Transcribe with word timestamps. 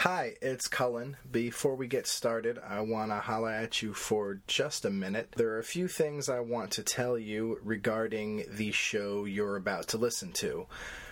Hi, 0.00 0.36
it's 0.40 0.66
Cullen. 0.66 1.18
Before 1.30 1.74
we 1.74 1.86
get 1.86 2.06
started, 2.06 2.58
I 2.66 2.80
want 2.80 3.10
to 3.10 3.16
holla 3.16 3.52
at 3.52 3.82
you 3.82 3.92
for 3.92 4.40
just 4.46 4.86
a 4.86 4.90
minute. 4.90 5.34
There 5.36 5.50
are 5.50 5.58
a 5.58 5.62
few 5.62 5.88
things 5.88 6.30
I 6.30 6.40
want 6.40 6.70
to 6.70 6.82
tell 6.82 7.18
you 7.18 7.58
regarding 7.62 8.46
the 8.50 8.72
show 8.72 9.26
you're 9.26 9.56
about 9.56 9.88
to 9.88 9.98
listen 9.98 10.32
to. 10.32 10.66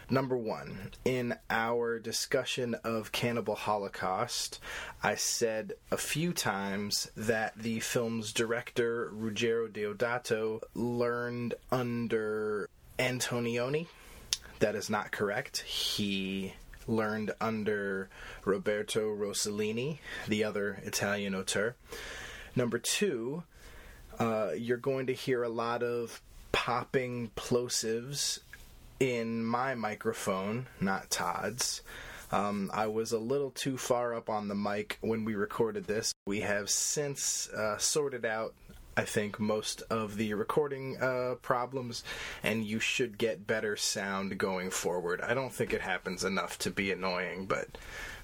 Number 0.09 0.39
one, 0.39 0.93
in 1.05 1.35
our 1.51 1.99
discussion 1.99 2.77
of 2.83 3.13
Cannibal 3.13 3.57
Holocaust, 3.57 4.59
I 5.03 5.17
said 5.17 5.75
a 5.91 5.99
few 5.99 6.33
times 6.33 7.11
that 7.15 7.59
the 7.59 7.81
film's 7.81 8.33
director, 8.33 9.13
Ruggero 9.15 9.69
Deodato, 9.69 10.63
learned 10.75 11.53
under 11.71 12.71
Antonioni. 12.99 13.87
That 14.61 14.75
is 14.75 14.89
not 14.89 15.13
correct. 15.13 15.59
He 15.61 16.55
learned 16.89 17.33
under 17.41 18.09
Roberto 18.45 19.15
Rossellini, 19.15 19.99
the 20.27 20.43
other 20.43 20.81
Italian 20.85 21.35
auteur. 21.35 21.77
Number 22.57 22.79
two, 22.79 23.45
uh, 24.19 24.51
you're 24.57 24.79
going 24.79 25.07
to 25.07 25.13
hear 25.13 25.43
a 25.43 25.49
lot 25.49 25.83
of 25.83 26.21
popping 26.51 27.31
plosives 27.37 28.41
in 28.99 29.45
my 29.45 29.75
microphone, 29.75 30.67
not 30.81 31.11
Todd's. 31.11 31.83
Um, 32.31 32.71
I 32.75 32.89
was 32.89 33.13
a 33.13 33.19
little 33.19 33.51
too 33.51 33.79
far 33.79 34.15
up 34.15 34.29
on 34.29 34.49
the 34.49 34.55
mic 34.55 34.99
when 35.01 35.25
we 35.25 35.35
recorded 35.35 35.87
this. 35.87 36.13
We 36.27 36.41
have 36.41 36.69
since 36.69 37.49
uh, 37.51 37.79
sorted 37.79 38.27
out, 38.27 38.55
I 38.99 39.05
think, 39.05 39.39
most 39.39 39.83
of 39.91 40.17
the 40.17 40.35
recording 40.35 41.01
uh, 41.01 41.37
problems, 41.41 42.03
and 42.43 42.65
you 42.65 42.81
should 42.81 43.17
get 43.17 43.47
better 43.47 43.77
sound 43.77 44.39
going 44.39 44.71
forward. 44.71 45.21
I 45.21 45.35
don't 45.35 45.53
think 45.53 45.73
it 45.73 45.83
happens 45.83 46.25
enough 46.25 46.59
to 46.59 46.73
be 46.73 46.91
annoying, 46.91 47.47
but 47.47 47.79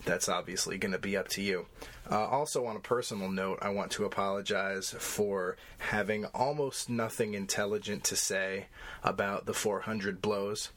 that's 0.04 0.28
obviously 0.28 0.76
going 0.76 0.90
to 0.90 0.98
be 0.98 1.16
up 1.16 1.28
to 1.28 1.42
you. 1.42 1.66
Uh, 2.10 2.26
also, 2.26 2.66
on 2.66 2.74
a 2.74 2.80
personal 2.80 3.30
note, 3.30 3.60
I 3.62 3.68
want 3.68 3.92
to 3.92 4.04
apologize 4.04 4.90
for 4.98 5.56
having 5.78 6.24
almost 6.34 6.90
nothing 6.90 7.34
intelligent 7.34 8.02
to 8.04 8.16
say 8.16 8.66
about 9.04 9.46
the 9.46 9.54
400 9.54 10.20
blows. 10.20 10.70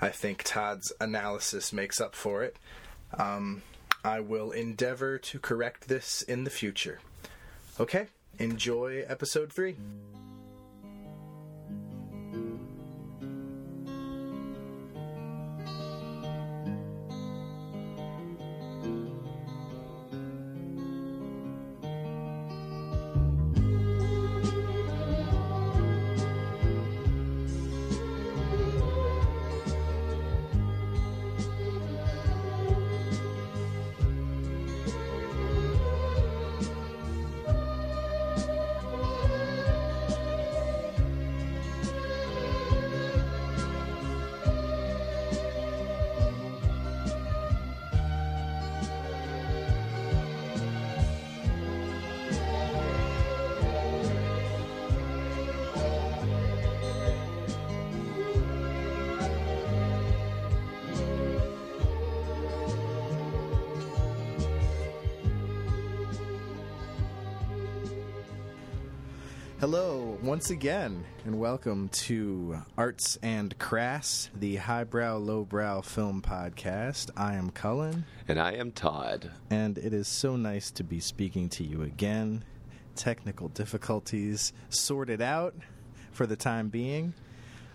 I 0.00 0.08
think 0.08 0.42
Todd's 0.42 0.92
analysis 1.00 1.72
makes 1.72 2.00
up 2.00 2.16
for 2.16 2.42
it. 2.42 2.56
Um, 3.16 3.62
I 4.04 4.18
will 4.18 4.50
endeavor 4.50 5.18
to 5.18 5.38
correct 5.38 5.86
this 5.86 6.22
in 6.22 6.42
the 6.42 6.50
future. 6.50 6.98
Okay, 7.78 8.08
enjoy 8.38 9.04
episode 9.08 9.52
3. 9.52 9.76
Once 70.36 70.50
again, 70.50 71.02
and 71.24 71.38
welcome 71.38 71.88
to 71.88 72.58
Arts 72.76 73.16
and 73.22 73.58
Crass, 73.58 74.28
the 74.38 74.56
highbrow, 74.56 75.16
lowbrow 75.16 75.80
film 75.80 76.20
podcast. 76.20 77.08
I 77.16 77.36
am 77.36 77.48
Cullen, 77.48 78.04
And 78.28 78.38
I 78.38 78.52
am 78.52 78.70
Todd. 78.70 79.30
and 79.48 79.78
it 79.78 79.94
is 79.94 80.08
so 80.08 80.36
nice 80.36 80.70
to 80.72 80.84
be 80.84 81.00
speaking 81.00 81.48
to 81.48 81.64
you 81.64 81.80
again. 81.80 82.44
Technical 82.96 83.48
difficulties 83.48 84.52
sorted 84.68 85.22
out 85.22 85.54
for 86.12 86.26
the 86.26 86.36
time 86.36 86.68
being. 86.68 87.14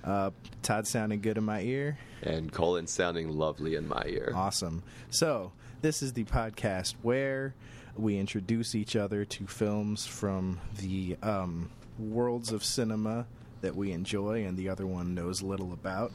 Uh, 0.03 0.29
Todd 0.61 0.85
sounding 0.85 1.21
good 1.21 1.39
in 1.39 1.43
my 1.43 1.61
ear. 1.61 1.97
And 2.21 2.51
Cullen 2.51 2.85
sounding 2.85 3.29
lovely 3.35 3.73
in 3.73 3.87
my 3.87 4.03
ear. 4.05 4.33
Awesome. 4.35 4.83
So, 5.09 5.51
this 5.81 6.03
is 6.03 6.13
the 6.13 6.25
podcast 6.25 6.93
where 7.01 7.55
we 7.95 8.19
introduce 8.19 8.75
each 8.75 8.95
other 8.95 9.25
to 9.25 9.47
films 9.47 10.05
from 10.05 10.59
the 10.77 11.17
um, 11.23 11.71
worlds 11.97 12.51
of 12.51 12.63
cinema 12.63 13.25
that 13.61 13.75
we 13.75 13.91
enjoy 13.91 14.43
and 14.45 14.57
the 14.57 14.69
other 14.69 14.85
one 14.85 15.13
knows 15.13 15.41
little 15.41 15.73
about. 15.73 16.11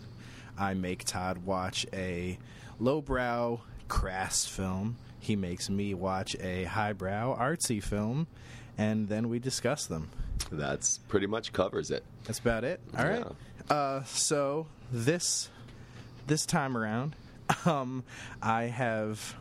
I 0.59 0.75
make 0.75 1.05
Todd 1.05 1.39
watch 1.45 1.87
a 1.93 2.39
lowbrow, 2.79 3.61
crass 3.89 4.47
film. 4.47 4.97
He 5.21 5.37
makes 5.37 5.69
me 5.69 5.95
watch 5.95 6.37
a 6.41 6.65
highbrow, 6.65 7.39
artsy 7.39 7.83
film, 7.83 8.27
and 8.79 9.09
then 9.09 9.29
we 9.29 9.39
discuss 9.39 9.87
them. 9.87 10.11
That's 10.51 10.99
pretty 11.09 11.27
much 11.27 11.53
covers 11.53 11.91
it. 11.91 12.05
That's 12.25 12.39
about 12.39 12.65
it. 12.65 12.81
All 12.97 13.05
right. 13.05 13.27
Uh, 13.69 14.05
so 14.05 14.67
this 14.93 15.51
this 16.27 16.47
time 16.47 16.77
around, 16.77 17.17
um, 17.65 18.05
I 18.43 18.65
have 18.65 19.37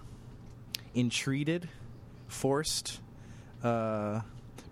entreated, 0.96 1.70
forced, 2.28 3.00
uh, 3.64 4.22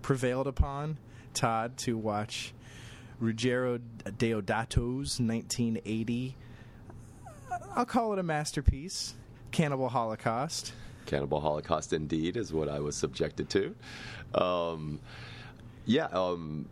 prevailed 0.01 0.47
upon 0.47 0.97
Todd 1.33 1.77
to 1.77 1.97
watch 1.97 2.53
Ruggero 3.21 3.79
Deodato's 4.03 5.19
1980. 5.19 6.35
I'll 7.75 7.85
call 7.85 8.13
it 8.13 8.19
a 8.19 8.23
masterpiece, 8.23 9.13
Cannibal 9.51 9.89
Holocaust. 9.89 10.73
Cannibal 11.05 11.39
Holocaust, 11.39 11.93
indeed, 11.93 12.37
is 12.37 12.53
what 12.53 12.69
I 12.69 12.79
was 12.79 12.95
subjected 12.95 13.49
to. 13.49 13.75
Um, 14.35 14.99
yeah, 15.85 16.05
um, 16.11 16.67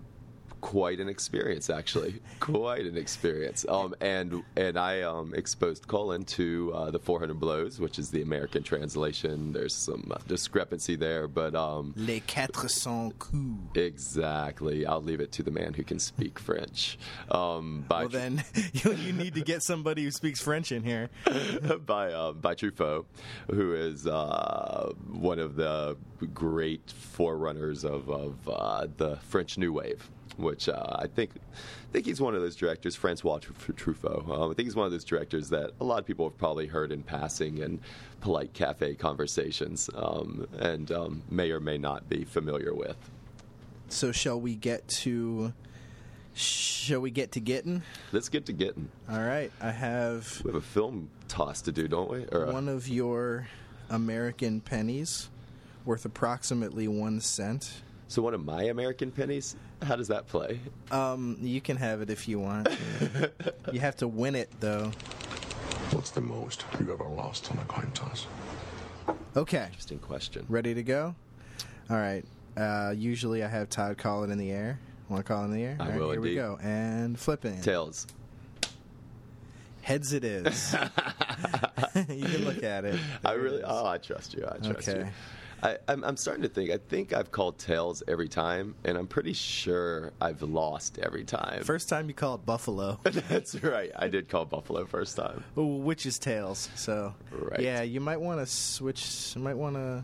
quite 0.61 0.99
an 0.99 1.09
experience, 1.09 1.69
actually. 1.69 2.21
quite 2.39 2.85
an 2.85 2.97
experience. 2.97 3.65
Um, 3.67 3.93
and 3.99 4.43
and 4.55 4.77
I 4.77 5.01
um, 5.01 5.33
exposed 5.35 5.87
Cullen 5.87 6.23
to 6.25 6.71
uh, 6.73 6.91
the 6.91 6.99
400 6.99 7.39
Blows, 7.39 7.79
which 7.79 7.99
is 7.99 8.11
the 8.11 8.21
American 8.21 8.63
translation. 8.63 9.51
There's 9.51 9.75
some 9.75 10.11
uh, 10.11 10.19
discrepancy 10.27 10.95
there, 10.95 11.27
but 11.27 11.55
um, 11.55 11.93
Les 11.97 12.21
Quatre 12.21 12.69
Cents 12.69 13.13
Coups. 13.19 13.75
exactly. 13.75 14.85
I'll 14.85 15.01
leave 15.01 15.19
it 15.19 15.31
to 15.33 15.43
the 15.43 15.51
man 15.51 15.73
who 15.73 15.83
can 15.83 15.99
speak 15.99 16.39
French. 16.39 16.97
Um, 17.29 17.85
by 17.87 18.01
Well, 18.01 18.09
then 18.09 18.43
you, 18.73 18.93
you 18.93 19.13
need 19.13 19.33
to 19.35 19.41
get 19.41 19.63
somebody 19.63 20.03
who 20.03 20.11
speaks 20.11 20.41
French 20.41 20.71
in 20.71 20.83
here. 20.83 21.09
by 21.85 22.11
uh, 22.11 22.33
by 22.33 22.55
Truffaut, 22.55 23.05
who 23.49 23.73
is 23.73 24.07
uh, 24.07 24.93
one 25.11 25.39
of 25.39 25.55
the 25.55 25.97
great 26.33 26.91
forerunners 26.91 27.83
of 27.83 28.09
of 28.09 28.35
uh, 28.47 28.87
the 28.97 29.17
French 29.17 29.57
New 29.57 29.73
Wave. 29.73 30.09
Which 30.41 30.67
uh, 30.67 30.95
I 30.97 31.07
think, 31.07 31.31
I 31.35 31.91
think 31.93 32.05
he's 32.05 32.19
one 32.19 32.35
of 32.35 32.41
those 32.41 32.55
directors, 32.55 32.95
Francois 32.95 33.39
Truffaut. 33.39 34.29
Um, 34.29 34.51
I 34.51 34.53
think 34.53 34.67
he's 34.67 34.75
one 34.75 34.85
of 34.85 34.91
those 34.91 35.03
directors 35.03 35.49
that 35.49 35.71
a 35.79 35.83
lot 35.83 35.99
of 35.99 36.05
people 36.05 36.27
have 36.27 36.37
probably 36.37 36.67
heard 36.67 36.91
in 36.91 37.03
passing 37.03 37.59
in 37.59 37.79
polite 38.21 38.53
cafe 38.53 38.95
conversations, 38.95 39.89
um, 39.95 40.47
and 40.57 40.91
um, 40.91 41.23
may 41.29 41.51
or 41.51 41.59
may 41.59 41.77
not 41.77 42.09
be 42.09 42.23
familiar 42.23 42.73
with. 42.73 42.97
So 43.89 44.11
shall 44.11 44.39
we 44.39 44.55
get 44.55 44.87
to? 44.87 45.53
Shall 46.33 47.01
we 47.01 47.11
get 47.11 47.33
to 47.33 47.39
getting? 47.41 47.83
Let's 48.13 48.29
get 48.29 48.45
to 48.45 48.53
getting. 48.53 48.89
All 49.09 49.19
right, 49.19 49.51
I 49.61 49.71
have 49.71 50.41
We 50.43 50.49
have 50.49 50.55
a 50.55 50.65
film 50.65 51.09
toss 51.27 51.61
to 51.63 51.71
do, 51.71 51.87
don't 51.87 52.09
we? 52.09 52.25
Or 52.31 52.45
one 52.51 52.69
of 52.69 52.87
your 52.87 53.47
American 53.89 54.61
pennies, 54.61 55.29
worth 55.83 56.05
approximately 56.05 56.87
one 56.87 57.19
cent. 57.19 57.81
So 58.11 58.21
one 58.21 58.33
of 58.33 58.43
my 58.43 58.63
American 58.63 59.09
pennies. 59.09 59.55
How 59.81 59.95
does 59.95 60.09
that 60.09 60.27
play? 60.27 60.59
Um, 60.91 61.37
you 61.39 61.61
can 61.61 61.77
have 61.77 62.01
it 62.01 62.09
if 62.09 62.27
you 62.27 62.39
want. 62.39 62.67
you 63.71 63.79
have 63.79 63.95
to 63.97 64.07
win 64.07 64.35
it 64.35 64.49
though. 64.59 64.91
What's 65.91 66.11
the 66.11 66.19
most 66.19 66.65
you 66.81 66.91
ever 66.91 67.05
lost 67.05 67.49
on 67.51 67.57
a 67.59 67.63
coin 67.65 67.89
toss? 67.93 68.27
Okay, 69.37 69.63
Interesting 69.67 69.99
question. 69.99 70.45
ready 70.49 70.73
to 70.73 70.83
go? 70.83 71.15
All 71.89 71.95
right. 71.95 72.25
Uh, 72.57 72.93
usually 72.93 73.45
I 73.45 73.47
have 73.47 73.69
Todd 73.69 73.97
call 73.97 74.25
it 74.25 74.29
in 74.29 74.37
the 74.37 74.51
air. 74.51 74.77
Want 75.07 75.25
to 75.25 75.33
call 75.33 75.43
it 75.43 75.45
in 75.45 75.53
the 75.53 75.63
air? 75.63 75.77
I 75.79 75.83
All 75.85 75.89
right, 75.91 75.99
will 75.99 76.11
Here 76.11 76.19
we 76.21 76.35
go. 76.35 76.59
And 76.61 77.17
flipping. 77.17 77.61
Tails. 77.61 78.07
Heads 79.83 80.11
it 80.11 80.25
is. 80.25 80.75
you 82.09 82.25
can 82.25 82.43
look 82.43 82.61
at 82.61 82.83
it. 82.83 82.99
I 83.23 83.29
There 83.31 83.39
it 83.39 83.41
really, 83.41 83.57
is. 83.59 83.63
oh, 83.65 83.85
I 83.85 83.97
trust 83.99 84.33
you. 84.33 84.45
I 84.45 84.57
trust 84.57 84.87
you. 84.89 85.07
I, 85.63 85.77
I'm, 85.87 86.03
I'm 86.03 86.17
starting 86.17 86.43
to 86.43 86.49
think. 86.49 86.71
I 86.71 86.77
think 86.77 87.13
I've 87.13 87.31
called 87.31 87.59
tails 87.59 88.01
every 88.07 88.27
time, 88.27 88.73
and 88.83 88.97
I'm 88.97 89.05
pretty 89.07 89.33
sure 89.33 90.11
I've 90.19 90.41
lost 90.41 90.97
every 90.99 91.23
time. 91.23 91.63
First 91.63 91.87
time 91.89 92.07
you 92.07 92.15
call 92.15 92.35
it 92.35 92.45
Buffalo, 92.45 92.99
That's 93.03 93.61
right. 93.63 93.91
I 93.95 94.07
did 94.07 94.27
call 94.27 94.45
Buffalo 94.45 94.85
first 94.85 95.15
time. 95.17 95.43
which 95.55 96.05
is 96.05 96.17
tails. 96.19 96.69
So 96.75 97.13
Right. 97.31 97.59
yeah, 97.59 97.81
you 97.83 97.99
might 98.01 98.19
want 98.19 98.39
to 98.39 98.45
switch. 98.47 99.33
You 99.35 99.41
might 99.41 99.57
want 99.57 99.75
to. 99.75 100.03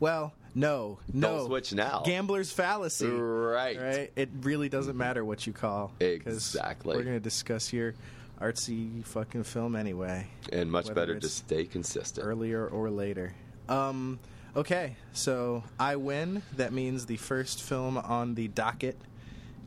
Well, 0.00 0.34
no, 0.54 0.98
no. 1.12 1.38
Don't 1.38 1.46
switch 1.46 1.72
now. 1.72 2.02
Gambler's 2.04 2.52
fallacy. 2.52 3.06
Right. 3.06 3.80
Right. 3.80 4.12
It 4.16 4.28
really 4.42 4.68
doesn't 4.68 4.96
matter 4.96 5.24
what 5.24 5.46
you 5.46 5.52
call. 5.54 5.92
Exactly. 6.00 6.96
We're 6.96 7.04
gonna 7.04 7.20
discuss 7.20 7.72
your 7.72 7.94
artsy 8.40 9.04
fucking 9.06 9.44
film 9.44 9.76
anyway, 9.76 10.26
And 10.52 10.70
much 10.70 10.92
better 10.92 11.18
to 11.18 11.28
stay 11.28 11.64
consistent. 11.64 12.26
earlier 12.26 12.66
or 12.66 12.90
later. 12.90 13.32
Um. 13.68 14.18
Okay, 14.56 14.94
so 15.12 15.64
I 15.80 15.96
win. 15.96 16.42
That 16.56 16.72
means 16.72 17.06
the 17.06 17.16
first 17.16 17.60
film 17.62 17.98
on 17.98 18.34
the 18.36 18.46
docket 18.48 18.96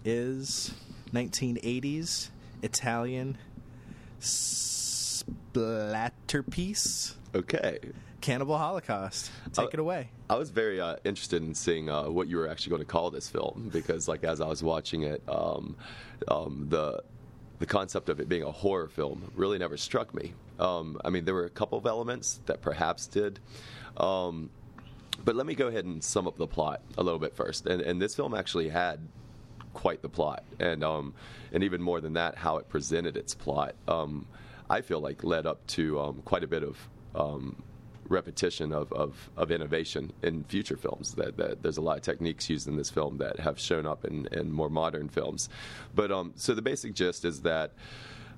is 0.05 0.73
1980s 1.11 2.29
Italian 2.63 3.37
splatterpiece, 4.21 7.15
Okay. 7.35 7.79
Cannibal 8.21 8.57
Holocaust. 8.57 9.29
Take 9.53 9.65
Uh, 9.65 9.69
it 9.73 9.79
away. 9.79 10.09
I 10.29 10.35
was 10.35 10.49
very 10.51 10.79
uh, 10.81 10.95
interested 11.03 11.43
in 11.43 11.53
seeing 11.53 11.89
uh, 11.89 12.09
what 12.09 12.27
you 12.29 12.37
were 12.37 12.47
actually 12.47 12.69
going 12.71 12.81
to 12.81 12.85
call 12.87 13.11
this 13.11 13.29
film 13.29 13.69
because, 13.71 14.07
like, 14.07 14.23
as 14.23 14.39
I 14.41 14.47
was 14.47 14.63
watching 14.63 15.03
it, 15.03 15.21
um, 15.27 15.75
um, 16.29 16.67
the 16.69 17.03
the 17.59 17.65
concept 17.65 18.07
of 18.09 18.19
it 18.19 18.29
being 18.29 18.43
a 18.43 18.51
horror 18.51 18.87
film 18.87 19.31
really 19.35 19.57
never 19.57 19.77
struck 19.77 20.13
me. 20.13 20.33
Um, 20.59 20.99
I 21.03 21.09
mean, 21.09 21.25
there 21.25 21.33
were 21.33 21.45
a 21.45 21.49
couple 21.49 21.75
of 21.77 21.87
elements 21.87 22.39
that 22.45 22.61
perhaps 22.61 23.07
did. 23.07 23.39
Um, 23.97 24.51
but 25.27 25.35
let 25.35 25.45
me 25.45 25.55
go 25.55 25.67
ahead 25.67 25.83
and 25.83 26.01
sum 26.01 26.25
up 26.25 26.37
the 26.37 26.47
plot 26.47 26.79
a 26.97 27.03
little 27.03 27.19
bit 27.19 27.35
first. 27.35 27.67
And, 27.67 27.81
and 27.81 28.01
this 28.01 28.15
film 28.15 28.33
actually 28.33 28.69
had 28.69 28.97
quite 29.73 30.01
the 30.01 30.07
plot, 30.07 30.45
and 30.57 30.85
um, 30.85 31.13
and 31.51 31.65
even 31.65 31.81
more 31.81 31.99
than 31.99 32.13
that, 32.13 32.37
how 32.37 32.55
it 32.59 32.69
presented 32.69 33.17
its 33.17 33.35
plot. 33.35 33.75
Um, 33.89 34.25
I 34.69 34.79
feel 34.79 35.01
like 35.01 35.25
led 35.25 35.45
up 35.45 35.67
to 35.67 35.99
um, 35.99 36.21
quite 36.23 36.45
a 36.45 36.47
bit 36.47 36.63
of 36.63 36.77
um, 37.13 37.61
repetition 38.07 38.71
of, 38.71 38.89
of, 38.93 39.29
of 39.35 39.51
innovation 39.51 40.13
in 40.23 40.45
future 40.45 40.77
films. 40.77 41.13
That, 41.15 41.35
that 41.35 41.61
there's 41.61 41.75
a 41.75 41.81
lot 41.81 41.97
of 41.97 42.03
techniques 42.03 42.49
used 42.49 42.69
in 42.69 42.77
this 42.77 42.89
film 42.89 43.17
that 43.17 43.37
have 43.41 43.59
shown 43.59 43.85
up 43.85 44.05
in, 44.05 44.29
in 44.31 44.49
more 44.49 44.69
modern 44.69 45.09
films. 45.09 45.49
But 45.93 46.09
um, 46.09 46.31
so 46.37 46.53
the 46.53 46.61
basic 46.61 46.93
gist 46.93 47.25
is 47.25 47.41
that 47.41 47.73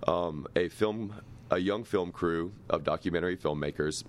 um, 0.07 0.47
a 0.55 0.69
film, 0.69 1.13
a 1.51 1.59
young 1.59 1.83
film 1.83 2.11
crew 2.11 2.51
of 2.67 2.83
documentary 2.83 3.37
filmmakers 3.37 4.05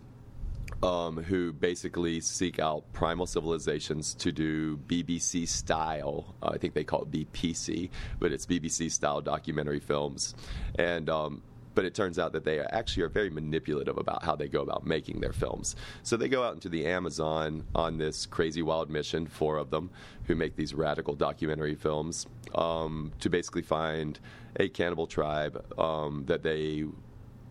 um, 0.83 1.17
who 1.23 1.53
basically 1.53 2.21
seek 2.21 2.59
out 2.59 2.91
primal 2.93 3.27
civilizations 3.27 4.15
to 4.15 4.33
do 4.33 4.77
BBC 4.77 5.47
style. 5.47 6.35
Uh, 6.43 6.51
I 6.55 6.59
think 6.59 6.75
they 6.75 6.85
call 6.85 7.03
it 7.03 7.11
BPC, 7.11 7.91
but 8.19 8.33
it's 8.33 8.47
BBC 8.47 8.91
style 8.91 9.21
documentary 9.21 9.81
films. 9.81 10.35
And 10.77 11.11
um, 11.11 11.43
but 11.75 11.85
it 11.85 11.95
turns 11.95 12.19
out 12.19 12.33
that 12.33 12.45
they 12.45 12.61
actually 12.61 13.05
are 13.05 13.09
very 13.09 13.31
manipulative 13.31 13.97
about 13.97 14.25
how 14.25 14.35
they 14.35 14.49
go 14.49 14.61
about 14.61 14.87
making 14.87 15.21
their 15.21 15.33
films. 15.33 15.77
So 16.03 16.17
they 16.17 16.29
go 16.29 16.43
out 16.43 16.55
into 16.55 16.69
the 16.69 16.87
Amazon 16.87 17.65
on 17.75 17.97
this 17.97 18.27
crazy 18.27 18.63
wild 18.63 18.91
mission, 18.91 19.27
four 19.27 19.57
of 19.57 19.71
them, 19.71 19.91
who 20.25 20.35
make 20.35 20.57
these 20.57 20.75
radical 20.75 21.15
documentary 21.15 21.75
films 21.77 22.27
um, 22.55 23.13
to 23.21 23.31
basically 23.31 23.63
find 23.63 24.19
a 24.57 24.69
cannibal 24.69 25.07
tribe 25.07 25.65
um, 25.79 26.25
that 26.27 26.43
they 26.43 26.85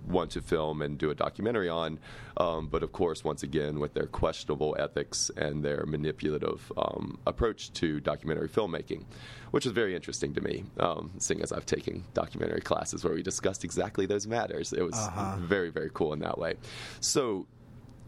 want 0.07 0.31
to 0.31 0.41
film 0.41 0.81
and 0.81 0.97
do 0.97 1.11
a 1.11 1.15
documentary 1.15 1.69
on. 1.69 1.99
Um, 2.37 2.67
but 2.67 2.83
of 2.83 2.91
course, 2.91 3.23
once 3.23 3.43
again, 3.43 3.79
with 3.79 3.93
their 3.93 4.07
questionable 4.07 4.75
ethics 4.79 5.29
and 5.37 5.63
their 5.63 5.85
manipulative 5.85 6.71
um, 6.77 7.19
approach 7.27 7.71
to 7.73 7.99
documentary 7.99 8.49
filmmaking, 8.49 9.05
which 9.51 9.65
is 9.65 9.71
very 9.71 9.95
interesting 9.95 10.33
to 10.33 10.41
me, 10.41 10.65
um, 10.79 11.11
seeing 11.17 11.41
as 11.41 11.51
I've 11.51 11.65
taken 11.65 12.03
documentary 12.13 12.61
classes 12.61 13.03
where 13.03 13.13
we 13.13 13.23
discussed 13.23 13.63
exactly 13.63 14.05
those 14.05 14.27
matters. 14.27 14.73
It 14.73 14.83
was 14.83 14.95
very, 15.39 15.69
very 15.69 15.89
cool 15.93 16.13
in 16.13 16.19
that 16.19 16.37
way. 16.37 16.55
So, 16.99 17.47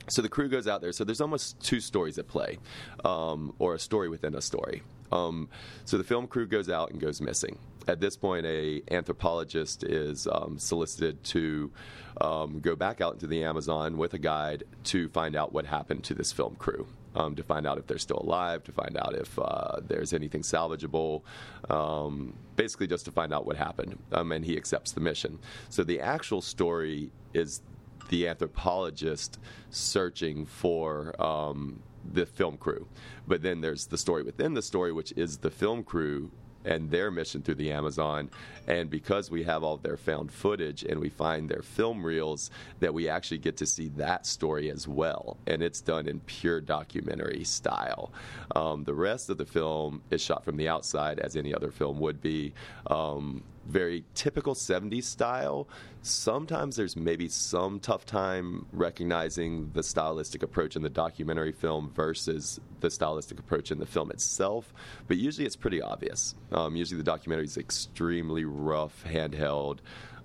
so 0.07 0.21
the 0.21 0.29
crew 0.29 0.49
goes 0.49 0.67
out 0.67 0.81
there. 0.81 0.91
So 0.91 1.03
there's 1.03 1.21
almost 1.21 1.59
two 1.59 1.79
stories 1.79 2.17
at 2.17 2.27
play, 2.27 2.57
um, 3.05 3.53
or 3.59 3.75
a 3.75 3.79
story 3.79 4.09
within 4.09 4.35
a 4.35 4.41
story. 4.41 4.81
Um, 5.11 5.49
so 5.85 5.97
the 5.97 6.03
film 6.03 6.27
crew 6.27 6.47
goes 6.47 6.69
out 6.69 6.91
and 6.91 6.99
goes 6.99 7.21
missing. 7.21 7.59
At 7.87 7.99
this 7.99 8.15
point, 8.15 8.45
a 8.45 8.81
anthropologist 8.91 9.83
is 9.83 10.27
um, 10.27 10.57
solicited 10.59 11.23
to 11.25 11.71
um, 12.19 12.59
go 12.59 12.75
back 12.75 13.01
out 13.01 13.13
into 13.13 13.27
the 13.27 13.43
Amazon 13.43 13.97
with 13.97 14.13
a 14.13 14.19
guide 14.19 14.63
to 14.85 15.09
find 15.09 15.35
out 15.35 15.51
what 15.51 15.65
happened 15.65 16.03
to 16.05 16.13
this 16.13 16.31
film 16.31 16.55
crew. 16.55 16.87
Um, 17.13 17.35
to 17.35 17.43
find 17.43 17.67
out 17.67 17.77
if 17.77 17.87
they're 17.87 17.97
still 17.97 18.19
alive, 18.19 18.63
to 18.63 18.71
find 18.71 18.95
out 18.95 19.15
if 19.15 19.37
uh, 19.37 19.81
there's 19.85 20.13
anything 20.13 20.43
salvageable, 20.43 21.23
um, 21.69 22.33
basically 22.55 22.87
just 22.87 23.03
to 23.03 23.11
find 23.11 23.33
out 23.33 23.45
what 23.45 23.57
happened. 23.57 23.97
Um, 24.13 24.31
and 24.31 24.45
he 24.45 24.55
accepts 24.55 24.93
the 24.93 25.01
mission. 25.01 25.37
So 25.67 25.83
the 25.83 25.99
actual 25.99 26.41
story 26.41 27.11
is 27.33 27.63
the 28.07 28.29
anthropologist 28.29 29.39
searching 29.71 30.45
for 30.45 31.21
um, 31.21 31.81
the 32.13 32.25
film 32.25 32.55
crew. 32.55 32.87
But 33.27 33.41
then 33.41 33.59
there's 33.59 33.87
the 33.87 33.97
story 33.97 34.23
within 34.23 34.53
the 34.53 34.61
story, 34.61 34.93
which 34.93 35.11
is 35.17 35.39
the 35.39 35.51
film 35.51 35.83
crew 35.83 36.31
and 36.65 36.89
their 36.89 37.11
mission 37.11 37.41
through 37.41 37.55
the 37.55 37.71
Amazon. 37.71 38.29
And 38.67 38.89
because 38.89 39.31
we 39.31 39.43
have 39.43 39.63
all 39.63 39.77
their 39.77 39.97
found 39.97 40.31
footage 40.31 40.83
and 40.83 40.99
we 40.99 41.09
find 41.09 41.49
their 41.49 41.61
film 41.61 42.05
reels, 42.05 42.51
that 42.79 42.93
we 42.93 43.09
actually 43.09 43.39
get 43.39 43.57
to 43.57 43.65
see 43.65 43.89
that 43.97 44.25
story 44.25 44.69
as 44.69 44.87
well. 44.87 45.37
And 45.47 45.61
it's 45.61 45.81
done 45.81 46.07
in 46.07 46.19
pure 46.21 46.61
documentary 46.61 47.43
style. 47.43 48.11
Um, 48.55 48.83
the 48.83 48.93
rest 48.93 49.29
of 49.29 49.37
the 49.37 49.45
film 49.45 50.01
is 50.11 50.21
shot 50.21 50.45
from 50.45 50.57
the 50.57 50.67
outside, 50.67 51.19
as 51.19 51.35
any 51.35 51.53
other 51.53 51.71
film 51.71 51.99
would 51.99 52.21
be. 52.21 52.53
Um, 52.87 53.43
very 53.67 54.03
typical 54.15 54.53
70s 54.53 55.03
style. 55.03 55.67
Sometimes 56.01 56.75
there's 56.75 56.95
maybe 56.95 57.27
some 57.27 57.79
tough 57.79 58.05
time 58.05 58.65
recognizing 58.71 59.71
the 59.73 59.83
stylistic 59.83 60.43
approach 60.43 60.75
in 60.75 60.81
the 60.81 60.89
documentary 60.89 61.51
film 61.51 61.91
versus 61.95 62.59
the 62.79 62.89
stylistic 62.89 63.39
approach 63.39 63.71
in 63.71 63.79
the 63.79 63.85
film 63.85 64.09
itself, 64.11 64.73
but 65.07 65.17
usually 65.17 65.45
it's 65.45 65.55
pretty 65.55 65.81
obvious. 65.81 66.35
Um, 66.51 66.75
usually 66.75 66.97
the 66.97 67.03
documentary 67.03 67.45
is 67.45 67.57
extremely 67.57 68.45
rough, 68.45 69.03
handheld. 69.07 69.79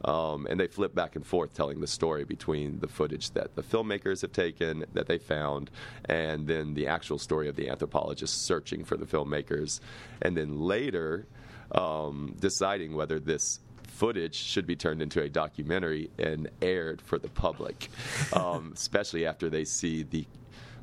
Um, 0.05 0.47
and 0.49 0.61
they 0.61 0.67
flip 0.67 0.94
back 0.94 1.17
and 1.17 1.27
forth 1.27 1.55
telling 1.55 1.81
the 1.81 1.87
story 1.87 2.25
between 2.25 2.81
the 2.81 2.87
footage 2.87 3.31
that 3.31 3.56
the 3.56 3.62
filmmakers 3.62 4.21
have 4.23 4.32
taken, 4.32 4.85
that 4.93 5.06
they 5.06 5.19
found, 5.19 5.71
and 6.05 6.47
then 6.47 6.75
the 6.75 6.87
actual 6.87 7.19
story 7.19 7.49
of 7.49 7.56
the 7.56 7.69
anthropologist 7.69 8.44
searching 8.44 8.84
for 8.84 8.96
the 8.96 9.06
filmmakers. 9.06 9.81
And 10.22 10.37
then 10.37 10.60
later, 10.60 11.27
um, 11.73 12.35
deciding 12.39 12.94
whether 12.94 13.19
this 13.19 13.61
footage 13.89 14.35
should 14.35 14.67
be 14.67 14.77
turned 14.77 15.01
into 15.01 15.23
a 15.23 15.29
documentary 15.29 16.11
and 16.19 16.49
aired 16.61 17.01
for 17.01 17.19
the 17.19 17.29
public, 17.29 17.89
um, 18.32 18.73
especially 18.75 19.27
after 19.27 19.49
they 19.49 19.65
see 19.65 20.03
the 20.03 20.27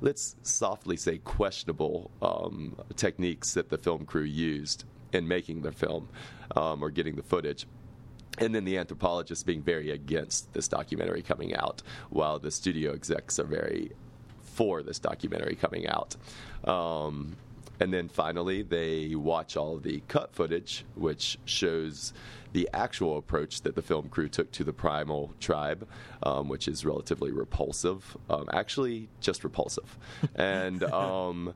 let's 0.02 0.36
softly 0.44 0.98
say 0.98 1.18
questionable 1.20 2.12
um, 2.22 2.75
techniques 2.96 3.54
that 3.54 3.70
the 3.70 3.78
film 3.78 4.06
crew 4.06 4.24
used 4.24 4.84
in 5.13 5.28
making 5.28 5.62
the 5.62 5.72
film 5.72 6.10
um, 6.56 6.84
or 6.84 6.90
getting 6.90 7.16
the 7.16 7.24
footage. 7.24 7.66
And 8.40 8.54
then 8.54 8.66
the 8.66 8.78
anthropologists 8.78 9.44
being 9.44 9.62
very 9.62 9.92
against 9.92 10.52
this 10.54 10.68
documentary 10.68 11.22
coming 11.22 11.56
out, 11.56 11.84
while 12.10 12.40
the 12.40 12.52
studio 12.52 12.92
execs 12.94 13.40
are 13.40 13.46
very 13.46 13.92
for 14.42 14.84
this 14.84 15.00
documentary 15.00 15.56
coming 15.56 15.88
out. 15.88 16.16
Um, 16.66 17.38
and 17.84 17.94
then 17.94 18.08
finally, 18.08 18.62
they 18.62 19.13
watch 19.13 19.58
all 19.58 19.78
the 19.78 20.02
cut 20.08 20.34
footage, 20.34 20.86
which 20.96 21.38
shows 21.44 22.13
the 22.54 22.70
actual 22.74 23.18
approach 23.18 23.63
that 23.63 23.75
the 23.75 23.82
film 23.82 24.08
crew 24.08 24.30
took 24.30 24.50
to 24.54 24.63
the 24.63 24.72
primal 24.72 25.34
tribe, 25.42 25.86
um, 26.25 26.48
which 26.48 26.70
is 26.70 26.86
relatively 26.86 27.34
repulsive. 27.34 28.16
Um, 28.30 28.48
actually, 28.54 29.10
just 29.20 29.44
repulsive. 29.44 29.98
And. 30.36 30.82
Um, 30.84 31.54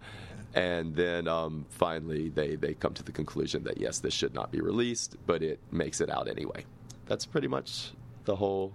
and 0.53 0.95
then 0.95 1.27
um, 1.27 1.65
finally, 1.69 2.29
they, 2.29 2.55
they 2.55 2.73
come 2.73 2.93
to 2.95 3.03
the 3.03 3.11
conclusion 3.11 3.63
that 3.65 3.79
yes, 3.79 3.99
this 3.99 4.13
should 4.13 4.33
not 4.33 4.51
be 4.51 4.59
released, 4.59 5.15
but 5.27 5.43
it 5.43 5.59
makes 5.71 6.01
it 6.01 6.09
out 6.09 6.27
anyway. 6.27 6.65
That's 7.05 7.25
pretty 7.25 7.47
much 7.47 7.91
the 8.25 8.35
whole 8.35 8.73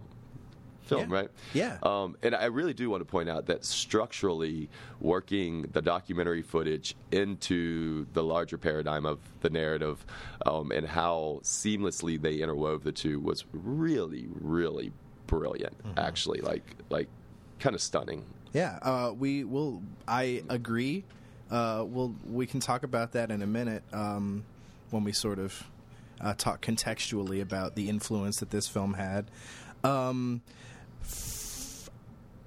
film, 0.82 1.10
Yeah. 1.10 1.16
right? 1.16 1.28
Yeah. 1.54 1.78
Um, 1.82 2.16
and 2.22 2.34
I 2.34 2.46
really 2.46 2.74
do 2.74 2.90
want 2.90 3.00
to 3.00 3.04
point 3.04 3.28
out 3.28 3.46
that 3.46 3.64
structurally, 3.64 4.68
working 5.00 5.62
the 5.72 5.82
documentary 5.82 6.42
footage 6.42 6.94
into 7.10 8.06
the 8.12 8.22
larger 8.22 8.58
paradigm 8.58 9.06
of 9.06 9.18
the 9.40 9.50
narrative 9.50 10.04
um, 10.46 10.70
and 10.72 10.86
how 10.86 11.40
seamlessly 11.42 12.20
they 12.20 12.38
interwove 12.38 12.82
the 12.82 12.92
two 12.92 13.20
was 13.20 13.44
really, 13.52 14.26
really 14.40 14.92
brilliant. 15.26 15.74
Actually, 15.96 16.40
like 16.40 16.64
like 16.90 17.08
kind 17.58 17.74
of 17.74 17.80
stunning. 17.80 18.24
Yeah, 18.52 18.78
uh, 18.82 19.12
we 19.18 19.44
will. 19.44 19.82
I 20.06 20.42
agree. 20.48 21.04
Uh, 21.50 21.84
we'll 21.86 22.14
we 22.28 22.46
can 22.46 22.60
talk 22.60 22.82
about 22.82 23.12
that 23.12 23.30
in 23.30 23.42
a 23.42 23.46
minute 23.46 23.82
um, 23.92 24.44
when 24.90 25.04
we 25.04 25.12
sort 25.12 25.38
of 25.38 25.64
uh, 26.20 26.34
talk 26.34 26.60
contextually 26.64 27.40
about 27.40 27.74
the 27.74 27.88
influence 27.88 28.38
that 28.40 28.50
this 28.50 28.68
film 28.68 28.94
had. 28.94 29.30
Um, 29.84 30.42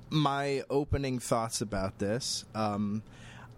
my 0.10 0.64
opening 0.70 1.20
thoughts 1.20 1.62
about 1.62 2.00
this. 2.00 2.46
Um, 2.54 3.04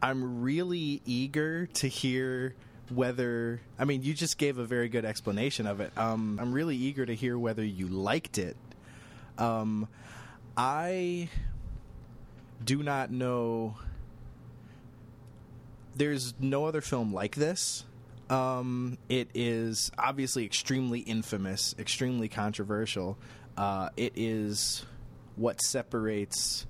I'm 0.02 0.42
really 0.42 1.02
eager 1.06 1.68
to 1.68 1.88
hear 1.88 2.56
whether. 2.90 3.62
I 3.78 3.86
mean, 3.86 4.04
you 4.04 4.14
just 4.14 4.38
gave 4.38 4.58
a 4.58 4.66
very 4.66 4.90
good 4.90 5.06
explanation 5.06 5.68
of 5.68 5.82
it. 5.82 5.92
Um, 5.98 6.40
I'm 6.42 6.54
really 6.54 6.76
eager 6.76 7.06
to 7.06 7.16
hear 7.16 7.38
whether 7.38 7.64
you 7.64 7.88
liked 7.88 8.38
it. 8.38 8.58
Um, 9.38 9.88
I 10.56 11.30
do 12.64 12.82
not 12.84 13.12
know. 13.12 13.76
There's 15.96 16.34
no 16.40 16.66
other 16.66 16.82
film 16.82 17.14
like 17.14 17.36
this. 17.36 17.84
Um, 18.30 18.98
it 19.10 19.30
is 19.34 19.92
obviously 19.98 20.46
extremely 20.46 21.00
infamous, 21.00 21.74
extremely 21.80 22.28
controversial. 22.28 23.18
Uh, 23.58 23.90
it 23.98 24.14
is 24.16 24.86
what 25.36 25.62
separates. 25.62 26.66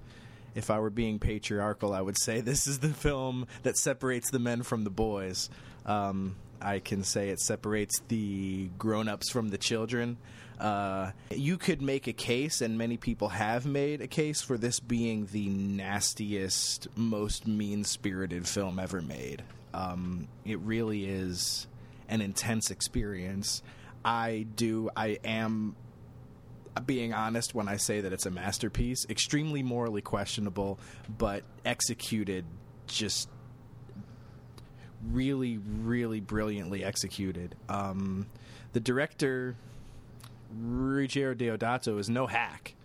If 0.55 0.71
I 0.71 0.79
were 0.79 0.89
being 0.89 1.19
patriarchal, 1.19 1.93
I 1.93 2.01
would 2.01 2.17
say 2.17 2.41
this 2.41 2.65
is 2.67 2.79
the 2.79 2.89
film 2.89 3.47
that 3.63 3.77
separates 3.77 4.31
the 4.31 4.39
men 4.39 4.63
from 4.63 4.83
the 4.83 4.89
boys. 4.89 5.49
Um, 5.85 6.35
I 6.59 6.79
can 6.79 7.03
say 7.03 7.29
it 7.29 7.39
separates 7.39 8.01
the 8.07 8.69
grown-ups 8.79 9.29
from 9.29 9.49
the 9.49 9.57
children. 9.57 10.17
Uh, 10.59 11.11
you 11.29 11.57
could 11.57 11.83
make 11.83 12.07
a 12.07 12.13
case, 12.13 12.61
and 12.61 12.77
many 12.79 12.97
people 12.97 13.29
have 13.29 13.67
made 13.67 14.01
a 14.01 14.07
case 14.07 14.41
for 14.41 14.57
this 14.57 14.79
being 14.79 15.27
the 15.31 15.47
nastiest, 15.49 16.87
most 16.95 17.45
mean-spirited 17.45 18.47
film 18.47 18.79
ever 18.79 19.01
made. 19.01 19.43
Um, 19.73 20.27
it 20.45 20.59
really 20.59 21.05
is 21.05 21.67
an 22.09 22.21
intense 22.21 22.71
experience. 22.71 23.61
I 24.03 24.47
do. 24.55 24.89
I 24.95 25.19
am 25.23 25.75
being 26.85 27.13
honest 27.13 27.55
when 27.55 27.67
I 27.67 27.77
say 27.77 28.01
that 28.01 28.13
it's 28.13 28.25
a 28.25 28.31
masterpiece. 28.31 29.05
Extremely 29.09 29.63
morally 29.63 30.01
questionable, 30.01 30.79
but 31.17 31.43
executed 31.65 32.45
just 32.87 33.29
really, 35.09 35.57
really 35.57 36.19
brilliantly 36.19 36.83
executed. 36.83 37.55
Um, 37.69 38.27
the 38.73 38.79
director, 38.79 39.55
Ruggero 40.59 41.35
Deodato, 41.35 41.99
is 41.99 42.09
no 42.09 42.27
hack. 42.27 42.75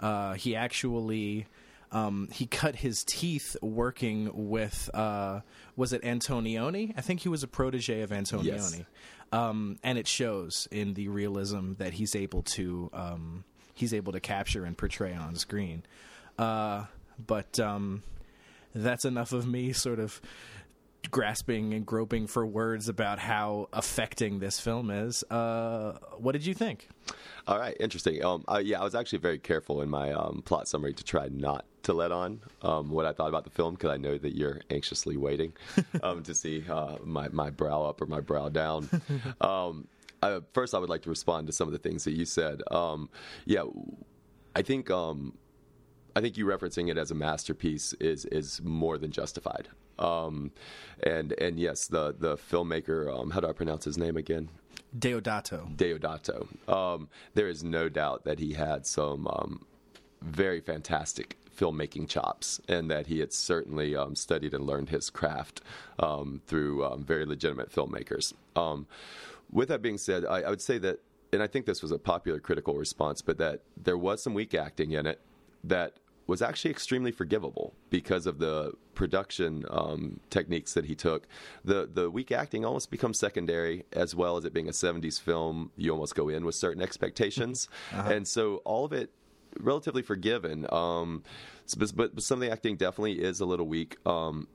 Uh, 0.00 0.34
he 0.34 0.56
actually. 0.56 1.46
Um, 1.94 2.28
he 2.32 2.46
cut 2.46 2.76
his 2.76 3.04
teeth 3.04 3.54
working 3.60 4.30
with 4.48 4.88
uh, 4.94 5.40
was 5.76 5.92
it 5.92 6.00
Antonioni? 6.00 6.94
I 6.96 7.02
think 7.02 7.20
he 7.20 7.28
was 7.28 7.42
a 7.42 7.46
protege 7.46 8.00
of 8.00 8.08
Antonioni, 8.08 8.44
Yes. 8.46 8.80
Um, 9.32 9.78
and 9.82 9.98
it 9.98 10.06
shows 10.06 10.68
in 10.70 10.94
the 10.94 11.08
realism 11.08 11.74
that 11.78 11.94
he's 11.94 12.14
able 12.14 12.42
to 12.42 12.90
um, 12.92 13.44
he's 13.74 13.94
able 13.94 14.12
to 14.12 14.20
capture 14.20 14.64
and 14.64 14.76
portray 14.76 15.14
on 15.14 15.34
screen. 15.36 15.82
Uh, 16.38 16.84
but 17.26 17.58
um, 17.58 18.02
that's 18.74 19.04
enough 19.04 19.32
of 19.32 19.46
me 19.46 19.72
sort 19.72 19.98
of 19.98 20.20
grasping 21.10 21.74
and 21.74 21.84
groping 21.84 22.26
for 22.26 22.46
words 22.46 22.88
about 22.88 23.18
how 23.18 23.68
affecting 23.72 24.38
this 24.38 24.60
film 24.60 24.90
is. 24.90 25.24
Uh, 25.30 25.98
what 26.18 26.32
did 26.32 26.46
you 26.46 26.54
think? 26.54 26.88
All 27.46 27.58
right, 27.58 27.76
interesting. 27.80 28.24
Um, 28.24 28.44
uh, 28.48 28.62
yeah, 28.62 28.80
I 28.80 28.84
was 28.84 28.94
actually 28.94 29.18
very 29.18 29.38
careful 29.38 29.82
in 29.82 29.90
my 29.90 30.12
um, 30.12 30.42
plot 30.44 30.68
summary 30.68 30.92
to 30.94 31.04
try 31.04 31.28
not 31.28 31.64
to 31.82 31.92
let 31.92 32.12
on 32.12 32.40
um, 32.62 32.90
what 32.90 33.06
I 33.06 33.12
thought 33.12 33.28
about 33.28 33.44
the 33.44 33.50
film 33.50 33.74
because 33.74 33.90
I 33.90 33.96
know 33.96 34.16
that 34.18 34.36
you're 34.36 34.60
anxiously 34.70 35.16
waiting 35.16 35.52
um, 36.02 36.22
to 36.22 36.34
see 36.34 36.64
uh, 36.68 36.96
my 37.04 37.28
my 37.28 37.50
brow 37.50 37.84
up 37.84 38.00
or 38.00 38.06
my 38.06 38.20
brow 38.20 38.48
down. 38.48 38.88
um, 39.40 39.88
I, 40.22 40.38
first, 40.52 40.74
I 40.74 40.78
would 40.78 40.88
like 40.88 41.02
to 41.02 41.10
respond 41.10 41.48
to 41.48 41.52
some 41.52 41.66
of 41.66 41.72
the 41.72 41.78
things 41.78 42.04
that 42.04 42.12
you 42.12 42.24
said. 42.24 42.62
Um, 42.70 43.10
yeah, 43.44 43.64
I 44.54 44.62
think 44.62 44.90
um, 44.90 45.36
I 46.14 46.20
think 46.20 46.36
you 46.36 46.46
referencing 46.46 46.90
it 46.90 46.98
as 46.98 47.10
a 47.10 47.14
masterpiece 47.14 47.92
is 47.94 48.24
is 48.26 48.60
more 48.62 48.98
than 48.98 49.10
justified. 49.10 49.68
Um, 49.98 50.52
and 51.02 51.32
and 51.32 51.58
yes, 51.58 51.86
the 51.86 52.14
the 52.16 52.36
filmmaker, 52.36 53.12
um, 53.12 53.30
how 53.30 53.40
do 53.40 53.48
I 53.48 53.52
pronounce 53.52 53.84
his 53.84 53.98
name 53.98 54.16
again? 54.16 54.48
Deodato. 54.96 55.74
Deodato. 55.74 56.46
Um, 56.70 57.08
there 57.34 57.48
is 57.48 57.64
no 57.64 57.88
doubt 57.88 58.24
that 58.24 58.38
he 58.38 58.52
had 58.52 58.86
some 58.86 59.26
um, 59.26 59.64
very 60.20 60.60
fantastic 60.60 61.36
filmmaking 61.62 62.08
chops, 62.08 62.60
and 62.68 62.90
that 62.90 63.06
he 63.06 63.20
had 63.20 63.32
certainly 63.32 63.94
um, 63.94 64.16
studied 64.16 64.52
and 64.52 64.66
learned 64.66 64.88
his 64.88 65.10
craft 65.10 65.60
um, 66.00 66.42
through 66.46 66.84
um, 66.84 67.04
very 67.04 67.24
legitimate 67.24 67.70
filmmakers. 67.70 68.34
Um, 68.56 68.88
with 69.50 69.68
that 69.68 69.80
being 69.80 69.98
said, 69.98 70.24
I, 70.24 70.42
I 70.42 70.50
would 70.50 70.60
say 70.60 70.78
that, 70.78 70.98
and 71.32 71.42
I 71.42 71.46
think 71.46 71.66
this 71.66 71.80
was 71.80 71.92
a 71.92 71.98
popular 71.98 72.40
critical 72.40 72.74
response, 72.74 73.22
but 73.22 73.38
that 73.38 73.60
there 73.76 73.96
was 73.96 74.22
some 74.22 74.34
weak 74.34 74.54
acting 74.54 74.90
in 74.90 75.06
it 75.06 75.20
that 75.62 75.94
was 76.26 76.42
actually 76.42 76.70
extremely 76.70 77.12
forgivable 77.12 77.74
because 77.90 78.26
of 78.26 78.38
the 78.38 78.72
production 78.94 79.64
um, 79.70 80.20
techniques 80.30 80.74
that 80.74 80.84
he 80.84 80.94
took. 80.94 81.26
The 81.64 81.88
the 81.92 82.10
weak 82.10 82.32
acting 82.32 82.64
almost 82.64 82.90
becomes 82.90 83.18
secondary, 83.18 83.84
as 83.92 84.14
well 84.14 84.36
as 84.36 84.44
it 84.44 84.52
being 84.52 84.68
a 84.68 84.72
'70s 84.72 85.20
film. 85.20 85.70
You 85.76 85.92
almost 85.92 86.14
go 86.14 86.28
in 86.28 86.44
with 86.44 86.54
certain 86.54 86.82
expectations, 86.82 87.68
and 87.92 88.26
so 88.26 88.56
all 88.64 88.84
of 88.84 88.92
it 88.92 89.10
relatively 89.60 90.02
forgiven. 90.02 90.66
Um, 90.72 91.22
but, 91.78 92.14
but 92.14 92.22
some 92.22 92.40
of 92.40 92.40
the 92.40 92.52
acting 92.52 92.76
definitely 92.76 93.20
is 93.22 93.40
a 93.40 93.46
little 93.46 93.66
weak. 93.66 93.96
Um, 94.06 94.48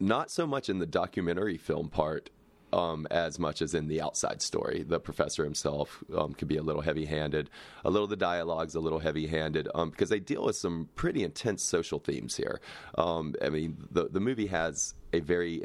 not 0.00 0.30
so 0.30 0.46
much 0.46 0.68
in 0.68 0.78
the 0.78 0.86
documentary 0.86 1.56
film 1.56 1.88
part 1.88 2.30
um, 2.72 3.06
as 3.10 3.38
much 3.38 3.62
as 3.62 3.74
in 3.74 3.88
the 3.88 4.00
outside 4.00 4.42
story. 4.42 4.84
The 4.86 5.00
professor 5.00 5.44
himself 5.44 6.02
um, 6.16 6.34
could 6.34 6.48
be 6.48 6.56
a 6.56 6.62
little 6.62 6.82
heavy 6.82 7.04
handed. 7.04 7.50
A 7.84 7.90
little 7.90 8.06
the 8.06 8.16
dialogue's 8.16 8.74
a 8.74 8.80
little 8.80 8.98
heavy 8.98 9.26
handed 9.26 9.68
um, 9.74 9.90
because 9.90 10.08
they 10.10 10.20
deal 10.20 10.44
with 10.44 10.56
some 10.56 10.88
pretty 10.94 11.22
intense 11.22 11.62
social 11.62 11.98
themes 11.98 12.36
here. 12.36 12.60
Um, 12.96 13.34
I 13.42 13.48
mean, 13.48 13.76
the, 13.90 14.08
the 14.08 14.20
movie 14.20 14.46
has 14.48 14.94
a 15.12 15.20
very 15.20 15.62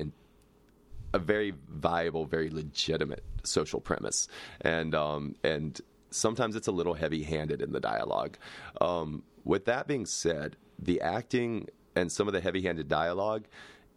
a 1.14 1.20
very 1.20 1.54
viable, 1.70 2.26
very 2.26 2.50
legitimate 2.50 3.24
social 3.44 3.82
premise, 3.82 4.28
and 4.62 4.96
um, 4.96 5.36
and 5.44 5.82
sometimes 6.12 6.56
it's 6.56 6.68
a 6.68 6.72
little 6.72 6.94
heavy-handed 6.94 7.62
in 7.62 7.72
the 7.72 7.80
dialogue. 7.80 8.38
Um, 8.80 9.24
with 9.44 9.66
that 9.66 9.88
being 9.88 10.06
said, 10.06 10.58
the 10.78 11.02
acting 11.02 11.68
and 11.96 12.12
some 12.12 12.28
of 12.28 12.34
the 12.34 12.42
heavy-handed 12.42 12.88
dialogue 12.88 13.46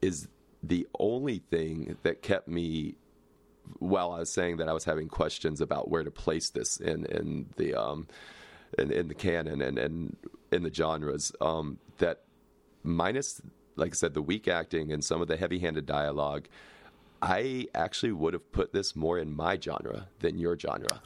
is 0.01 0.29
the 0.63 0.87
only 0.99 1.39
thing 1.39 1.97
that 2.03 2.23
kept 2.23 2.49
me 2.49 2.97
while 3.79 4.13
I 4.13 4.21
was 4.21 4.31
saying 4.31 4.59
that 4.59 4.69
I 4.69 4.73
was 4.73 4.85
having 4.85 5.09
questions 5.09 5.61
about 5.61 5.91
where 5.91 6.03
to 6.03 6.11
place 6.11 6.51
this 6.51 6.79
in 6.79 7.07
in 7.07 7.47
the 7.57 7.75
um, 7.75 8.07
in, 8.79 8.91
in 8.91 9.09
the 9.09 9.15
canon 9.15 9.63
and, 9.63 9.79
and 9.79 10.17
in 10.53 10.63
the 10.63 10.73
genres. 10.73 11.33
Um, 11.41 11.79
that 11.99 12.25
minus, 12.83 13.41
like 13.77 13.93
I 13.93 13.95
said, 13.95 14.15
the 14.15 14.23
weak 14.23 14.49
acting 14.49 14.93
and 14.93 15.05
some 15.05 15.23
of 15.23 15.29
the 15.29 15.37
heavy-handed 15.37 15.87
dialogue. 15.87 16.49
I 17.25 17.69
actually 17.75 18.13
would 18.13 18.35
have 18.35 18.53
put 18.53 18.75
this 18.75 18.95
more 18.95 19.19
in 19.19 19.35
my 19.35 19.59
genre 19.59 20.09
than 20.21 20.39
your 20.39 20.59
genre. 20.59 21.01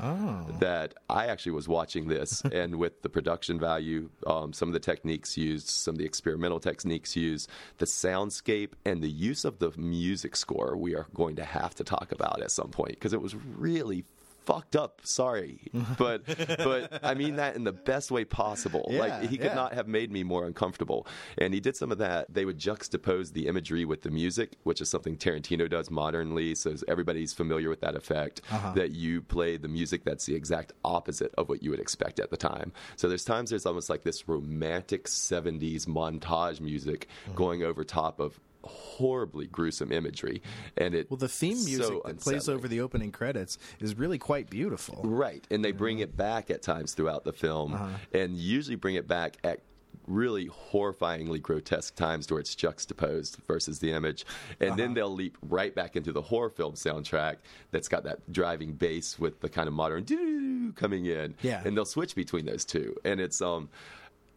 That 0.58 0.94
I 1.08 1.26
actually 1.26 1.52
was 1.52 1.68
watching 1.68 2.08
this, 2.08 2.42
and 2.52 2.76
with 2.76 3.02
the 3.02 3.08
production 3.08 3.60
value, 3.60 4.10
um, 4.26 4.52
some 4.52 4.68
of 4.68 4.72
the 4.72 4.80
techniques 4.80 5.37
used, 5.37 5.68
some 5.68 5.94
of 5.94 5.98
the 5.98 6.04
experimental 6.04 6.58
techniques 6.58 7.14
used, 7.14 7.48
the 7.78 7.87
soundscape, 7.87 8.70
and 8.84 9.00
the 9.00 9.08
use 9.10 9.44
of 9.44 9.60
the 9.60 9.70
music 9.76 10.34
score, 10.34 10.76
we 10.76 10.96
are 10.96 11.06
going 11.14 11.37
to 11.37 11.44
have 11.44 11.75
to 11.76 11.84
talk 11.84 12.10
about 12.10 12.42
at 12.42 12.50
some 12.50 12.70
point 12.70 12.90
because 12.90 13.12
it 13.12 13.22
was 13.22 13.37
really 13.37 14.04
fucked 14.49 14.76
up. 14.76 15.02
Sorry, 15.05 15.61
but 15.99 16.25
but 16.59 17.00
I 17.02 17.12
mean 17.12 17.37
that 17.37 17.55
in 17.55 17.64
the 17.64 17.73
best 17.73 18.11
way 18.11 18.25
possible. 18.25 18.88
Yeah, 18.90 19.00
like 19.00 19.23
he 19.28 19.37
could 19.37 19.49
yeah. 19.49 19.55
not 19.55 19.75
have 19.75 19.87
made 19.87 20.11
me 20.11 20.25
more 20.25 20.47
uncomfortable. 20.47 21.07
And 21.37 21.52
he 21.52 21.61
did 21.61 21.76
some 21.76 21.93
of 21.93 21.99
that. 21.99 22.33
They 22.33 22.47
would 22.47 22.59
juxtapose 22.59 23.33
the 23.35 23.47
imagery 23.47 23.85
with 23.85 24.02
the 24.02 24.11
music, 24.11 24.57
which 24.62 24.81
is 24.81 24.88
something 24.88 25.19
Tarantino 25.19 25.69
does 25.69 25.90
modernly. 25.90 26.55
So 26.55 26.75
everybody's 26.88 27.35
familiar 27.35 27.69
with 27.69 27.83
that 27.83 27.95
effect. 27.95 28.40
Uh-huh. 28.50 28.73
That 28.73 28.93
you 28.93 29.21
play 29.21 29.59
the 29.59 29.69
music 29.69 30.05
that's 30.05 30.25
the 30.25 30.35
exact 30.35 30.73
opposite 30.83 31.35
of 31.37 31.50
what 31.50 31.62
you 31.62 31.71
would 31.71 31.81
expect 31.81 32.19
at 32.19 32.31
the 32.31 32.38
time. 32.38 32.73
So 32.97 33.09
there's 33.09 33.25
times 33.25 33.50
there's 33.50 33.67
almost 33.67 33.90
like 33.90 34.02
this 34.02 34.28
romantic 34.28 35.05
'70s 35.05 35.87
montage 35.87 36.61
music 36.61 37.07
mm-hmm. 37.25 37.35
going 37.35 37.62
over 37.62 37.85
top 37.85 38.19
of 38.19 38.40
horribly 38.65 39.47
gruesome 39.47 39.93
imagery 39.93 40.43
and 40.77 40.95
it 40.95 41.11
Well, 41.11 41.17
the 41.19 41.29
theme 41.29 41.65
music 41.65 41.85
so 41.87 42.03
that 42.05 42.21
plays 42.21 42.49
over 42.49 42.69
the 42.69 42.81
opening 42.81 43.12
credits 43.12 43.59
is 43.81 43.97
really 43.97 44.19
quite 44.19 44.50
beautiful. 44.50 45.00
Right, 45.05 45.47
and 45.50 45.65
they 45.65 45.73
bring 45.73 46.00
it 46.00 46.17
back 46.17 46.50
at 46.50 46.62
times 46.62 46.95
throughout 46.95 47.25
the 47.25 47.33
film, 47.33 47.79
and 48.12 48.37
usually 48.37 48.77
bring 48.77 48.95
it 48.97 49.07
back 49.09 49.37
at 49.45 49.61
really 50.07 50.49
horrifyingly 50.49 51.41
grotesque 51.41 51.95
times 51.95 52.31
where 52.31 52.41
it's 52.41 52.55
juxtaposed 52.55 53.37
versus 53.47 53.79
the 53.79 53.93
image, 53.93 54.25
and 54.61 54.79
then 54.79 54.95
they'll 54.95 55.12
leap 55.12 55.37
right 55.43 55.75
back 55.75 55.97
into 55.97 56.12
the 56.12 56.23
horror 56.23 56.49
film 56.50 56.73
soundtrack 56.75 57.37
that's 57.73 57.88
got 57.88 58.05
that 58.05 58.21
driving 58.33 58.73
bass 58.73 59.19
with 59.19 59.41
the 59.41 59.49
kind 59.49 59.69
of 59.69 59.75
modern 59.75 60.05
doo 60.05 60.73
coming 60.77 61.05
in, 61.07 61.35
Yeah. 61.43 61.62
and 61.65 61.77
they'll 61.77 61.85
switch 61.85 62.15
between 62.15 62.47
those 62.47 62.65
two, 62.65 62.97
and 63.05 63.21
it's 63.21 63.41
um. 63.43 63.69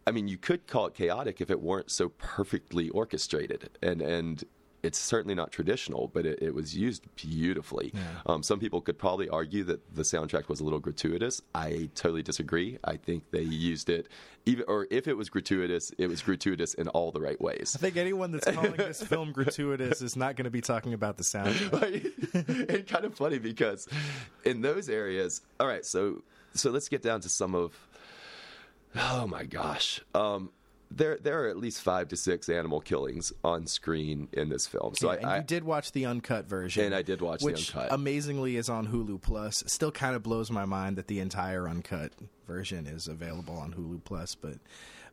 I 0.06 0.10
mean, 0.10 0.28
you 0.28 0.36
could 0.36 0.66
call 0.66 0.86
it 0.86 0.94
chaotic 0.94 1.40
if 1.40 1.50
it 1.50 1.60
weren't 1.60 1.90
so 1.90 2.10
perfectly 2.10 2.88
orchestrated, 2.90 3.70
and 3.82 4.02
and 4.02 4.44
it's 4.82 4.98
certainly 4.98 5.34
not 5.34 5.52
traditional, 5.52 6.08
but 6.08 6.26
it, 6.26 6.40
it 6.42 6.54
was 6.54 6.76
used 6.76 7.04
beautifully. 7.14 7.92
Um, 8.26 8.42
some 8.42 8.58
people 8.58 8.80
could 8.80 8.98
probably 8.98 9.28
argue 9.28 9.62
that 9.64 9.94
the 9.94 10.02
soundtrack 10.02 10.48
was 10.48 10.58
a 10.58 10.64
little 10.64 10.80
gratuitous. 10.80 11.40
I 11.54 11.88
totally 11.94 12.22
disagree. 12.22 12.78
I 12.82 12.96
think 12.96 13.30
they 13.30 13.42
used 13.42 13.88
it, 13.88 14.08
even 14.44 14.64
or 14.66 14.88
if 14.90 15.06
it 15.06 15.16
was 15.16 15.30
gratuitous, 15.30 15.92
it 15.98 16.08
was 16.08 16.20
gratuitous 16.20 16.74
in 16.74 16.88
all 16.88 17.12
the 17.12 17.20
right 17.20 17.40
ways. 17.40 17.76
I 17.76 17.78
think 17.80 17.96
anyone 17.96 18.32
that's 18.32 18.50
calling 18.50 18.72
this 18.72 19.02
film 19.02 19.30
gratuitous 19.32 20.02
is 20.02 20.16
not 20.16 20.34
going 20.34 20.44
to 20.44 20.50
be 20.50 20.60
talking 20.60 20.94
about 20.94 21.16
the 21.16 21.24
soundtrack. 21.24 22.10
It's 22.72 22.90
kind 22.90 23.04
of 23.04 23.14
funny 23.14 23.38
because 23.38 23.86
in 24.44 24.62
those 24.62 24.88
areas, 24.88 25.42
all 25.60 25.66
right. 25.66 25.84
So 25.84 26.22
so 26.54 26.70
let's 26.70 26.88
get 26.88 27.02
down 27.02 27.20
to 27.20 27.28
some 27.28 27.54
of. 27.54 27.72
Oh 28.96 29.26
my 29.26 29.44
gosh. 29.44 30.00
Um, 30.14 30.50
there, 30.90 31.16
there 31.16 31.44
are 31.44 31.48
at 31.48 31.56
least 31.56 31.80
five 31.80 32.08
to 32.08 32.16
six 32.16 32.48
animal 32.50 32.80
killings 32.80 33.32
on 33.42 33.66
screen 33.66 34.28
in 34.32 34.50
this 34.50 34.66
film. 34.66 34.94
So 34.94 35.10
Yeah, 35.10 35.18
and 35.18 35.26
I, 35.26 35.32
I 35.34 35.36
you 35.38 35.44
did 35.44 35.64
watch 35.64 35.92
the 35.92 36.04
uncut 36.06 36.46
version, 36.46 36.84
And 36.84 36.94
I 36.94 37.00
did 37.02 37.22
watch 37.22 37.40
the 37.40 37.46
which 37.46 37.74
uncut. 37.74 37.92
amazingly 37.92 38.56
is 38.56 38.68
on 38.68 38.88
Hulu 38.88 39.22
Plus. 39.22 39.62
It 39.62 39.70
still 39.70 39.90
kind 39.92 40.14
of 40.14 40.22
blows 40.22 40.50
my 40.50 40.66
mind 40.66 40.96
that 40.96 41.06
the 41.06 41.20
entire 41.20 41.66
uncut 41.68 42.12
version 42.46 42.86
is 42.86 43.08
available 43.08 43.56
on 43.56 43.72
Hulu 43.72 44.04
Plus, 44.04 44.34
but 44.34 44.56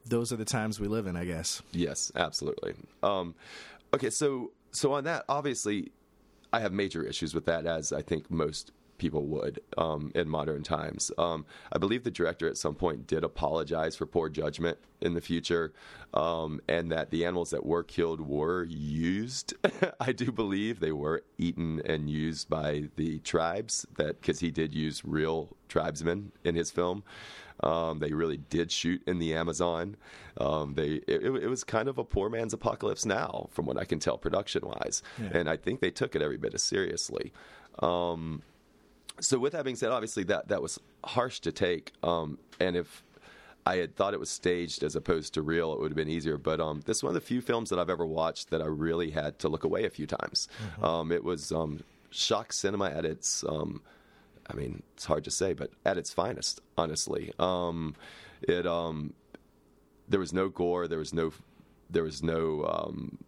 those 0.06 0.34
are 0.34 0.38
the 0.38 0.46
times 0.46 0.80
we 0.80 0.88
live 0.88 1.08
in, 1.08 1.16
I 1.16 1.24
guess. 1.26 1.62
Yes, 1.72 2.12
absolutely. 2.16 2.74
Um, 3.02 3.36
okay, 3.94 4.10
so 4.10 4.52
so 4.72 4.94
on 4.94 5.06
that, 5.06 5.24
obviously, 5.30 5.92
I 6.52 6.60
have 6.60 6.74
major 6.74 7.04
issues 7.04 7.34
with 7.34 7.46
that, 7.46 7.66
as 7.66 7.94
I 7.94 8.02
think 8.02 8.30
most 8.30 8.72
people 9.00 9.26
would 9.26 9.60
um, 9.78 10.12
in 10.14 10.30
modern 10.30 10.62
times. 10.62 11.12
Um, 11.18 11.46
I 11.72 11.78
believe 11.78 12.04
the 12.04 12.12
director 12.12 12.48
at 12.48 12.58
some 12.58 12.76
point 12.76 13.08
did 13.08 13.24
apologize 13.24 13.96
for 13.96 14.06
poor 14.06 14.30
judgment 14.30 14.78
in 15.02 15.14
the 15.14 15.22
future, 15.22 15.74
um, 16.14 16.62
and 16.68 16.92
that 16.92 17.10
the 17.10 17.26
animals 17.26 17.50
that 17.50 17.66
were 17.66 17.84
killed 17.84 18.22
were 18.22 18.66
used. 18.66 19.54
I 20.00 20.12
do 20.12 20.32
believe 20.32 20.80
they 20.80 20.92
were 20.92 21.24
eaten 21.38 21.82
and 21.86 22.10
used 22.10 22.50
by 22.50 22.90
the 22.96 23.20
tribes 23.20 23.88
that 23.98 24.22
because 24.22 24.40
he 24.40 24.52
did 24.52 24.74
use 24.74 25.04
real 25.04 25.56
tribesmen 25.68 26.32
in 26.44 26.56
his 26.56 26.70
film. 26.70 27.04
Um, 27.62 28.00
they 28.00 28.14
really 28.14 28.38
did 28.38 28.72
shoot 28.72 29.02
in 29.06 29.20
the 29.20 29.34
Amazon. 29.34 29.98
Um, 30.38 30.76
they 30.76 31.02
it, 31.08 31.24
it 31.24 31.50
was 31.50 31.64
kind 31.64 31.90
of 31.90 31.98
a 31.98 32.04
poor 32.04 32.30
man's 32.30 32.54
apocalypse 32.54 33.06
now, 33.06 33.50
from 33.52 33.66
what 33.66 33.78
I 33.78 33.86
can 33.86 34.00
tell, 34.00 34.18
production 34.18 34.66
wise, 34.66 35.04
and 35.34 35.50
I 35.50 35.58
think 35.58 35.82
they 35.82 35.92
took 35.92 36.16
it 36.16 36.22
every 36.22 36.38
bit 36.38 36.54
as 36.54 36.64
seriously. 36.64 37.34
Um, 37.80 38.42
so 39.22 39.40
with 39.40 39.54
that 39.54 39.64
being 39.64 39.76
said, 39.76 39.92
obviously 39.92 40.24
that 40.26 40.48
that 40.50 40.62
was 40.62 40.80
harsh 41.04 41.40
to 41.42 41.52
take, 41.52 41.92
um, 42.04 42.38
and 42.60 42.76
if 42.76 43.04
I 43.66 43.78
had 43.78 43.96
thought 43.96 44.14
it 44.14 44.20
was 44.20 44.30
staged 44.30 44.84
as 44.84 44.96
opposed 44.96 45.34
to 45.36 45.42
real, 45.42 45.74
it 45.74 45.80
would 45.80 45.92
have 45.92 45.96
been 45.98 46.10
easier. 46.10 46.38
But 46.38 46.60
um, 46.60 46.82
this 46.86 46.98
is 46.98 47.04
one 47.04 47.12
of 47.12 47.16
the 47.16 47.22
few 47.22 47.42
films 47.42 47.70
that 47.70 47.80
I've 47.80 47.90
ever 47.90 48.06
watched 48.06 48.50
that 48.50 48.62
I 48.62 48.66
really 48.66 49.12
had 49.12 49.40
to 49.40 49.50
look 49.50 49.64
away 49.64 49.86
a 49.86 49.90
few 49.90 50.08
times. 50.08 50.48
Um, 50.82 51.12
it 51.12 51.24
was 51.24 51.52
um, 51.52 51.82
shock 52.10 52.54
cinema 52.54 52.90
at 52.90 53.06
its. 53.06 53.44
Um, 53.48 53.82
I 54.50 54.56
mean, 54.56 54.82
it's 54.96 55.06
hard 55.06 55.24
to 55.26 55.32
say, 55.32 55.54
but 55.54 55.70
at 55.86 55.98
its 55.98 56.12
finest, 56.12 56.62
honestly. 56.78 57.32
Um, 57.38 57.96
it 58.42 58.66
um, 58.66 59.14
there 60.08 60.20
was 60.20 60.34
no 60.34 60.50
gore, 60.50 60.88
there 60.88 60.98
was 60.98 61.14
no, 61.14 61.32
there 61.90 62.04
was 62.04 62.24
no, 62.24 62.66
um, 62.66 63.20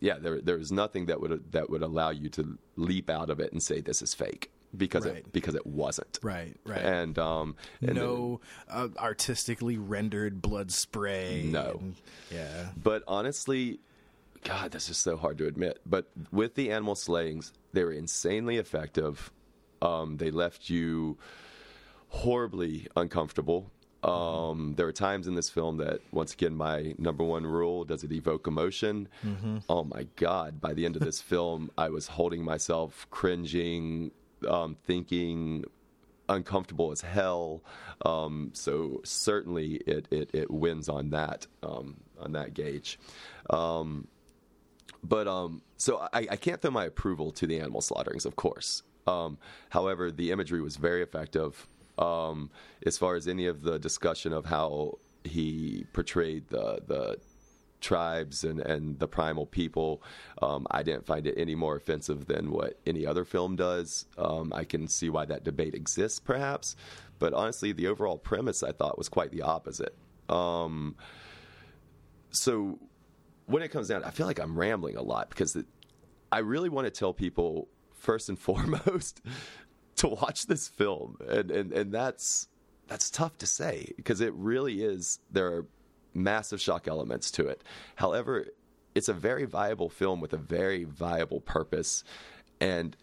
yeah, 0.00 0.18
there 0.18 0.40
there 0.42 0.58
was 0.58 0.70
nothing 0.70 1.06
that 1.06 1.20
would 1.20 1.52
that 1.52 1.70
would 1.70 1.82
allow 1.82 2.10
you 2.10 2.28
to 2.30 2.58
leap 2.76 3.08
out 3.08 3.30
of 3.30 3.40
it 3.40 3.52
and 3.52 3.62
say 3.62 3.80
this 3.80 4.02
is 4.02 4.12
fake 4.12 4.50
because 4.76 5.06
Right. 5.06 5.16
it 5.16 5.32
because 5.32 5.54
it 5.54 5.66
wasn't. 5.66 6.18
Right, 6.22 6.54
right. 6.64 6.82
And 6.82 7.18
um, 7.18 7.56
and 7.80 7.94
no 7.96 8.40
uh, 8.68 8.88
artistically 8.98 9.76
rendered 9.78 10.40
blood 10.42 10.70
spray. 10.72 11.42
No. 11.44 11.78
and- 11.80 11.94
yeah. 12.30 12.70
But 12.82 13.02
honestly, 13.08 13.80
God, 14.44 14.70
this 14.72 14.88
is 14.88 14.96
so 14.96 15.16
hard 15.16 15.38
to 15.38 15.46
admit. 15.46 15.80
But 15.86 16.06
with 16.30 16.54
the 16.54 16.70
animal 16.70 16.94
slayings, 16.94 17.52
they 17.72 17.84
were 17.84 17.92
insanely 17.92 18.56
effective. 18.58 19.30
Um, 19.82 20.16
they 20.16 20.30
left 20.30 20.70
you 20.70 21.18
horribly 22.08 22.86
uncomfortable. 22.96 23.70
Um, 24.02 24.74
there 24.76 24.86
are 24.86 24.92
times 24.92 25.26
in 25.26 25.34
this 25.34 25.50
film 25.50 25.78
that, 25.78 26.00
once 26.12 26.32
again, 26.32 26.54
my 26.54 26.94
number 26.96 27.24
one 27.24 27.44
rule 27.44 27.84
does 27.84 28.04
it 28.04 28.12
evoke 28.12 28.46
emotion? 28.46 29.08
Oh 29.68 29.82
my 29.84 30.06
God. 30.16 30.60
By 30.60 30.74
the 30.74 30.84
end 30.86 30.94
of 30.96 31.02
this 31.02 31.20
film, 31.32 31.70
I 31.76 31.88
was 31.88 32.06
holding 32.06 32.44
myself, 32.44 33.06
cringing, 33.10 34.12
um, 34.48 34.76
thinking, 34.84 35.64
uncomfortable 36.28 36.92
as 36.92 37.00
hell. 37.00 37.62
Um, 38.04 38.50
so 38.52 39.00
certainly 39.04 39.74
it, 39.86 40.06
it, 40.10 40.30
it 40.32 40.50
wins 40.50 40.88
on 40.88 41.10
that 41.10 41.46
um, 41.62 41.96
on 42.20 42.32
that 42.32 42.54
gauge. 42.54 42.98
Um, 43.50 44.08
but 45.02 45.28
um, 45.28 45.62
so 45.76 46.08
I, 46.12 46.26
I 46.30 46.36
can't 46.36 46.60
throw 46.60 46.70
my 46.70 46.84
approval 46.84 47.30
to 47.32 47.46
the 47.46 47.60
animal 47.60 47.80
slaughterings, 47.80 48.26
of 48.26 48.36
course. 48.36 48.82
Um, 49.06 49.38
however, 49.70 50.10
the 50.10 50.32
imagery 50.32 50.60
was 50.60 50.76
very 50.76 51.02
effective. 51.02 51.68
Um, 51.98 52.50
as 52.84 52.98
far 52.98 53.14
as 53.14 53.26
any 53.26 53.46
of 53.46 53.62
the 53.62 53.78
discussion 53.78 54.32
of 54.32 54.44
how 54.46 54.98
he 55.24 55.86
portrayed 55.92 56.48
the 56.48 56.80
the 56.86 57.18
tribes 57.86 58.42
and, 58.42 58.60
and 58.60 58.98
the 58.98 59.06
primal 59.06 59.46
people, 59.46 60.02
um, 60.42 60.66
I 60.70 60.82
didn't 60.82 61.06
find 61.06 61.26
it 61.26 61.34
any 61.36 61.54
more 61.54 61.76
offensive 61.76 62.26
than 62.26 62.50
what 62.50 62.78
any 62.84 63.06
other 63.06 63.24
film 63.24 63.54
does. 63.54 64.06
Um, 64.18 64.52
I 64.52 64.64
can 64.64 64.88
see 64.88 65.08
why 65.08 65.24
that 65.26 65.44
debate 65.44 65.74
exists, 65.74 66.18
perhaps, 66.18 66.74
but 67.20 67.32
honestly, 67.32 67.72
the 67.72 67.86
overall 67.86 68.18
premise 68.18 68.62
I 68.62 68.72
thought 68.72 68.98
was 68.98 69.08
quite 69.08 69.30
the 69.30 69.42
opposite. 69.42 69.94
Um, 70.28 70.96
so 72.30 72.78
when 73.46 73.62
it 73.62 73.68
comes 73.68 73.88
down, 73.88 74.02
I 74.02 74.10
feel 74.10 74.26
like 74.26 74.40
I'm 74.40 74.58
rambling 74.58 74.96
a 74.96 75.02
lot 75.02 75.30
because 75.30 75.54
it, 75.54 75.66
I 76.32 76.38
really 76.40 76.68
want 76.68 76.86
to 76.86 76.90
tell 76.90 77.12
people 77.12 77.68
first 77.94 78.28
and 78.28 78.38
foremost 78.48 79.20
to 79.96 80.08
watch 80.08 80.46
this 80.46 80.68
film, 80.68 81.16
and 81.28 81.50
and 81.50 81.72
and 81.72 81.92
that's 81.92 82.48
that's 82.88 83.10
tough 83.10 83.38
to 83.38 83.46
say 83.46 83.92
because 83.96 84.20
it 84.20 84.34
really 84.34 84.82
is. 84.82 85.20
There 85.30 85.46
are 85.46 85.66
massive 86.16 86.60
shock 86.60 86.88
elements 86.88 87.30
to 87.32 87.46
it. 87.46 87.62
However, 87.96 88.46
it's 88.94 89.08
a 89.08 89.14
very 89.14 89.44
viable 89.44 89.90
film 89.90 90.20
with 90.20 90.32
a 90.32 90.38
very 90.38 90.84
viable 90.84 91.40
purpose, 91.40 92.02
and 92.60 92.96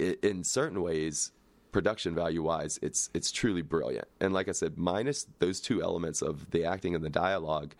i 0.00 0.16
in 0.22 0.44
certain 0.44 0.82
ways, 0.82 1.32
production 1.72 2.14
value 2.14 2.42
wise, 2.42 2.78
it's 2.82 3.10
it's 3.12 3.32
truly 3.32 3.62
brilliant. 3.62 4.08
And 4.20 4.32
like 4.32 4.48
I 4.48 4.52
said, 4.52 4.78
minus 4.78 5.26
those 5.40 5.60
two 5.60 5.82
elements 5.82 6.22
of 6.22 6.50
the 6.50 6.64
acting 6.64 6.94
and 6.94 7.04
the 7.04 7.10
dialogue. 7.10 7.74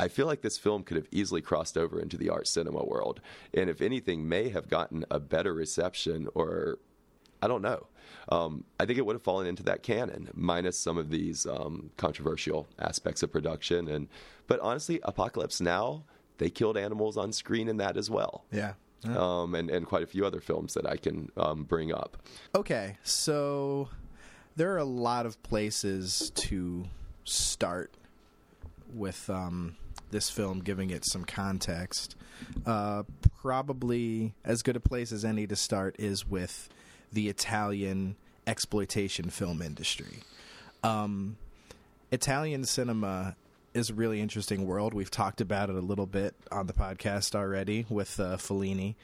I 0.00 0.06
feel 0.06 0.26
like 0.26 0.42
this 0.42 0.56
film 0.56 0.84
could 0.84 0.96
have 0.96 1.08
easily 1.10 1.40
crossed 1.40 1.76
over 1.76 2.00
into 2.00 2.16
the 2.16 2.30
art 2.30 2.46
cinema 2.46 2.84
world, 2.84 3.20
and 3.52 3.68
if 3.68 3.82
anything, 3.82 4.28
may 4.28 4.48
have 4.50 4.68
gotten 4.68 5.04
a 5.10 5.18
better 5.18 5.52
reception, 5.52 6.28
or 6.34 6.78
I 7.42 7.48
don't 7.48 7.62
know. 7.62 7.88
Um, 8.30 8.64
I 8.78 8.84
think 8.86 8.98
it 8.98 9.06
would 9.06 9.14
have 9.14 9.22
fallen 9.22 9.46
into 9.46 9.62
that 9.64 9.82
canon, 9.82 10.28
minus 10.34 10.78
some 10.78 10.98
of 10.98 11.08
these 11.10 11.46
um, 11.46 11.90
controversial 11.96 12.66
aspects 12.78 13.22
of 13.22 13.32
production. 13.32 13.88
And 13.88 14.08
but 14.46 14.60
honestly, 14.60 15.00
Apocalypse 15.02 15.60
Now 15.60 16.04
they 16.38 16.50
killed 16.50 16.76
animals 16.76 17.16
on 17.16 17.32
screen 17.32 17.68
in 17.68 17.78
that 17.78 17.96
as 17.96 18.08
well, 18.10 18.44
Yeah. 18.52 18.74
um, 19.04 19.54
and 19.54 19.70
and 19.70 19.86
quite 19.86 20.02
a 20.02 20.06
few 20.06 20.24
other 20.26 20.40
films 20.40 20.74
that 20.74 20.86
I 20.86 20.96
can 20.96 21.30
um, 21.36 21.64
bring 21.64 21.92
up. 21.92 22.16
Okay, 22.54 22.96
so 23.02 23.88
there 24.56 24.72
are 24.74 24.78
a 24.78 24.84
lot 24.84 25.24
of 25.26 25.42
places 25.42 26.30
to 26.34 26.84
start 27.24 27.92
with 28.94 29.28
um, 29.30 29.76
this 30.10 30.30
film, 30.30 30.60
giving 30.60 30.90
it 30.90 31.04
some 31.06 31.24
context. 31.24 32.14
Uh, 32.66 33.02
probably 33.42 34.34
as 34.44 34.62
good 34.62 34.76
a 34.76 34.80
place 34.80 35.12
as 35.12 35.24
any 35.24 35.46
to 35.46 35.56
start 35.56 35.96
is 35.98 36.26
with 36.26 36.68
the 37.12 37.28
Italian 37.28 38.16
exploitation 38.46 39.30
film 39.30 39.62
industry. 39.62 40.18
Um, 40.82 41.36
Italian 42.10 42.64
cinema 42.64 43.36
is 43.74 43.90
a 43.90 43.94
really 43.94 44.20
interesting 44.20 44.66
world. 44.66 44.94
We've 44.94 45.10
talked 45.10 45.40
about 45.40 45.70
it 45.70 45.76
a 45.76 45.80
little 45.80 46.06
bit 46.06 46.34
on 46.50 46.66
the 46.66 46.72
podcast 46.72 47.34
already 47.34 47.86
with 47.88 48.18
uh, 48.18 48.36
Fellini. 48.36 48.94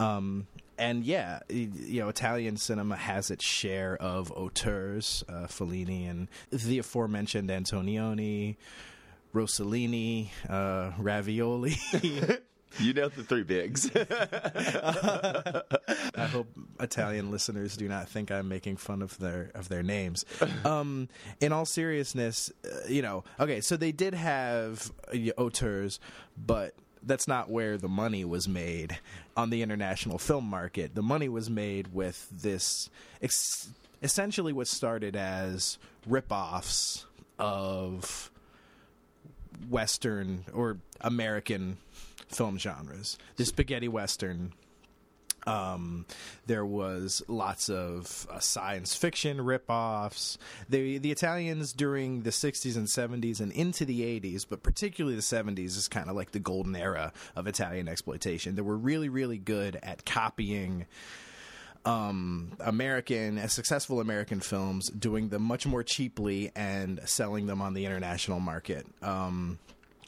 Um, 0.00 0.46
and 0.78 1.04
yeah, 1.04 1.40
you 1.48 2.00
know, 2.00 2.08
Italian 2.08 2.56
cinema 2.56 2.96
has 2.96 3.30
its 3.30 3.44
share 3.44 3.96
of 3.96 4.30
auteurs, 4.32 5.24
uh, 5.28 5.46
Fellini 5.46 6.08
and 6.08 6.28
the 6.50 6.78
aforementioned 6.78 7.50
Antonioni, 7.50 8.56
Rossellini, 9.34 10.28
uh, 10.48 10.92
Ravioli. 10.98 11.76
You 12.78 12.92
know 12.92 13.08
the 13.08 13.24
three 13.24 13.42
bigs. 13.42 13.90
I 16.14 16.26
hope 16.26 16.46
Italian 16.78 17.30
listeners 17.30 17.76
do 17.76 17.88
not 17.88 18.08
think 18.08 18.30
I'm 18.30 18.48
making 18.48 18.76
fun 18.76 19.02
of 19.02 19.18
their 19.18 19.50
of 19.54 19.68
their 19.68 19.82
names. 19.82 20.24
Um, 20.64 21.08
in 21.40 21.52
all 21.52 21.64
seriousness, 21.64 22.52
uh, 22.64 22.88
you 22.88 23.02
know, 23.02 23.24
okay, 23.40 23.60
so 23.60 23.76
they 23.76 23.92
did 23.92 24.14
have 24.14 24.92
uh, 25.12 25.30
auteurs, 25.40 25.98
but 26.36 26.74
that's 27.02 27.26
not 27.26 27.50
where 27.50 27.78
the 27.78 27.88
money 27.88 28.24
was 28.24 28.48
made 28.48 28.98
on 29.36 29.50
the 29.50 29.62
international 29.62 30.18
film 30.18 30.44
market. 30.44 30.94
The 30.94 31.02
money 31.02 31.28
was 31.28 31.48
made 31.48 31.94
with 31.94 32.28
this 32.30 32.90
ex- 33.22 33.70
essentially 34.02 34.52
what 34.52 34.66
started 34.66 35.16
as 35.16 35.78
rip-offs 36.06 37.06
of 37.38 38.30
Western 39.68 40.44
or 40.52 40.78
American 41.00 41.78
film 42.28 42.58
genres. 42.58 43.18
The 43.36 43.44
spaghetti 43.44 43.88
western. 43.88 44.52
Um, 45.46 46.04
there 46.46 46.66
was 46.66 47.22
lots 47.26 47.70
of 47.70 48.26
uh, 48.30 48.38
science 48.38 48.94
fiction 48.94 49.38
ripoffs. 49.38 50.36
The 50.68 50.98
the 50.98 51.10
Italians 51.10 51.72
during 51.72 52.22
the 52.22 52.30
60s 52.30 52.76
and 52.76 52.86
70s 52.86 53.40
and 53.40 53.52
into 53.52 53.84
the 53.84 54.02
80s, 54.20 54.44
but 54.48 54.62
particularly 54.62 55.16
the 55.16 55.22
70s, 55.22 55.76
is 55.76 55.88
kind 55.88 56.10
of 56.10 56.16
like 56.16 56.32
the 56.32 56.38
golden 56.38 56.76
era 56.76 57.12
of 57.34 57.46
Italian 57.46 57.88
exploitation. 57.88 58.56
They 58.56 58.62
were 58.62 58.76
really, 58.76 59.08
really 59.08 59.38
good 59.38 59.78
at 59.82 60.04
copying 60.04 60.86
um, 61.84 62.52
American, 62.60 63.48
successful 63.48 64.00
American 64.00 64.40
films, 64.40 64.90
doing 64.90 65.28
them 65.28 65.42
much 65.42 65.66
more 65.66 65.82
cheaply 65.82 66.52
and 66.54 67.00
selling 67.06 67.46
them 67.46 67.62
on 67.62 67.74
the 67.74 67.86
international 67.86 68.40
market. 68.40 68.86
Um, 69.02 69.58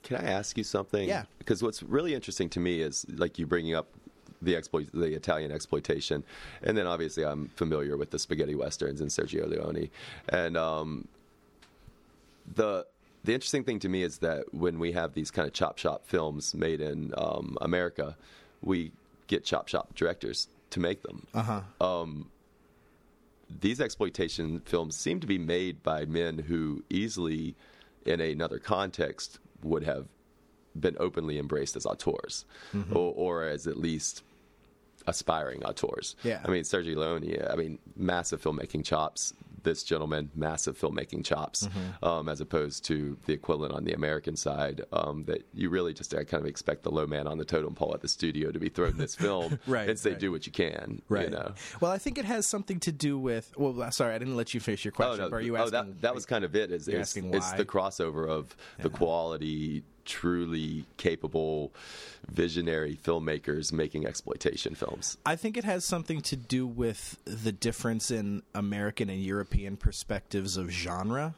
Can 0.03 0.17
I 0.17 0.31
ask 0.31 0.57
you 0.57 0.65
something? 0.65 1.09
Yeah. 1.09 1.25
Because 1.39 1.63
what's 1.63 1.83
really 1.83 2.15
interesting 2.15 2.49
to 2.51 2.61
me 2.61 2.81
is 2.81 3.07
like 3.17 3.39
you 3.39 3.47
bringing 3.47 3.75
up 3.75 3.89
the 4.43 4.57
exploit, 4.57 4.89
the 4.93 5.15
Italian 5.15 5.53
exploitation, 5.53 6.25
and 6.63 6.77
then 6.77 6.87
obviously 6.87 7.25
I'm 7.25 7.49
familiar 7.57 7.97
with 7.97 8.11
the 8.11 8.19
spaghetti 8.19 8.55
westerns 8.55 9.01
and 9.01 9.11
Sergio 9.11 9.47
Leone, 9.47 9.91
and 10.29 10.57
um, 10.57 11.09
the 12.55 12.87
the 13.25 13.35
interesting 13.35 13.65
thing 13.65 13.79
to 13.81 13.89
me 13.89 14.03
is 14.03 14.19
that 14.19 14.53
when 14.55 14.79
we 14.79 14.93
have 14.93 15.13
these 15.13 15.31
kind 15.31 15.47
of 15.47 15.53
chop 15.53 15.77
shop 15.77 16.07
films 16.07 16.55
made 16.55 16.81
in 16.81 17.13
um, 17.19 17.59
America, 17.61 18.17
we 18.63 18.93
get 19.27 19.45
chop 19.45 19.69
shop 19.69 19.95
directors 19.95 20.49
to 20.71 20.81
make 20.81 21.03
them. 21.03 21.27
uh-huh. 21.35 21.61
these 23.61 23.81
exploitation 23.81 24.61
films 24.61 24.97
seem 24.97 25.21
to 25.21 25.27
be 25.27 25.39
made 25.39 25.83
by 25.83 26.05
men 26.05 26.39
who 26.39 26.83
easily, 26.89 27.55
in 28.07 28.21
another 28.21 28.59
context, 28.59 29.39
would 29.63 29.85
have 29.85 30.07
been 30.79 30.97
openly 31.01 31.39
embraced 31.39 31.77
as 31.77 31.85
auteurs, 31.87 32.45
Mm-hmm. 32.75 32.97
or, 32.97 33.13
or 33.15 33.45
as 33.45 33.67
at 33.67 33.77
least 33.77 34.23
aspiring 35.07 35.65
auteurs. 35.65 36.15
Yeah. 36.23 36.41
I 36.45 36.51
mean, 36.51 36.63
Sergio 36.63 36.97
Leone, 36.97 37.47
I 37.51 37.57
mean, 37.57 37.79
massive 37.97 38.43
filmmaking 38.43 38.85
chops. 38.85 39.33
This 39.63 39.83
gentleman, 39.83 40.31
massive 40.35 40.79
filmmaking 40.79 41.25
chops, 41.25 41.67
Mm-hmm. 41.67 42.05
um, 42.05 42.29
as 42.29 42.41
opposed 42.41 42.85
to 42.87 43.17
the 43.27 43.33
equivalent 43.33 43.73
on 43.75 43.85
the 43.85 43.93
American 43.93 44.37
side. 44.37 44.83
Um, 44.93 45.25
that 45.25 45.47
you 45.55 45.69
really 45.71 45.93
just 45.95 46.15
I 46.15 46.25
kind 46.25 46.43
of 46.43 46.49
expect 46.49 46.83
the 46.83 46.91
low 46.91 47.07
man 47.07 47.27
on 47.27 47.39
the 47.39 47.45
totem 47.45 47.75
pole 47.75 47.93
at 47.95 48.01
the 48.01 48.09
studio 48.09 48.51
to 48.51 48.59
be 48.59 48.69
thrown 48.69 48.97
this 48.97 49.15
film 49.27 49.59
Right, 49.67 49.89
and 49.89 49.99
say, 49.99 50.11
right. 50.11 50.19
"Do 50.19 50.31
what 50.33 50.47
you 50.47 50.53
can." 50.53 51.03
Right. 51.09 51.25
You 51.25 51.31
know. 51.31 51.53
Well, 51.81 51.91
I 51.91 51.99
think 51.99 52.19
it 52.19 52.25
has 52.25 52.47
something 52.47 52.81
to 52.81 52.93
do 52.93 53.19
with. 53.19 53.53
Well, 53.57 53.91
sorry, 53.93 54.15
I 54.15 54.19
didn't 54.19 54.37
let 54.37 54.55
you 54.55 54.61
finish 54.61 54.85
your 54.85 54.93
question. 54.93 55.13
Oh 55.13 55.17
question. 55.17 55.25
no! 55.25 55.31
but 55.31 55.37
are 55.37 55.41
you 55.41 55.57
asking? 55.57 55.75
oh, 55.79 55.83
that 55.85 56.01
that 56.03 56.15
was 56.15 56.27
kind 56.27 56.45
of 56.45 56.55
it. 56.57 56.71
Is 56.71 56.89
You're 56.89 57.01
it's, 57.01 57.17
it's 57.17 57.53
the 57.53 57.65
crossover 57.65 58.29
of 58.29 58.57
the 58.81 58.91
quality, 58.91 59.83
truly 60.11 60.85
capable, 60.97 61.73
visionary 62.29 62.99
filmmakers 63.03 63.73
making 63.73 64.07
exploitation 64.07 64.75
films. 64.75 65.17
I 65.25 65.37
think 65.37 65.57
it 65.57 65.65
has 65.65 65.85
something 65.85 66.21
to 66.23 66.37
do 66.37 66.67
with 66.67 67.17
the 67.25 67.53
difference 67.53 68.11
in 68.11 68.43
American 68.55 69.09
and 69.09 69.23
European 69.23 69.77
perspectives 69.77 70.57
of 70.57 70.71
genre. 70.71 71.35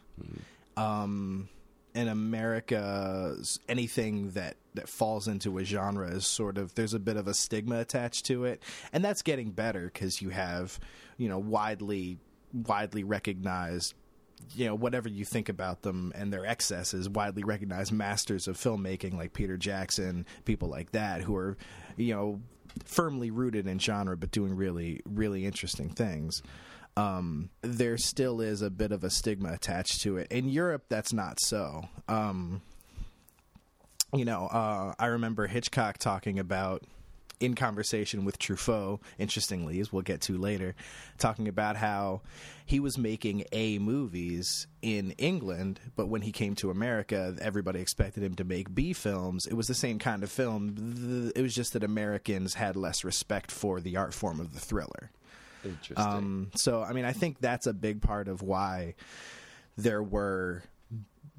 Um, 0.77 1.51
in 1.95 2.09
America, 2.09 3.37
anything 3.69 4.31
that 4.31 4.57
that 4.75 4.89
falls 4.89 5.29
into 5.29 5.59
a 5.59 5.65
genre 5.65 6.09
is 6.09 6.27
sort 6.27 6.57
of 6.57 6.75
there's 6.75 6.95
a 6.95 6.99
bit 6.99 7.19
of 7.19 7.29
a 7.29 7.35
stigma 7.35 7.79
attached 7.79 8.25
to 8.27 8.47
it, 8.47 8.63
and 8.93 9.05
that's 9.05 9.21
getting 9.21 9.51
better 9.51 9.91
because 9.93 10.23
you 10.23 10.31
have 10.31 10.81
you 11.19 11.29
know 11.29 11.39
widely 11.39 12.19
widely 12.55 13.05
recognized 13.05 13.95
you 14.55 14.67
know 14.67 14.75
whatever 14.75 15.09
you 15.09 15.25
think 15.25 15.49
about 15.49 15.83
them 15.83 16.13
and 16.15 16.33
their 16.33 16.47
excesses 16.47 17.09
widely 17.09 17.43
recognized 17.43 17.93
masters 17.93 18.49
of 18.49 18.57
filmmaking 18.57 19.15
like 19.15 19.33
Peter 19.33 19.57
Jackson 19.57 20.27
people 20.45 20.69
like 20.69 20.93
that 20.93 21.23
who 21.23 21.37
are 21.37 21.57
you 21.97 22.15
know 22.15 22.41
firmly 22.85 23.31
rooted 23.31 23.67
in 23.67 23.79
genre 23.79 24.17
but 24.17 24.31
doing 24.31 24.55
really 24.55 25.01
really 25.05 25.45
interesting 25.45 25.91
things. 25.91 26.43
Um, 26.95 27.49
there 27.63 27.97
still 27.97 28.43
is 28.43 28.61
a 28.61 28.69
bit 28.69 28.93
of 28.93 29.03
a 29.03 29.09
stigma 29.09 29.55
attached 29.55 30.03
to 30.03 30.19
it. 30.19 30.31
In 30.31 30.49
Europe 30.49 30.85
that's 30.89 31.13
not 31.13 31.39
so. 31.41 31.89
Um, 32.09 32.61
you 34.15 34.25
know 34.25 34.47
uh, 34.47 34.95
I 34.99 35.07
remember 35.07 35.47
Hitchcock 35.47 35.99
talking 35.99 36.39
about 36.39 36.83
in 37.43 37.55
conversation 37.55 38.25
with 38.25 38.39
Truffaut, 38.39 39.01
interestingly, 39.19 39.81
as 39.81 39.93
we'll 39.93 40.03
get 40.03 40.21
to 40.23 40.39
later, 40.39 40.75
talking 41.19 41.49
about 41.49 41.77
how 41.77 42.23
he 42.65 42.79
was 42.81 42.97
making 42.97 43.45
A 43.53 43.79
movies 43.79 44.67
in 44.81 45.11
England, 45.19 45.81
but 45.97 46.09
when 46.09 46.23
he 46.23 46.33
came 46.33 46.55
to 46.57 46.71
America, 46.71 47.35
everybody 47.41 47.81
expected 47.81 48.23
him 48.23 48.35
to 48.37 48.45
make 48.45 48.73
B 48.75 48.93
films. 48.93 49.47
It 49.47 49.55
was 49.55 49.67
the 49.67 49.75
same 49.75 49.99
kind 49.99 50.23
of 50.23 50.31
film. 50.31 51.33
It 51.35 51.43
was 51.43 51.55
just 51.55 51.73
that 51.73 51.83
Americans 51.83 52.55
had 52.55 52.77
less 52.77 53.05
respect 53.05 53.51
for 53.51 53.81
the 53.81 53.97
art 53.97 54.15
form 54.15 54.39
of 54.39 54.55
the 54.55 54.61
thriller. 54.61 55.11
Interesting. 55.65 55.97
Um, 55.97 56.51
so, 56.55 56.83
I 56.83 56.93
mean, 56.93 57.05
I 57.05 57.13
think 57.13 57.41
that's 57.41 57.67
a 57.67 57.73
big 57.73 58.03
part 58.03 58.29
of 58.29 58.43
why 58.43 58.95
there 59.77 60.03
were 60.03 60.63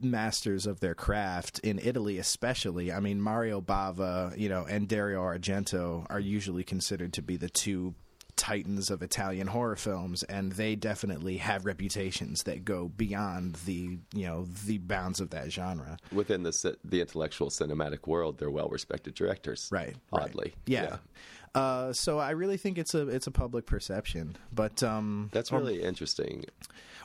masters 0.03 0.65
of 0.65 0.79
their 0.79 0.95
craft 0.95 1.59
in 1.59 1.79
Italy, 1.79 2.17
especially. 2.17 2.91
I 2.91 2.99
mean, 2.99 3.21
Mario 3.21 3.61
Bava, 3.61 4.37
you 4.37 4.49
know, 4.49 4.65
and 4.65 4.87
Dario 4.87 5.21
Argento 5.21 6.05
are 6.09 6.19
usually 6.19 6.63
considered 6.63 7.13
to 7.13 7.21
be 7.21 7.37
the 7.37 7.49
two 7.49 7.95
titans 8.35 8.89
of 8.89 9.01
Italian 9.03 9.47
horror 9.47 9.75
films, 9.75 10.23
and 10.23 10.53
they 10.53 10.75
definitely 10.75 11.37
have 11.37 11.65
reputations 11.65 12.43
that 12.43 12.65
go 12.65 12.87
beyond 12.89 13.55
the 13.65 13.99
you 14.13 14.25
know 14.25 14.47
the 14.65 14.79
bounds 14.79 15.19
of 15.19 15.29
that 15.31 15.51
genre. 15.51 15.97
Within 16.11 16.43
the 16.43 16.77
the 16.83 17.01
intellectual 17.01 17.49
cinematic 17.49 18.07
world, 18.07 18.39
they're 18.39 18.49
well 18.51 18.69
respected 18.69 19.13
directors. 19.13 19.69
Right. 19.71 19.95
right. 20.11 20.23
Oddly. 20.23 20.53
yeah. 20.65 20.97
Uh, 21.55 21.93
so 21.93 22.17
I 22.17 22.31
really 22.31 22.57
think 22.57 22.79
it's 22.79 22.95
a 22.95 23.07
it's 23.07 23.27
a 23.27 23.31
public 23.31 23.67
perception, 23.67 24.35
but 24.51 24.81
um, 24.81 25.29
That's 25.31 25.51
or- 25.51 25.59
really 25.59 25.83
interesting. 25.83 26.45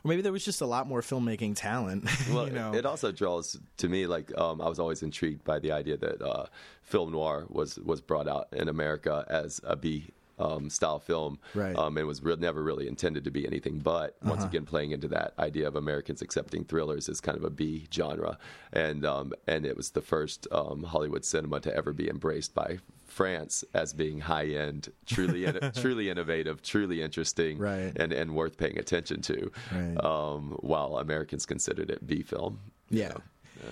Or 0.05 0.09
maybe 0.09 0.23
there 0.23 0.33
was 0.33 0.45
just 0.45 0.61
a 0.61 0.67
lot 0.67 0.87
more 0.87 1.01
filmmaking 1.01 1.55
talent. 1.57 2.09
Well, 2.33 2.47
you 2.47 2.53
know, 2.53 2.75
it 2.75 2.85
also 2.85 3.11
draws 3.11 3.59
to 3.79 3.89
me 3.89 4.07
like 4.07 4.37
um, 4.37 4.61
I 4.61 4.69
was 4.69 4.79
always 4.79 5.03
intrigued 5.03 5.45
by 5.45 5.59
the 5.59 5.73
idea 5.73 5.97
that 5.97 6.21
uh, 6.21 6.47
film 6.83 7.13
noir 7.13 7.47
was 7.49 7.79
was 7.79 8.01
brought 8.01 8.29
out 8.29 8.49
in 8.53 8.69
America 8.69 9.25
as 9.29 9.61
a 9.65 9.77
B 9.77 10.11
um, 10.39 10.71
style 10.71 10.99
film, 10.99 11.39
Right. 11.55 11.77
Um, 11.77 11.97
and 11.97 12.07
was 12.07 12.23
re- 12.23 12.37
never 12.39 12.63
really 12.63 12.87
intended 12.89 13.25
to 13.25 13.31
be 13.31 13.47
anything 13.47 13.79
but 13.79 14.17
once 14.23 14.39
Uh-huh. 14.41 14.49
again 14.49 14.65
playing 14.67 14.93
into 14.93 15.09
that 15.09 15.35
idea 15.39 15.67
of 15.69 15.77
Americans 15.77 16.23
accepting 16.23 16.65
thrillers 16.65 17.09
as 17.09 17.21
kind 17.21 17.37
of 17.37 17.45
a 17.45 17.51
B 17.51 17.87
genre, 17.93 18.39
and 18.73 19.05
um, 19.05 19.33
and 19.47 19.67
it 19.67 19.77
was 19.77 19.91
the 19.91 20.03
first 20.03 20.47
um, 20.53 20.83
Hollywood 20.85 21.25
cinema 21.25 21.61
to 21.61 21.75
ever 21.75 21.93
be 21.93 22.09
embraced 22.09 22.55
by 22.55 22.79
France 23.07 23.65
as 23.75 23.93
being 23.93 24.21
high 24.21 24.47
end, 24.47 24.91
truly 25.07 25.45
in- 25.45 25.59
truly 25.75 26.09
innovative, 26.11 26.63
truly 26.63 27.03
interesting, 27.03 27.59
Right. 27.59 27.93
and 27.97 28.13
and 28.13 28.35
worth 28.35 28.57
paying 28.57 28.79
attention 28.79 29.23
to, 29.23 29.51
Right. 29.73 30.05
um, 30.05 30.57
while 30.61 30.99
Americans 30.99 31.45
considered 31.47 31.91
it 31.91 32.07
B 32.07 32.23
film. 32.23 32.61
you 32.91 33.01
Yeah. 33.01 33.09
know. 33.09 33.21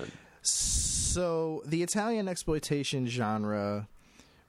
And- 0.02 0.12
So 0.42 1.62
the 1.64 1.82
Italian 1.82 2.28
exploitation 2.28 3.06
genre 3.06 3.88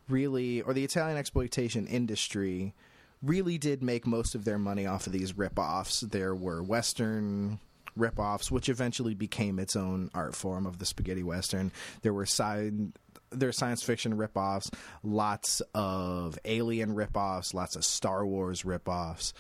really, 0.10 0.62
or 0.62 0.74
the 0.74 0.84
Italian 0.84 1.18
exploitation 1.18 1.88
industry, 1.88 2.74
really 3.22 3.58
did 3.58 3.82
make 3.82 4.06
most 4.06 4.36
of 4.36 4.46
their 4.46 4.60
money 4.60 4.86
off 4.86 5.08
of 5.08 5.14
these 5.14 5.38
rip-offs. 5.38 6.02
There 6.02 6.36
were 6.36 6.62
Western 6.62 7.60
rip-offs, 7.96 8.52
which 8.52 8.70
eventually 8.70 9.16
became 9.16 9.60
its 9.60 9.76
own 9.76 10.12
art 10.14 10.36
form 10.36 10.66
of 10.66 10.78
the 10.78 10.86
spaghetti 10.86 11.24
Western. 11.24 11.72
There 12.02 12.14
were 12.14 12.26
side. 12.26 12.94
There 13.32 13.50
are 13.50 13.54
science 13.54 13.84
fiction 13.84 14.16
rip-offs, 14.16 14.72
lots 15.04 15.62
of 15.74 16.40
Alien 16.46 16.96
rip-offs, 16.96 17.54
lots 17.54 17.76
of 17.76 17.84
Star 17.84 18.26
Wars 18.26 18.64
rip-offs. 18.64 19.34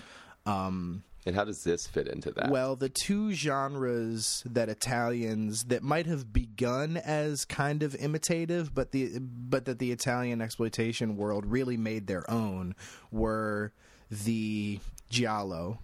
Um, 0.46 1.04
And 1.28 1.36
how 1.36 1.44
does 1.44 1.66
this 1.66 1.86
fit 1.86 2.08
into 2.08 2.32
that? 2.32 2.50
well, 2.50 2.78
the 2.78 2.88
two 2.88 3.34
genres 3.34 4.44
that 4.46 4.70
Italians 4.70 5.66
that 5.66 5.84
might 5.84 6.06
have 6.06 6.32
begun 6.32 6.96
as 6.96 7.44
kind 7.44 7.84
of 7.84 7.96
imitative, 7.96 8.74
but 8.74 8.94
the 8.94 9.20
but 9.20 9.66
that 9.66 9.78
the 9.78 9.92
Italian 9.92 10.42
exploitation 10.42 11.18
world 11.18 11.46
really 11.46 11.76
made 11.76 12.08
their 12.08 12.30
own 12.32 12.76
were 13.12 13.74
the 14.10 14.80
giallo, 15.10 15.80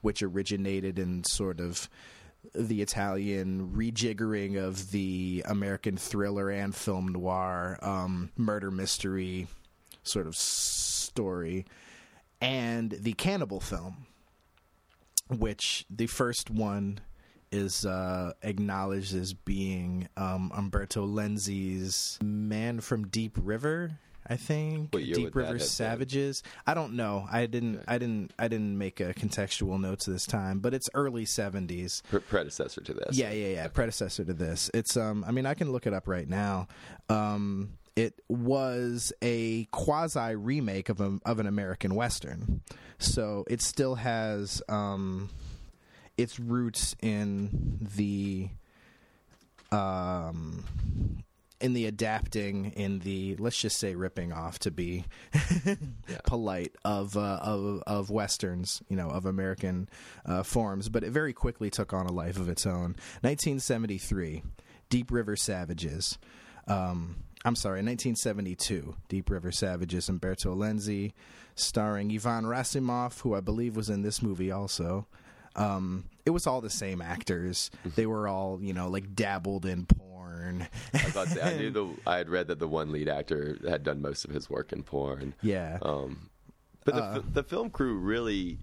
which 0.00 0.22
originated 0.22 0.98
in 0.98 1.24
sort 1.24 1.60
of 1.60 1.90
the 2.54 2.80
Italian 2.80 3.72
rejiggering 3.76 4.56
of 4.56 4.92
the 4.92 5.44
American 5.46 5.98
thriller 5.98 6.48
and 6.48 6.74
film 6.74 7.08
noir 7.08 7.78
um, 7.82 8.30
murder 8.38 8.70
mystery 8.70 9.46
sort 10.04 10.26
of 10.26 10.34
story, 10.34 11.66
and 12.40 12.92
the 12.92 13.12
cannibal 13.12 13.60
film 13.60 14.06
which 15.28 15.84
the 15.90 16.06
first 16.06 16.50
one 16.50 17.00
is 17.52 17.86
uh, 17.86 18.32
acknowledged 18.42 19.14
as 19.14 19.32
being 19.32 20.08
um, 20.16 20.50
Umberto 20.54 21.06
Lenzi's 21.06 22.18
Man 22.22 22.80
from 22.80 23.06
Deep 23.08 23.38
River. 23.40 23.98
I 24.28 24.34
think 24.36 24.92
What 24.92 25.04
year 25.04 25.14
would 25.16 25.24
Deep 25.26 25.36
River 25.36 25.48
have 25.50 25.58
been? 25.58 25.66
Savages. 25.66 26.42
I 26.66 26.74
don't 26.74 26.94
know. 26.94 27.28
I 27.30 27.46
didn't. 27.46 27.84
I 27.86 27.98
didn't. 27.98 28.32
I 28.36 28.48
didn't 28.48 28.76
make 28.76 28.98
a 28.98 29.14
contextual 29.14 29.80
notes 29.80 30.06
this 30.06 30.26
time, 30.26 30.58
but 30.58 30.74
it's 30.74 30.88
early 30.94 31.24
seventies. 31.24 32.02
Pre- 32.10 32.18
predecessor 32.18 32.80
to 32.80 32.92
this. 32.92 33.16
Yeah, 33.16 33.30
yeah, 33.30 33.48
yeah. 33.54 33.68
Predecessor 33.68 34.24
to 34.24 34.32
this. 34.32 34.68
It's 34.74 34.96
um. 34.96 35.24
I 35.28 35.30
mean, 35.30 35.46
I 35.46 35.54
can 35.54 35.70
look 35.70 35.86
it 35.86 35.94
up 35.94 36.08
right 36.08 36.28
now. 36.28 36.66
Um, 37.08 37.74
it 37.96 38.20
was 38.28 39.12
a 39.22 39.64
quasi 39.72 40.36
remake 40.36 40.90
of 40.90 41.00
a, 41.00 41.18
of 41.24 41.40
an 41.40 41.46
American 41.46 41.94
Western. 41.94 42.60
So 42.98 43.44
it 43.48 43.62
still 43.62 43.94
has 43.96 44.62
um, 44.68 45.30
its 46.18 46.38
roots 46.38 46.94
in 47.02 47.78
the 47.96 48.50
um, 49.72 50.64
in 51.60 51.72
the 51.72 51.86
adapting, 51.86 52.72
in 52.72 52.98
the 53.00 53.36
let's 53.36 53.58
just 53.58 53.78
say 53.78 53.94
ripping 53.94 54.32
off 54.32 54.58
to 54.60 54.70
be 54.70 55.04
polite 56.24 56.74
of 56.84 57.16
uh, 57.16 57.38
of 57.42 57.82
of 57.86 58.10
westerns, 58.10 58.82
you 58.88 58.96
know, 58.96 59.08
of 59.08 59.24
American 59.24 59.88
uh, 60.26 60.42
forms. 60.42 60.90
But 60.90 61.02
it 61.02 61.10
very 61.10 61.32
quickly 61.32 61.70
took 61.70 61.94
on 61.94 62.06
a 62.06 62.12
life 62.12 62.38
of 62.38 62.48
its 62.48 62.66
own. 62.66 62.94
1973, 63.22 64.42
Deep 64.90 65.10
River 65.10 65.34
Savages. 65.34 66.18
Um, 66.68 67.16
I'm 67.46 67.54
sorry, 67.54 67.76
1972, 67.76 68.96
Deep 69.08 69.30
River 69.30 69.52
Savages, 69.52 70.08
Umberto 70.08 70.52
Lenzi, 70.54 71.12
starring 71.54 72.10
Ivan 72.12 72.44
Rassimov, 72.44 73.20
who 73.20 73.34
I 73.36 73.40
believe 73.40 73.76
was 73.76 73.88
in 73.88 74.02
this 74.02 74.20
movie 74.20 74.50
also. 74.50 75.06
Um, 75.54 76.04
it 76.26 76.30
was 76.30 76.46
all 76.46 76.60
the 76.60 76.68
same 76.68 77.00
actors. 77.00 77.70
They 77.94 78.04
were 78.04 78.26
all, 78.26 78.58
you 78.60 78.72
know, 78.74 78.88
like 78.88 79.14
dabbled 79.14 79.64
in 79.64 79.86
porn. 79.86 80.66
I 80.92 80.98
thought 80.98 81.40
I 81.40 81.54
knew 81.56 81.70
the 81.78 81.88
I 82.06 82.16
had 82.18 82.28
read 82.28 82.48
that 82.48 82.58
the 82.58 82.66
one 82.68 82.90
lead 82.90 83.08
actor 83.08 83.56
had 83.66 83.84
done 83.84 84.02
most 84.02 84.24
of 84.24 84.32
his 84.32 84.50
work 84.50 84.72
in 84.72 84.82
porn. 84.82 85.32
yeah. 85.40 85.78
Um, 85.82 86.28
but 86.84 86.94
the, 86.96 87.02
Uh. 87.02 87.22
the 87.32 87.42
film 87.44 87.70
crew 87.70 87.96
really, 87.96 88.58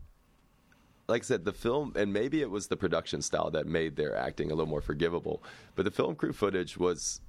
like 1.07 1.23
I 1.23 1.25
said, 1.25 1.45
the 1.45 1.53
film, 1.53 1.93
and 1.95 2.11
maybe 2.11 2.41
it 2.41 2.49
was 2.49 2.67
the 2.67 2.77
production 2.77 3.21
style 3.21 3.49
that 3.51 3.65
made 3.65 3.95
their 3.95 4.15
acting 4.15 4.51
a 4.51 4.53
little 4.55 4.69
more 4.69 4.81
forgivable. 4.81 5.41
But 5.75 5.85
the 5.85 5.91
film 5.91 6.15
crew 6.15 6.33
footage 6.33 6.77
was 6.77 7.21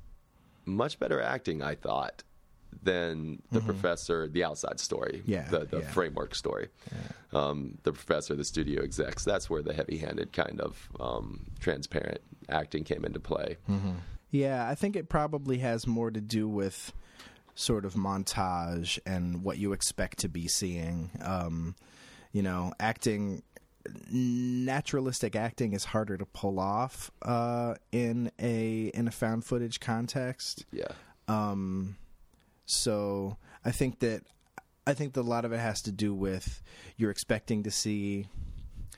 much 0.66 0.98
better 0.98 1.20
acting, 1.20 1.62
I 1.62 1.74
thought, 1.74 2.22
than 2.82 3.40
the 3.52 3.60
professor, 3.60 4.28
the 4.28 4.44
outside 4.44 4.80
story, 4.80 5.22
Mm-hmm. 5.22 5.30
Yeah, 5.30 5.48
the, 5.48 5.60
the 5.64 5.78
yeah. 5.80 5.90
framework 5.90 6.34
story. 6.34 6.68
Um, 7.32 7.78
the 7.82 7.92
professor, 7.92 8.34
the 8.34 8.44
studio 8.44 8.82
execs, 8.82 9.24
that's 9.24 9.48
where 9.48 9.62
the 9.62 9.72
heavy 9.72 9.98
handed 9.98 10.32
kind 10.32 10.60
of 10.60 10.88
um, 11.00 11.46
transparent 11.60 12.20
acting 12.48 12.84
came 12.84 13.04
into 13.04 13.20
play. 13.20 13.56
Yeah, 14.30 14.68
I 14.68 14.74
think 14.74 14.96
it 14.96 15.08
probably 15.08 15.58
has 15.58 15.86
more 15.86 16.10
to 16.10 16.20
do 16.20 16.48
with 16.48 16.92
sort 17.54 17.84
of 17.84 17.94
montage 17.94 18.98
and 19.06 19.44
what 19.44 19.58
you 19.58 19.72
expect 19.72 20.18
to 20.18 20.28
be 20.28 20.48
seeing. 20.48 21.10
Um, 21.22 21.76
you 22.32 22.42
know, 22.42 22.72
acting, 22.80 23.44
naturalistic 24.10 25.36
acting 25.36 25.72
is 25.72 25.84
harder 25.84 26.16
to 26.16 26.26
pull 26.26 26.58
off 26.58 27.10
uh, 27.22 27.74
in 27.92 28.30
a 28.38 28.90
in 28.94 29.08
a 29.08 29.10
found 29.10 29.44
footage 29.44 29.80
context. 29.80 30.64
Yeah. 30.72 30.88
Um, 31.28 31.96
so 32.66 33.36
I 33.64 33.70
think 33.70 34.00
that 34.00 34.22
I 34.86 34.94
think 34.94 35.14
that 35.14 35.20
a 35.20 35.22
lot 35.22 35.44
of 35.44 35.52
it 35.52 35.60
has 35.60 35.82
to 35.82 35.92
do 35.92 36.14
with 36.14 36.62
you're 36.96 37.10
expecting 37.10 37.62
to 37.64 37.70
see 37.70 38.28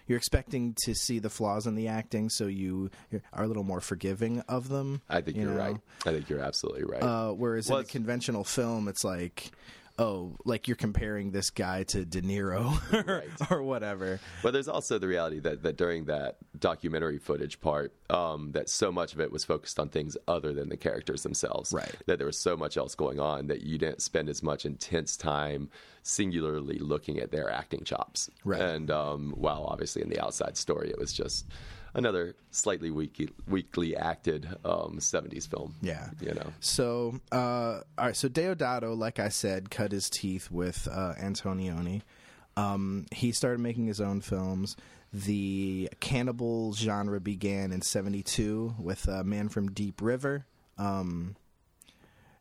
you're 0.07 0.18
expecting 0.18 0.75
to 0.85 0.94
see 0.94 1.18
the 1.18 1.31
flaws 1.31 1.66
in 1.66 1.75
the 1.75 1.88
acting, 1.88 2.29
so 2.29 2.46
you 2.46 2.90
are 3.33 3.42
a 3.42 3.46
little 3.49 3.64
more 3.64 3.81
forgiving 3.81 4.40
of 4.49 4.68
them. 4.68 5.03
I 5.09 5.20
think 5.20 5.37
you 5.37 5.42
you're 5.42 5.53
know? 5.53 5.59
right. 5.59 5.77
I 6.05 6.12
think 6.12 6.31
you're 6.31 6.40
absolutely 6.40 6.85
right. 6.85 7.03
Uh, 7.03 7.33
whereas 7.33 7.68
Well, 7.68 7.81
in 7.81 7.87
a 7.87 7.88
conventional 7.88 8.44
film, 8.44 8.87
it's 8.87 9.03
like, 9.03 9.51
oh, 9.98 10.37
like 10.44 10.68
you're 10.68 10.76
comparing 10.76 11.30
this 11.30 11.50
guy 11.50 11.82
to 11.85 12.04
De 12.04 12.20
Niro 12.20 12.66
or, 12.92 13.02
Right. 13.16 13.50
or 13.50 13.62
whatever. 13.62 14.20
But 14.42 14.52
there's 14.52 14.68
also 14.68 14.98
the 14.98 15.09
reality 15.09 15.40
that, 15.40 15.62
that 15.62 15.76
during 15.76 16.04
that 16.04 16.37
documentary 16.59 17.18
footage 17.18 17.61
part, 17.61 17.94
um, 18.11 18.52
that 18.52 18.68
so 18.68 18.92
much 18.92 19.14
of 19.14 19.20
it 19.20 19.32
was 19.32 19.44
focused 19.44 19.78
on 19.80 19.88
things 19.88 20.16
other 20.28 20.52
than 20.52 20.68
the 20.68 20.76
characters 20.76 21.22
themselves. 21.22 21.72
Right. 21.72 21.94
That 22.06 22.18
there 22.18 22.26
was 22.26 22.38
so 22.38 22.56
much 22.56 22.76
else 22.76 22.94
going 22.94 23.18
on 23.20 23.46
that 23.46 23.62
you 23.62 23.78
didn't 23.78 24.02
spend 24.02 24.28
as 24.28 24.42
much 24.42 24.66
intense 24.66 25.16
time 25.16 25.70
singularly 26.02 26.78
looking 26.78 27.18
at 27.18 27.30
their 27.30 27.50
acting 27.50 27.82
chops. 27.85 28.30
Right. 28.44 28.61
And 28.61 28.90
um, 28.90 29.32
while 29.37 29.64
obviously 29.64 30.02
in 30.02 30.09
the 30.09 30.22
outside 30.22 30.56
story, 30.56 30.90
it 30.90 30.98
was 30.98 31.12
just 31.12 31.46
another 31.96 32.37
slightly 32.50 32.90
weakly, 32.90 33.30
weakly 33.48 33.96
acted 33.96 34.46
um, 34.64 34.98
70s 35.00 35.48
film. 35.48 35.74
Yeah. 35.82 36.11
You 36.20 36.35
know. 36.35 36.52
So, 36.61 37.20
uh, 37.32 37.80
all 37.98 38.06
right. 38.06 38.16
So 38.16 38.28
Deodato, 38.28 38.96
like 38.96 39.18
I 39.18 39.30
said, 39.30 39.70
cut 39.70 39.90
his 39.90 40.09
teeth 40.09 40.50
with 40.50 40.87
uh, 40.90 41.14
Antonioni. 41.18 42.02
Um, 42.56 43.06
he 43.11 43.32
started 43.32 43.61
making 43.61 43.87
his 43.87 44.00
own 44.00 44.20
films. 44.20 44.76
The 45.12 45.88
cannibal 46.00 46.74
genre 46.74 47.20
began 47.20 47.72
in 47.72 47.82
'72 47.82 48.74
with 48.78 49.09
a 49.09 49.24
Man 49.24 49.48
from 49.48 49.70
Deep 49.70 50.00
River, 50.02 50.46
um, 50.78 51.37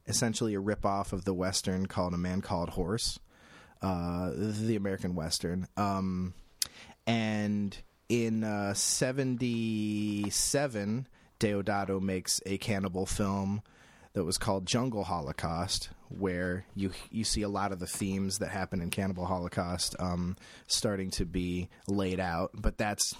essentially 0.07 0.55
a 0.55 0.61
ripoff 0.61 1.13
of 1.13 1.25
the 1.25 1.33
western 1.33 1.85
called 1.85 2.13
A 2.13 2.17
Man 2.17 2.41
Called 2.41 2.71
Horse, 2.71 3.19
uh, 3.81 4.31
the 4.35 4.75
American 4.75 5.15
western. 5.15 5.67
Um, 5.77 6.33
and 7.07 7.77
in 8.09 8.43
uh, 8.43 8.73
77 8.73 11.07
deodato 11.39 12.01
makes 12.01 12.41
a 12.45 12.57
cannibal 12.57 13.05
film 13.05 13.61
that 14.13 14.23
was 14.23 14.37
called 14.37 14.65
jungle 14.65 15.03
holocaust 15.03 15.89
where 16.09 16.65
you 16.75 16.91
you 17.11 17.25
see 17.25 17.41
a 17.41 17.49
lot 17.49 17.73
of 17.73 17.79
the 17.79 17.87
themes 17.87 18.37
that 18.37 18.49
happen 18.49 18.81
in 18.81 18.89
cannibal 18.89 19.25
holocaust 19.25 19.95
um, 19.99 20.37
starting 20.67 21.11
to 21.11 21.25
be 21.25 21.67
laid 21.87 22.19
out 22.19 22.51
but 22.53 22.77
that's 22.77 23.15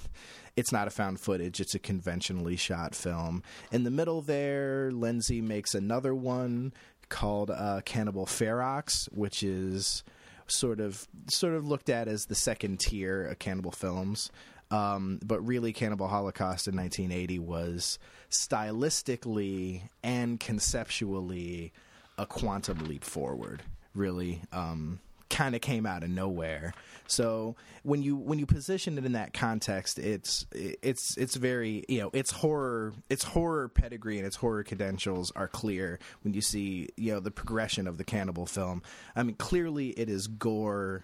it's 0.56 0.72
not 0.72 0.88
a 0.88 0.92
found 0.92 1.20
footage 1.20 1.60
it's 1.60 1.76
a 1.76 1.80
conventionally 1.80 2.56
shot 2.56 2.96
film 2.96 3.44
in 3.72 3.84
the 3.84 3.92
middle 3.92 4.22
there 4.22 4.90
Lenzi 4.92 5.44
makes 5.44 5.76
another 5.76 6.16
one 6.16 6.72
called 7.10 7.52
uh, 7.52 7.82
cannibal 7.84 8.26
ferox 8.26 9.12
which 9.12 9.44
is 9.44 10.04
sort 10.48 10.80
of 10.80 11.08
sort 11.28 11.54
of 11.54 11.68
looked 11.68 11.90
at 11.90 12.08
as 12.08 12.26
the 12.26 12.36
second 12.36 12.80
tier 12.80 13.26
of 13.26 13.40
cannibal 13.40 13.72
films. 13.72 14.32
Um, 14.72 15.20
but 15.24 15.46
really, 15.46 15.74
Cannibal 15.74 16.08
Holocaust 16.08 16.68
in 16.68 16.76
1980 16.76 17.40
was 17.40 18.00
stylistically 18.30 19.90
and 20.04 20.40
conceptually 20.40 21.72
a 22.18 22.26
quantum 22.26 22.80
leap 22.80 23.04
forward. 23.04 23.62
Really, 23.94 24.42
um, 24.52 25.00
kind 25.30 25.56
of 25.56 25.62
came 25.62 25.86
out 25.86 26.04
of 26.04 26.10
nowhere. 26.10 26.74
So 27.08 27.56
when 27.84 28.02
you 28.02 28.16
when 28.16 28.40
you 28.40 28.46
position 28.46 28.98
it 28.98 29.06
in 29.06 29.14
that 29.14 29.34
context, 29.34 30.00
it's 30.00 30.46
it's 30.52 31.18
it's 31.18 31.36
very 31.36 31.84
you 31.88 32.00
know 32.00 32.10
its 32.14 32.32
horror 32.32 32.94
its 33.10 33.24
horror 33.24 33.68
pedigree 33.70 34.18
and 34.18 34.26
its 34.26 34.36
horror 34.36 34.64
credentials 34.64 35.32
are 35.36 35.48
clear 35.48 36.00
when 36.24 36.34
you 36.34 36.42
see 36.42 36.90
you 36.96 37.14
know 37.14 37.20
the 37.20 37.32
progression 37.32 37.88
of 37.88 37.98
the 37.98 38.04
cannibal 38.04 38.46
film. 38.46 38.82
I 39.16 39.24
mean, 39.24 39.36
clearly 39.36 39.90
it 39.90 40.10
is 40.10 40.28
gore 40.28 41.04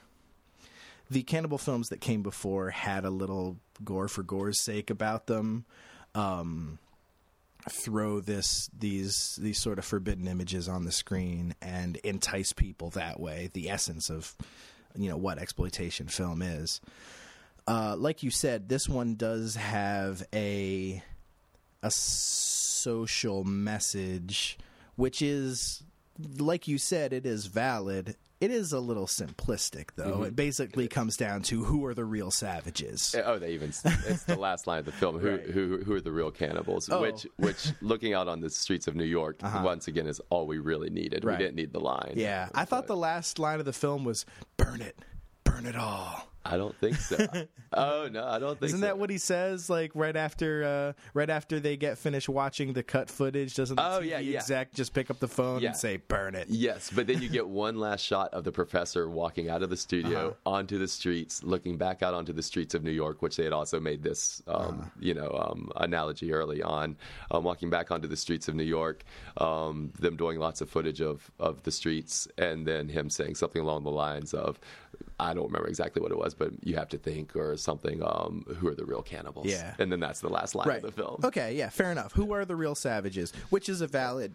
the 1.12 1.24
cannibal 1.24 1.58
films 1.58 1.89
that 1.89 2.00
came 2.00 2.24
before 2.24 2.69
had 2.69 3.04
a 3.04 3.10
little 3.10 3.58
gore 3.84 4.08
for 4.08 4.24
gore's 4.24 4.62
sake 4.62 4.89
about 4.89 5.28
them. 5.28 5.65
Um, 6.15 6.80
throw 7.69 8.21
this 8.21 8.69
these 8.78 9.38
these 9.39 9.60
sort 9.60 9.78
of 9.78 9.86
forbidden 9.86 10.28
images 10.28 10.69
on 10.69 10.86
the 10.86 10.91
screen 10.91 11.54
and 11.62 11.97
entice 11.97 12.54
people 12.54 12.91
that 12.91 13.19
way. 13.19 13.50
The 13.52 13.69
essence 13.69 14.10
of 14.10 14.34
you 14.95 15.10
know 15.10 15.17
what 15.17 15.38
exploitation 15.38 16.08
film 16.08 16.41
is. 16.41 16.80
Uh, 17.67 17.95
like 17.97 18.24
you 18.24 18.32
said, 18.32 18.69
this 18.69 18.88
one 18.88 19.15
does 19.15 19.56
have 19.56 20.24
a 20.34 21.04
a 21.84 21.91
social 21.91 23.43
message, 23.43 24.58
which 24.95 25.21
is 25.21 25.84
like 26.39 26.69
you 26.69 26.78
said, 26.78 27.12
it 27.12 27.26
is 27.26 27.47
valid. 27.47 28.15
It 28.41 28.49
is 28.51 28.73
a 28.73 28.80
little 28.80 29.06
simplistic, 29.06 29.89
though. 29.95 30.23
It 30.23 30.36
basically 30.36 30.88
comes 30.88 31.15
down 31.15 31.43
to 31.43 31.63
who 31.63 31.86
are 31.86 31.93
the 31.93 32.04
real 32.04 32.32
savages. 32.32 33.15
Oh, 33.23 33.38
they 33.38 33.51
even 33.54 33.69
it's 33.69 34.23
the 34.23 34.36
last 34.38 34.65
line 34.65 34.80
of 34.80 34.86
the 34.86 34.91
film. 34.91 35.19
Who 35.19 35.30
Right. 35.32 35.45
who 35.49 35.77
who 35.86 35.93
are 35.93 36.01
the 36.01 36.12
real 36.12 36.32
cannibals? 36.32 36.89
Oh. 36.89 36.95
Uh-huh. 36.95 37.12
Which 37.12 37.27
which 37.38 37.71
looking 37.82 38.13
out 38.13 38.27
on 38.27 38.41
the 38.41 38.49
streets 38.49 38.88
of 38.88 38.95
New 38.95 39.06
York 39.06 39.38
once 39.43 39.88
again 39.88 40.08
is 40.08 40.19
all 40.32 40.47
we 40.47 40.58
really 40.58 40.89
needed. 40.89 41.23
Right. 41.23 41.38
We 41.38 41.43
didn't 41.45 41.56
need 41.56 41.71
the 41.71 41.80
line. 41.80 42.13
Yeah, 42.15 42.49
I 42.54 42.65
thought 42.65 42.88
the 42.88 42.97
last 42.97 43.38
line 43.39 43.60
of 43.60 43.65
the 43.65 43.73
film 43.73 44.04
was 44.04 44.25
"burn 44.58 44.82
it, 44.82 44.97
burn 45.51 45.65
it 45.65 45.75
all." 45.75 46.27
I 46.43 46.57
don't 46.57 46.75
think 46.77 46.95
so. 46.95 47.17
oh 47.73 48.09
no, 48.11 48.25
I 48.25 48.39
don't 48.39 48.59
think 48.59 48.61
so. 48.61 48.65
Isn't 48.65 48.79
so. 48.79 48.85
that 48.87 48.97
what 48.97 49.11
he 49.11 49.19
says? 49.19 49.69
Like 49.69 49.91
right 49.93 50.15
after, 50.15 50.63
uh, 50.97 51.01
right 51.13 51.29
after 51.29 51.59
they 51.59 51.77
get 51.77 51.99
finished 51.99 52.27
watching 52.27 52.73
the 52.73 52.81
cut 52.81 53.11
footage, 53.11 53.53
doesn't 53.53 53.75
the 53.75 53.81
Oh, 53.87 53.99
TV 54.01 54.09
yeah, 54.09 54.19
yeah. 54.19 54.37
exec 54.39 54.73
just 54.73 54.91
pick 54.91 55.11
up 55.11 55.19
the 55.19 55.27
phone 55.27 55.61
Yeah. 55.61 55.67
and 55.69 55.77
say 55.77 55.97
"burn 55.97 56.33
it"? 56.33 56.47
Yes, 56.49 56.89
but 56.93 57.05
then 57.05 57.21
you 57.21 57.29
get 57.29 57.47
one 57.65 57.77
last 57.79 58.01
shot 58.03 58.33
of 58.33 58.43
the 58.43 58.51
professor 58.51 59.07
walking 59.07 59.49
out 59.51 59.61
of 59.61 59.69
the 59.69 59.77
studio 59.77 60.29
Uh-huh. 60.29 60.51
onto 60.57 60.79
the 60.79 60.87
streets, 60.87 61.43
looking 61.43 61.77
back 61.77 62.01
out 62.01 62.15
onto 62.15 62.33
the 62.33 62.41
streets 62.43 62.73
of 62.73 62.83
New 62.83 62.89
York, 62.91 63.21
which 63.21 63.35
they 63.37 63.43
had 63.43 63.53
also 63.53 63.79
made 63.79 64.01
this, 64.01 64.41
um, 64.47 64.55
Uh-huh. 64.55 64.89
you 64.99 65.13
know, 65.13 65.29
um, 65.47 65.71
analogy 65.75 66.33
early 66.33 66.63
on, 66.63 66.97
um, 67.29 67.43
walking 67.43 67.69
back 67.69 67.91
onto 67.91 68.07
the 68.07 68.17
streets 68.17 68.47
of 68.47 68.55
New 68.55 68.63
York, 68.63 69.03
um, 69.37 69.93
them 69.99 70.15
doing 70.17 70.39
lots 70.39 70.59
of 70.59 70.71
footage 70.71 71.01
of, 71.01 71.29
of 71.39 71.61
the 71.61 71.71
streets, 71.71 72.27
and 72.39 72.65
then 72.65 72.89
him 72.89 73.11
saying 73.11 73.35
something 73.35 73.61
along 73.61 73.83
the 73.83 73.91
lines 73.91 74.33
of, 74.33 74.59
I 75.19 75.33
don't 75.33 75.45
remember 75.47 75.67
exactly 75.67 76.01
what 76.01 76.11
it 76.11 76.17
was, 76.17 76.33
but 76.33 76.51
you 76.63 76.75
have 76.75 76.89
to 76.89 76.97
think 76.97 77.35
or 77.35 77.55
something, 77.57 78.01
um, 78.03 78.45
who 78.57 78.67
are 78.67 78.75
the 78.75 78.85
real 78.85 79.01
cannibals? 79.01 79.47
Yeah. 79.47 79.75
And 79.79 79.91
then 79.91 79.99
that's 79.99 80.19
the 80.21 80.29
last 80.29 80.55
line 80.55 80.67
Right. 80.67 80.83
of 80.83 80.83
the 80.83 80.91
film. 80.91 81.19
Okay, 81.23 81.55
yeah, 81.55 81.69
fair 81.69 81.91
enough. 81.91 82.13
Who 82.13 82.33
are 82.33 82.45
the 82.45 82.55
real 82.55 82.75
savages? 82.75 83.31
Which 83.49 83.67
is 83.69 83.81
a 83.81 83.87
valid 83.87 84.33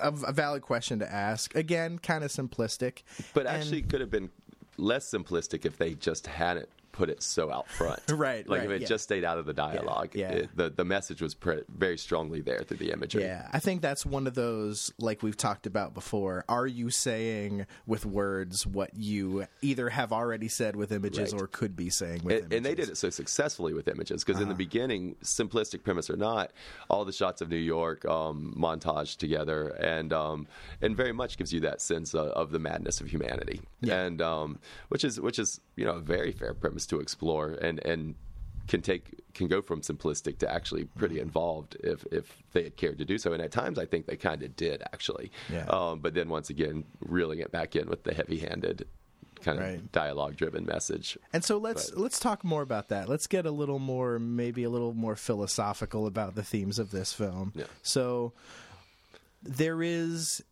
a, 0.00 0.08
a 0.26 0.32
valid 0.32 0.62
question 0.62 1.00
to 1.00 1.12
ask. 1.12 1.54
Again, 1.56 1.98
kind 1.98 2.22
of 2.22 2.30
simplistic, 2.30 3.02
But 3.34 3.46
And- 3.46 3.56
actually, 3.56 3.82
could 3.82 4.00
have 4.00 4.10
been 4.10 4.30
less 4.76 5.10
simplistic 5.10 5.66
if 5.66 5.76
they 5.76 5.94
just 5.94 6.28
hadn't 6.28 6.68
put 6.98 7.08
it 7.08 7.22
so 7.22 7.50
out 7.52 7.68
front. 7.68 8.00
Right, 8.12 8.46
Like 8.48 8.60
right, 8.62 8.66
if 8.70 8.76
it 8.76 8.82
yeah. 8.82 8.88
just 8.88 9.04
stayed 9.04 9.22
out 9.24 9.38
of 9.38 9.46
the 9.46 9.52
dialogue. 9.54 10.10
yeah. 10.14 10.30
It- 10.32 10.50
the 10.56 10.68
the 10.70 10.84
message 10.84 11.22
was 11.22 11.34
pre- 11.34 11.62
very 11.68 11.96
strongly 11.96 12.40
there 12.40 12.62
through 12.64 12.78
the 12.78 12.90
imagery. 12.90 13.22
Yeah, 13.22 13.48
I 13.52 13.60
think 13.60 13.80
that's 13.82 14.04
one 14.04 14.26
of 14.26 14.34
those 14.34 14.92
like 14.98 15.22
we've 15.22 15.36
talked 15.36 15.66
about 15.66 15.94
before. 15.94 16.44
Are 16.48 16.66
you 16.66 16.90
saying 16.90 17.66
with 17.86 18.04
words 18.04 18.66
what 18.66 18.90
you 18.94 19.46
either 19.62 19.88
have 19.90 20.12
already 20.12 20.48
said 20.48 20.74
with 20.76 20.90
images 20.92 21.32
Right. 21.32 21.42
or 21.42 21.46
could 21.46 21.76
be 21.76 21.88
saying 21.90 22.22
with 22.24 22.34
And, 22.44 22.52
images? 22.52 22.56
and 22.56 22.66
they 22.66 22.74
did 22.74 22.88
it 22.88 22.96
so 22.96 23.10
successfully 23.10 23.72
with 23.74 23.86
images 23.88 24.24
because 24.24 24.40
in 24.42 24.48
the 24.48 24.54
beginning, 24.54 25.14
simplistic 25.22 25.84
premise 25.84 26.10
or 26.10 26.16
not, 26.16 26.50
all 26.90 27.04
the 27.04 27.12
shots 27.12 27.40
of 27.40 27.48
New 27.48 27.56
York 27.76 28.04
um, 28.06 28.54
montaged 28.58 29.18
together, 29.18 29.68
and 29.68 30.12
um, 30.12 30.46
and 30.82 30.96
very 30.96 31.12
much 31.12 31.38
gives 31.38 31.52
you 31.52 31.60
that 31.60 31.80
sense 31.80 32.14
of, 32.14 32.28
of 32.28 32.50
the 32.50 32.58
madness 32.58 33.00
of 33.00 33.06
humanity, 33.08 33.60
Yeah. 33.80 34.00
and 34.02 34.20
um, 34.22 34.58
which 34.88 35.04
is 35.04 35.20
which 35.20 35.38
is 35.38 35.60
you 35.76 35.84
know 35.84 35.92
a 35.96 36.00
very 36.00 36.32
fair 36.32 36.54
premise 36.54 36.86
to 36.88 37.00
explore, 37.00 37.52
and 37.62 37.78
and 37.86 38.14
can 38.66 38.82
take 38.82 39.14
can 39.34 39.48
go 39.48 39.62
from 39.62 39.80
simplistic 39.80 40.38
to 40.38 40.50
actually 40.52 40.84
pretty 40.84 41.14
Mm-hmm. 41.16 41.22
involved 41.28 41.76
if 41.82 42.04
if 42.12 42.42
they 42.52 42.64
had 42.64 42.76
cared 42.76 42.98
to 42.98 43.04
do 43.04 43.16
so, 43.18 43.32
and 43.32 43.42
at 43.42 43.50
times 43.52 43.78
I 43.78 43.86
think 43.86 44.06
they 44.06 44.16
kind 44.16 44.42
of 44.42 44.54
did 44.56 44.82
actually, 44.82 45.30
Yeah. 45.50 45.64
um, 45.68 46.00
but 46.00 46.12
then 46.14 46.28
once 46.28 46.50
again 46.50 46.84
reeling 47.00 47.38
it 47.38 47.50
back 47.52 47.76
in 47.76 47.88
with 47.88 48.02
the 48.04 48.12
heavy 48.12 48.38
handed. 48.38 48.86
Kind 49.40 49.60
of 49.60 49.64
Right. 49.66 49.92
dialogue-driven 49.92 50.66
message. 50.66 51.16
And 51.32 51.44
so 51.44 51.58
let's 51.58 51.90
But- 51.92 52.00
let's 52.00 52.18
talk 52.18 52.42
more 52.42 52.60
about 52.62 52.88
that. 52.88 53.08
Let's 53.08 53.28
get 53.28 53.46
a 53.46 53.52
little 53.52 53.78
more, 53.78 54.18
maybe 54.18 54.64
a 54.64 54.68
little 54.68 54.92
more 54.94 55.14
philosophical 55.14 56.08
about 56.08 56.34
the 56.34 56.42
themes 56.42 56.80
of 56.80 56.90
this 56.90 57.12
film. 57.12 57.52
Yeah. 57.54 57.66
So 57.84 58.32
there 59.40 59.80
is 59.80 60.42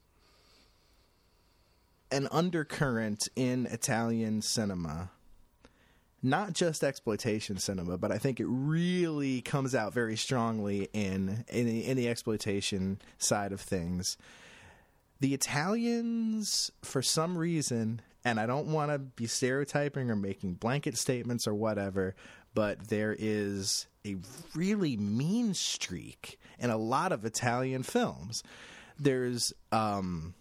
an 2.12 2.28
undercurrent 2.30 3.28
in 3.34 3.66
Italian 3.66 4.40
cinema, 4.42 5.10
not 6.22 6.52
just 6.52 6.82
exploitation 6.82 7.58
cinema, 7.58 7.98
but 7.98 8.10
I 8.10 8.18
think 8.18 8.40
it 8.40 8.46
really 8.46 9.42
comes 9.42 9.74
out 9.74 9.92
very 9.92 10.16
strongly 10.16 10.88
in 10.92 11.44
in 11.48 11.66
the, 11.66 11.86
in 11.86 11.96
the 11.96 12.08
exploitation 12.08 13.00
side 13.18 13.52
of 13.52 13.60
things 13.60 14.16
the 15.20 15.34
Italians, 15.34 16.70
for 16.82 17.02
some 17.02 17.38
reason, 17.38 18.00
and 18.24 18.38
I 18.38 18.46
don't 18.46 18.66
want 18.68 18.90
to 18.90 18.98
be 18.98 19.26
stereotyping 19.26 20.10
or 20.10 20.16
making 20.16 20.54
blanket 20.54 20.98
statements 20.98 21.46
or 21.46 21.54
whatever, 21.54 22.14
but 22.54 22.88
there 22.88 23.16
is 23.18 23.86
a 24.06 24.16
really 24.54 24.96
mean 24.96 25.54
streak 25.54 26.38
in 26.58 26.70
a 26.70 26.76
lot 26.76 27.12
of 27.12 27.24
Italian 27.24 27.82
films. 27.82 28.42
There's 28.98 29.52
um, 29.72 30.34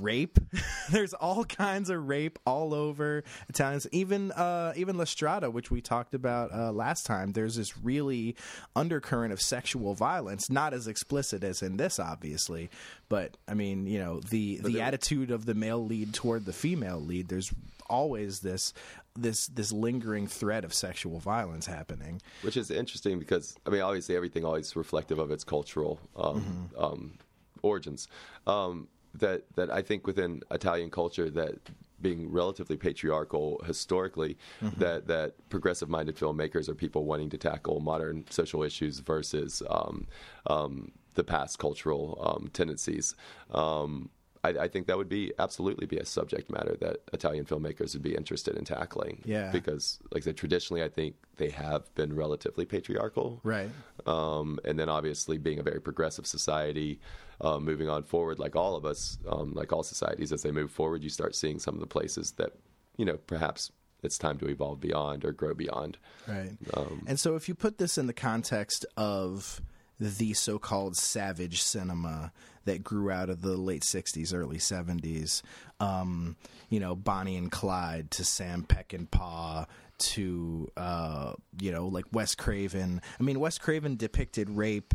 rape. 0.00 0.38
There's 0.90 1.14
all 1.14 1.44
kinds 1.44 1.90
of 1.90 2.08
rape 2.08 2.38
all 2.46 2.74
over 2.74 3.24
Italians. 3.48 3.86
Even 3.92 4.32
uh, 4.32 4.72
even 4.76 4.96
La 4.96 5.04
Strada, 5.04 5.50
which 5.50 5.70
we 5.70 5.80
talked 5.80 6.14
about 6.14 6.52
uh, 6.52 6.72
last 6.72 7.06
time. 7.06 7.32
There's 7.32 7.56
this 7.56 7.76
really 7.78 8.36
undercurrent 8.76 9.32
of 9.32 9.40
sexual 9.40 9.94
violence, 9.94 10.50
not 10.50 10.74
as 10.74 10.86
explicit 10.86 11.44
as 11.44 11.62
in 11.62 11.76
this, 11.76 11.98
obviously, 11.98 12.70
but 13.08 13.36
I 13.48 13.54
mean, 13.54 13.86
you 13.86 13.98
know, 13.98 14.20
the 14.20 14.58
the 14.58 14.74
there- 14.74 14.82
attitude 14.82 15.30
of 15.30 15.46
the 15.46 15.54
male 15.54 15.84
lead 15.84 16.14
toward 16.14 16.44
the 16.44 16.52
female 16.52 17.00
lead. 17.00 17.28
There's 17.28 17.52
always 17.88 18.40
this 18.40 18.72
this 19.16 19.46
this 19.48 19.72
lingering 19.72 20.26
threat 20.26 20.64
of 20.64 20.72
sexual 20.72 21.18
violence 21.18 21.66
happening. 21.66 22.22
which 22.42 22.56
is 22.56 22.70
interesting 22.70 23.18
because 23.18 23.56
I 23.66 23.70
mean, 23.70 23.80
obviously, 23.82 24.16
everything 24.16 24.44
always 24.44 24.76
reflective 24.76 25.18
of 25.18 25.30
its 25.30 25.44
cultural 25.44 26.00
um, 26.16 26.70
um, 26.78 27.18
origins. 27.62 28.08
Um, 28.46 28.88
that 29.14 29.44
that 29.56 29.70
I 29.70 29.82
think 29.82 30.06
within 30.06 30.42
Italian 30.50 30.90
culture 30.90 31.30
that 31.30 31.54
being 32.00 32.32
relatively 32.32 32.76
patriarchal 32.76 33.60
historically, 33.66 34.38
that 34.78 35.06
that 35.06 35.34
progressive-minded 35.50 36.16
filmmakers 36.16 36.68
are 36.68 36.74
people 36.74 37.04
wanting 37.04 37.28
to 37.28 37.36
tackle 37.36 37.80
modern 37.80 38.24
social 38.30 38.62
issues 38.62 39.00
versus 39.00 39.62
um, 39.68 40.06
um, 40.46 40.92
the 41.14 41.24
past 41.24 41.58
cultural 41.58 42.18
um, 42.22 42.48
tendencies. 42.52 43.14
Um, 43.50 44.08
I, 44.42 44.48
I 44.48 44.68
think 44.68 44.86
that 44.86 44.96
would 44.96 45.10
be 45.10 45.32
absolutely 45.38 45.86
be 45.86 45.98
a 45.98 46.06
subject 46.06 46.50
matter 46.50 46.74
that 46.80 47.00
Italian 47.12 47.44
filmmakers 47.44 47.92
would 47.92 48.02
be 48.02 48.14
interested 48.14 48.56
in 48.56 48.64
tackling. 48.64 49.20
Yeah. 49.26 49.50
Because, 49.50 49.98
like 50.10 50.22
I 50.22 50.24
said, 50.24 50.38
traditionally, 50.38 50.82
I 50.82 50.88
think 50.88 51.16
they 51.36 51.50
have 51.50 51.94
been 51.94 52.16
relatively 52.16 52.64
patriarchal. 52.64 53.40
Right. 53.42 53.68
Um, 54.06 54.58
and 54.64 54.78
then, 54.78 54.88
obviously, 54.88 55.36
being 55.36 55.58
a 55.58 55.62
very 55.62 55.80
progressive 55.80 56.26
society, 56.26 57.00
uh, 57.40 57.58
moving 57.58 57.88
on 57.88 58.02
forward, 58.02 58.38
like 58.38 58.56
all 58.56 58.76
of 58.76 58.84
us, 58.84 59.18
um, 59.28 59.52
like 59.54 59.72
all 59.72 59.82
societies, 59.82 60.32
as 60.32 60.42
they 60.42 60.50
move 60.50 60.70
forward, 60.70 61.02
you 61.02 61.10
start 61.10 61.34
seeing 61.34 61.58
some 61.58 61.74
of 61.74 61.80
the 61.80 61.86
places 61.86 62.32
that, 62.32 62.52
you 62.96 63.04
know, 63.04 63.16
perhaps 63.26 63.70
it's 64.02 64.18
time 64.18 64.38
to 64.38 64.48
evolve 64.48 64.80
beyond 64.80 65.24
or 65.24 65.32
grow 65.32 65.54
beyond. 65.54 65.98
Right. 66.26 66.52
Um, 66.74 67.04
and 67.06 67.18
so 67.18 67.36
if 67.36 67.48
you 67.48 67.54
put 67.54 67.78
this 67.78 67.98
in 67.98 68.06
the 68.06 68.12
context 68.12 68.86
of 68.96 69.60
the 69.98 70.32
so-called 70.32 70.96
savage 70.96 71.62
cinema 71.62 72.32
that 72.64 72.82
grew 72.82 73.10
out 73.10 73.28
of 73.28 73.42
the 73.42 73.56
late 73.56 73.82
60s 73.82 74.34
early 74.34 74.56
70s 74.56 75.42
um, 75.78 76.36
you 76.70 76.80
know 76.80 76.96
bonnie 76.96 77.36
and 77.36 77.52
clyde 77.52 78.10
to 78.10 78.24
sam 78.24 78.64
peckinpah 78.64 79.66
to 79.98 80.70
uh, 80.78 81.34
you 81.60 81.70
know 81.70 81.86
like 81.86 82.06
wes 82.12 82.34
craven 82.34 83.02
i 83.18 83.22
mean 83.22 83.38
wes 83.38 83.58
craven 83.58 83.96
depicted 83.96 84.48
rape 84.48 84.94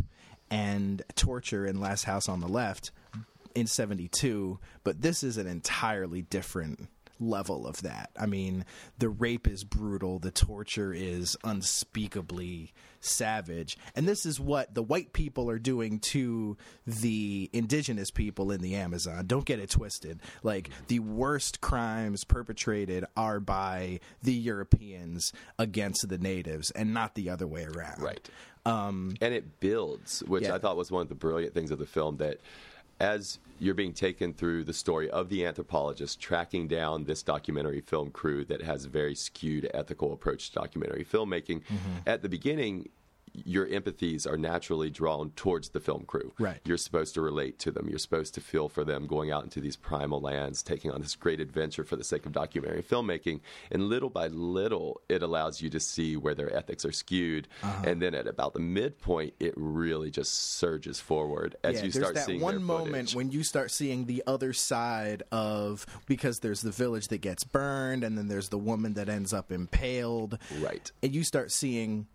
and 0.50 1.02
torture 1.16 1.66
in 1.66 1.80
last 1.80 2.04
house 2.04 2.30
on 2.30 2.40
the 2.40 2.48
left 2.48 2.92
in 3.54 3.68
72 3.68 4.60
but 4.84 5.02
this 5.02 5.24
is 5.24 5.38
an 5.38 5.48
entirely 5.48 6.22
different 6.22 6.88
level 7.20 7.66
of 7.66 7.82
that 7.82 8.10
i 8.20 8.26
mean 8.26 8.66
the 8.98 9.10
rape 9.10 9.48
is 9.48 9.64
brutal 9.64 10.20
the 10.20 10.32
torture 10.32 10.94
is 10.94 11.38
unspeakably 11.44 12.74
savage 13.00 13.78
and 13.96 14.08
this 14.08 14.26
is 14.26 14.40
what 14.40 14.74
the 14.74 14.82
white 14.82 15.14
people 15.14 15.50
are 15.50 15.60
doing 15.60 16.00
to 16.00 16.58
the 16.86 17.50
indigenous 17.54 18.10
people 18.12 18.52
in 18.52 18.62
the 18.62 18.76
amazon 18.76 19.26
don't 19.28 19.46
get 19.46 19.60
it 19.60 19.70
twisted 19.70 20.20
like 20.44 20.70
the 20.88 21.00
worst 21.00 21.62
crimes 21.62 22.24
perpetrated 22.24 23.06
are 23.16 23.40
by 23.40 24.00
the 24.24 24.34
europeans 24.34 25.32
against 25.60 26.10
the 26.10 26.18
natives 26.18 26.72
and 26.72 26.94
not 26.94 27.14
the 27.16 27.30
other 27.30 27.48
way 27.48 27.64
around 27.64 28.02
Right. 28.02 28.30
Um, 28.68 29.14
and 29.22 29.32
it 29.32 29.60
builds, 29.60 30.24
which 30.24 30.44
Yeah. 30.44 30.56
I 30.56 30.58
thought 30.58 30.76
was 30.76 30.90
one 30.92 31.04
of 31.04 31.10
the 31.10 31.14
brilliant 31.14 31.54
things 31.54 31.70
of 31.70 31.78
the 31.78 31.86
film 31.86 32.18
that 32.18 32.40
as 33.00 33.40
you're 33.60 33.74
being 33.74 33.94
taken 33.94 34.34
through 34.34 34.64
the 34.64 34.74
story 34.74 35.10
of 35.10 35.30
the 35.30 35.46
anthropologist 35.46 36.20
tracking 36.20 36.68
down 36.68 37.06
this 37.06 37.24
documentary 37.24 37.80
film 37.82 38.12
crew 38.12 38.44
that 38.46 38.62
has 38.62 38.86
a 38.86 38.90
very 38.90 39.16
skewed 39.16 39.70
ethical 39.74 40.12
approach 40.14 40.50
to 40.50 40.56
documentary 40.60 41.06
filmmaking, 41.06 41.62
Mm-hmm. 41.62 41.98
at 42.08 42.22
the 42.22 42.30
beginning, 42.30 42.90
your 43.46 43.66
empathies 43.68 44.26
are 44.30 44.38
naturally 44.38 44.90
drawn 44.90 45.32
towards 45.32 45.70
the 45.70 45.80
film 45.80 46.06
crew. 46.06 46.34
Right. 46.40 46.60
You're 46.66 46.78
supposed 46.78 47.14
to 47.16 47.22
relate 47.22 47.60
to 47.60 47.72
them. 47.72 47.88
You're 47.90 48.00
supposed 48.00 48.34
to 48.36 48.42
feel 48.42 48.70
for 48.70 48.84
them 48.84 49.08
going 49.08 49.32
out 49.32 49.44
into 49.44 49.60
these 49.60 49.76
primal 49.76 50.22
lands, 50.22 50.64
taking 50.64 50.92
on 50.92 51.02
this 51.02 51.16
great 51.16 51.40
adventure 51.40 51.84
for 51.84 51.96
the 51.96 52.04
sake 52.04 52.26
of 52.26 52.32
documentary 52.32 52.84
filmmaking. 52.84 53.42
And 53.72 53.90
little 53.90 54.10
by 54.10 54.28
little, 54.28 55.02
it 55.10 55.22
allows 55.24 55.62
you 55.62 55.70
to 55.72 55.80
see 55.80 56.16
where 56.18 56.36
their 56.36 56.56
ethics 56.56 56.86
are 56.86 56.92
skewed. 56.92 57.48
Uh-huh. 57.64 57.84
And 57.88 58.02
then 58.02 58.14
at 58.16 58.28
about 58.28 58.54
the 58.54 58.60
midpoint, 58.60 59.34
it 59.40 59.54
really 59.58 60.12
just 60.12 60.34
surges 60.58 61.00
forward 61.00 61.56
as 61.64 61.76
yeah, 61.76 61.86
you 61.86 61.92
there's 61.92 62.04
start 62.04 62.16
that 62.16 62.26
seeing 62.26 62.42
one 62.42 62.64
moment 62.64 63.14
when 63.14 63.32
you 63.32 63.44
start 63.44 63.72
seeing 63.72 64.06
the 64.06 64.24
other 64.28 64.54
side 64.54 65.24
of 65.32 65.86
because 66.06 66.40
there's 66.40 66.62
the 66.62 66.72
village 66.72 67.08
that 67.10 67.20
gets 67.20 67.44
burned 67.44 68.04
and 68.04 68.18
then 68.18 68.28
there's 68.28 68.50
the 68.50 68.58
woman 68.58 68.94
that 68.94 69.10
ends 69.10 69.34
up 69.34 69.52
impaled 69.52 70.38
Right. 70.60 70.92
and 71.04 71.14
you 71.14 71.24
start 71.24 71.52
seeing 71.52 72.08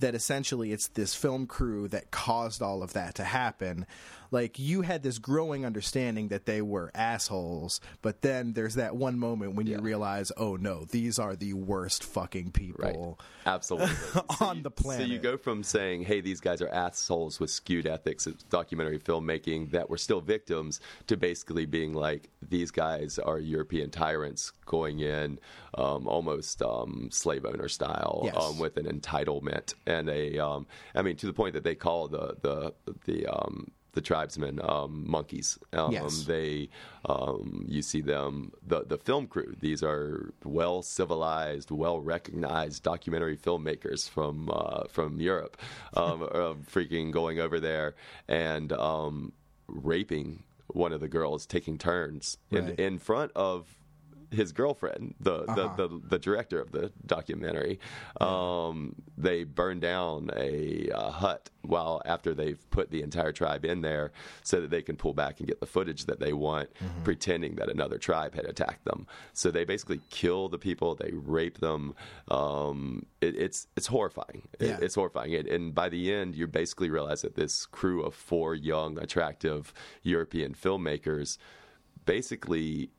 that 0.00 0.14
essentially 0.14 0.72
it's 0.72 0.88
this 0.88 1.14
film 1.14 1.46
crew 1.46 1.88
that 1.88 2.10
caused 2.10 2.62
all 2.62 2.82
of 2.82 2.92
that 2.92 3.14
to 3.16 3.24
happen 3.24 3.86
like 4.30 4.58
you 4.58 4.82
had 4.82 5.02
this 5.02 5.18
growing 5.18 5.64
understanding 5.64 6.28
that 6.28 6.46
they 6.46 6.60
were 6.62 6.90
assholes 6.94 7.80
but 8.02 8.22
then 8.22 8.52
there's 8.52 8.74
that 8.74 8.94
one 8.96 9.18
moment 9.18 9.54
when 9.54 9.66
you 9.66 9.78
realize 9.80 10.30
oh 10.36 10.56
no 10.56 10.84
these 10.90 11.18
are 11.18 11.34
the 11.36 11.52
worst 11.54 12.04
fucking 12.04 12.50
people 12.52 12.68
Right. 12.78 13.26
Absolutely. 13.46 13.88
on 14.40 14.58
you- 14.58 14.62
the 14.62 14.70
planet. 14.70 15.06
So 15.06 15.12
you 15.12 15.18
go 15.18 15.36
from 15.38 15.62
saying, 15.62 16.02
hey, 16.04 16.20
these 16.20 16.38
guys 16.40 16.60
are 16.60 16.68
assholes 16.68 17.40
with 17.40 17.50
skewed 17.50 17.86
ethics 17.86 18.26
of 18.26 18.46
documentary 18.50 18.98
filmmaking 18.98 19.70
that 19.70 19.88
were 19.88 19.96
still 19.96 20.20
victims 20.20 20.80
to 21.06 21.16
basically 21.16 21.64
being 21.64 21.94
like, 21.94 22.28
these 22.46 22.70
guys 22.70 23.18
are 23.18 23.38
European 23.38 23.90
tyrants 23.90 24.52
going 24.66 25.00
in 25.00 25.38
um, 25.74 26.06
almost 26.06 26.60
um, 26.62 27.08
slave 27.10 27.46
owner 27.46 27.68
style 27.68 28.20
Yes. 28.24 28.36
um, 28.36 28.58
with 28.58 28.76
an 28.76 28.84
entitlement 28.86 29.74
and 29.86 30.08
a, 30.10 30.38
um, 30.38 30.66
I 30.94 31.00
mean, 31.02 31.16
to 31.16 31.26
the 31.26 31.32
point 31.32 31.54
that 31.54 31.64
they 31.64 31.74
call 31.74 32.08
the, 32.08 32.36
the, 32.42 32.74
the, 33.06 33.26
um, 33.26 33.70
the 33.98 34.02
tribesmen 34.02 34.60
um, 34.62 35.04
monkeys. 35.08 35.58
Um, 35.72 35.92
Yes. 35.92 36.22
They, 36.24 36.68
um, 37.04 37.64
you 37.66 37.82
see 37.82 38.00
them, 38.00 38.52
the 38.64 38.84
the 38.84 38.98
film 38.98 39.26
crew. 39.26 39.56
These 39.60 39.82
are 39.82 40.32
well 40.44 40.82
civilized, 40.82 41.70
well 41.72 41.98
recognized 42.00 42.84
documentary 42.84 43.36
filmmakers 43.36 44.08
from 44.08 44.50
uh, 44.52 44.84
from 44.88 45.20
Europe, 45.20 45.56
um, 45.94 46.22
uh, 46.22 46.26
freaking 46.74 47.10
going 47.10 47.40
over 47.40 47.58
there 47.60 47.94
and. 48.28 48.72
Um, 48.72 49.32
raping 49.70 50.44
one 50.68 50.94
of 50.94 51.00
the 51.00 51.08
girls, 51.08 51.44
taking 51.44 51.76
turns 51.76 52.38
in, 52.50 52.70
in 52.78 52.98
front 52.98 53.32
of 53.36 53.77
his 54.30 54.52
girlfriend, 54.52 55.14
the, 55.20 55.42
Uh-huh. 55.44 55.54
the, 55.76 55.88
the 55.88 56.00
the 56.08 56.18
director 56.18 56.60
of 56.60 56.70
the 56.72 56.92
documentary. 57.06 57.78
Um, 58.20 58.94
they 59.16 59.44
burned 59.44 59.80
down 59.80 60.30
a 60.36 60.90
uh, 60.90 61.10
hut 61.10 61.50
while 61.62 62.00
after 62.04 62.34
they've 62.34 62.62
put 62.70 62.90
the 62.90 63.02
entire 63.02 63.32
tribe 63.32 63.64
in 63.64 63.80
there, 63.82 64.12
so 64.42 64.60
that 64.60 64.70
they 64.70 64.80
can 64.82 64.96
pull 64.96 65.12
back 65.14 65.38
and 65.40 65.46
get 65.48 65.60
the 65.60 65.66
footage 65.66 66.06
that 66.06 66.20
they 66.20 66.32
want, 66.32 66.68
Mm-hmm. 66.74 67.02
pretending 67.04 67.54
that 67.56 67.68
another 67.70 67.98
tribe 67.98 68.34
had 68.34 68.44
attacked 68.44 68.84
them. 68.84 69.06
So 69.32 69.50
they 69.50 69.64
basically 69.64 70.00
kill 70.10 70.48
the 70.48 70.58
people, 70.58 70.94
they 70.94 71.12
rape 71.12 71.58
them. 71.58 71.94
Um, 72.28 73.06
it, 73.20 73.34
it's 73.36 73.66
it's 73.76 73.86
horrifying. 73.88 74.48
It- 74.60 74.78
it's 74.82 74.94
horrifying. 74.94 75.34
And, 75.34 75.48
and 75.48 75.74
by 75.74 75.88
the 75.88 76.12
end, 76.12 76.34
you 76.36 76.46
basically 76.46 76.90
realize 76.90 77.22
that 77.22 77.34
this 77.34 77.66
crew 77.66 78.02
of 78.02 78.14
four 78.14 78.54
young, 78.54 78.98
attractive 78.98 79.72
European 80.02 80.54
filmmakers 80.54 81.38
basically 82.04 82.90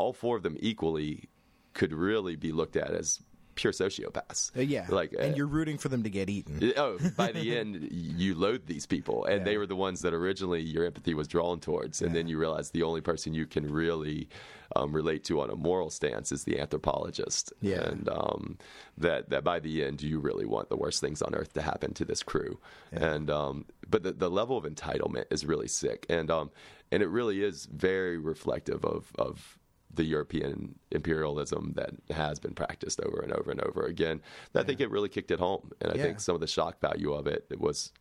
all 0.00 0.12
four 0.12 0.36
of 0.36 0.42
them 0.42 0.56
equally 0.60 1.28
could 1.74 1.92
really 1.92 2.34
be 2.36 2.52
looked 2.52 2.76
at 2.76 2.90
as 2.90 3.20
pure 3.54 3.72
sociopaths. 3.72 4.56
Uh, 4.56 4.62
yeah, 4.62 4.86
like 4.88 5.12
and 5.12 5.34
uh, 5.34 5.36
you're 5.36 5.46
rooting 5.46 5.76
for 5.76 5.88
them 5.90 6.02
to 6.02 6.10
get 6.10 6.30
eaten. 6.30 6.72
Oh, 6.76 6.98
by 7.16 7.32
the 7.32 7.56
end, 7.60 7.88
you 7.90 8.34
loathe 8.34 8.66
these 8.66 8.86
people, 8.86 9.26
and 9.26 9.44
they 9.44 9.58
were 9.58 9.66
the 9.66 9.76
ones 9.76 10.00
that 10.00 10.14
originally 10.14 10.62
your 10.62 10.86
empathy 10.86 11.12
was 11.12 11.28
drawn 11.28 11.60
towards, 11.60 12.00
and 12.00 12.14
then 12.14 12.26
you 12.26 12.38
realize 12.38 12.70
the 12.70 12.82
only 12.82 13.02
person 13.02 13.34
you 13.34 13.46
can 13.46 13.70
really 13.70 14.28
um, 14.76 14.92
relate 14.92 15.24
to 15.24 15.40
on 15.40 15.50
a 15.50 15.56
moral 15.56 15.90
stance 15.90 16.32
is 16.32 16.44
the 16.44 16.58
anthropologist. 16.58 17.52
Yeah. 17.60 17.82
and 17.82 18.08
um, 18.08 18.56
that 18.96 19.28
that 19.30 19.44
by 19.44 19.60
the 19.60 19.84
end, 19.84 20.00
you 20.00 20.18
really 20.20 20.46
want 20.46 20.70
the 20.70 20.76
worst 20.76 21.00
things 21.00 21.20
on 21.20 21.34
earth 21.34 21.52
to 21.54 21.62
happen 21.62 21.92
to 21.94 22.04
this 22.06 22.22
crew, 22.22 22.58
and 22.92 23.30
um, 23.30 23.66
but 23.88 24.02
the, 24.02 24.12
the 24.12 24.30
level 24.30 24.56
of 24.56 24.64
entitlement 24.64 25.24
is 25.30 25.44
really 25.44 25.68
sick, 25.68 26.06
and 26.08 26.30
um, 26.30 26.50
and 26.90 27.02
it 27.02 27.08
really 27.08 27.42
is 27.42 27.66
very 27.66 28.16
reflective 28.16 28.84
of 28.84 29.12
of 29.18 29.59
the 29.94 30.04
European 30.04 30.78
imperialism 30.90 31.72
that 31.76 31.90
has 32.10 32.38
been 32.38 32.54
practiced 32.54 33.00
over 33.00 33.20
and 33.20 33.32
over 33.32 33.50
and 33.50 33.60
over 33.62 33.82
again. 33.86 34.20
I 34.54 34.62
think 34.62 34.80
it 34.80 34.90
really 34.90 35.08
kicked 35.08 35.30
it 35.30 35.38
home, 35.40 35.72
and 35.80 35.90
I 35.92 35.96
Yeah. 35.96 36.02
think 36.04 36.20
some 36.20 36.34
of 36.34 36.40
the 36.40 36.46
shock 36.46 36.80
value 36.80 37.12
of 37.12 37.26
it, 37.26 37.46
it 37.50 37.60
was 37.60 37.92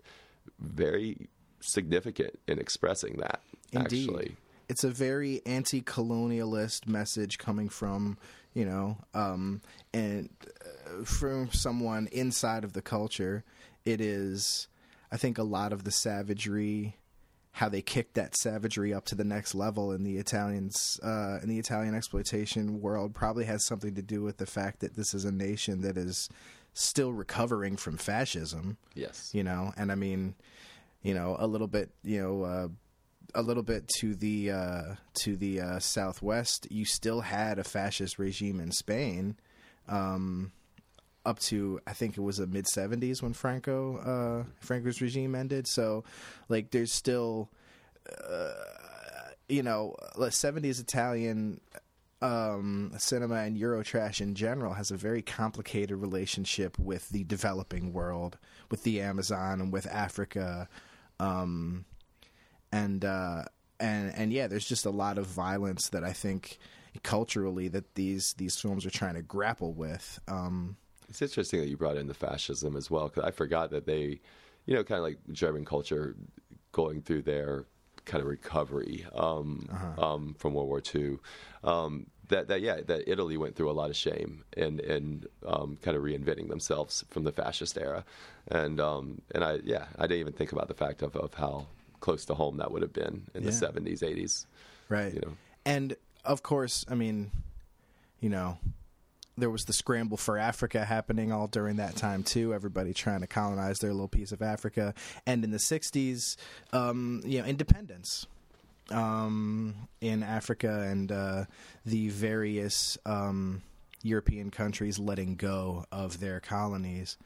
very 0.60 1.30
significant 1.62 2.40
in 2.48 2.60
expressing 2.60 3.18
that. 3.18 3.42
Indeed. 3.72 4.10
Actually, 4.10 4.38
It's 4.68 4.84
a 4.84 4.90
very 4.92 5.42
anti-colonialist 5.48 6.88
message 6.88 7.40
coming 7.40 7.70
from, 7.70 8.20
you 8.54 8.66
know, 8.66 9.00
um, 9.16 9.62
and 9.94 10.30
uh, 10.46 11.04
from 11.06 11.52
someone 11.52 12.08
inside 12.12 12.64
of 12.64 12.74
the 12.74 12.82
culture. 12.84 13.44
It 13.84 14.00
is, 14.00 14.68
I 15.12 15.18
think, 15.18 15.40
a 15.40 15.44
lot 15.44 15.74
of 15.74 15.86
the 15.86 15.92
savagery, 15.92 16.98
how 17.54 17.68
they 17.68 17.82
kicked 17.82 18.14
that 18.14 18.36
savagery 18.38 18.94
up 18.94 19.06
to 19.06 19.16
the 19.16 19.24
next 19.24 19.56
level 19.56 19.92
in 19.92 20.04
the 20.04 20.18
Italians, 20.18 21.00
uh, 21.04 21.40
in 21.42 21.50
the 21.50 21.60
Italian 21.60 21.96
exploitation 21.96 22.82
world, 22.82 23.14
probably 23.14 23.46
has 23.46 23.66
something 23.66 23.96
to 23.96 24.02
do 24.02 24.22
with 24.22 24.38
the 24.38 24.46
fact 24.46 24.80
that 24.80 24.96
this 24.96 25.14
is 25.14 25.26
a 25.26 25.32
nation 25.32 25.82
that 25.82 25.98
is 25.98 26.30
still 26.74 27.12
recovering 27.12 27.76
from 27.76 27.98
fascism 27.98 28.78
yes, 28.94 29.32
you 29.34 29.44
know? 29.44 29.74
And 29.76 29.92
i 29.92 29.96
mean 29.96 30.36
you 31.02 31.14
know 31.14 31.36
a 31.40 31.48
little 31.48 31.68
bit 31.68 31.90
you 32.04 32.22
know 32.22 32.44
uh, 32.44 32.68
a 33.36 33.42
little 33.42 33.64
bit 33.64 33.88
to 34.00 34.16
the 34.16 34.52
uh, 34.52 34.96
to 35.16 35.36
the 35.36 35.62
uh, 35.62 35.80
southwest 35.80 36.68
you 36.72 36.86
still 36.86 37.22
had 37.22 37.60
a 37.60 37.64
fascist 37.64 38.20
regime 38.20 38.60
in 38.60 38.72
spain 38.72 39.36
um, 39.88 40.52
up 41.26 41.40
to 41.40 41.80
i 41.86 41.94
think 41.94 42.18
it 42.18 42.22
was 42.22 42.38
the 42.38 42.48
mid 42.48 42.66
70s 42.66 43.22
when 43.22 43.34
franco 43.34 43.98
uh, 43.98 44.44
franco's 44.60 45.02
regime 45.02 45.36
ended 45.36 45.68
so 45.68 46.04
like 46.48 46.72
there's 46.72 46.92
still 46.92 47.50
uh, 48.30 48.54
you 49.48 49.64
know 49.64 49.96
the 50.18 50.28
70s 50.28 50.80
italian 50.80 51.60
um, 52.22 52.92
cinema 52.98 53.36
and 53.36 53.58
Eurotrash 53.58 54.20
in 54.20 54.36
general 54.36 54.74
has 54.74 54.92
a 54.92 54.98
very 54.98 55.22
complicated 55.22 55.98
relationship 55.98 56.78
with 56.78 57.10
the 57.10 57.24
developing 57.24 57.94
world, 57.94 58.38
with 58.70 58.84
the 58.84 59.02
Amazon 59.02 59.62
and 59.62 59.72
with 59.72 59.88
Africa, 59.88 60.68
um, 61.20 61.86
and 62.72 63.06
uh, 63.06 63.44
and 63.80 64.14
and 64.16 64.34
yeah, 64.34 64.48
there's 64.48 64.68
just 64.68 64.86
a 64.86 64.90
lot 64.90 65.18
of 65.18 65.28
violence 65.28 65.90
that 65.90 66.04
I 66.04 66.14
think 66.14 66.60
culturally 67.04 67.68
that 67.70 67.96
these 67.96 68.34
these 68.34 68.60
films 68.60 68.86
are 68.86 68.92
trying 68.92 69.16
to 69.16 69.22
grapple 69.22 69.74
with. 69.74 70.20
Um, 70.28 70.76
it's 71.10 71.22
interesting 71.22 71.60
that 71.62 71.68
you 71.68 71.78
brought 71.78 71.98
in 71.98 72.08
the 72.08 72.14
fascism 72.14 72.76
as 72.76 72.90
well 72.90 73.08
because 73.10 73.24
I 73.24 73.32
forgot 73.32 73.72
that 73.72 73.86
they, 73.86 74.20
you 74.66 74.76
know, 74.76 74.84
kind 74.84 75.00
of 75.00 75.04
like 75.04 75.18
German 75.32 75.66
culture 75.66 76.16
going 76.72 77.02
through 77.02 77.24
their 77.24 77.66
kind 78.06 78.22
of 78.22 78.28
recovery 78.28 79.06
um, 79.14 79.68
um, 79.98 80.36
from 80.38 80.54
World 80.54 80.68
War 80.70 80.82
II. 80.96 81.18
Um, 81.64 82.08
that, 82.30 82.48
that 82.48 82.62
yeah, 82.62 82.82
that 82.86 83.10
Italy 83.12 83.38
went 83.38 83.56
through 83.56 83.72
a 83.72 83.74
lot 83.74 83.90
of 83.90 83.96
shame 83.96 84.44
and 84.56 84.80
and 84.80 85.28
um, 85.48 85.78
kind 85.82 85.98
of 85.98 86.04
reinventing 86.04 86.48
themselves 86.50 87.04
from 87.10 87.24
the 87.24 87.32
fascist 87.32 87.76
era, 87.76 88.06
and 88.48 88.80
um, 88.80 89.22
and 89.34 89.44
I 89.44 89.60
yeah, 89.64 89.86
I 89.98 90.04
didn't 90.04 90.20
even 90.20 90.34
think 90.34 90.52
about 90.52 90.68
the 90.68 90.76
fact 90.76 91.02
of, 91.02 91.16
of 91.16 91.34
how 91.34 91.66
close 92.02 92.26
to 92.26 92.36
home 92.36 92.58
that 92.58 92.72
would 92.72 92.84
have 92.84 92.94
been 92.94 93.24
in 93.34 93.44
the 93.44 93.52
seventies, 93.52 94.04
eighties. 94.04 94.46
right 94.90 95.12
You 95.14 95.22
know. 95.22 95.34
and 95.66 95.96
of 96.24 96.44
course 96.44 96.86
i 96.90 96.96
mean 96.96 97.32
you 98.20 98.30
know 98.30 98.58
there 99.40 99.50
was 99.50 99.66
the 99.66 99.74
scramble 99.74 100.18
for 100.18 100.38
africa 100.38 100.86
happening 100.86 101.32
all 101.32 101.48
during 101.48 101.78
that 101.78 101.96
time 101.96 102.24
too 102.24 102.54
everybody 102.54 102.94
trying 102.94 103.22
to 103.22 103.28
colonize 103.28 103.80
their 103.80 103.92
little 103.92 104.08
piece 104.08 104.32
of 104.32 104.42
africa. 104.42 104.94
And 105.26 105.44
in 105.44 105.52
the 105.52 105.58
60s 105.58 106.36
um, 106.74 107.22
you 107.26 107.42
know 107.42 107.46
independence 107.46 108.28
um, 108.92 109.88
in 110.02 110.24
africa 110.24 110.86
and 110.88 111.12
uh, 111.12 111.46
the 111.86 112.10
various 112.10 112.98
um, 113.06 113.62
european 114.04 114.52
countries 114.52 115.00
letting 115.00 115.36
go 115.36 115.86
of 115.92 116.20
their 116.20 116.40
colonies 116.40 117.18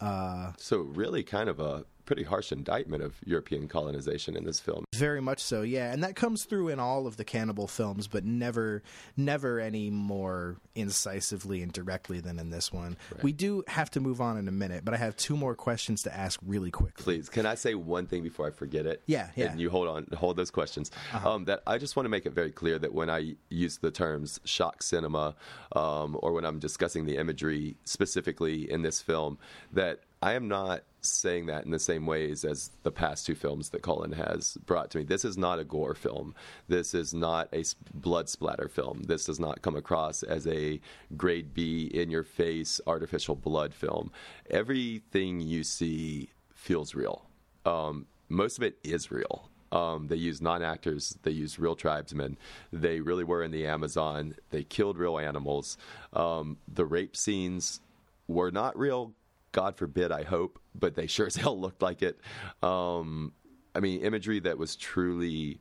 uh, 0.00 0.52
So 0.58 0.78
really, 0.78 1.22
kind 1.22 1.48
of 1.48 1.58
a 1.60 1.84
pretty 2.08 2.22
harsh 2.22 2.52
indictment 2.52 3.02
of 3.02 3.16
European 3.26 3.68
colonization 3.68 4.34
in 4.34 4.44
this 4.44 4.58
film. 4.58 4.82
Very 4.94 5.20
much 5.20 5.40
so, 5.40 5.60
yeah, 5.60 5.92
and 5.92 6.02
that 6.02 6.16
comes 6.16 6.46
through 6.46 6.68
in 6.68 6.80
all 6.80 7.06
of 7.06 7.18
the 7.18 7.24
cannibal 7.24 7.68
films, 7.68 8.08
but 8.08 8.24
never, 8.24 8.82
never 9.14 9.60
any 9.60 9.90
more 9.90 10.56
incisively 10.74 11.60
and 11.60 11.70
directly 11.70 12.18
than 12.20 12.38
in 12.38 12.48
this 12.48 12.72
one. 12.72 12.96
We 13.20 13.32
do 13.32 13.62
have 13.68 13.90
to 13.90 14.00
move 14.00 14.22
on 14.22 14.38
in 14.38 14.48
a 14.48 14.52
minute, 14.52 14.86
but 14.86 14.94
I 14.94 14.96
have 14.96 15.16
two 15.16 15.36
more 15.36 15.54
questions 15.54 16.00
to 16.04 16.16
ask 16.16 16.40
really 16.46 16.70
quickly. 16.70 17.04
Please, 17.04 17.28
can 17.28 17.44
I 17.44 17.56
say 17.56 17.74
one 17.74 18.06
thing 18.06 18.22
before 18.22 18.46
I 18.46 18.52
forget 18.52 18.86
it? 18.86 19.02
Yeah, 19.04 19.28
yeah. 19.36 19.44
Uh-huh. 19.44 19.52
And 19.52 19.60
you 19.60 19.68
hold 19.68 19.88
on, 19.88 20.06
hold 20.16 20.38
those 20.38 20.50
questions. 20.50 20.90
Um, 21.12 21.44
that 21.44 21.62
I 21.66 21.76
just 21.76 21.94
want 21.94 22.06
to 22.06 22.10
make 22.10 22.24
it 22.24 22.32
very 22.32 22.52
clear 22.52 22.78
that 22.78 22.94
when 22.94 23.10
I 23.10 23.34
use 23.50 23.76
the 23.76 23.90
terms 23.90 24.40
shock 24.44 24.82
cinema, 24.82 25.34
um, 25.76 26.16
or 26.22 26.32
when 26.32 26.46
I'm 26.46 26.58
discussing 26.58 27.04
the 27.04 27.18
imagery 27.18 27.76
specifically 27.84 28.70
in 28.70 28.80
this 28.80 29.02
film, 29.02 29.36
that 29.72 30.00
I 30.20 30.32
am 30.32 30.48
not 30.48 30.82
saying 31.00 31.46
that 31.46 31.64
in 31.64 31.70
the 31.70 31.78
same 31.78 32.04
ways 32.04 32.44
as 32.44 32.70
the 32.82 32.90
past 32.90 33.24
two 33.24 33.36
films 33.36 33.68
that 33.70 33.82
Cullen 33.82 34.12
has 34.12 34.58
brought 34.66 34.90
to 34.90 34.98
me. 34.98 35.04
This 35.04 35.24
is 35.24 35.38
not 35.38 35.60
a 35.60 35.64
gore 35.64 35.94
film. 35.94 36.34
This 36.66 36.92
is 36.92 37.14
not 37.14 37.48
a 37.52 37.64
blood 37.94 38.28
splatter 38.28 38.68
film. 38.68 39.02
This 39.04 39.24
does 39.24 39.38
not 39.38 39.62
come 39.62 39.76
across 39.76 40.22
as 40.24 40.46
a 40.46 40.80
grade 41.16 41.54
B 41.54 41.90
in 41.94 42.10
your 42.10 42.24
face 42.24 42.80
artificial 42.86 43.36
blood 43.36 43.72
film. 43.72 44.10
Everything 44.50 45.40
you 45.40 45.62
see 45.62 46.30
feels 46.52 46.94
real. 46.94 47.24
Um, 47.64 48.06
most 48.28 48.58
of 48.58 48.64
it 48.64 48.78
is 48.82 49.10
real. 49.10 49.48
Um, 49.70 50.08
they 50.08 50.16
use 50.16 50.40
non 50.40 50.62
actors, 50.62 51.18
they 51.22 51.30
use 51.30 51.58
real 51.58 51.76
tribesmen. 51.76 52.38
They 52.72 53.00
really 53.00 53.24
were 53.24 53.42
in 53.42 53.50
the 53.50 53.66
Amazon. 53.66 54.34
They 54.50 54.64
killed 54.64 54.96
real 54.96 55.18
animals. 55.18 55.76
Um, 56.12 56.56
the 56.72 56.86
rape 56.86 57.16
scenes 57.16 57.80
were 58.26 58.50
not 58.50 58.78
real, 58.78 59.12
God 59.52 59.76
forbid, 59.76 60.12
I 60.12 60.22
hope, 60.24 60.58
but 60.74 60.94
they 60.94 61.06
sure 61.06 61.26
as 61.26 61.36
hell 61.36 61.58
looked 61.58 61.82
like 61.82 62.02
it. 62.02 62.20
Um, 62.62 63.32
I 63.74 63.80
mean, 63.80 64.00
imagery 64.00 64.40
that 64.40 64.58
was 64.58 64.76
truly 64.76 65.60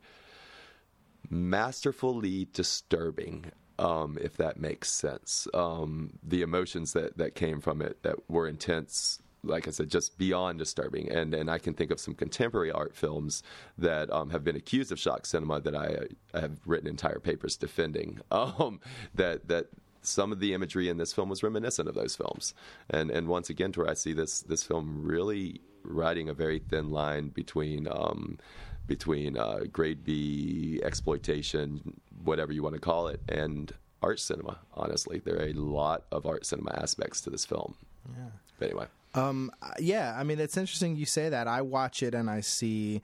masterfully 1.30 2.48
disturbing, 2.54 3.52
um, 3.80 4.18
if 4.22 4.38
that 4.38 4.60
makes 4.60 4.90
sense. 4.90 5.48
Um, 5.54 6.12
the 6.24 6.42
emotions 6.42 6.94
that, 6.94 7.18
that 7.18 7.36
came 7.36 7.62
from 7.62 7.82
it 7.82 8.02
that 8.04 8.30
were 8.30 8.48
intense, 8.48 9.20
like 9.44 9.68
I 9.68 9.72
said, 9.72 9.90
just 9.90 10.18
beyond 10.18 10.60
disturbing. 10.60 11.12
And 11.12 11.34
and 11.34 11.50
I 11.50 11.58
can 11.58 11.74
think 11.74 11.92
of 11.92 12.00
some 12.00 12.16
contemporary 12.16 12.72
art 12.72 12.96
films 12.96 13.44
that 13.78 14.12
um, 14.12 14.30
have 14.32 14.44
been 14.44 14.56
accused 14.56 14.92
of 14.92 15.00
shock 15.00 15.26
cinema 15.26 15.60
that 15.62 15.76
I, 15.76 16.08
I 16.34 16.40
have 16.40 16.60
written 16.66 16.88
entire 16.88 17.20
papers 17.20 17.58
defending. 17.58 18.20
Um, 18.32 18.80
that 19.14 19.48
that 19.48 19.68
some 20.08 20.32
of 20.32 20.40
the 20.40 20.54
imagery 20.54 20.90
in 20.90 20.98
this 20.98 21.14
film 21.14 21.30
was 21.30 21.44
reminiscent 21.44 21.88
of 21.88 21.96
those 21.96 22.16
films. 22.16 22.54
And 22.90 23.12
and 23.12 23.28
once 23.28 23.50
again, 23.50 23.72
to 23.74 23.82
where 23.82 23.90
I 23.90 23.94
see 23.94 24.14
this 24.14 24.42
this 24.42 24.64
film 24.64 25.04
really 25.04 25.62
riding 25.84 26.30
a 26.30 26.34
very 26.34 26.60
thin 26.60 26.92
line 26.92 27.30
between. 27.30 27.88
Um, 27.90 28.40
between 28.88 29.38
uh, 29.38 29.60
grade 29.70 30.06
B 30.06 30.80
exploitation, 30.82 32.00
whatever 32.24 32.54
you 32.54 32.64
want 32.64 32.76
to 32.76 32.80
call 32.80 33.10
it, 33.10 33.20
and 33.28 33.74
art 34.02 34.18
cinema. 34.18 34.60
Honestly, 34.76 35.20
there 35.20 35.36
are 35.36 35.48
a 35.48 35.52
lot 35.52 36.06
of 36.10 36.26
art 36.26 36.46
cinema 36.46 36.72
aspects 36.72 37.20
to 37.22 37.30
this 37.30 37.44
film. 37.44 37.76
Yeah. 38.18 38.30
But 38.58 38.70
anyway, 38.70 38.86
Um, 39.14 39.52
yeah, 39.78 40.16
I 40.18 40.24
mean, 40.24 40.40
it's 40.40 40.56
interesting 40.56 40.96
you 40.96 41.06
say 41.06 41.28
that. 41.28 41.50
I 41.50 41.64
watch 41.64 42.02
it 42.02 42.16
and 42.16 42.30
I 42.30 42.40
see 42.40 43.02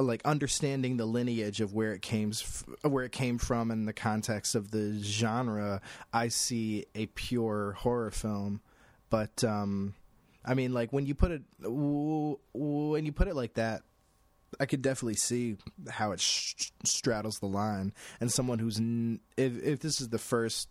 like 0.00 0.22
understanding 0.24 0.96
the 0.96 1.06
lineage 1.06 1.60
of 1.60 1.72
where 1.72 1.92
it 1.92 2.02
came 2.02 2.32
where 2.82 3.04
it 3.04 3.12
came 3.12 3.38
from 3.38 3.70
in 3.70 3.84
the 3.86 3.92
context 3.92 4.54
of 4.54 4.70
the 4.70 4.98
genre, 5.02 5.80
I 6.12 6.28
see 6.28 6.86
a 6.94 7.06
pure 7.06 7.72
horror 7.72 8.10
film. 8.10 8.60
But 9.10 9.42
um, 9.44 9.94
I 10.44 10.54
mean, 10.54 10.72
like 10.72 10.92
when 10.92 11.06
you 11.06 11.14
put 11.14 11.32
it 11.32 11.42
when 11.62 13.06
you 13.06 13.12
put 13.12 13.28
it 13.28 13.36
like 13.36 13.54
that, 13.54 13.82
I 14.58 14.66
could 14.66 14.82
definitely 14.82 15.14
see 15.14 15.56
how 15.88 16.12
it 16.12 16.20
sh- 16.20 16.70
straddles 16.84 17.38
the 17.38 17.46
line. 17.46 17.92
And 18.20 18.30
someone 18.30 18.58
who's 18.58 18.78
n- 18.78 19.20
if 19.36 19.62
if 19.62 19.80
this 19.80 20.00
is 20.00 20.08
the 20.08 20.18
first. 20.18 20.68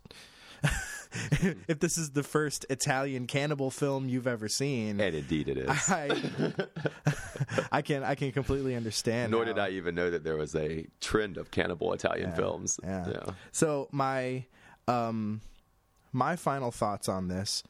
if 1.67 1.79
this 1.79 1.97
is 1.97 2.11
the 2.11 2.23
first 2.23 2.65
Italian 2.69 3.27
cannibal 3.27 3.71
film 3.71 4.09
you've 4.09 4.27
ever 4.27 4.47
seen, 4.47 4.99
and 4.99 5.15
indeed 5.15 5.49
it 5.49 5.57
is, 5.57 5.89
I, 5.89 6.21
I 7.71 7.81
can 7.81 8.03
I 8.03 8.15
can 8.15 8.31
completely 8.31 8.75
understand. 8.75 9.31
Nor 9.31 9.41
how, 9.41 9.53
did 9.53 9.59
I 9.59 9.69
even 9.69 9.95
know 9.95 10.09
that 10.09 10.23
there 10.23 10.37
was 10.37 10.55
a 10.55 10.85
trend 11.01 11.37
of 11.37 11.51
cannibal 11.51 11.93
Italian 11.93 12.29
yeah, 12.29 12.35
films. 12.35 12.79
Yeah. 12.83 13.09
yeah. 13.09 13.33
So 13.51 13.87
my 13.91 14.45
um 14.87 15.41
my 16.11 16.35
final 16.35 16.71
thoughts 16.71 17.07
on 17.09 17.27
this 17.27 17.63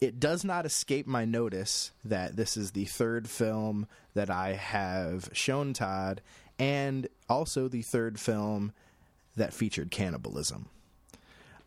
it 0.00 0.20
does 0.20 0.44
not 0.44 0.66
escape 0.66 1.06
my 1.06 1.24
notice 1.24 1.92
that 2.04 2.36
this 2.36 2.56
is 2.56 2.72
the 2.72 2.84
third 2.84 3.28
film 3.28 3.86
that 4.14 4.30
I 4.30 4.52
have 4.52 5.30
shown 5.32 5.72
Todd, 5.72 6.20
and 6.58 7.08
also 7.28 7.68
the 7.68 7.82
third 7.82 8.20
film 8.20 8.72
that 9.36 9.54
featured 9.54 9.90
cannibalism. 9.90 10.68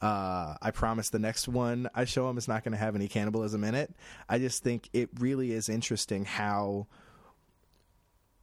Uh, 0.01 0.55
I 0.61 0.71
promise 0.71 1.09
the 1.09 1.19
next 1.19 1.47
one 1.47 1.89
I 1.93 2.05
show 2.05 2.29
him 2.29 2.37
is 2.37 2.47
not 2.47 2.63
going 2.63 2.71
to 2.71 2.77
have 2.77 2.95
any 2.95 3.07
cannibalism 3.07 3.63
in 3.63 3.75
it. 3.75 3.93
I 4.29 4.39
just 4.39 4.63
think 4.63 4.89
it 4.93 5.09
really 5.19 5.51
is 5.51 5.67
interesting 5.67 6.25
how 6.25 6.87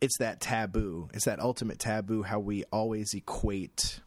it's 0.00 0.18
that 0.18 0.40
taboo. 0.40 1.08
It's 1.14 1.24
that 1.24 1.40
ultimate 1.40 1.78
taboo 1.78 2.22
how 2.22 2.40
we 2.40 2.64
always 2.64 3.14
equate 3.14 4.00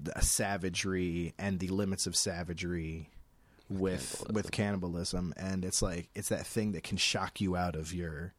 the 0.00 0.18
savagery 0.20 1.34
and 1.38 1.58
the 1.58 1.68
limits 1.68 2.06
of 2.06 2.16
savagery 2.16 3.10
with 3.68 4.00
cannibalism. 4.00 4.34
with 4.34 4.50
cannibalism 4.50 5.34
and 5.36 5.64
it's 5.64 5.82
like 5.82 6.08
it's 6.14 6.30
that 6.30 6.46
thing 6.46 6.72
that 6.72 6.82
can 6.82 6.96
shock 6.96 7.40
you 7.40 7.54
out 7.56 7.76
of 7.76 7.92
your 7.92 8.32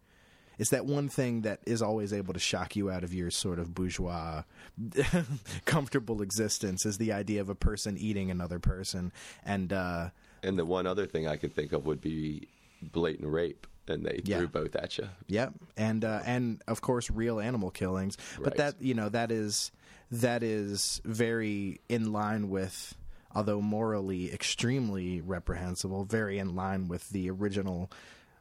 it's 0.60 0.70
that 0.70 0.86
one 0.86 1.10
thing 1.10 1.41
that 1.41 1.62
is 1.66 1.82
always 1.82 2.14
able 2.14 2.34
to 2.34 2.39
shock 2.39 2.76
you 2.76 2.91
out 2.91 3.03
of 3.03 3.14
your 3.14 3.32
sort 3.32 3.57
of 3.57 3.74
bourgeois 3.74 4.43
comfortable 5.66 6.22
existence 6.22 6.86
is 6.86 6.97
the 6.97 7.12
idea 7.14 7.41
of 7.41 7.49
a 7.49 7.55
person 7.55 7.97
eating 7.97 8.30
another 8.32 8.60
person 8.60 9.12
and 9.45 9.74
uh 9.74 10.10
and 10.43 10.57
the 10.57 10.66
one 10.66 10.88
other 10.88 11.05
thing 11.05 11.28
I 11.28 11.36
could 11.36 11.53
think 11.53 11.74
of 11.74 11.86
would 11.86 11.99
be 11.99 12.47
blatant 12.82 13.28
rape 13.30 13.68
and 13.89 14.05
they 14.05 14.22
Yeah. 14.24 14.38
threw 14.38 14.47
both 14.47 14.76
at 14.76 14.97
you. 14.99 15.10
Yep, 15.28 15.53
and 15.76 16.05
uh, 16.05 16.22
and 16.26 16.62
of 16.68 16.80
course 16.80 17.10
real 17.10 17.39
animal 17.39 17.72
killings. 17.72 18.18
But 18.38 18.45
Right. 18.49 18.57
that 18.57 18.82
you 18.82 18.93
know 18.93 19.10
that 19.10 19.32
is 19.32 19.72
that 20.12 20.43
is 20.43 21.01
very 21.03 21.82
in 21.89 22.14
line 22.14 22.49
with, 22.49 22.95
although 23.36 23.62
morally 23.62 24.32
extremely 24.32 25.20
reprehensible, 25.22 26.05
very 26.05 26.38
in 26.38 26.55
line 26.55 26.88
with 26.88 27.10
the 27.10 27.30
original. 27.32 27.91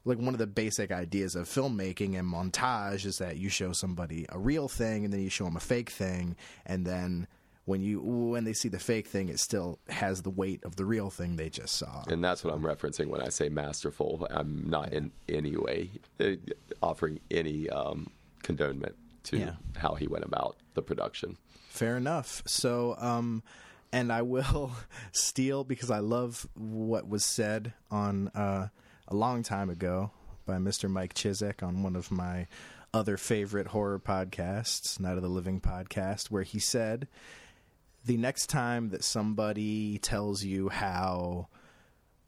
Like 0.05 0.19
one 0.19 0.35
of 0.35 0.39
the 0.39 0.47
basic 0.47 0.91
ideas 0.91 1.35
of 1.37 1.49
filmmaking 1.49 2.19
and 2.19 2.27
montage 2.33 3.05
is 3.05 3.19
that 3.19 3.37
you 3.37 3.49
show 3.49 3.73
somebody 3.73 4.25
a 4.31 4.39
real 4.39 4.69
thing 4.69 5.05
and 5.05 5.13
then 5.13 5.21
you 5.21 5.29
show 5.31 5.45
them 5.45 5.57
a 5.57 5.61
fake 5.61 5.91
thing, 5.91 6.37
and 6.67 6.87
then 6.87 7.27
when 7.67 7.83
you 7.83 8.01
when 8.01 8.45
they 8.45 8.55
see 8.55 8.71
the 8.71 8.79
fake 8.79 9.07
thing, 9.07 9.29
it 9.29 9.39
still 9.39 9.79
has 9.91 10.23
the 10.23 10.31
weight 10.31 10.65
of 10.65 10.77
the 10.77 10.87
real 10.87 11.11
thing 11.11 11.37
they 11.37 11.51
just 11.51 11.77
saw. 11.77 12.03
And 12.09 12.25
that's 12.25 12.43
what 12.43 12.55
I'm 12.55 12.63
referencing 12.63 13.09
when 13.09 13.21
I 13.21 13.29
say 13.29 13.51
masterful. 13.51 14.27
I'm 14.31 14.71
not 14.71 14.93
in 14.95 15.11
any 15.29 15.55
way 15.57 15.91
uh, 16.19 16.31
offering 16.83 17.21
any 17.31 17.69
um, 17.69 18.11
condonement 18.43 18.95
to 19.25 19.37
Yeah. 19.37 19.53
how 19.77 19.95
he 19.97 20.07
went 20.07 20.25
about 20.25 20.57
the 20.73 20.81
production. 20.81 21.37
Fair 21.69 21.99
enough. 21.99 22.43
So, 22.47 22.97
um, 22.99 23.43
and 23.93 24.11
I 24.11 24.23
will 24.23 24.73
steal 25.13 25.63
because 25.65 25.91
I 25.91 25.99
love 25.99 26.47
what 26.55 27.07
was 27.07 27.25
said 27.27 27.75
on 27.91 28.29
uh, 28.29 28.69
a 29.09 29.15
long 29.15 29.43
time 29.43 29.71
ago 29.71 30.11
by 30.47 30.57
Mr. 30.57 30.89
Mike 30.89 31.15
Chisek 31.15 31.63
on 31.63 31.83
one 31.83 31.97
of 31.97 32.11
my 32.11 32.47
other 32.93 33.17
favorite 33.17 33.69
horror 33.69 33.99
podcasts, 33.99 35.01
Night 35.01 35.17
of 35.17 35.23
the 35.23 35.29
Living 35.29 35.61
podcast, 35.61 36.31
where 36.31 36.43
he 36.43 36.59
said, 36.59 37.09
"The 38.05 38.17
next 38.19 38.49
time 38.49 38.91
that 38.91 39.05
somebody 39.05 39.99
tells 39.99 40.45
you 40.45 40.69
how 40.69 41.49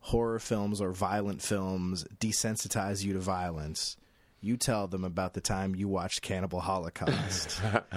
horror 0.00 0.38
films 0.38 0.80
or 0.80 0.92
violent 0.92 1.42
films 1.42 2.04
desensitize 2.18 3.04
you 3.04 3.12
to 3.12 3.20
violence." 3.20 3.96
You 4.42 4.56
tell 4.56 4.86
them 4.86 5.04
about 5.04 5.34
the 5.34 5.40
time 5.42 5.74
you 5.74 5.86
watched 5.86 6.22
Cannibal 6.22 6.60
Holocaust. 6.60 7.60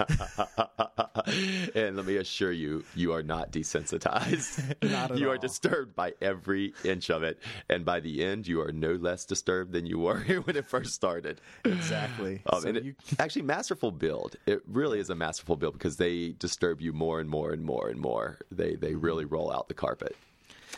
and 1.75 1.95
let 1.95 2.05
me 2.05 2.17
assure 2.17 2.51
you, 2.51 2.83
you 2.95 3.13
are 3.13 3.23
not 3.23 3.51
desensitized. 3.51 4.75
Not 4.91 5.11
at 5.11 5.17
you 5.17 5.27
all. 5.27 5.33
are 5.33 5.37
disturbed 5.37 5.95
by 5.95 6.13
every 6.21 6.73
inch 6.83 7.09
of 7.09 7.23
it. 7.23 7.39
And 7.69 7.85
by 7.85 7.99
the 8.01 8.23
end, 8.25 8.47
you 8.47 8.61
are 8.61 8.71
no 8.71 8.93
less 8.93 9.23
disturbed 9.25 9.71
than 9.71 9.85
you 9.85 9.99
were 9.99 10.19
when 10.43 10.55
it 10.57 10.65
first 10.65 10.93
started. 10.93 11.39
exactly. 11.63 12.41
Um, 12.51 12.61
So 12.61 12.67
and 12.69 12.77
it- 12.77 12.95
actually, 13.19 13.43
masterful 13.43 13.91
build. 13.91 14.35
It 14.45 14.61
really 14.67 14.99
is 14.99 15.09
a 15.09 15.15
masterful 15.15 15.55
build 15.55 15.73
because 15.73 15.97
they 15.97 16.31
disturb 16.39 16.81
you 16.81 16.91
more 16.93 17.19
and 17.21 17.29
more 17.29 17.51
and 17.53 17.63
more 17.63 17.87
and 17.89 17.99
more. 17.99 18.39
They 18.51 18.75
they 18.75 18.95
really 18.95 19.25
roll 19.25 19.51
out 19.51 19.67
the 19.69 19.73
carpet. 19.73 20.15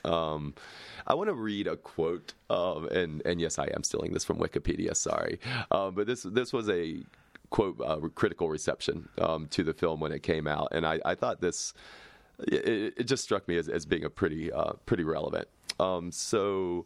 Um, 0.03 0.53
I 1.07 1.13
want 1.13 1.29
to 1.29 1.33
read 1.33 1.67
a 1.67 1.77
quote, 1.77 2.33
um, 2.49 2.87
and 2.89 3.21
and 3.25 3.39
yes, 3.39 3.59
I 3.59 3.65
am 3.75 3.83
stealing 3.83 4.13
this 4.13 4.23
from 4.23 4.37
Wikipedia. 4.37 4.95
Sorry, 4.95 5.39
um, 5.71 5.95
but 5.95 6.07
this 6.07 6.23
this 6.23 6.51
was 6.51 6.69
a 6.69 7.03
quote 7.49 7.79
uh, 7.79 7.99
critical 8.15 8.49
reception 8.49 9.09
um, 9.19 9.47
to 9.47 9.63
the 9.63 9.73
film 9.73 9.99
when 9.99 10.11
it 10.11 10.23
came 10.23 10.47
out, 10.47 10.69
and 10.71 10.85
I, 10.85 10.99
I 11.05 11.15
thought 11.15 11.41
this 11.41 11.73
it, 12.39 12.93
it 12.97 13.03
just 13.03 13.23
struck 13.23 13.47
me 13.47 13.57
as, 13.57 13.69
as 13.69 13.85
being 13.85 14.03
a 14.03 14.09
pretty 14.09 14.51
uh, 14.51 14.73
pretty 14.85 15.03
relevant. 15.03 15.47
Um, 15.79 16.11
so 16.11 16.85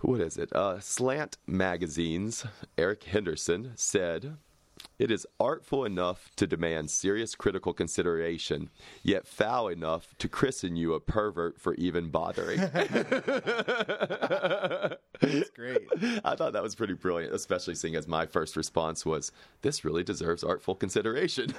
what 0.00 0.20
is 0.20 0.36
it? 0.36 0.52
Uh, 0.52 0.78
Slant 0.78 1.38
Magazine's 1.46 2.46
Eric 2.76 3.04
Henderson 3.04 3.72
said, 3.74 4.36
It 4.98 5.10
is 5.12 5.26
artful 5.38 5.84
enough 5.84 6.30
to 6.36 6.46
demand 6.46 6.90
serious 6.90 7.34
critical 7.36 7.72
consideration, 7.72 8.68
yet 9.02 9.26
foul 9.28 9.68
enough 9.68 10.14
to 10.18 10.28
christen 10.28 10.74
you 10.76 10.92
a 10.94 11.00
pervert 11.00 11.60
for 11.60 11.74
even 11.74 12.08
bothering. 12.10 12.58
That's 15.20 15.50
great. 15.54 15.88
I 16.24 16.34
thought 16.36 16.52
that 16.52 16.62
was 16.62 16.74
pretty 16.74 16.94
brilliant, 16.94 17.34
especially 17.34 17.74
seeing 17.74 17.96
as 17.96 18.06
my 18.08 18.26
first 18.26 18.56
response 18.56 19.04
was, 19.06 19.32
This 19.62 19.84
really 19.84 20.02
deserves 20.04 20.42
artful 20.44 20.74
consideration. 20.74 21.54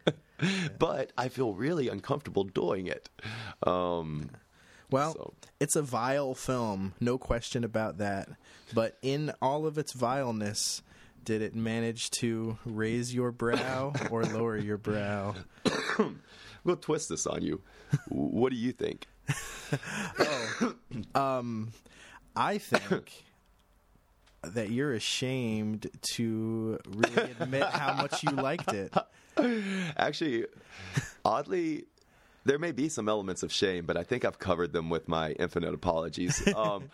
but 0.78 1.12
I 1.16 1.28
feel 1.28 1.54
really 1.54 1.88
uncomfortable 1.88 2.44
doing 2.44 2.86
it. 2.86 3.08
Um, 3.66 4.30
Well, 4.90 5.12
So- 5.14 5.34
it's 5.60 5.76
a 5.76 5.82
vile 5.82 6.34
film, 6.34 6.94
no 7.00 7.18
question 7.18 7.64
about 7.64 7.98
that. 7.98 8.28
But 8.74 8.96
in 9.02 9.32
all 9.42 9.66
of 9.66 9.76
its 9.78 9.92
vileness, 9.92 10.82
did 11.24 11.42
it 11.42 11.54
manage 11.54 12.10
to 12.10 12.58
raise 12.64 13.14
your 13.14 13.32
brow 13.32 13.92
or 14.10 14.24
lower 14.24 14.56
your 14.56 14.78
brow? 14.78 15.34
we'll 16.64 16.76
twist 16.76 17.08
this 17.08 17.26
on 17.26 17.42
you. 17.42 17.60
what 18.08 18.50
do 18.50 18.56
you 18.56 18.72
think? 18.72 19.06
I 22.36 22.58
think 22.58 23.24
that 24.42 24.70
you're 24.70 24.92
ashamed 24.92 25.88
to 26.14 26.78
really 26.86 27.32
admit 27.40 27.64
how 27.64 27.94
much 27.94 28.22
you 28.22 28.30
liked 28.30 28.72
it. 28.72 28.94
Actually, 29.96 30.46
oddly, 31.24 31.84
there 32.44 32.58
may 32.58 32.72
be 32.72 32.88
some 32.88 33.08
elements 33.08 33.42
of 33.42 33.52
shame, 33.52 33.84
but 33.84 33.96
I 33.96 34.04
think 34.04 34.24
I've 34.24 34.38
covered 34.38 34.72
them 34.72 34.90
with 34.90 35.08
my 35.08 35.32
infinite 35.32 35.74
apologies. 35.74 36.42
Um, 36.56 36.90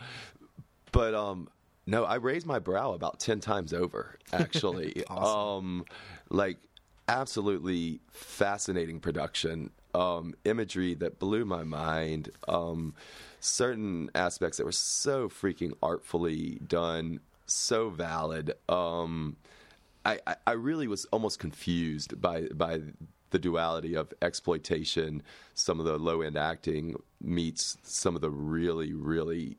but 0.93 1.15
um, 1.15 1.49
no, 1.87 2.05
I 2.05 2.17
raised 2.17 2.47
my 2.47 2.59
brow 2.59 2.93
about 2.93 3.21
ten 3.21 3.41
times 3.41 3.73
over. 3.73 4.19
Actually, 4.33 5.05
um, 5.07 5.85
like 6.31 6.59
absolutely 7.09 8.01
fascinating 8.11 8.99
production, 9.01 9.71
um, 9.95 10.35
imagery 10.45 10.95
that 10.95 11.19
blew 11.19 11.45
my 11.45 11.63
mind. 11.65 12.31
Um, 12.49 12.95
certain 13.41 14.11
aspects 14.15 14.57
that 14.59 14.65
were 14.65 14.73
so 14.73 15.29
freaking 15.29 15.73
artfully 15.83 16.59
done, 16.67 17.21
so 17.47 17.91
valid. 17.91 18.55
Um, 18.69 19.37
I, 20.07 20.19
I- 20.27 20.37
I 20.47 20.53
really 20.53 20.89
was 20.89 21.05
almost 21.07 21.39
confused 21.39 22.21
by 22.21 22.43
by 22.55 22.81
the 23.31 23.39
duality 23.39 23.95
of 23.97 24.13
exploitation, 24.23 25.21
some 25.55 25.81
of 25.81 25.87
the 25.87 25.99
low 25.99 26.23
end 26.23 26.37
acting 26.37 26.95
meets 27.21 27.77
some 27.83 28.15
of 28.15 28.21
the 28.23 28.31
really 28.31 28.93
really 28.93 29.57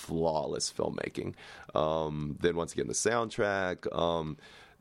flawless 0.00 0.72
filmmaking. 0.72 1.34
Um, 1.74 2.36
then 2.40 2.56
once 2.56 2.72
again 2.72 2.88
the 2.88 2.94
soundtrack. 2.94 3.86
Um, 3.96 4.36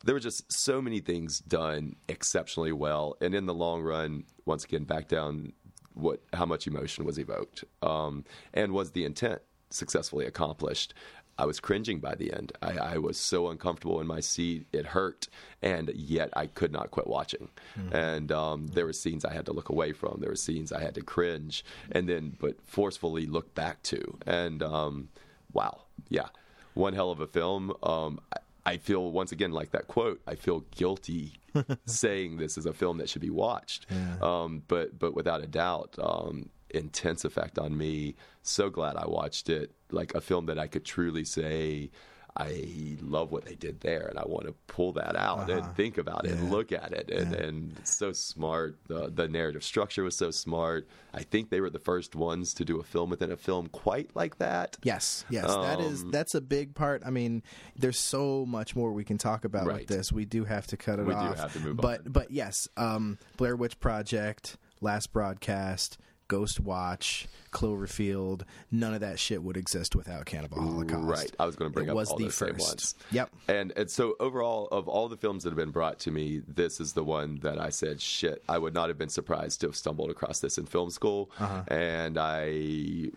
there 0.05 0.15
were 0.15 0.21
just 0.21 0.51
so 0.51 0.81
many 0.81 1.01
things 1.01 1.39
done 1.39 1.95
exceptionally 2.07 2.71
well, 2.71 3.17
and 3.19 3.35
in 3.35 3.45
the 3.45 3.53
long 3.53 3.81
run, 3.81 4.23
once 4.45 4.63
again 4.63 4.85
back 4.85 5.09
down 5.09 5.53
what 5.93 6.21
how 6.31 6.45
much 6.45 6.67
emotion 6.67 7.03
was 7.03 7.17
evoked, 7.19 7.65
um, 7.81 8.23
and 8.53 8.71
was 8.71 8.91
the 8.91 9.03
intent 9.03 9.41
successfully 9.69 10.25
accomplished. 10.25 10.93
I 11.39 11.45
was 11.45 11.59
cringing 11.59 11.99
by 11.99 12.15
the 12.15 12.33
end. 12.33 12.51
I, 12.61 12.77
I 12.77 12.97
was 12.97 13.17
so 13.17 13.47
uncomfortable 13.49 14.01
in 14.01 14.07
my 14.07 14.19
seat; 14.19 14.67
it 14.73 14.87
hurt, 14.87 15.27
and 15.61 15.89
yet 15.95 16.29
I 16.35 16.47
could 16.47 16.71
not 16.71 16.91
quit 16.91 17.07
watching. 17.07 17.47
And 17.91 18.31
um, 18.31 18.67
there 18.67 18.85
were 18.85 18.93
scenes 18.93 19.23
I 19.23 19.33
had 19.33 19.45
to 19.45 19.53
look 19.53 19.69
away 19.69 19.93
from. 19.93 20.17
There 20.19 20.29
were 20.29 20.35
scenes 20.35 20.71
I 20.71 20.81
had 20.81 20.95
to 20.95 21.01
cringe, 21.01 21.63
and 21.91 22.07
then 22.09 22.35
but 22.39 22.61
forcefully 22.65 23.25
look 23.25 23.55
back 23.55 23.81
to. 23.83 24.17
And 24.25 24.61
um, 24.61 25.09
wow, 25.53 25.81
yeah, 26.09 26.27
one 26.73 26.93
hell 26.93 27.11
of 27.11 27.21
a 27.21 27.27
film. 27.27 27.73
Um, 27.83 28.19
I, 28.33 28.37
I 28.73 28.77
feel 28.77 29.11
once 29.11 29.31
again 29.31 29.51
like 29.51 29.71
that 29.71 29.87
quote. 29.87 30.21
I 30.27 30.35
feel 30.35 30.65
guilty 30.71 31.33
saying 31.85 32.37
this 32.37 32.57
is 32.57 32.65
a 32.65 32.73
film 32.73 32.97
that 32.97 33.09
should 33.09 33.21
be 33.21 33.29
watched, 33.29 33.85
um, 34.21 34.61
but 34.67 34.99
but 34.99 35.15
without 35.15 35.41
a 35.41 35.47
doubt, 35.47 35.95
um, 36.01 36.49
intense 36.71 37.25
effect 37.25 37.57
on 37.59 37.77
me. 37.77 38.15
So 38.41 38.69
glad 38.69 38.95
I 38.95 39.07
watched 39.07 39.49
it. 39.49 39.71
Like 39.91 40.13
a 40.15 40.21
film 40.21 40.45
that 40.47 40.59
I 40.59 40.67
could 40.67 40.85
truly 40.85 41.25
say. 41.25 41.89
I 42.37 42.95
love 43.01 43.31
what 43.31 43.43
they 43.43 43.55
did 43.55 43.81
there, 43.81 44.05
and 44.07 44.17
I 44.17 44.23
want 44.25 44.45
to 44.45 44.53
pull 44.67 44.93
that 44.93 45.15
out 45.17 45.49
and 45.49 45.65
think 45.75 45.97
about 45.97 46.25
it 46.25 46.33
and 46.33 46.49
look 46.51 46.71
at 46.71 46.93
it. 46.93 47.09
And, 47.11 47.33
and 47.33 47.77
it's 47.79 47.93
so 47.97 48.13
smart. 48.13 48.77
The, 48.87 49.09
the 49.13 49.27
narrative 49.27 49.63
structure 49.63 50.03
was 50.03 50.15
so 50.15 50.31
smart. 50.31 50.87
I 51.13 51.23
think 51.23 51.49
they 51.49 51.59
were 51.59 51.71
the 51.71 51.79
first 51.79 52.15
ones 52.15 52.53
to 52.53 52.63
do 52.63 52.79
a 52.79 52.83
film 52.83 53.09
within 53.09 53.31
a 53.31 53.35
film 53.35 53.67
quite 53.67 54.15
like 54.15 54.37
that. 54.37 54.77
Yes, 54.83 55.25
yes, 55.29 55.47
that 55.47 55.81
is 55.81 56.03
Um, 56.03 56.11
that's 56.11 56.33
a 56.35 56.39
big 56.39 56.75
part. 56.75 57.01
I 57.05 57.09
mean, 57.09 57.43
there's 57.75 57.99
so 57.99 58.45
much 58.45 58.73
more 58.73 58.93
we 58.93 59.03
can 59.03 59.17
talk 59.17 59.43
about 59.43 59.65
with 59.65 59.87
this. 59.87 60.13
We 60.13 60.23
do 60.23 60.45
have 60.45 60.67
to 60.67 60.77
cut 60.77 60.99
it 60.99 61.07
We 61.07 61.13
do 61.13 61.19
off. 61.19 61.39
have 61.39 61.53
to 61.53 61.59
move 61.59 61.77
but 61.77 62.01
on. 62.05 62.11
but 62.11 62.31
yes, 62.31 62.69
um, 62.77 63.17
Blair 63.35 63.55
Witch 63.57 63.79
Project, 63.81 64.55
Last 64.81 65.11
Broadcast, 65.11 65.97
Ghost 66.29 66.61
Watch, 66.61 67.27
Cloverfield. 67.51 68.43
None 68.71 68.93
of 68.93 69.01
that 69.01 69.19
shit 69.19 69.43
would 69.43 69.57
exist 69.57 69.95
without 69.95 70.25
Cannibal 70.25 70.61
Holocaust. 70.61 71.03
Right. 71.03 71.35
I 71.37 71.45
was 71.45 71.57
going 71.57 71.69
to 71.69 71.73
bring 71.73 71.87
it 71.87 71.89
up 71.89 71.97
was 71.97 72.11
all 72.11 72.17
the 72.17 72.25
those 72.25 72.35
same 72.35 72.53
first. 72.53 72.67
ones. 72.67 72.95
Yep. 73.11 73.29
And 73.49 73.73
and 73.75 73.91
so 73.91 74.15
overall, 74.21 74.67
of 74.71 74.87
all 74.87 75.09
the 75.09 75.17
films 75.17 75.43
that 75.43 75.49
have 75.49 75.57
been 75.57 75.71
brought 75.71 75.99
to 75.99 76.11
me, 76.11 76.41
this 76.47 76.79
is 76.79 76.93
the 76.93 77.03
one 77.03 77.39
that 77.41 77.59
I 77.59 77.69
said, 77.69 77.99
"Shit, 77.99 78.41
I 78.47 78.57
would 78.57 78.73
not 78.73 78.87
have 78.87 78.97
been 78.97 79.09
surprised 79.09 79.59
to 79.61 79.67
have 79.67 79.75
stumbled 79.75 80.09
across 80.09 80.39
this 80.39 80.57
in 80.57 80.65
film 80.65 80.91
school." 80.91 81.29
Uh-huh. 81.39 81.63
And 81.67 82.17
I 82.17 83.09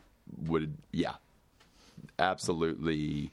would, 0.47 0.77
yeah, 0.91 1.15
absolutely 2.19 3.31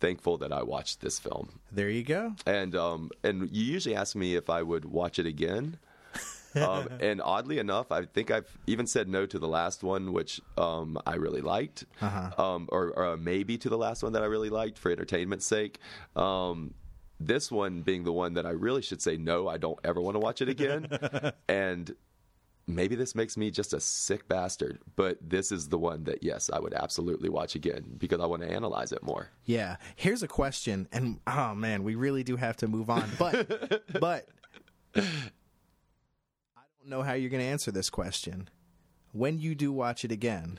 thankful 0.00 0.36
that 0.38 0.52
I 0.52 0.62
watched 0.62 1.00
this 1.00 1.18
film. 1.18 1.60
There 1.72 1.88
you 1.88 2.02
go. 2.02 2.34
And 2.44 2.74
um, 2.74 3.10
and 3.22 3.48
you 3.50 3.64
usually 3.64 3.94
ask 3.94 4.16
me 4.16 4.34
if 4.34 4.50
I 4.50 4.62
would 4.62 4.84
watch 4.84 5.18
it 5.18 5.26
again. 5.26 5.78
Um, 6.56 6.88
and 7.00 7.20
oddly 7.22 7.58
enough, 7.58 7.92
I 7.92 8.04
think 8.04 8.30
I've 8.30 8.58
even 8.66 8.86
said 8.86 9.08
no 9.08 9.26
to 9.26 9.38
the 9.38 9.48
last 9.48 9.82
one, 9.82 10.12
which 10.12 10.40
um, 10.56 10.98
I 11.06 11.16
really 11.16 11.40
liked, 11.40 11.84
um, 12.00 12.68
or, 12.70 12.92
or 12.96 13.16
maybe 13.16 13.58
to 13.58 13.68
the 13.68 13.78
last 13.78 14.02
one 14.02 14.12
that 14.12 14.22
I 14.22 14.26
really 14.26 14.50
liked 14.50 14.78
for 14.78 14.90
entertainment's 14.90 15.46
sake. 15.46 15.78
Um, 16.14 16.74
this 17.18 17.50
one 17.50 17.82
being 17.82 18.04
the 18.04 18.12
one 18.12 18.34
that 18.34 18.46
I 18.46 18.50
really 18.50 18.82
should 18.82 19.00
say 19.00 19.16
no, 19.16 19.48
I 19.48 19.56
don't 19.56 19.78
ever 19.84 20.00
want 20.00 20.16
to 20.16 20.18
watch 20.18 20.42
it 20.42 20.48
again. 20.48 20.88
and 21.48 21.94
maybe 22.66 22.94
this 22.94 23.14
makes 23.14 23.36
me 23.36 23.50
just 23.50 23.72
a 23.72 23.80
sick 23.80 24.28
bastard, 24.28 24.78
but 24.96 25.18
this 25.20 25.52
is 25.52 25.68
the 25.68 25.78
one 25.78 26.04
that 26.04 26.22
yes, 26.22 26.50
I 26.52 26.58
would 26.58 26.74
absolutely 26.74 27.28
watch 27.28 27.54
again 27.54 27.84
because 27.98 28.20
I 28.20 28.26
want 28.26 28.42
to 28.42 28.50
analyze 28.50 28.92
it 28.92 29.02
more. 29.02 29.30
Yeah. 29.44 29.76
Here's 29.94 30.22
a 30.22 30.28
question, 30.28 30.88
and 30.92 31.20
oh 31.26 31.54
man, 31.54 31.84
we 31.84 31.94
really 31.94 32.22
do 32.22 32.36
have 32.36 32.56
to 32.58 32.68
move 32.68 32.90
on. 32.90 33.08
But 33.18 33.82
but 34.00 34.28
know 36.88 37.02
how 37.02 37.14
you're 37.14 37.30
going 37.30 37.42
to 37.42 37.48
answer 37.48 37.70
this 37.70 37.90
question. 37.90 38.48
When 39.12 39.38
you 39.38 39.54
do 39.54 39.72
watch 39.72 40.04
it 40.04 40.12
again, 40.12 40.58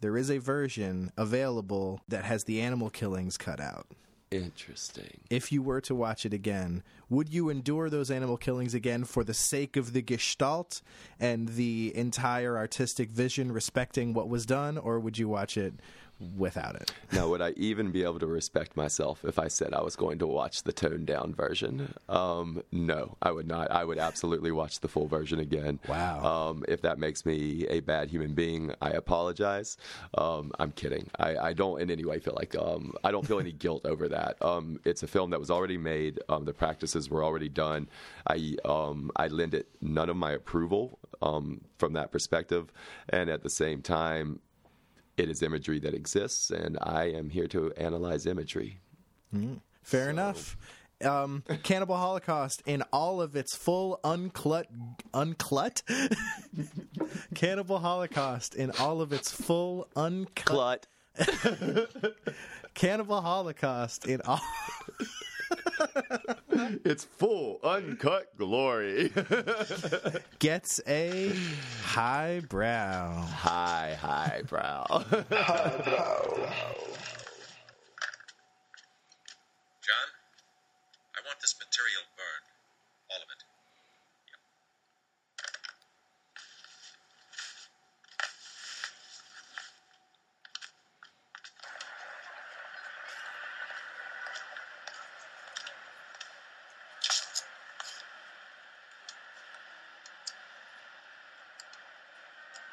there 0.00 0.16
is 0.16 0.30
a 0.30 0.38
version 0.38 1.12
available 1.16 2.00
that 2.08 2.24
has 2.24 2.44
the 2.44 2.60
animal 2.60 2.90
killings 2.90 3.36
cut 3.36 3.60
out. 3.60 3.86
Interesting. 4.32 5.20
If 5.28 5.52
you 5.52 5.62
were 5.62 5.82
to 5.82 5.94
watch 5.94 6.24
it 6.24 6.32
again, 6.32 6.82
would 7.10 7.28
you 7.28 7.50
endure 7.50 7.90
those 7.90 8.10
animal 8.10 8.38
killings 8.38 8.72
again 8.72 9.04
for 9.04 9.24
the 9.24 9.34
sake 9.34 9.76
of 9.76 9.92
the 9.92 10.00
gestalt 10.00 10.80
and 11.20 11.48
the 11.48 11.92
entire 11.94 12.56
artistic 12.56 13.10
vision 13.10 13.52
respecting 13.52 14.14
what 14.14 14.30
was 14.30 14.46
done, 14.46 14.78
or 14.78 14.98
would 14.98 15.18
you 15.18 15.28
watch 15.28 15.58
it 15.58 15.74
without 16.36 16.76
it? 16.76 16.92
Now, 17.12 17.28
would 17.28 17.42
I 17.42 17.50
even 17.58 17.90
be 17.90 18.04
able 18.04 18.18
to 18.20 18.26
respect 18.26 18.74
myself 18.74 19.22
if 19.22 19.38
I 19.38 19.48
said 19.48 19.74
I 19.74 19.82
was 19.82 19.96
going 19.96 20.18
to 20.20 20.26
watch 20.26 20.62
the 20.62 20.72
toned 20.72 21.06
down 21.06 21.34
version? 21.34 21.92
Um, 22.08 22.62
no, 22.72 23.18
I 23.20 23.30
would 23.30 23.46
not. 23.46 23.70
I 23.70 23.84
would 23.84 23.98
absolutely 23.98 24.50
watch 24.50 24.80
the 24.80 24.88
full 24.88 25.06
version 25.06 25.38
again. 25.38 25.78
Wow. 25.86 26.24
Um, 26.24 26.64
if 26.68 26.80
that 26.82 26.98
makes 26.98 27.26
me 27.26 27.66
a 27.68 27.80
bad 27.80 28.08
human 28.08 28.32
being, 28.32 28.72
I 28.80 28.90
apologize. 28.90 29.76
Um, 30.16 30.52
I'm 30.58 30.72
kidding. 30.72 31.10
I, 31.18 31.36
I 31.36 31.52
don't 31.52 31.82
in 31.82 31.90
any 31.90 32.06
way 32.06 32.18
feel 32.18 32.34
like 32.34 32.56
um, 32.56 32.94
I 33.04 33.10
don't 33.10 33.26
feel 33.26 33.38
any 33.38 33.52
guilt 33.64 33.84
over 33.84 34.08
that. 34.08 34.42
Um, 34.42 34.80
it's 34.86 35.02
a 35.02 35.06
film 35.06 35.30
that 35.30 35.40
was 35.40 35.50
already 35.50 35.76
made. 35.76 36.18
Um, 36.30 36.46
the 36.46 36.54
practices 36.54 37.10
were 37.10 37.22
already 37.22 37.50
done. 37.50 37.88
I 38.26 38.56
um, 38.64 39.10
I 39.16 39.28
lend 39.28 39.52
it 39.52 39.68
none 39.82 40.08
of 40.08 40.16
my 40.16 40.32
approval 40.32 40.98
um, 41.20 41.60
from 41.76 41.92
that 41.92 42.10
perspective, 42.10 42.72
and 43.10 43.28
at 43.28 43.42
the 43.42 43.50
same 43.50 43.82
time, 43.82 44.40
it 45.16 45.28
is 45.28 45.42
imagery 45.42 45.78
that 45.80 45.94
exists, 45.94 46.50
and 46.50 46.78
I 46.80 47.04
am 47.04 47.30
here 47.30 47.46
to 47.48 47.72
analyze 47.76 48.26
imagery. 48.26 48.80
Fair 49.82 50.10
enough. 50.10 50.56
Um, 51.04 51.42
Cannibal 51.62 51.96
Holocaust 51.96 52.62
in 52.64 52.82
all 52.92 53.20
of 53.20 53.34
its 53.34 53.56
full 53.56 53.98
unclut, 54.04 54.66
unclut. 55.12 55.82
Cannibal 57.34 57.78
Holocaust 57.80 58.54
in 58.54 58.70
all 58.78 59.00
of 59.00 59.12
its 59.12 59.32
full 59.32 59.88
uncut. 59.96 60.86
Cannibal 62.74 63.20
Holocaust 63.20 64.06
in 64.06 64.20
all. 64.22 64.40
It's 66.84 67.04
full, 67.04 67.58
uncut 67.64 68.36
glory. 68.36 69.10
gets 70.38 70.80
a 70.86 71.32
high 71.82 72.42
brow. 72.48 73.12
high, 73.22 73.96
high 73.98 74.42
brow. 74.46 74.86
John, 75.10 75.28
I 81.16 81.20
want 81.26 81.40
this 81.40 81.54
material 81.58 82.02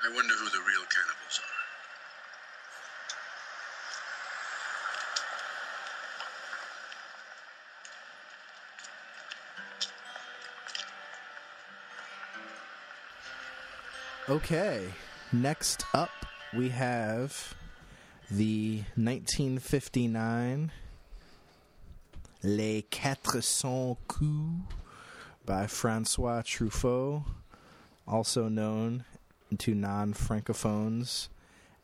I 0.01 0.07
wonder 0.15 0.33
who 0.33 0.45
the 0.45 0.59
real 0.59 0.85
cannibals 0.89 1.41
are. 14.29 14.35
Okay. 14.35 14.93
Next 15.33 15.83
up, 15.93 16.09
we 16.55 16.69
have 16.69 17.55
the 18.31 18.83
1959 18.95 20.71
Les 22.43 22.81
Quatre 22.83 23.41
Cents 23.41 23.97
Coups 24.07 24.73
by 25.45 25.67
Francois 25.67 26.41
Truffaut, 26.41 27.23
also 28.07 28.47
known 28.47 29.03
to 29.57 29.75
non 29.75 30.13
francophones 30.13 31.29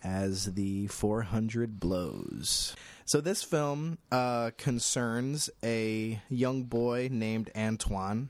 as 0.03 0.53
the 0.53 0.87
400 0.87 1.79
Blows. 1.79 2.75
So, 3.05 3.21
this 3.21 3.43
film 3.43 3.97
uh, 4.11 4.51
concerns 4.57 5.49
a 5.63 6.21
young 6.29 6.63
boy 6.63 7.09
named 7.11 7.51
Antoine. 7.55 8.29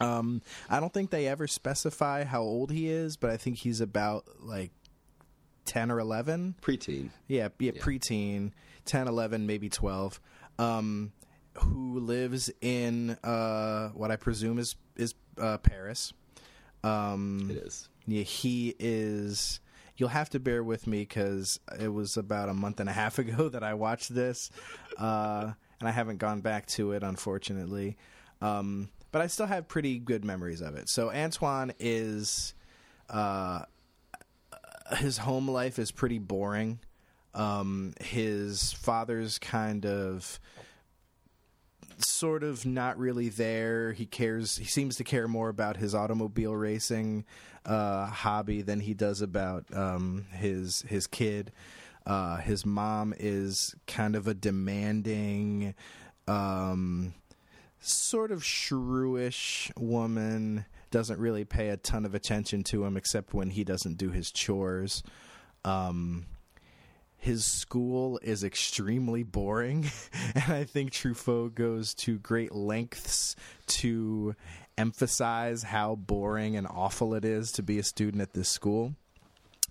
Um, 0.00 0.42
I 0.68 0.80
don't 0.80 0.92
think 0.92 1.10
they 1.10 1.28
ever 1.28 1.46
specify 1.46 2.24
how 2.24 2.42
old 2.42 2.72
he 2.72 2.88
is, 2.88 3.16
but 3.16 3.30
I 3.30 3.36
think 3.36 3.58
he's 3.58 3.80
about 3.80 4.24
like 4.40 4.72
10 5.66 5.90
or 5.90 6.00
11. 6.00 6.56
Preteen. 6.60 7.10
Yeah, 7.28 7.48
yeah, 7.58 7.72
preteen, 7.72 8.52
10, 8.84 9.08
11, 9.08 9.46
maybe 9.46 9.68
12. 9.68 10.20
Um, 10.58 11.12
who 11.58 12.00
lives 12.00 12.50
in 12.60 13.10
uh, 13.22 13.88
what 13.90 14.10
I 14.10 14.16
presume 14.16 14.58
is 14.58 14.76
is 14.96 15.14
uh, 15.38 15.58
Paris. 15.58 16.12
Um, 16.84 17.48
It 17.50 17.56
is. 17.58 17.88
yeah, 18.06 18.22
he 18.22 18.74
is. 18.78 19.60
You'll 19.96 20.08
have 20.08 20.30
to 20.30 20.40
bear 20.40 20.64
with 20.64 20.86
me 20.86 21.00
because 21.02 21.60
it 21.78 21.88
was 21.88 22.16
about 22.16 22.48
a 22.48 22.54
month 22.54 22.80
and 22.80 22.88
a 22.88 22.92
half 22.92 23.18
ago 23.20 23.48
that 23.48 23.62
I 23.62 23.74
watched 23.74 24.14
this, 24.14 24.50
uh, 24.98 25.52
and 25.80 25.88
I 25.88 25.92
haven't 25.92 26.18
gone 26.18 26.40
back 26.40 26.66
to 26.68 26.92
it, 26.92 27.02
unfortunately. 27.02 27.96
Um, 28.40 28.88
but 29.12 29.20
I 29.22 29.26
still 29.26 29.46
have 29.46 29.68
pretty 29.68 29.98
good 29.98 30.24
memories 30.24 30.60
of 30.62 30.74
it. 30.74 30.88
So 30.88 31.10
Antoine 31.12 31.72
is, 31.78 32.54
uh, 33.10 33.62
his 34.96 35.18
home 35.18 35.48
life 35.48 35.78
is 35.78 35.90
pretty 35.90 36.18
boring. 36.18 36.80
Um, 37.34 37.94
his 38.00 38.72
father's 38.72 39.38
kind 39.38 39.86
of 39.86 40.40
sort 41.98 42.42
of 42.42 42.64
not 42.66 42.98
really 42.98 43.28
there. 43.28 43.92
He 43.92 44.06
cares. 44.06 44.56
He 44.56 44.64
seems 44.64 44.96
to 44.96 45.04
care 45.04 45.28
more 45.28 45.48
about 45.48 45.76
his 45.76 45.94
automobile 45.94 46.54
racing 46.54 47.24
uh, 47.64 48.06
hobby 48.06 48.62
than 48.62 48.80
he 48.80 48.94
does 48.94 49.20
about 49.20 49.64
um, 49.74 50.26
his 50.32 50.82
his 50.82 51.06
kid. 51.06 51.52
Uh, 52.04 52.36
his 52.38 52.66
mom 52.66 53.14
is 53.18 53.74
kind 53.86 54.16
of 54.16 54.26
a 54.26 54.34
demanding, 54.34 55.74
um, 56.26 57.14
sort 57.80 58.32
of 58.32 58.42
shrewish 58.42 59.70
woman. 59.78 60.64
Doesn't 60.90 61.18
really 61.18 61.44
pay 61.44 61.68
a 61.70 61.76
ton 61.76 62.04
of 62.04 62.14
attention 62.14 62.64
to 62.64 62.84
him 62.84 62.96
except 62.96 63.32
when 63.32 63.50
he 63.50 63.64
doesn't 63.64 63.96
do 63.96 64.10
his 64.10 64.30
chores. 64.30 65.02
Um, 65.64 66.26
his 67.22 67.44
school 67.44 68.18
is 68.20 68.42
extremely 68.42 69.22
boring, 69.22 69.88
and 70.34 70.52
I 70.52 70.64
think 70.64 70.90
Truffaut 70.90 71.54
goes 71.54 71.94
to 71.94 72.18
great 72.18 72.52
lengths 72.52 73.36
to 73.68 74.34
emphasize 74.76 75.62
how 75.62 75.94
boring 75.94 76.56
and 76.56 76.66
awful 76.66 77.14
it 77.14 77.24
is 77.24 77.52
to 77.52 77.62
be 77.62 77.78
a 77.78 77.84
student 77.84 78.20
at 78.22 78.32
this 78.32 78.48
school. 78.48 78.96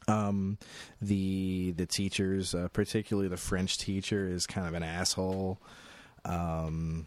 Um, 0.07 0.59
the 1.01 1.73
the 1.75 1.85
teachers, 1.85 2.55
uh, 2.55 2.69
particularly 2.71 3.27
the 3.27 3.35
French 3.35 3.77
teacher, 3.77 4.29
is 4.29 4.47
kind 4.47 4.65
of 4.65 4.73
an 4.73 4.83
asshole, 4.83 5.59
um, 6.23 7.05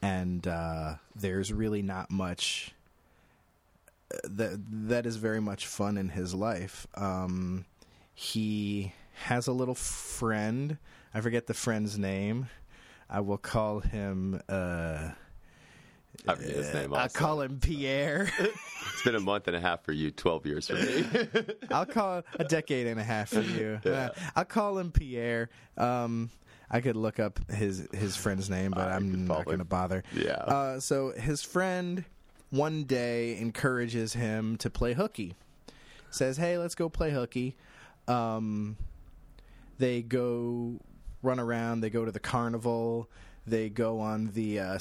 and 0.00 0.48
uh, 0.48 0.94
there's 1.14 1.52
really 1.52 1.82
not 1.82 2.10
much 2.10 2.72
uh, 4.10 4.20
that 4.24 4.58
that 4.88 5.04
is 5.04 5.16
very 5.16 5.42
much 5.42 5.66
fun 5.66 5.98
in 5.98 6.08
his 6.08 6.34
life. 6.34 6.86
Um, 6.94 7.66
he 8.14 8.94
has 9.24 9.46
a 9.46 9.52
little 9.52 9.74
friend. 9.74 10.78
I 11.14 11.20
forget 11.20 11.46
the 11.46 11.54
friend's 11.54 11.98
name. 11.98 12.48
I 13.08 13.20
will 13.20 13.38
call 13.38 13.80
him. 13.80 14.40
Uh, 14.48 15.10
I 16.26 16.34
mean, 16.34 16.48
his 16.48 16.72
name 16.74 16.94
I 16.94 17.08
call 17.08 17.40
him 17.40 17.60
Pierre. 17.60 18.30
It's 18.92 19.02
been 19.02 19.16
a 19.16 19.20
month 19.20 19.48
and 19.48 19.56
a 19.56 19.60
half 19.60 19.84
for 19.84 19.92
you, 19.92 20.12
12 20.12 20.46
years 20.46 20.68
for 20.68 20.74
me. 20.74 21.04
I'll 21.72 21.84
call 21.84 22.22
a 22.38 22.44
decade 22.44 22.86
and 22.86 23.00
a 23.00 23.02
half 23.02 23.30
for 23.30 23.40
you. 23.40 23.80
Uh, 23.84 24.10
I'll 24.36 24.44
call 24.44 24.78
him 24.78 24.92
Pierre. 24.92 25.50
Um, 25.76 26.30
I 26.70 26.80
could 26.80 26.94
look 26.94 27.18
up 27.18 27.40
his 27.50 27.88
his 27.92 28.16
friend's 28.16 28.48
name, 28.48 28.70
but 28.70 28.88
I'm 28.88 29.26
not 29.26 29.44
going 29.44 29.58
to 29.58 29.64
bother. 29.64 30.04
Yeah. 30.14 30.34
Uh, 30.34 30.80
so 30.80 31.10
his 31.10 31.42
friend 31.42 32.04
one 32.50 32.84
day 32.84 33.38
encourages 33.38 34.12
him 34.14 34.56
to 34.58 34.70
play 34.70 34.94
hooky. 34.94 35.34
Says, 36.10 36.36
"Hey, 36.36 36.56
let's 36.58 36.76
go 36.76 36.88
play 36.88 37.10
hooky." 37.10 37.56
Um, 38.06 38.76
they 39.78 40.02
go 40.02 40.80
run 41.22 41.40
around. 41.40 41.80
They 41.80 41.90
go 41.90 42.04
to 42.04 42.12
the 42.12 42.20
carnival. 42.20 43.10
They 43.48 43.68
go 43.68 44.00
on 44.00 44.32
the 44.32 44.58
uh, 44.58 44.78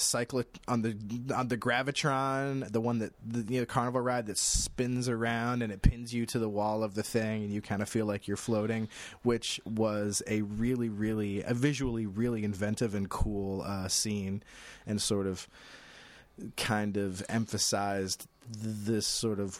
on 0.67 0.81
the 0.81 0.97
on 1.35 1.49
the 1.49 1.57
gravitron, 1.57 2.71
the 2.71 2.81
one 2.81 2.97
that 2.97 3.13
the 3.23 3.53
you 3.53 3.59
know, 3.59 3.65
carnival 3.67 4.01
ride 4.01 4.25
that 4.25 4.39
spins 4.39 5.07
around 5.07 5.61
and 5.61 5.71
it 5.71 5.83
pins 5.83 6.15
you 6.15 6.25
to 6.27 6.39
the 6.39 6.49
wall 6.49 6.83
of 6.83 6.95
the 6.95 7.03
thing, 7.03 7.43
and 7.43 7.53
you 7.53 7.61
kind 7.61 7.83
of 7.83 7.89
feel 7.89 8.07
like 8.07 8.27
you're 8.27 8.37
floating, 8.37 8.89
which 9.21 9.61
was 9.65 10.23
a 10.25 10.41
really, 10.41 10.89
really, 10.89 11.43
a 11.43 11.53
visually 11.53 12.07
really 12.07 12.43
inventive 12.43 12.95
and 12.95 13.07
cool 13.07 13.61
uh, 13.61 13.87
scene, 13.87 14.41
and 14.87 14.99
sort 14.99 15.27
of 15.27 15.47
kind 16.57 16.97
of 16.97 17.23
emphasized 17.29 18.27
this 18.47 19.07
sort 19.07 19.39
of 19.39 19.59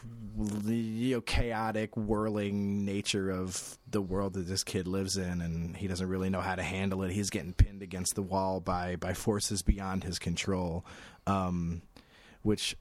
you 0.64 1.16
know 1.16 1.20
chaotic 1.20 1.96
whirling 1.96 2.84
nature 2.84 3.30
of 3.30 3.78
the 3.90 4.00
world 4.00 4.34
that 4.34 4.46
this 4.46 4.62
kid 4.62 4.86
lives 4.86 5.16
in 5.16 5.40
and 5.40 5.76
he 5.76 5.88
doesn't 5.88 6.08
really 6.08 6.30
know 6.30 6.40
how 6.40 6.54
to 6.54 6.62
handle 6.62 7.02
it. 7.02 7.10
He's 7.10 7.30
getting 7.30 7.52
pinned 7.52 7.82
against 7.82 8.14
the 8.14 8.22
wall 8.22 8.60
by 8.60 8.96
by 8.96 9.14
forces 9.14 9.62
beyond 9.62 10.04
his 10.04 10.18
control 10.18 10.84
um 11.26 11.82
which 12.42 12.76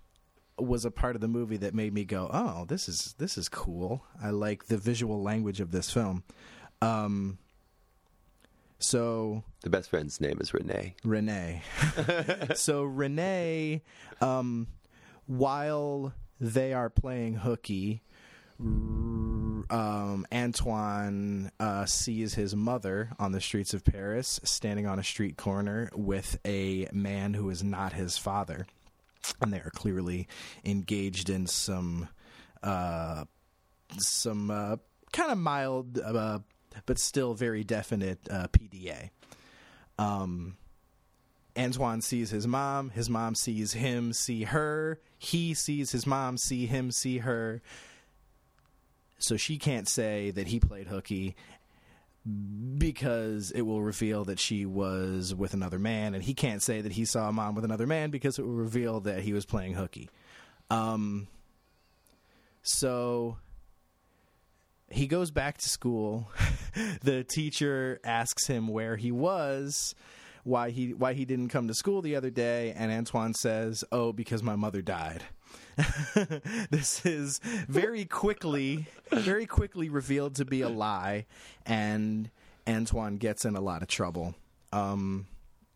was 0.59 0.85
a 0.85 0.91
part 0.91 1.15
of 1.15 1.21
the 1.21 1.27
movie 1.27 1.57
that 1.57 1.73
made 1.73 1.93
me 1.93 2.05
go 2.05 2.29
oh 2.31 2.65
this 2.65 2.87
is 2.87 3.15
this 3.17 3.37
is 3.37 3.49
cool. 3.49 4.03
I 4.21 4.29
like 4.29 4.65
the 4.65 4.77
visual 4.77 5.23
language 5.23 5.59
of 5.59 5.71
this 5.71 5.89
film. 5.91 6.23
Um 6.81 7.39
so 8.79 9.43
the 9.61 9.69
best 9.69 9.89
friend's 9.89 10.19
name 10.19 10.37
is 10.39 10.51
René. 10.51 10.93
René. 11.03 11.61
so 12.57 12.85
René, 12.85 13.81
um, 14.21 14.67
while 15.27 16.13
they 16.39 16.73
are 16.73 16.89
playing 16.89 17.35
hooky, 17.35 18.01
um, 18.59 20.25
Antoine 20.33 21.51
uh, 21.59 21.85
sees 21.85 22.33
his 22.33 22.55
mother 22.55 23.09
on 23.19 23.31
the 23.31 23.41
streets 23.41 23.73
of 23.73 23.83
Paris, 23.83 24.39
standing 24.43 24.85
on 24.85 24.99
a 24.99 25.03
street 25.03 25.37
corner 25.37 25.89
with 25.93 26.39
a 26.45 26.87
man 26.91 27.33
who 27.33 27.49
is 27.49 27.63
not 27.63 27.93
his 27.93 28.17
father, 28.17 28.65
and 29.41 29.51
they 29.51 29.59
are 29.59 29.71
clearly 29.73 30.27
engaged 30.63 31.29
in 31.29 31.47
some, 31.47 32.07
uh, 32.63 33.25
some 33.97 34.51
uh, 34.51 34.77
kind 35.11 35.31
of 35.31 35.37
mild, 35.37 35.99
uh, 35.99 36.39
but 36.85 36.99
still 36.99 37.33
very 37.33 37.63
definite 37.63 38.19
uh, 38.29 38.47
PDA 38.47 39.09
um, 39.97 40.57
Antoine 41.57 42.01
sees 42.01 42.29
his 42.29 42.47
mom. 42.47 42.89
His 42.89 43.09
mom 43.09 43.35
sees 43.35 43.73
him 43.73 44.13
see 44.13 44.43
her. 44.43 44.99
He 45.17 45.53
sees 45.53 45.91
his 45.91 46.05
mom 46.05 46.37
see 46.37 46.65
him 46.65 46.91
see 46.91 47.19
her. 47.19 47.61
So 49.17 49.37
she 49.37 49.57
can't 49.57 49.87
say 49.87 50.31
that 50.31 50.47
he 50.47 50.59
played 50.59 50.87
hooky 50.87 51.35
because 52.77 53.51
it 53.51 53.61
will 53.61 53.81
reveal 53.81 54.25
that 54.25 54.39
she 54.39 54.65
was 54.65 55.33
with 55.33 55.53
another 55.53 55.79
man, 55.79 56.15
and 56.15 56.23
he 56.23 56.33
can't 56.33 56.61
say 56.61 56.81
that 56.81 56.91
he 56.91 57.05
saw 57.05 57.31
mom 57.31 57.55
with 57.55 57.63
another 57.63 57.87
man 57.87 58.09
because 58.09 58.37
it 58.37 58.41
will 58.41 58.53
reveal 58.53 58.99
that 59.01 59.19
he 59.21 59.31
was 59.31 59.45
playing 59.45 59.75
hooky. 59.75 60.09
Um, 60.69 61.27
so 62.63 63.37
he 64.89 65.07
goes 65.07 65.31
back 65.31 65.57
to 65.59 65.69
school. 65.69 66.31
the 67.03 67.23
teacher 67.23 67.99
asks 68.03 68.47
him 68.47 68.67
where 68.67 68.95
he 68.95 69.11
was, 69.11 69.95
why 70.43 70.69
he 70.69 70.93
why 70.93 71.13
he 71.13 71.25
didn't 71.25 71.49
come 71.49 71.67
to 71.67 71.73
school 71.73 72.01
the 72.01 72.15
other 72.15 72.29
day, 72.29 72.73
and 72.75 72.91
Antoine 72.91 73.33
says, 73.33 73.83
"Oh, 73.91 74.13
because 74.13 74.43
my 74.43 74.55
mother 74.55 74.81
died." 74.81 75.23
this 76.69 77.05
is 77.05 77.39
very 77.67 78.05
quickly 78.05 78.87
very 79.11 79.45
quickly 79.45 79.89
revealed 79.89 80.35
to 80.35 80.45
be 80.45 80.61
a 80.61 80.69
lie 80.69 81.25
and 81.65 82.29
Antoine 82.67 83.17
gets 83.17 83.43
in 83.43 83.55
a 83.55 83.61
lot 83.61 83.81
of 83.81 83.89
trouble. 83.89 84.35
Um 84.71 85.27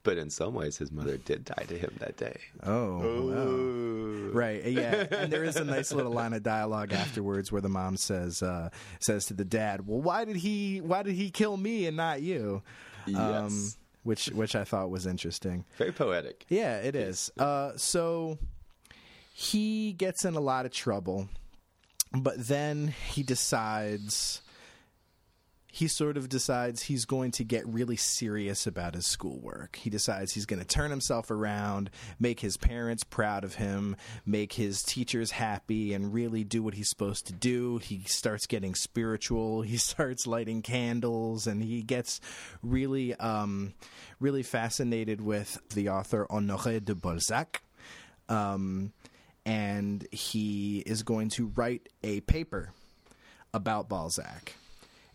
But 0.10 0.18
in 0.18 0.32
some 0.32 0.56
ways, 0.56 0.76
his 0.76 0.92
mother 0.92 1.18
did 1.18 1.46
die 1.46 1.66
to 1.68 1.78
him 1.78 1.94
that 2.00 2.18
day. 2.18 2.36
oh, 2.64 3.28
wow. 3.28 4.32
Right. 4.34 4.66
Yeah. 4.66 5.06
And 5.12 5.32
there 5.32 5.44
is 5.44 5.56
a 5.56 5.64
nice 5.64 5.92
little 5.92 6.12
line 6.12 6.34
of 6.34 6.42
dialogue 6.42 6.94
afterwards 6.94 7.52
where 7.52 7.62
the 7.62 7.70
mom 7.70 7.96
says 7.96 8.42
uh, 8.42 8.70
says 9.00 9.26
to 9.26 9.36
the 9.36 9.46
dad, 9.46 9.86
"Well, 9.88 10.02
why 10.02 10.26
did 10.26 10.38
he 10.38 10.82
why 10.82 11.04
did 11.04 11.14
he 11.14 11.30
kill 11.30 11.58
me 11.58 11.86
and 11.86 11.96
not 11.96 12.24
you?" 12.24 12.64
Um, 13.06 13.14
Yes. 13.14 13.78
which 14.02 14.26
which 14.30 14.56
I 14.56 14.64
thought 14.64 14.90
was 14.90 15.06
interesting. 15.06 15.64
Very 15.78 15.92
poetic. 15.92 16.44
Yeah, 16.50 16.78
it 16.78 16.96
is. 16.96 17.32
Uh, 17.38 17.74
so 17.76 18.40
he 19.34 19.94
gets 19.94 20.26
in 20.26 20.34
a 20.36 20.40
lot 20.40 20.66
of 20.66 20.72
trouble, 20.72 21.30
but 22.12 22.48
then 22.48 22.96
he 23.12 23.22
decides. 23.22 24.42
He 25.72 25.88
sort 25.88 26.18
of 26.18 26.30
decides 26.30 26.84
he's 26.84 27.06
going 27.06 27.32
to 27.32 27.44
get 27.44 27.68
really 27.68 27.96
serious 27.96 28.66
about 28.66 28.96
his 28.96 29.06
schoolwork. 29.06 29.76
He 29.78 29.90
decides 29.90 30.34
he's 30.34 30.46
going 30.46 30.60
to 30.60 30.66
turn 30.66 30.90
himself 30.90 31.30
around, 31.30 31.90
make 32.20 32.40
his 32.40 32.58
parents 32.58 33.04
proud 33.04 33.44
of 33.44 33.56
him, 33.56 33.96
make 34.26 34.54
his 34.54 34.82
teachers 34.82 35.32
happy, 35.32 35.94
and 35.94 36.14
really 36.14 36.44
do 36.44 36.64
what 36.64 36.74
he's 36.74 36.90
supposed 36.90 37.28
to 37.28 37.34
do. 37.34 37.78
He 37.78 38.02
starts 38.06 38.48
getting 38.48 38.76
spiritual. 38.76 39.62
He 39.70 39.78
starts 39.78 40.26
lighting 40.26 40.64
candles, 40.64 41.46
and 41.46 41.64
he 41.64 41.84
gets 41.84 42.20
really, 42.64 43.14
um, 43.16 43.74
really 44.20 44.42
fascinated 44.42 45.22
with 45.22 45.62
the 45.70 45.90
author 45.90 46.26
Honoré 46.30 46.84
de 46.84 46.96
Balzac 46.96 47.62
um, 48.30 48.94
and 49.46 50.08
he 50.12 50.80
is 50.80 51.04
going 51.04 51.30
to 51.30 51.48
write 51.48 51.90
a 52.04 52.22
paper 52.22 52.72
about 53.54 53.90
Balzac. 53.90 54.54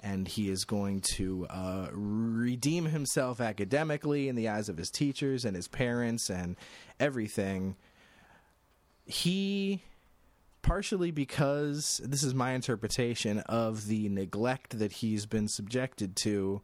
And 0.06 0.28
he 0.28 0.50
is 0.50 0.66
going 0.66 1.00
to 1.16 1.46
uh, 1.48 1.88
redeem 1.90 2.84
himself 2.84 3.40
academically 3.40 4.28
in 4.28 4.36
the 4.36 4.48
eyes 4.50 4.68
of 4.68 4.76
his 4.76 4.90
teachers 4.90 5.46
and 5.46 5.56
his 5.56 5.66
parents 5.66 6.28
and 6.28 6.56
everything. 7.00 7.76
He, 9.06 9.82
partially 10.60 11.10
because 11.10 12.02
this 12.04 12.22
is 12.22 12.34
my 12.34 12.52
interpretation 12.52 13.38
of 13.46 13.86
the 13.86 14.10
neglect 14.10 14.78
that 14.78 14.92
he's 14.92 15.24
been 15.24 15.48
subjected 15.48 16.16
to, 16.16 16.60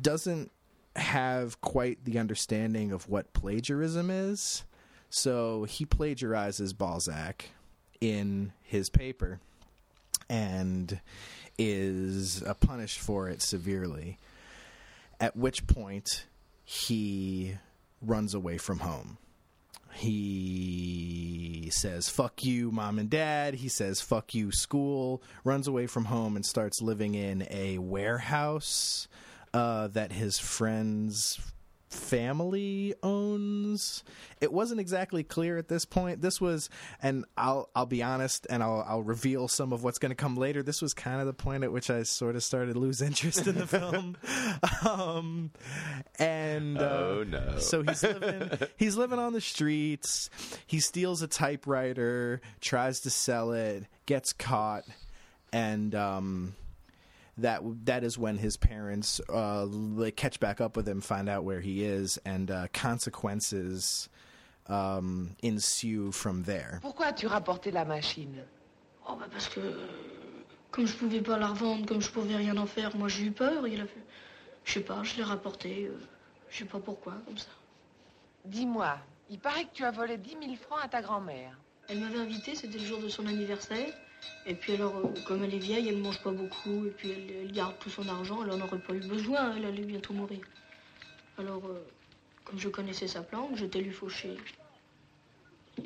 doesn't 0.00 0.52
have 0.94 1.60
quite 1.60 2.04
the 2.04 2.18
understanding 2.18 2.92
of 2.92 3.08
what 3.08 3.32
plagiarism 3.32 4.08
is. 4.08 4.62
So 5.10 5.64
he 5.64 5.84
plagiarizes 5.84 6.72
Balzac 6.78 7.46
in 8.00 8.52
his 8.62 8.88
paper. 8.88 9.40
and 10.32 11.00
is 11.70 12.42
uh, 12.42 12.54
punished 12.54 12.98
for 12.98 13.28
it 13.28 13.42
severely. 13.42 14.18
At 15.20 15.36
which 15.36 15.66
point, 15.66 16.26
he 16.64 17.56
runs 18.00 18.34
away 18.34 18.58
from 18.58 18.80
home. 18.80 19.18
He 19.94 21.68
says, 21.70 22.08
fuck 22.08 22.42
you, 22.44 22.70
mom 22.70 22.98
and 22.98 23.10
dad. 23.10 23.54
He 23.54 23.68
says, 23.68 24.00
fuck 24.00 24.34
you, 24.34 24.50
school. 24.50 25.22
Runs 25.44 25.68
away 25.68 25.86
from 25.86 26.06
home 26.06 26.34
and 26.34 26.44
starts 26.44 26.80
living 26.80 27.14
in 27.14 27.46
a 27.50 27.78
warehouse 27.78 29.06
uh, 29.52 29.88
that 29.88 30.12
his 30.12 30.38
friends 30.38 31.38
family 31.92 32.94
owns. 33.02 34.02
It 34.40 34.52
wasn't 34.52 34.80
exactly 34.80 35.22
clear 35.22 35.58
at 35.58 35.68
this 35.68 35.84
point. 35.84 36.20
This 36.22 36.40
was, 36.40 36.70
and 37.02 37.24
I'll 37.36 37.68
I'll 37.74 37.86
be 37.86 38.02
honest, 38.02 38.46
and 38.50 38.62
I'll 38.62 38.84
I'll 38.86 39.02
reveal 39.02 39.48
some 39.48 39.72
of 39.72 39.84
what's 39.84 39.98
going 39.98 40.10
to 40.10 40.16
come 40.16 40.36
later. 40.36 40.62
This 40.62 40.82
was 40.82 40.94
kind 40.94 41.20
of 41.20 41.26
the 41.26 41.32
point 41.32 41.64
at 41.64 41.72
which 41.72 41.90
I 41.90 42.02
sort 42.02 42.36
of 42.36 42.42
started 42.42 42.74
to 42.74 42.78
lose 42.80 43.02
interest 43.02 43.46
in 43.46 43.54
the 43.56 43.66
film. 43.66 44.16
um, 44.88 45.50
and 46.18 46.78
uh, 46.78 46.82
Oh, 46.82 47.24
no. 47.26 47.58
So 47.58 47.82
he's 47.82 48.02
living 48.02 48.50
he's 48.76 48.96
living 48.96 49.18
on 49.18 49.32
the 49.32 49.40
streets. 49.40 50.30
He 50.66 50.80
steals 50.80 51.22
a 51.22 51.28
typewriter, 51.28 52.40
tries 52.60 53.00
to 53.00 53.10
sell 53.10 53.52
it, 53.52 53.84
gets 54.06 54.32
caught, 54.32 54.84
and 55.52 55.94
um 55.94 56.54
that 57.38 57.60
that 57.84 58.04
is 58.04 58.18
when 58.18 58.36
his 58.36 58.56
parents 58.56 59.20
uh, 59.28 59.64
like 59.66 60.16
catch 60.16 60.38
back 60.40 60.60
up 60.60 60.76
with 60.76 60.86
him, 60.88 61.00
find 61.00 61.28
out 61.28 61.44
where 61.44 61.60
he 61.60 61.82
is, 61.84 62.18
and 62.24 62.50
uh, 62.50 62.66
consequences 62.72 64.08
um, 64.68 65.34
ensue 65.42 66.12
from 66.12 66.42
there. 66.44 66.78
Pourquoi 66.82 67.06
as-tu 67.06 67.26
rapporté 67.26 67.70
la 67.72 67.84
machine 67.84 68.42
Oh 69.08 69.16
bah 69.16 69.26
parce 69.30 69.48
que 69.48 69.60
comme 70.70 70.86
je 70.86 70.94
pouvais 70.94 71.20
pas 71.22 71.38
la 71.38 71.48
revendre, 71.48 71.86
comme 71.86 72.00
je 72.00 72.10
pouvais 72.10 72.36
rien 72.36 72.56
en 72.56 72.66
faire, 72.66 72.94
moi 72.96 73.08
j'ai 73.08 73.24
eu 73.24 73.32
peur. 73.32 73.66
Il 73.66 73.80
a 73.80 73.86
fait, 73.86 74.02
je 74.64 74.72
sais 74.74 74.80
pas, 74.80 75.02
je 75.02 75.16
l'ai 75.16 75.24
rapporté. 75.24 75.86
euh, 75.86 75.98
je 76.50 76.58
sais 76.58 76.64
pas 76.66 76.78
pourquoi, 76.80 77.14
comme 77.26 77.38
ça. 77.38 77.48
Dis-moi, 78.44 78.98
il 79.30 79.38
paraît 79.38 79.64
que 79.64 79.72
tu 79.72 79.84
as 79.84 79.90
volé 79.90 80.18
10 80.18 80.36
000 80.40 80.54
francs 80.56 80.80
à 80.82 80.88
ta 80.88 81.00
grand-mère. 81.00 81.56
Elle 81.88 82.00
m'avait 82.00 82.18
invité, 82.18 82.54
c'était 82.54 82.78
le 82.78 82.84
jour 82.84 83.00
de 83.00 83.08
son 83.08 83.26
anniversaire. 83.26 83.92
Et 84.44 84.54
puis 84.54 84.72
alors, 84.72 85.12
comme 85.24 85.44
elle 85.44 85.54
est 85.54 85.58
vieille, 85.58 85.88
elle 85.88 85.98
mange 85.98 86.20
pas 86.20 86.32
beaucoup. 86.32 86.86
Et 86.86 86.90
puis 86.90 87.10
elle, 87.10 87.52
garde 87.52 87.78
tout 87.78 87.90
son 87.90 88.08
argent. 88.08 88.42
Elle 88.42 88.50
en 88.50 88.60
aurait 88.60 88.78
pas 88.78 88.94
eu 88.94 89.00
besoin. 89.00 89.54
Elle 89.56 89.64
allait 89.64 89.84
bientôt 89.84 90.12
mourir. 90.12 90.40
Alors, 91.38 91.62
euh, 91.66 91.84
comme 92.44 92.58
je 92.58 92.68
connaissais 92.68 93.08
sa 93.08 93.22
planque, 93.22 93.56
j'étais 93.56 93.80
lui 93.80 93.92
faucher 93.92 94.36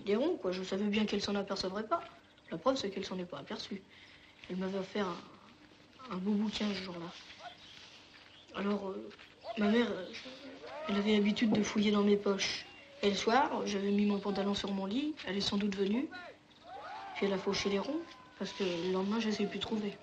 des 0.04 0.16
ronds, 0.16 0.36
quoi. 0.36 0.52
Je 0.52 0.62
savais 0.62 0.86
bien 0.86 1.06
qu'elle 1.06 1.22
s'en 1.22 1.34
apercevrait 1.34 1.86
pas. 1.86 2.02
La 2.50 2.58
preuve, 2.58 2.76
c'est 2.76 2.90
qu'elle 2.90 3.04
s'en 3.04 3.18
est 3.18 3.24
pas 3.24 3.38
aperçue. 3.38 3.82
Elle 4.48 4.56
m'avait 4.56 4.78
offert 4.78 5.06
un, 5.06 6.14
un 6.14 6.16
beau 6.16 6.32
bouquin 6.32 6.66
ce 6.74 6.82
jour-là. 6.82 7.12
Alors, 8.54 8.88
euh, 8.88 9.08
ma 9.58 9.68
mère, 9.68 9.90
euh, 9.90 10.06
elle 10.88 10.96
avait 10.96 11.12
l'habitude 11.12 11.52
de 11.52 11.62
fouiller 11.62 11.90
dans 11.90 12.02
mes 12.02 12.16
poches. 12.16 12.64
Et 13.02 13.10
le 13.10 13.16
soir, 13.16 13.66
j'avais 13.66 13.90
mis 13.90 14.06
mon 14.06 14.18
pantalon 14.18 14.54
sur 14.54 14.72
mon 14.72 14.86
lit. 14.86 15.14
Elle 15.26 15.36
est 15.36 15.42
sans 15.42 15.58
doute 15.58 15.76
venue. 15.76 16.08
Puis 17.14 17.26
elle 17.26 17.32
a 17.32 17.38
fauché 17.38 17.68
les 17.70 17.78
ronds, 17.78 18.00
parce 18.38 18.52
que 18.52 18.64
le 18.64 18.92
lendemain, 18.92 19.20
je 19.20 19.28
les 19.28 19.42
ai 19.42 19.46
plus 19.46 19.58
trouvés. 19.58 19.96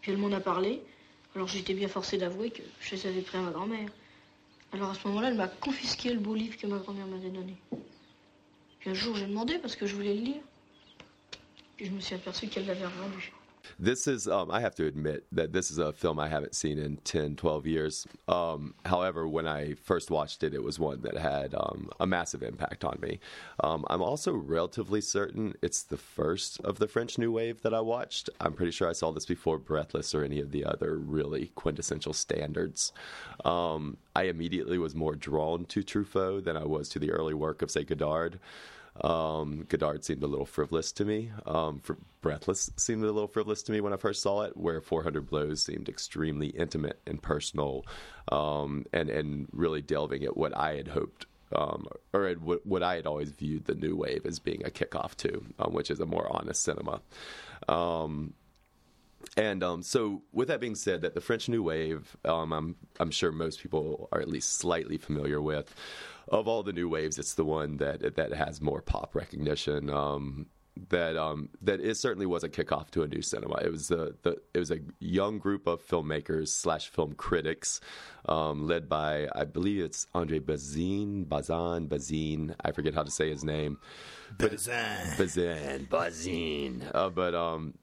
Puis 0.00 0.12
elle 0.12 0.18
m'en 0.18 0.32
a 0.32 0.40
parlé. 0.40 0.82
Alors 1.34 1.48
j'étais 1.48 1.74
bien 1.74 1.88
forcé 1.88 2.16
d'avouer 2.16 2.50
que 2.50 2.62
je 2.80 2.94
les 2.94 3.06
avais 3.06 3.20
pris 3.20 3.38
à 3.38 3.42
ma 3.42 3.50
grand-mère. 3.50 3.88
Alors 4.72 4.90
à 4.90 4.94
ce 4.94 5.06
moment-là, 5.08 5.28
elle 5.28 5.36
m'a 5.36 5.48
confisqué 5.48 6.12
le 6.12 6.18
beau 6.18 6.34
livre 6.34 6.56
que 6.56 6.66
ma 6.66 6.78
grand-mère 6.78 7.06
m'avait 7.06 7.30
donné. 7.30 7.54
Puis 8.80 8.90
un 8.90 8.94
jour, 8.94 9.16
j'ai 9.16 9.26
demandé 9.26 9.58
parce 9.58 9.76
que 9.76 9.86
je 9.86 9.94
voulais 9.94 10.14
le 10.14 10.20
lire. 10.22 10.42
Puis 11.76 11.86
je 11.86 11.90
me 11.90 12.00
suis 12.00 12.14
aperçu 12.14 12.48
qu'elle 12.48 12.66
l'avait 12.66 12.86
revendu. 12.86 13.32
This 13.78 14.06
is, 14.06 14.26
um, 14.28 14.50
I 14.50 14.60
have 14.60 14.74
to 14.76 14.86
admit 14.86 15.26
that 15.32 15.52
this 15.52 15.70
is 15.70 15.78
a 15.78 15.92
film 15.92 16.18
I 16.18 16.28
haven't 16.28 16.54
seen 16.54 16.78
in 16.78 16.96
10, 16.98 17.36
12 17.36 17.66
years. 17.66 18.06
Um, 18.28 18.74
however, 18.84 19.26
when 19.28 19.46
I 19.46 19.74
first 19.74 20.10
watched 20.10 20.42
it, 20.42 20.54
it 20.54 20.62
was 20.62 20.78
one 20.78 21.02
that 21.02 21.16
had 21.16 21.54
um, 21.54 21.90
a 22.00 22.06
massive 22.06 22.42
impact 22.42 22.84
on 22.84 22.98
me. 23.00 23.20
Um, 23.60 23.84
I'm 23.88 24.02
also 24.02 24.32
relatively 24.32 25.00
certain 25.00 25.54
it's 25.62 25.82
the 25.82 25.96
first 25.96 26.60
of 26.60 26.78
the 26.78 26.88
French 26.88 27.18
New 27.18 27.32
Wave 27.32 27.62
that 27.62 27.74
I 27.74 27.80
watched. 27.80 28.30
I'm 28.40 28.52
pretty 28.52 28.72
sure 28.72 28.88
I 28.88 28.92
saw 28.92 29.10
this 29.12 29.26
before 29.26 29.58
Breathless 29.58 30.14
or 30.14 30.24
any 30.24 30.40
of 30.40 30.50
the 30.50 30.64
other 30.64 30.96
really 30.96 31.52
quintessential 31.54 32.12
standards. 32.12 32.92
Um, 33.44 33.96
I 34.14 34.24
immediately 34.24 34.78
was 34.78 34.94
more 34.94 35.14
drawn 35.14 35.64
to 35.66 35.82
Truffaut 35.82 36.44
than 36.44 36.56
I 36.56 36.64
was 36.64 36.88
to 36.90 36.98
the 36.98 37.12
early 37.12 37.34
work 37.34 37.62
of, 37.62 37.70
say, 37.70 37.84
Godard. 37.84 38.38
Um, 39.02 39.66
Godard 39.68 40.04
seemed 40.04 40.22
a 40.22 40.26
little 40.26 40.46
frivolous 40.46 40.92
to 40.92 41.04
me. 41.04 41.30
Um, 41.44 41.82
Breathless 42.20 42.70
seemed 42.76 43.02
a 43.02 43.06
little 43.06 43.28
frivolous 43.28 43.62
to 43.64 43.72
me 43.72 43.80
when 43.80 43.92
I 43.92 43.96
first 43.96 44.22
saw 44.22 44.42
it, 44.42 44.56
where 44.56 44.80
400 44.80 45.28
Blows 45.28 45.62
seemed 45.62 45.88
extremely 45.88 46.48
intimate 46.48 47.00
and 47.06 47.22
personal, 47.22 47.84
um, 48.32 48.86
and 48.92 49.08
and 49.10 49.48
really 49.52 49.82
delving 49.82 50.24
at 50.24 50.36
what 50.36 50.56
I 50.56 50.74
had 50.74 50.88
hoped. 50.88 51.26
Um, 51.54 51.86
or 52.12 52.26
at 52.26 52.40
what, 52.40 52.66
what 52.66 52.82
I 52.82 52.96
had 52.96 53.06
always 53.06 53.30
viewed 53.30 53.66
the 53.66 53.76
new 53.76 53.94
wave 53.94 54.26
as 54.26 54.40
being 54.40 54.66
a 54.66 54.68
kickoff 54.68 55.14
to, 55.18 55.44
um, 55.60 55.74
which 55.74 55.92
is 55.92 56.00
a 56.00 56.06
more 56.06 56.26
honest 56.28 56.64
cinema. 56.64 57.00
Um, 57.68 58.34
and 59.36 59.62
um, 59.62 59.82
so, 59.82 60.22
with 60.32 60.48
that 60.48 60.60
being 60.60 60.74
said, 60.74 61.02
that 61.02 61.14
the 61.14 61.20
French 61.20 61.48
New 61.48 61.62
Wave, 61.62 62.16
um, 62.24 62.52
I'm 62.52 62.76
I'm 62.98 63.10
sure 63.10 63.32
most 63.32 63.60
people 63.60 64.08
are 64.12 64.20
at 64.20 64.28
least 64.28 64.54
slightly 64.54 64.98
familiar 64.98 65.40
with. 65.40 65.74
Of 66.28 66.48
all 66.48 66.62
the 66.62 66.72
new 66.72 66.88
waves, 66.88 67.18
it's 67.18 67.34
the 67.34 67.44
one 67.44 67.76
that 67.76 68.16
that 68.16 68.32
has 68.32 68.60
more 68.60 68.82
pop 68.82 69.14
recognition. 69.14 69.90
Um, 69.90 70.46
that 70.88 71.16
um, 71.16 71.48
that 71.62 71.80
it 71.80 71.96
certainly 71.96 72.26
was 72.26 72.44
a 72.44 72.48
kickoff 72.48 72.90
to 72.90 73.02
a 73.02 73.08
new 73.08 73.22
cinema. 73.22 73.56
It 73.62 73.70
was 73.70 73.88
the, 73.88 74.14
the 74.22 74.36
it 74.52 74.58
was 74.58 74.70
a 74.70 74.78
young 75.00 75.38
group 75.38 75.66
of 75.66 75.86
filmmakers 75.86 76.48
slash 76.48 76.88
film 76.88 77.14
critics, 77.14 77.80
um, 78.28 78.66
led 78.66 78.88
by 78.88 79.28
I 79.34 79.44
believe 79.44 79.82
it's 79.82 80.06
Andre 80.14 80.38
Bazin, 80.38 81.24
Bazin, 81.24 81.86
Bazin. 81.86 82.54
I 82.62 82.72
forget 82.72 82.94
how 82.94 83.04
to 83.04 83.10
say 83.10 83.30
his 83.30 83.44
name. 83.44 83.78
Bazin. 84.36 85.16
Bazin, 85.16 85.86
Bazin. 85.90 86.84
Uh, 86.92 87.08
but 87.08 87.34
um, 87.34 87.74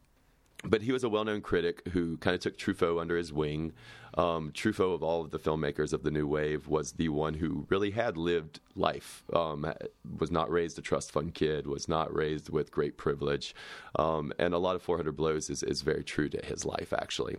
but 0.63 0.81
he 0.81 0.91
was 0.91 1.03
a 1.03 1.09
well-known 1.09 1.41
critic 1.41 1.81
who 1.91 2.17
kind 2.17 2.35
of 2.35 2.41
took 2.41 2.57
Truffaut 2.57 2.99
under 3.01 3.17
his 3.17 3.33
wing. 3.33 3.73
Um, 4.15 4.51
Truffaut, 4.51 4.95
of 4.95 5.03
all 5.03 5.21
of 5.21 5.31
the 5.31 5.39
filmmakers 5.39 5.93
of 5.93 6.03
the 6.03 6.11
new 6.11 6.27
wave, 6.27 6.67
was 6.67 6.93
the 6.93 7.09
one 7.09 7.33
who 7.33 7.65
really 7.69 7.91
had 7.91 8.17
lived 8.17 8.59
life. 8.75 9.23
Um, 9.33 9.71
was 10.19 10.31
not 10.31 10.51
raised 10.51 10.77
a 10.77 10.81
trust 10.81 11.11
fund 11.11 11.33
kid. 11.33 11.67
Was 11.67 11.87
not 11.87 12.13
raised 12.13 12.49
with 12.49 12.71
great 12.71 12.97
privilege, 12.97 13.55
um, 13.97 14.33
and 14.37 14.53
a 14.53 14.59
lot 14.59 14.75
of 14.75 14.81
400 14.81 15.15
Blows 15.15 15.49
is, 15.49 15.63
is 15.63 15.81
very 15.81 16.03
true 16.03 16.29
to 16.29 16.45
his 16.45 16.65
life, 16.65 16.93
actually. 16.93 17.37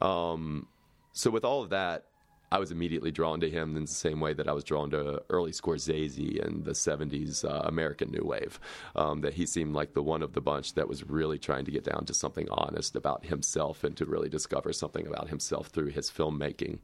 Um, 0.00 0.66
so, 1.12 1.30
with 1.30 1.44
all 1.44 1.62
of 1.62 1.70
that, 1.70 2.04
I 2.52 2.58
was 2.58 2.72
immediately 2.72 3.12
drawn 3.12 3.40
to 3.40 3.50
him 3.50 3.76
in 3.76 3.82
the 3.84 3.88
same 3.88 4.18
way 4.18 4.32
that 4.34 4.48
I 4.48 4.52
was 4.52 4.64
drawn 4.64 4.90
to 4.90 5.22
early 5.30 5.52
Scorsese 5.52 6.44
and 6.44 6.64
the 6.64 6.72
70s 6.72 7.44
uh, 7.44 7.62
American 7.64 8.10
New 8.10 8.24
Wave. 8.24 8.58
Um, 8.96 9.20
that 9.20 9.34
he 9.34 9.46
seemed 9.46 9.74
like 9.74 9.94
the 9.94 10.02
one 10.02 10.22
of 10.22 10.32
the 10.32 10.40
bunch 10.40 10.74
that 10.74 10.88
was 10.88 11.08
really 11.08 11.38
trying 11.38 11.64
to 11.66 11.70
get 11.70 11.84
down 11.84 12.04
to 12.06 12.14
something 12.14 12.48
honest 12.50 12.96
about 12.96 13.26
himself 13.26 13.84
and 13.84 13.96
to 13.96 14.04
really 14.04 14.28
discover 14.28 14.72
something 14.72 15.06
about 15.06 15.28
himself 15.28 15.68
through 15.68 15.90
his 15.90 16.10
filmmaking. 16.10 16.78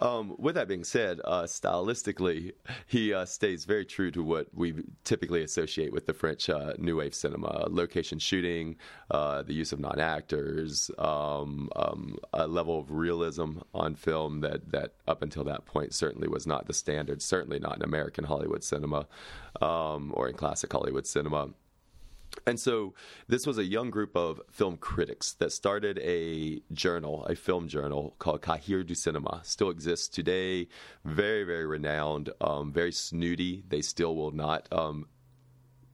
Um, 0.00 0.34
with 0.38 0.54
that 0.56 0.68
being 0.68 0.84
said, 0.84 1.20
uh, 1.24 1.42
stylistically, 1.42 2.52
he 2.86 3.12
uh, 3.12 3.24
stays 3.24 3.64
very 3.64 3.84
true 3.84 4.10
to 4.12 4.22
what 4.22 4.48
we 4.52 4.74
typically 5.04 5.42
associate 5.42 5.92
with 5.92 6.06
the 6.06 6.12
French 6.12 6.48
uh, 6.48 6.74
New 6.78 6.96
Wave 6.96 7.14
cinema 7.14 7.66
location 7.68 8.18
shooting, 8.18 8.76
uh, 9.10 9.42
the 9.42 9.54
use 9.54 9.72
of 9.72 9.80
non 9.80 10.00
actors, 10.00 10.90
um, 10.98 11.68
um, 11.76 12.18
a 12.32 12.46
level 12.46 12.78
of 12.78 12.90
realism 12.90 13.58
on 13.72 13.94
film 13.94 14.40
that, 14.40 14.70
that 14.70 14.94
up 15.06 15.22
until 15.22 15.44
that 15.44 15.64
point 15.64 15.94
certainly 15.94 16.28
was 16.28 16.46
not 16.46 16.66
the 16.66 16.74
standard, 16.74 17.22
certainly 17.22 17.58
not 17.58 17.76
in 17.76 17.82
American 17.82 18.24
Hollywood 18.24 18.64
cinema 18.64 19.06
um, 19.60 20.12
or 20.14 20.28
in 20.28 20.34
classic 20.34 20.72
Hollywood 20.72 21.06
cinema. 21.06 21.50
And 22.46 22.60
so 22.60 22.94
this 23.26 23.46
was 23.46 23.58
a 23.58 23.64
young 23.64 23.90
group 23.90 24.16
of 24.16 24.40
film 24.50 24.76
critics 24.76 25.32
that 25.34 25.52
started 25.52 25.98
a 26.00 26.60
journal, 26.72 27.24
a 27.26 27.34
film 27.34 27.68
journal 27.68 28.14
called 28.18 28.42
Cahiers 28.42 28.86
du 28.86 28.94
Cinema. 28.94 29.40
Still 29.44 29.70
exists 29.70 30.08
today. 30.08 30.68
Very, 31.04 31.44
very 31.44 31.66
renowned, 31.66 32.30
um, 32.40 32.72
very 32.72 32.92
snooty. 32.92 33.64
They 33.68 33.80
still 33.80 34.14
will 34.14 34.32
not. 34.32 34.68
Um, 34.72 35.06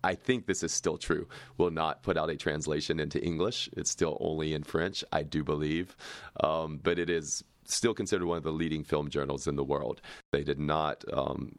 I 0.03 0.14
think 0.14 0.47
this 0.47 0.62
is 0.62 0.72
still 0.72 0.97
true. 0.97 1.28
Will 1.59 1.70
not 1.70 2.03
put 2.03 2.16
out 2.16 2.30
a 2.30 2.36
translation 2.36 2.99
into 2.99 3.22
English. 3.22 3.68
It's 3.76 3.91
still 3.91 4.16
only 4.20 4.55
in 4.55 4.62
French, 4.62 5.05
I 5.12 5.22
do 5.22 5.45
believe. 5.45 5.97
Um, 6.43 6.80
but 6.82 6.99
it 6.99 7.11
is 7.11 7.45
still 7.66 7.95
considered 7.95 8.26
one 8.26 8.38
of 8.38 8.45
the 8.45 8.53
leading 8.53 8.82
film 8.82 9.11
journals 9.11 9.47
in 9.47 9.57
the 9.57 9.64
world. 9.64 10.01
They 10.32 10.43
did 10.43 10.59
not 10.59 11.05
um, 11.12 11.59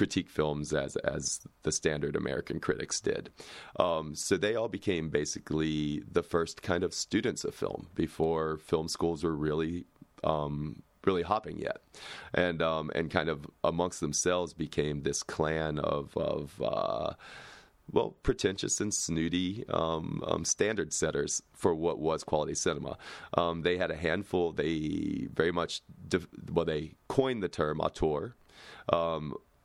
critique 0.00 0.30
films 0.30 0.72
as 0.72 0.96
as 0.96 1.46
the 1.62 1.70
standard 1.70 2.16
American 2.16 2.58
critics 2.58 3.02
did. 3.02 3.28
Um, 3.78 4.14
so 4.14 4.38
they 4.38 4.54
all 4.54 4.70
became 4.80 5.10
basically 5.10 6.02
the 6.10 6.22
first 6.22 6.62
kind 6.62 6.82
of 6.84 6.94
students 6.94 7.44
of 7.44 7.54
film 7.54 7.88
before 7.94 8.56
film 8.56 8.88
schools 8.88 9.22
were 9.22 9.36
really. 9.36 9.84
Um, 10.24 10.82
really 11.06 11.22
hopping 11.22 11.58
yet, 11.58 11.78
and 12.34 12.60
um, 12.60 12.90
and 12.94 13.10
kind 13.10 13.30
of 13.30 13.46
amongst 13.64 14.00
themselves 14.00 14.52
became 14.52 15.02
this 15.02 15.22
clan 15.22 15.78
of 15.78 16.14
of 16.14 16.60
uh, 16.62 17.14
well, 17.90 18.10
pretentious 18.22 18.80
and 18.82 18.92
snooty 18.92 19.64
um, 19.70 20.22
um, 20.26 20.44
standard 20.44 20.92
setters 20.92 21.42
for 21.54 21.74
what 21.74 21.98
was 21.98 22.22
quality 22.22 22.54
cinema. 22.54 22.98
Um, 23.32 23.62
they 23.62 23.78
had 23.78 23.90
a 23.90 23.96
handful. 23.96 24.52
They 24.52 25.28
very 25.32 25.52
much, 25.52 25.80
def- 26.06 26.28
well, 26.52 26.66
they 26.66 26.92
coined 27.08 27.42
the 27.42 27.48
term 27.48 27.80
auteur. 27.80 28.34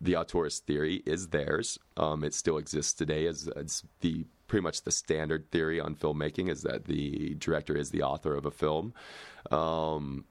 The 0.05 0.13
auteurist 0.13 0.61
theory 0.61 1.01
is 1.05 1.29
theirs. 1.29 1.79
Um, 1.97 2.23
it 2.23 2.35
still 2.35 2.59
exists 2.59 2.93
today 2.93 3.25
as, 3.25 3.47
as 3.47 3.83
the 4.01 4.25
pretty 4.47 4.61
much 4.61 4.83
the 4.83 4.91
standard 4.91 5.49
theory 5.49 5.79
on 5.79 5.95
filmmaking 5.95 6.47
is 6.47 6.61
that 6.61 6.85
the 6.85 7.33
director 7.39 7.75
is 7.75 7.89
the 7.89 8.03
author 8.03 8.35
of 8.35 8.45
a 8.45 8.51
film. 8.51 8.93
Um, 9.49 10.25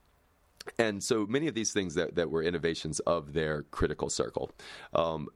and 0.79 1.03
so 1.03 1.25
many 1.25 1.49
of 1.49 1.55
these 1.55 1.73
things 1.73 1.95
that, 1.95 2.15
that 2.15 2.31
were 2.31 2.41
innovations 2.41 3.01
of 3.01 3.33
their 3.33 3.63
critical 3.63 4.09
circle. 4.09 4.49
Um, 4.93 5.27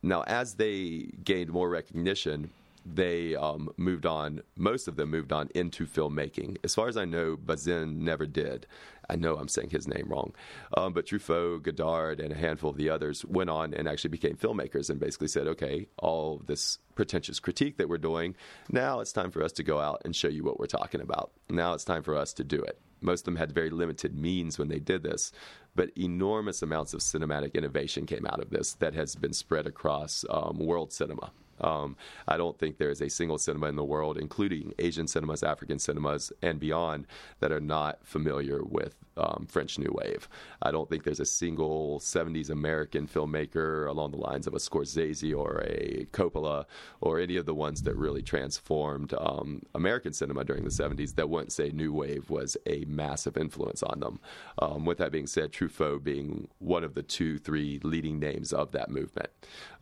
now, 0.00 0.22
as 0.28 0.54
they 0.54 1.10
gained 1.24 1.50
more 1.50 1.68
recognition, 1.68 2.50
they 2.94 3.34
um, 3.34 3.70
moved 3.76 4.06
on. 4.06 4.42
Most 4.56 4.88
of 4.88 4.96
them 4.96 5.10
moved 5.10 5.32
on 5.32 5.48
into 5.54 5.86
filmmaking. 5.86 6.56
As 6.64 6.74
far 6.74 6.88
as 6.88 6.96
I 6.96 7.04
know, 7.04 7.36
Bazin 7.36 8.04
never 8.04 8.26
did. 8.26 8.66
I 9.10 9.16
know 9.16 9.36
I'm 9.36 9.48
saying 9.48 9.70
his 9.70 9.88
name 9.88 10.06
wrong, 10.08 10.34
um, 10.76 10.92
but 10.92 11.06
Truffaut, 11.06 11.62
Godard, 11.62 12.20
and 12.20 12.30
a 12.30 12.36
handful 12.36 12.70
of 12.70 12.76
the 12.76 12.90
others 12.90 13.24
went 13.24 13.48
on 13.48 13.72
and 13.72 13.88
actually 13.88 14.10
became 14.10 14.36
filmmakers 14.36 14.90
and 14.90 15.00
basically 15.00 15.28
said, 15.28 15.46
"Okay, 15.46 15.86
all 15.98 16.42
this 16.46 16.78
pretentious 16.94 17.40
critique 17.40 17.78
that 17.78 17.88
we're 17.88 17.96
doing, 17.96 18.34
now 18.70 19.00
it's 19.00 19.12
time 19.12 19.30
for 19.30 19.42
us 19.42 19.52
to 19.52 19.62
go 19.62 19.78
out 19.78 20.02
and 20.04 20.14
show 20.14 20.28
you 20.28 20.44
what 20.44 20.58
we're 20.58 20.66
talking 20.66 21.00
about. 21.00 21.30
Now 21.48 21.72
it's 21.72 21.84
time 21.84 22.02
for 22.02 22.16
us 22.16 22.34
to 22.34 22.44
do 22.44 22.60
it." 22.60 22.78
Most 23.00 23.20
of 23.20 23.24
them 23.26 23.36
had 23.36 23.52
very 23.52 23.70
limited 23.70 24.14
means 24.14 24.58
when 24.58 24.68
they 24.68 24.80
did 24.80 25.02
this, 25.02 25.32
but 25.74 25.90
enormous 25.96 26.62
amounts 26.62 26.92
of 26.92 27.00
cinematic 27.00 27.54
innovation 27.54 28.04
came 28.04 28.26
out 28.26 28.40
of 28.40 28.50
this 28.50 28.74
that 28.74 28.94
has 28.94 29.14
been 29.14 29.32
spread 29.32 29.66
across 29.66 30.24
um, 30.28 30.58
world 30.58 30.92
cinema. 30.92 31.30
Um, 31.60 31.96
I 32.26 32.36
don't 32.36 32.58
think 32.58 32.78
there 32.78 32.90
is 32.90 33.00
a 33.00 33.08
single 33.08 33.38
cinema 33.38 33.66
in 33.66 33.76
the 33.76 33.84
world, 33.84 34.18
including 34.18 34.74
Asian 34.78 35.06
cinemas, 35.06 35.42
African 35.42 35.78
cinemas, 35.78 36.32
and 36.42 36.58
beyond, 36.58 37.06
that 37.40 37.52
are 37.52 37.60
not 37.60 37.98
familiar 38.02 38.62
with 38.62 38.94
um, 39.18 39.46
French 39.48 39.78
New 39.78 39.92
Wave. 39.92 40.28
I 40.62 40.70
don't 40.70 40.88
think 40.88 41.04
there's 41.04 41.20
a 41.20 41.26
single 41.26 41.98
70s 42.00 42.50
American 42.50 43.06
filmmaker 43.06 43.88
along 43.88 44.12
the 44.12 44.18
lines 44.18 44.46
of 44.46 44.54
a 44.54 44.58
Scorsese 44.58 45.36
or 45.36 45.62
a 45.66 46.06
Coppola 46.12 46.64
or 47.00 47.18
any 47.18 47.36
of 47.36 47.46
the 47.46 47.54
ones 47.54 47.82
that 47.82 47.96
really 47.96 48.22
transformed 48.22 49.14
um, 49.14 49.62
American 49.74 50.12
cinema 50.12 50.44
during 50.44 50.64
the 50.64 50.70
70s 50.70 51.14
that 51.16 51.28
wouldn't 51.28 51.52
say 51.52 51.70
New 51.70 51.92
Wave 51.92 52.30
was 52.30 52.56
a 52.66 52.84
massive 52.86 53.36
influence 53.36 53.82
on 53.82 54.00
them. 54.00 54.20
Um, 54.58 54.84
with 54.84 54.98
that 54.98 55.12
being 55.12 55.26
said, 55.26 55.52
Truffaut 55.52 56.04
being 56.04 56.48
one 56.58 56.84
of 56.84 56.94
the 56.94 57.02
two, 57.02 57.38
three 57.38 57.80
leading 57.82 58.18
names 58.18 58.52
of 58.52 58.72
that 58.72 58.90
movement. 58.90 59.30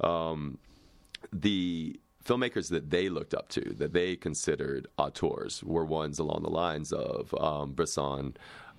Um, 0.01 0.59
the 1.33 1.99
filmmakers 2.25 2.71
that 2.71 2.91
they 2.91 3.09
looked 3.09 3.35
up 3.35 3.49
to, 3.49 3.61
that 3.79 3.93
they 3.93 4.17
considered 4.17 4.89
auteurs, 4.99 5.63
were 5.63 5.85
ones 5.85 6.19
along 6.19 6.43
the 6.43 6.51
lines 6.51 6.93
of 6.93 7.33
um, 7.35 7.73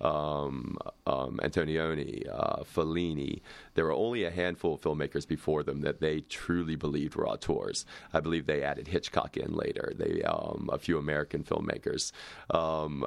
um, 0.00 0.78
um, 1.06 1.40
Antonioni, 1.42 2.28
uh, 2.30 2.62
Fellini. 2.62 3.40
There 3.74 3.84
were 3.84 3.92
only 3.92 4.24
a 4.24 4.30
handful 4.30 4.74
of 4.74 4.80
filmmakers 4.80 5.26
before 5.26 5.62
them 5.62 5.80
that 5.80 6.00
they 6.00 6.20
truly 6.20 6.76
believed 6.76 7.16
were 7.16 7.28
auteurs. 7.28 7.86
I 8.12 8.20
believe 8.20 8.46
they 8.46 8.62
added 8.62 8.88
Hitchcock 8.88 9.36
in 9.36 9.54
later. 9.54 9.92
They 9.96 10.22
um, 10.22 10.68
a 10.72 10.78
few 10.78 10.98
American 10.98 11.42
filmmakers. 11.42 12.12
Um, 12.50 13.06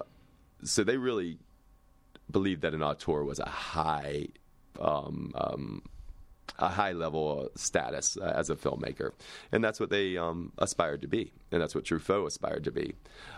so 0.63 0.83
they 0.83 0.97
really 0.97 1.37
believed 2.29 2.61
that 2.61 2.73
an 2.73 2.83
auteur 2.83 3.23
was 3.23 3.39
a 3.39 3.49
high 3.49 4.27
um, 4.79 5.31
a 6.59 6.67
high 6.67 6.91
level 6.91 7.49
status 7.55 8.17
uh, 8.17 8.33
as 8.35 8.49
a 8.49 8.55
filmmaker, 8.55 9.11
and 9.51 9.63
that's 9.63 9.79
what 9.79 9.89
they 9.89 10.17
um, 10.17 10.51
aspired 10.57 11.01
to 11.01 11.07
be, 11.07 11.31
and 11.51 11.61
that's 11.61 11.73
what 11.73 11.85
Truffaut 11.85 12.27
aspired 12.27 12.63
to 12.65 12.71
be. 12.71 12.93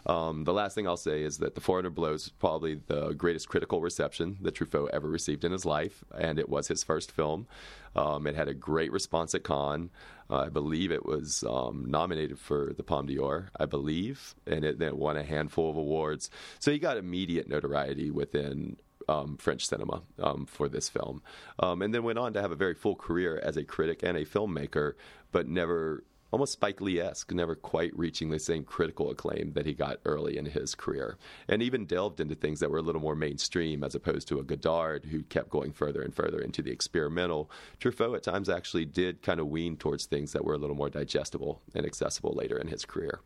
Um, 0.05 0.43
the 0.43 0.53
last 0.53 0.75
thing 0.75 0.87
I'll 0.87 0.97
say 0.97 1.21
is 1.21 1.37
that 1.37 1.55
The 1.55 1.61
400 1.61 1.91
Blows 1.91 2.29
probably 2.39 2.75
the 2.87 3.13
greatest 3.13 3.47
critical 3.49 3.81
reception 3.81 4.37
that 4.41 4.55
Truffaut 4.55 4.89
ever 4.91 5.07
received 5.07 5.45
in 5.45 5.51
his 5.51 5.65
life, 5.65 6.03
and 6.17 6.39
it 6.39 6.49
was 6.49 6.67
his 6.67 6.83
first 6.83 7.11
film. 7.11 7.47
Um, 7.95 8.25
it 8.25 8.35
had 8.35 8.47
a 8.47 8.53
great 8.53 8.91
response 8.91 9.35
at 9.35 9.43
Cannes. 9.43 9.89
Uh, 10.29 10.45
I 10.45 10.49
believe 10.49 10.91
it 10.91 11.05
was 11.05 11.43
um, 11.47 11.85
nominated 11.87 12.39
for 12.39 12.73
the 12.75 12.83
Palme 12.83 13.07
d'Or, 13.07 13.49
I 13.59 13.65
believe, 13.65 14.33
and 14.47 14.63
it, 14.65 14.81
it 14.81 14.97
won 14.97 15.17
a 15.17 15.23
handful 15.23 15.69
of 15.69 15.77
awards. 15.77 16.29
So 16.59 16.71
he 16.71 16.79
got 16.79 16.97
immediate 16.97 17.47
notoriety 17.47 18.09
within 18.09 18.77
um, 19.07 19.37
French 19.37 19.67
cinema 19.67 20.01
um, 20.19 20.45
for 20.45 20.69
this 20.69 20.89
film, 20.89 21.21
um, 21.59 21.81
and 21.81 21.93
then 21.93 22.03
went 22.03 22.19
on 22.19 22.33
to 22.33 22.41
have 22.41 22.51
a 22.51 22.55
very 22.55 22.73
full 22.73 22.95
career 22.95 23.39
as 23.43 23.57
a 23.57 23.63
critic 23.63 24.01
and 24.03 24.17
a 24.17 24.25
filmmaker, 24.25 24.93
but 25.31 25.47
never. 25.47 26.03
Almost 26.31 26.53
Spike 26.53 26.81
Lee 26.81 26.99
esque, 26.99 27.31
never 27.31 27.53
quite 27.53 27.95
reaching 27.95 28.31
the 28.31 28.39
same 28.39 28.63
critical 28.63 29.11
acclaim 29.11 29.53
that 29.53 29.67
he 29.67 29.73
got 29.75 29.99
early 30.03 30.35
in 30.35 30.47
his 30.47 30.73
career. 30.73 31.19
And 31.47 31.61
even 31.61 31.85
delved 31.85 32.19
into 32.19 32.33
things 32.33 32.59
that 32.59 32.71
were 32.71 32.79
a 32.79 32.81
little 32.81 33.01
more 33.01 33.15
mainstream 33.15 33.83
as 33.83 33.93
opposed 33.93 34.27
to 34.29 34.39
a 34.39 34.43
Godard 34.43 35.05
who 35.05 35.21
kept 35.21 35.51
going 35.51 35.73
further 35.73 36.01
and 36.01 36.11
further 36.11 36.39
into 36.39 36.63
the 36.63 36.71
experimental. 36.71 37.51
Truffaut 37.79 38.15
at 38.15 38.23
times 38.23 38.49
actually 38.49 38.85
did 38.85 39.21
kind 39.21 39.39
of 39.39 39.47
wean 39.47 39.77
towards 39.77 40.07
things 40.07 40.31
that 40.31 40.43
were 40.43 40.55
a 40.55 40.57
little 40.57 40.75
more 40.75 40.89
digestible 40.89 41.61
and 41.75 41.85
accessible 41.85 42.33
later 42.33 42.57
in 42.57 42.67
his 42.67 42.83
career. 42.83 43.21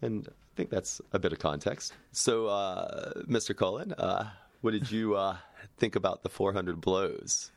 And 0.00 0.28
I 0.28 0.54
think 0.56 0.70
that's 0.70 1.00
a 1.12 1.18
bit 1.18 1.32
of 1.32 1.38
context. 1.38 1.92
So, 2.12 2.46
uh, 2.46 3.22
Mr. 3.22 3.56
Cullen, 3.56 3.92
uh, 3.92 4.30
what 4.60 4.72
did 4.72 4.90
you 4.90 5.16
uh, 5.16 5.36
think 5.76 5.96
about 5.96 6.22
the 6.22 6.28
400 6.28 6.80
blows? 6.80 7.50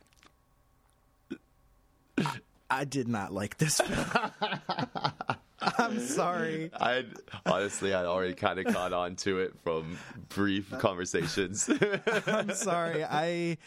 I 2.69 2.85
did 2.85 3.07
not 3.07 3.33
like 3.33 3.57
this 3.57 3.79
film. 3.81 4.31
I'm 5.61 5.99
sorry. 5.99 6.71
I 6.79 7.05
honestly, 7.45 7.93
I'd 7.93 8.05
already 8.05 8.33
kind 8.33 8.59
of 8.59 8.73
caught 8.73 8.93
on 8.93 9.15
to 9.17 9.39
it 9.39 9.53
from 9.63 9.97
brief 10.29 10.71
conversations. 10.79 11.69
I'm 12.25 12.51
sorry. 12.53 13.03
I 13.03 13.57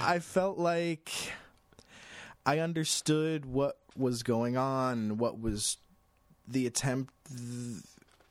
I 0.00 0.20
felt 0.20 0.58
like 0.58 1.10
I 2.46 2.60
understood 2.60 3.44
what 3.44 3.78
was 3.96 4.22
going 4.22 4.56
on, 4.56 5.18
what 5.18 5.38
was 5.38 5.76
the 6.46 6.66
attempt, 6.66 7.12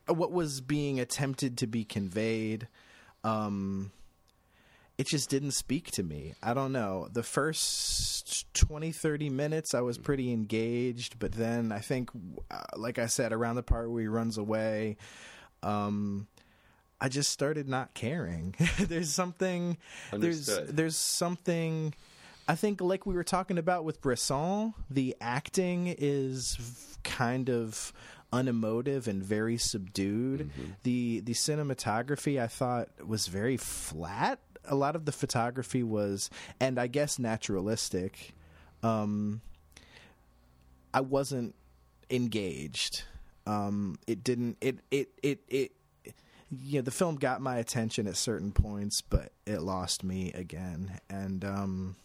what 0.07 0.31
was 0.31 0.61
being 0.61 0.99
attempted 0.99 1.57
to 1.59 1.67
be 1.67 1.83
conveyed. 1.83 2.67
Um, 3.23 3.91
it 4.97 5.07
just 5.07 5.29
didn't 5.29 5.51
speak 5.51 5.91
to 5.91 6.03
me. 6.03 6.33
I 6.41 6.53
don't 6.53 6.71
know. 6.71 7.07
The 7.11 7.23
first 7.23 8.51
20, 8.53 8.91
30 8.91 9.29
minutes, 9.29 9.73
I 9.75 9.81
was 9.81 9.97
pretty 9.97 10.31
engaged, 10.31 11.19
but 11.19 11.31
then 11.33 11.71
I 11.71 11.79
think, 11.79 12.09
uh, 12.49 12.61
like 12.75 12.97
I 12.97 13.05
said, 13.05 13.31
around 13.31 13.55
the 13.57 13.63
part 13.63 13.91
where 13.91 14.01
he 14.01 14.07
runs 14.07 14.37
away, 14.37 14.97
um, 15.61 16.27
I 16.99 17.09
just 17.09 17.31
started 17.31 17.69
not 17.69 17.93
caring. 17.93 18.55
there's 18.79 19.13
something, 19.13 19.77
Understood. 20.11 20.57
there's 20.67 20.75
there's 20.75 20.95
something. 20.95 21.93
I 22.49 22.55
think, 22.55 22.79
like 22.81 23.05
we 23.05 23.13
were 23.13 23.25
talking 23.25 23.57
about 23.57 23.83
with 23.83 24.01
Bresson, 24.01 24.73
the 24.89 25.15
acting 25.21 25.93
is 25.97 26.97
kind 27.03 27.49
of 27.49 27.91
unemotive 28.33 29.07
and 29.07 29.23
very 29.23 29.57
subdued. 29.57 30.49
The 30.83 31.19
the 31.21 31.33
cinematography 31.33 32.41
I 32.41 32.47
thought 32.47 32.89
was 33.05 33.27
very 33.27 33.57
flat. 33.57 34.39
A 34.67 34.75
lot 34.75 34.95
of 34.95 35.05
the 35.05 35.11
photography 35.11 35.83
was, 35.83 36.29
and 36.59 36.79
I 36.79 36.87
guess 36.87 37.19
naturalistic. 37.19 38.33
Um, 38.83 39.41
I 40.93 41.01
wasn't 41.01 41.55
engaged. 42.09 43.03
Um, 43.45 43.97
it 44.07 44.23
didn't. 44.23 44.57
It 44.61 44.79
it 44.91 45.09
it 45.23 45.39
it. 45.47 45.71
You 46.49 46.79
know, 46.79 46.81
the 46.81 46.91
film 46.91 47.15
got 47.15 47.41
my 47.41 47.57
attention 47.57 48.07
at 48.07 48.15
certain 48.15 48.53
points, 48.53 49.01
but 49.01 49.33
it 49.45 49.61
lost 49.61 50.03
me 50.03 50.31
again. 50.31 50.99
And 51.09 51.43
um, 51.43 51.95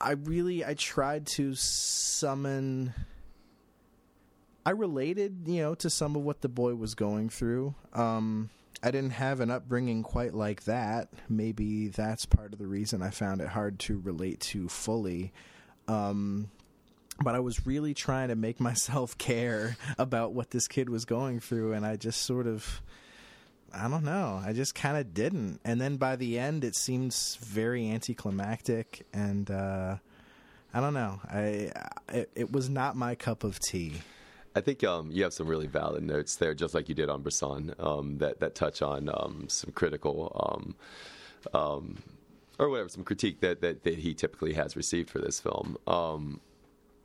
I 0.00 0.12
really 0.12 0.64
I 0.64 0.74
tried 0.74 1.26
to 1.28 1.54
summon 1.54 2.94
I 4.64 4.70
related, 4.70 5.42
you 5.46 5.62
know, 5.62 5.74
to 5.76 5.90
some 5.90 6.16
of 6.16 6.22
what 6.22 6.42
the 6.42 6.48
boy 6.48 6.74
was 6.74 6.94
going 6.94 7.28
through. 7.28 7.74
Um 7.92 8.50
I 8.82 8.90
didn't 8.90 9.10
have 9.10 9.40
an 9.40 9.50
upbringing 9.50 10.02
quite 10.02 10.34
like 10.34 10.64
that. 10.64 11.08
Maybe 11.28 11.88
that's 11.88 12.24
part 12.26 12.52
of 12.52 12.58
the 12.58 12.66
reason 12.66 13.02
I 13.02 13.10
found 13.10 13.40
it 13.40 13.48
hard 13.48 13.78
to 13.80 13.98
relate 13.98 14.40
to 14.40 14.68
fully. 14.68 15.32
Um 15.88 16.50
but 17.22 17.34
I 17.34 17.40
was 17.40 17.66
really 17.66 17.92
trying 17.92 18.28
to 18.28 18.36
make 18.36 18.60
myself 18.70 19.18
care 19.18 19.76
about 19.98 20.32
what 20.32 20.50
this 20.50 20.66
kid 20.68 20.88
was 20.88 21.04
going 21.04 21.40
through 21.40 21.74
and 21.74 21.84
I 21.84 21.96
just 21.96 22.22
sort 22.22 22.46
of 22.46 22.82
I 23.72 23.88
don't 23.88 24.04
know. 24.04 24.42
I 24.44 24.52
just 24.52 24.74
kind 24.74 24.96
of 24.96 25.14
didn't. 25.14 25.60
And 25.64 25.80
then 25.80 25.96
by 25.96 26.16
the 26.16 26.38
end, 26.38 26.64
it 26.64 26.74
seems 26.74 27.36
very 27.36 27.88
anticlimactic, 27.90 29.06
and 29.12 29.50
uh, 29.50 29.96
I 30.74 30.80
don't 30.80 30.94
know. 30.94 31.20
I 31.28 31.72
it, 32.08 32.30
it 32.34 32.52
was 32.52 32.68
not 32.68 32.96
my 32.96 33.14
cup 33.14 33.44
of 33.44 33.60
tea. 33.60 33.94
I 34.54 34.60
think 34.60 34.82
um, 34.82 35.10
you 35.12 35.22
have 35.22 35.32
some 35.32 35.46
really 35.46 35.68
valid 35.68 36.02
notes 36.02 36.36
there, 36.36 36.54
just 36.54 36.74
like 36.74 36.88
you 36.88 36.94
did 36.94 37.08
on 37.08 37.22
Bresson, 37.22 37.74
um, 37.78 38.18
that 38.18 38.40
that 38.40 38.54
touch 38.54 38.82
on 38.82 39.08
um, 39.12 39.44
some 39.48 39.72
critical. 39.72 40.32
Um, 40.34 40.74
um, 41.58 41.98
or 42.58 42.68
whatever, 42.68 42.90
some 42.90 43.04
critique 43.04 43.40
that, 43.40 43.62
that, 43.62 43.84
that 43.84 44.00
he 44.00 44.12
typically 44.12 44.52
has 44.52 44.76
received 44.76 45.08
for 45.08 45.18
this 45.18 45.40
film. 45.40 45.78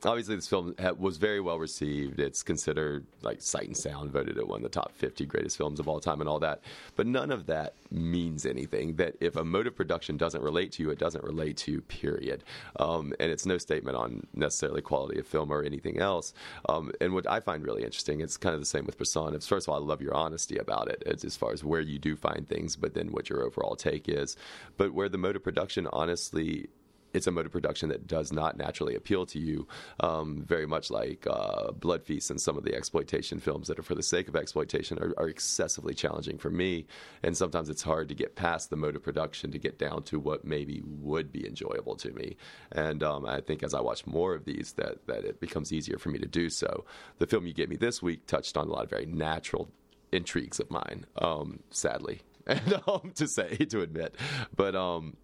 Obviously 0.04 0.36
this 0.36 0.46
film 0.46 0.74
was 0.98 1.16
very 1.16 1.40
well 1.40 1.58
received. 1.58 2.20
It's 2.20 2.42
considered 2.42 3.06
like 3.22 3.40
Sight 3.40 3.66
and 3.66 3.76
Sound 3.76 4.10
voted 4.10 4.36
it 4.36 4.46
one 4.46 4.58
of 4.58 4.62
the 4.62 4.68
top 4.68 4.92
50 4.96 5.24
greatest 5.26 5.56
films 5.56 5.80
of 5.80 5.88
all 5.88 6.00
time 6.00 6.20
and 6.20 6.28
all 6.28 6.38
that. 6.40 6.60
But 6.96 7.06
none 7.06 7.30
of 7.30 7.46
that 7.46 7.74
means 7.90 8.46
anything. 8.46 8.96
That 8.96 9.14
if 9.20 9.36
a 9.36 9.44
mode 9.44 9.66
of 9.66 9.74
production 9.74 10.16
doesn't 10.16 10.42
relate 10.42 10.72
to 10.72 10.82
you, 10.82 10.90
it 10.90 10.98
doesn't 10.98 11.24
relate 11.24 11.56
to 11.58 11.72
you. 11.72 11.80
Period. 11.80 12.44
Um, 12.78 13.14
and 13.18 13.30
it's 13.30 13.46
no 13.46 13.58
statement 13.58 13.96
on 13.96 14.26
necessarily 14.34 14.82
quality 14.82 15.18
of 15.18 15.26
film 15.26 15.50
or 15.52 15.62
anything 15.62 15.98
else. 15.98 16.34
Um, 16.68 16.92
and 17.00 17.14
what 17.14 17.28
I 17.28 17.40
find 17.40 17.64
really 17.64 17.82
interesting, 17.82 18.20
it's 18.20 18.36
kind 18.36 18.54
of 18.54 18.60
the 18.60 18.66
same 18.66 18.84
with. 18.84 18.96
It's, 19.00 19.46
first 19.46 19.68
of 19.68 19.72
all, 19.72 19.82
I 19.82 19.84
love 19.84 20.02
your 20.02 20.14
honesty 20.14 20.58
about 20.58 20.88
it 20.88 21.02
as, 21.06 21.24
as 21.24 21.36
far 21.36 21.52
as 21.52 21.64
where 21.64 21.80
you 21.80 21.98
do 21.98 22.16
find 22.16 22.48
things, 22.48 22.76
but 22.76 22.94
then 22.94 23.12
what 23.12 23.28
your 23.28 23.42
overall 23.42 23.76
take 23.76 24.08
is. 24.08 24.36
But 24.76 24.92
where 24.92 25.08
the 25.08 25.18
mode 25.18 25.36
of 25.36 25.44
production, 25.44 25.86
honestly 25.92 26.68
it's 27.16 27.26
a 27.26 27.30
mode 27.30 27.46
of 27.46 27.52
production 27.52 27.88
that 27.88 28.06
does 28.06 28.32
not 28.32 28.56
naturally 28.56 28.94
appeal 28.94 29.26
to 29.26 29.38
you, 29.38 29.66
um, 30.00 30.42
very 30.46 30.66
much 30.66 30.90
like 30.90 31.26
uh, 31.28 31.72
Blood 31.72 32.04
Feast 32.04 32.30
and 32.30 32.40
some 32.40 32.56
of 32.56 32.64
the 32.64 32.74
exploitation 32.74 33.40
films 33.40 33.68
that 33.68 33.78
are 33.78 33.82
for 33.82 33.94
the 33.94 34.02
sake 34.02 34.28
of 34.28 34.36
exploitation 34.36 34.98
are, 34.98 35.14
are, 35.16 35.28
excessively 35.28 35.94
challenging 35.94 36.38
for 36.38 36.50
me. 36.50 36.86
And 37.22 37.36
sometimes 37.36 37.68
it's 37.68 37.82
hard 37.82 38.08
to 38.08 38.14
get 38.14 38.36
past 38.36 38.70
the 38.70 38.76
mode 38.76 38.94
of 38.94 39.02
production 39.02 39.50
to 39.50 39.58
get 39.58 39.78
down 39.78 40.02
to 40.04 40.20
what 40.20 40.44
maybe 40.44 40.82
would 40.84 41.32
be 41.32 41.46
enjoyable 41.46 41.96
to 41.96 42.12
me. 42.12 42.36
And 42.72 43.02
um, 43.02 43.26
I 43.26 43.40
think 43.40 43.62
as 43.62 43.74
I 43.74 43.80
watch 43.80 44.06
more 44.06 44.34
of 44.34 44.44
these, 44.44 44.72
that 44.74 45.06
that 45.06 45.24
it 45.24 45.40
becomes 45.40 45.72
easier 45.72 45.98
for 45.98 46.10
me 46.10 46.18
to 46.18 46.26
do 46.26 46.50
so. 46.50 46.84
The 47.18 47.26
film 47.26 47.46
you 47.46 47.54
gave 47.54 47.68
me 47.68 47.76
this 47.76 48.02
week 48.02 48.26
touched 48.26 48.56
on 48.56 48.68
a 48.68 48.70
lot 48.70 48.84
of 48.84 48.90
very 48.90 49.06
natural 49.06 49.70
intrigues 50.12 50.60
of 50.60 50.70
mine, 50.70 51.06
um, 51.16 51.60
sadly. 51.70 52.20
And 52.48 52.80
um, 52.86 53.10
to 53.16 53.26
say, 53.26 53.56
to 53.56 53.80
admit, 53.80 54.14
but 54.54 54.76
um, 54.76 55.16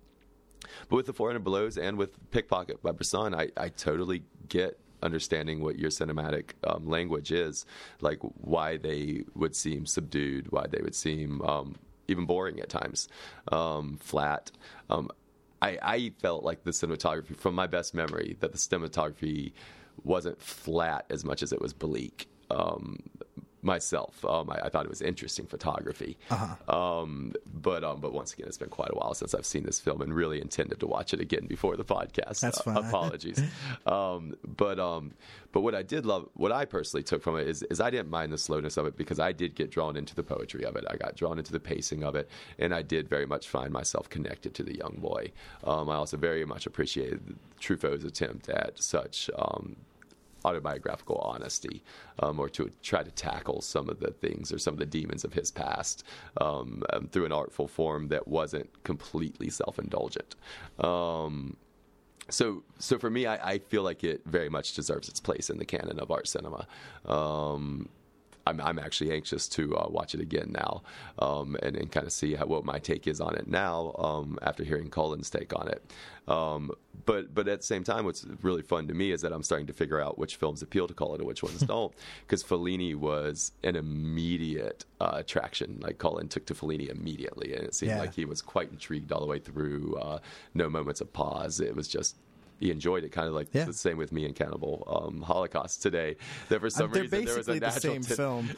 but 0.88 0.96
with 0.96 1.06
the 1.06 1.12
400 1.12 1.40
Blows 1.40 1.76
and 1.76 1.96
with 1.96 2.30
Pickpocket 2.30 2.82
by 2.82 2.92
Bresson, 2.92 3.34
I, 3.34 3.48
I 3.56 3.68
totally 3.68 4.22
get 4.48 4.78
understanding 5.02 5.60
what 5.60 5.78
your 5.78 5.90
cinematic 5.90 6.52
um, 6.64 6.86
language 6.86 7.32
is, 7.32 7.66
like 8.00 8.18
why 8.20 8.76
they 8.76 9.24
would 9.34 9.56
seem 9.56 9.86
subdued, 9.86 10.50
why 10.50 10.66
they 10.68 10.80
would 10.80 10.94
seem 10.94 11.42
um, 11.42 11.74
even 12.08 12.24
boring 12.24 12.60
at 12.60 12.68
times, 12.68 13.08
um, 13.50 13.98
flat. 14.00 14.50
Um, 14.88 15.10
I, 15.60 15.78
I, 15.82 16.12
felt 16.20 16.44
like 16.44 16.64
the 16.64 16.70
cinematography, 16.70 17.36
from 17.36 17.54
my 17.54 17.66
best 17.66 17.94
memory, 17.94 18.36
that 18.40 18.52
the 18.52 18.58
cinematography 18.58 19.52
wasn't 20.02 20.40
flat 20.40 21.06
as 21.10 21.24
much 21.24 21.42
as 21.42 21.52
it 21.52 21.60
was 21.60 21.72
bleak. 21.72 22.28
Myself. 23.64 24.24
Um, 24.24 24.50
I, 24.50 24.66
I, 24.66 24.68
thought 24.68 24.84
it 24.84 24.90
was 24.90 25.02
interesting 25.02 25.46
photography. 25.46 26.18
Uh-huh. 26.30 27.00
Um, 27.00 27.32
but 27.46 27.84
um, 27.84 28.00
but 28.00 28.12
once 28.12 28.32
again, 28.32 28.48
it's 28.48 28.58
been 28.58 28.68
quite 28.68 28.90
a 28.90 28.96
while 28.96 29.14
since 29.14 29.34
I've 29.34 29.46
seen 29.46 29.62
this 29.62 29.78
film 29.78 30.02
and 30.02 30.12
really 30.12 30.40
intended 30.40 30.80
to 30.80 30.86
watch 30.86 31.14
it 31.14 31.20
again 31.20 31.46
before 31.46 31.76
the 31.76 31.84
podcast. 31.84 32.40
That's 32.40 32.58
uh, 32.58 32.62
fine. 32.62 32.76
apologies. 32.76 33.40
Um, 33.86 34.36
but 34.44 34.78
um, 34.78 35.12
but 35.52 35.60
what 35.60 35.74
I 35.74 35.82
did 35.82 36.06
love, 36.06 36.28
what 36.34 36.50
I 36.50 36.64
personally 36.64 37.02
took 37.02 37.22
from 37.22 37.36
it 37.36 37.46
is, 37.46 37.62
is 37.64 37.80
I 37.80 37.90
didn't 37.90 38.10
mind 38.10 38.32
the 38.32 38.38
slowness 38.38 38.76
of 38.76 38.86
it 38.86 38.96
because 38.96 39.20
I 39.20 39.32
did 39.32 39.54
get 39.54 39.70
drawn 39.70 39.96
into 39.96 40.14
the 40.14 40.22
poetry 40.22 40.64
of 40.64 40.76
it. 40.76 40.84
I 40.88 40.96
got 40.96 41.14
drawn 41.16 41.38
into 41.38 41.52
the 41.52 41.60
pacing 41.60 42.04
of 42.04 42.14
it, 42.14 42.30
and 42.58 42.74
I 42.74 42.82
did 42.82 43.08
very 43.08 43.26
much 43.26 43.48
find 43.48 43.72
myself 43.72 44.08
connected 44.08 44.54
to 44.54 44.62
the 44.62 44.76
young 44.76 44.96
boy. 44.98 45.32
Um, 45.64 45.90
I 45.90 45.96
also 45.96 46.16
very 46.16 46.44
much 46.44 46.66
appreciated 46.66 47.36
Truffaut's 47.60 48.04
attempt 48.04 48.48
at 48.48 48.82
such 48.82 49.30
autobiographical 50.44 51.16
honesty, 51.16 51.82
um, 52.20 52.38
or 52.38 52.48
to 52.50 52.70
try 52.82 53.02
to 53.02 53.10
tackle 53.10 53.60
some 53.60 53.88
of 53.88 54.00
the 54.00 54.10
things 54.10 54.52
or 54.52 54.58
some 54.58 54.74
of 54.74 54.78
the 54.78 54.86
demons 54.86 55.24
of 55.24 55.32
his 55.32 55.50
past 55.50 56.04
um, 56.40 56.82
um, 56.92 57.08
through 57.08 57.26
an 57.26 57.32
artful 57.32 57.68
form 57.68 58.08
that 58.08 58.26
wasn't 58.28 58.70
completely 58.84 59.50
self 59.50 59.78
indulgent. 59.78 60.34
Um, 60.78 61.56
so, 62.28 62.62
so 62.78 62.98
for 62.98 63.10
me, 63.10 63.26
I, 63.26 63.52
I, 63.52 63.58
feel 63.58 63.82
like 63.82 64.04
it 64.04 64.22
very 64.24 64.48
much 64.48 64.74
deserves 64.74 65.08
its 65.08 65.18
place 65.18 65.50
in 65.50 65.58
the 65.58 65.64
canon 65.64 65.98
of 65.98 66.10
art 66.10 66.28
cinema. 66.28 66.66
I'm, 68.46 68.60
I'm 68.60 68.78
actually 68.78 69.12
anxious 69.12 69.48
to 69.50 69.76
uh, 69.76 69.86
watch 69.88 70.14
it 70.14 70.20
again 70.20 70.52
now 70.52 70.82
um, 71.18 71.56
and, 71.62 71.76
and 71.76 71.90
kind 71.90 72.06
of 72.06 72.12
see 72.12 72.34
how, 72.34 72.46
what 72.46 72.64
my 72.64 72.78
take 72.78 73.06
is 73.06 73.20
on 73.20 73.34
it 73.36 73.46
now 73.46 73.94
um, 73.98 74.38
after 74.42 74.64
hearing 74.64 74.90
Cullen's 74.90 75.30
take 75.30 75.54
on 75.54 75.68
it. 75.68 75.82
Um, 76.28 76.70
but 77.04 77.34
but 77.34 77.48
at 77.48 77.60
the 77.60 77.66
same 77.66 77.82
time, 77.82 78.04
what's 78.04 78.24
really 78.42 78.62
fun 78.62 78.86
to 78.88 78.94
me 78.94 79.10
is 79.10 79.22
that 79.22 79.32
I'm 79.32 79.42
starting 79.42 79.66
to 79.66 79.72
figure 79.72 80.00
out 80.00 80.18
which 80.18 80.36
films 80.36 80.62
appeal 80.62 80.86
to 80.86 80.94
Cullen 80.94 81.20
and 81.20 81.26
which 81.26 81.42
ones 81.42 81.60
don't. 81.62 81.92
Because 82.20 82.44
Fellini 82.44 82.94
was 82.94 83.52
an 83.64 83.74
immediate 83.74 84.84
uh, 85.00 85.12
attraction. 85.14 85.80
Like 85.82 85.98
Cullen 85.98 86.28
took 86.28 86.46
to 86.46 86.54
Fellini 86.54 86.90
immediately, 86.90 87.54
and 87.54 87.64
it 87.64 87.74
seemed 87.74 87.90
yeah. 87.90 87.98
like 87.98 88.14
he 88.14 88.24
was 88.24 88.40
quite 88.40 88.70
intrigued 88.70 89.10
all 89.10 89.20
the 89.20 89.26
way 89.26 89.40
through. 89.40 89.96
Uh, 89.96 90.18
no 90.54 90.70
moments 90.70 91.00
of 91.00 91.12
pause. 91.12 91.60
It 91.60 91.74
was 91.74 91.88
just 91.88 92.16
he 92.62 92.70
enjoyed 92.70 93.02
it, 93.02 93.10
kind 93.10 93.26
of 93.26 93.34
like 93.34 93.48
yeah. 93.52 93.64
the 93.64 93.72
same 93.72 93.96
with 93.96 94.12
me 94.12 94.24
and 94.24 94.36
Cannibal 94.36 94.86
um, 94.86 95.20
Holocaust 95.20 95.82
today. 95.82 96.16
That 96.48 96.60
for 96.60 96.70
some 96.70 96.92
reason 96.92 97.24
there 97.24 97.36
was 97.36 97.48
a 97.48 97.56
natural 97.56 97.94
the 97.94 98.02
same 98.02 98.02
film. 98.02 98.50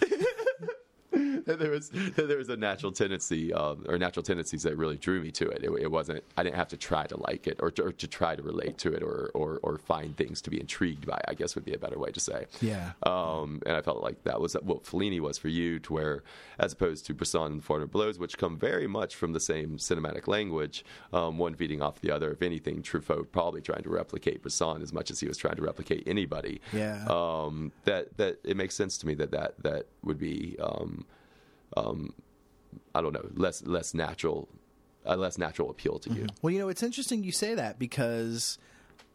there 1.46 1.70
was 1.70 1.90
there 1.90 2.38
was 2.38 2.48
a 2.48 2.56
natural 2.56 2.90
tendency 2.90 3.52
um, 3.52 3.84
or 3.88 3.98
natural 3.98 4.22
tendencies 4.22 4.62
that 4.62 4.76
really 4.76 4.96
drew 4.96 5.20
me 5.20 5.30
to 5.32 5.48
it. 5.48 5.62
it. 5.62 5.70
it. 5.80 5.90
wasn't 5.90 6.24
I 6.36 6.42
didn't 6.42 6.56
have 6.56 6.68
to 6.68 6.76
try 6.76 7.06
to 7.06 7.20
like 7.20 7.46
it 7.46 7.58
or 7.60 7.70
to, 7.72 7.84
or 7.84 7.92
to 7.92 8.06
try 8.06 8.34
to 8.34 8.42
relate 8.42 8.78
to 8.78 8.92
it 8.92 9.02
or, 9.02 9.30
or, 9.34 9.60
or 9.62 9.78
find 9.78 10.16
things 10.16 10.40
to 10.42 10.50
be 10.50 10.58
intrigued 10.58 11.06
by. 11.06 11.20
I 11.28 11.34
guess 11.34 11.54
would 11.54 11.64
be 11.64 11.74
a 11.74 11.78
better 11.78 11.98
way 11.98 12.10
to 12.12 12.20
say. 12.20 12.46
Yeah. 12.60 12.92
Um, 13.02 13.60
and 13.66 13.76
I 13.76 13.82
felt 13.82 14.02
like 14.02 14.24
that 14.24 14.40
was 14.40 14.54
what 14.62 14.84
Fellini 14.84 15.20
was 15.20 15.36
for 15.36 15.48
you, 15.48 15.78
to 15.80 15.92
where 15.92 16.22
as 16.58 16.72
opposed 16.72 17.04
to 17.06 17.14
Bresson 17.14 17.52
and 17.52 17.64
400 17.64 17.90
Blows, 17.90 18.18
which 18.18 18.38
come 18.38 18.56
very 18.56 18.86
much 18.86 19.14
from 19.14 19.32
the 19.32 19.40
same 19.40 19.76
cinematic 19.76 20.26
language, 20.26 20.84
um, 21.12 21.36
one 21.36 21.54
feeding 21.54 21.82
off 21.82 22.00
the 22.00 22.10
other. 22.10 22.32
If 22.32 22.42
anything, 22.42 22.82
Truffaut 22.82 23.30
probably 23.32 23.60
trying 23.60 23.82
to 23.82 23.90
replicate 23.90 24.42
Bresson 24.42 24.80
as 24.80 24.92
much 24.92 25.10
as 25.10 25.20
he 25.20 25.28
was 25.28 25.36
trying 25.36 25.56
to 25.56 25.62
replicate 25.62 26.04
anybody. 26.06 26.60
Yeah. 26.72 27.04
Um, 27.08 27.72
that 27.84 28.16
that 28.16 28.38
it 28.44 28.56
makes 28.56 28.74
sense 28.74 28.96
to 28.98 29.06
me 29.06 29.14
that 29.14 29.30
that 29.32 29.62
that 29.62 29.86
would 30.02 30.18
be 30.18 30.56
um, 30.60 31.04
um, 31.76 32.14
I 32.94 33.00
don't 33.02 33.12
know, 33.12 33.28
less 33.34 33.62
less 33.64 33.94
natural, 33.94 34.48
a 35.04 35.16
less 35.16 35.38
natural 35.38 35.70
appeal 35.70 35.98
to 36.00 36.10
you. 36.10 36.22
Mm-hmm. 36.22 36.36
Well, 36.42 36.52
you 36.52 36.58
know, 36.58 36.68
it's 36.68 36.82
interesting 36.82 37.24
you 37.24 37.32
say 37.32 37.54
that 37.54 37.78
because. 37.78 38.58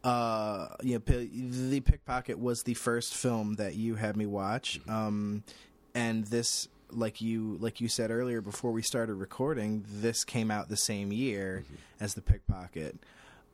Uh, 0.01 0.69
you 0.81 0.93
know, 0.93 0.99
the 1.09 1.81
Pickpocket 1.81 2.39
was 2.39 2.63
the 2.63 2.73
first 2.73 3.13
film 3.13 3.55
that 3.55 3.75
you 3.75 3.95
had 3.95 4.15
me 4.15 4.25
watch, 4.25 4.79
mm-hmm. 4.79 4.89
um, 4.89 5.43
and 5.93 6.23
this, 6.27 6.69
like 6.89 7.19
you, 7.19 7.57
like 7.59 7.81
you 7.81 7.89
said 7.89 8.09
earlier 8.09 8.39
before 8.39 8.71
we 8.71 8.81
started 8.81 9.15
recording, 9.15 9.83
this 9.89 10.23
came 10.23 10.51
out 10.51 10.69
the 10.69 10.77
same 10.77 11.11
year 11.11 11.65
mm-hmm. 11.65 11.75
as 11.99 12.13
the 12.13 12.21
Pickpocket. 12.21 12.97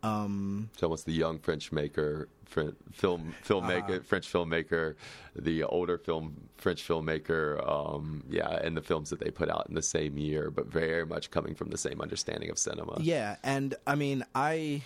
Um, 0.05 0.69
so 0.77 0.85
almost 0.85 1.05
the 1.05 1.13
young 1.13 1.39
French 1.39 1.71
maker, 1.71 2.29
film 2.45 3.33
filmmaker, 3.43 3.99
uh, 3.99 4.03
French 4.03 4.31
filmmaker, 4.31 4.95
the 5.35 5.63
older 5.63 5.97
film 5.97 6.49
French 6.57 6.87
filmmaker, 6.87 7.67
um, 7.67 8.23
yeah, 8.29 8.49
and 8.61 8.77
the 8.77 8.81
films 8.81 9.09
that 9.09 9.19
they 9.19 9.31
put 9.31 9.49
out 9.49 9.65
in 9.67 9.73
the 9.73 9.81
same 9.81 10.17
year, 10.17 10.51
but 10.51 10.67
very 10.67 11.05
much 11.05 11.31
coming 11.31 11.55
from 11.55 11.69
the 11.69 11.77
same 11.77 12.01
understanding 12.01 12.51
of 12.51 12.59
cinema. 12.59 12.97
Yeah, 12.99 13.37
and 13.43 13.73
I 13.87 13.95
mean, 13.95 14.23
I 14.35 14.83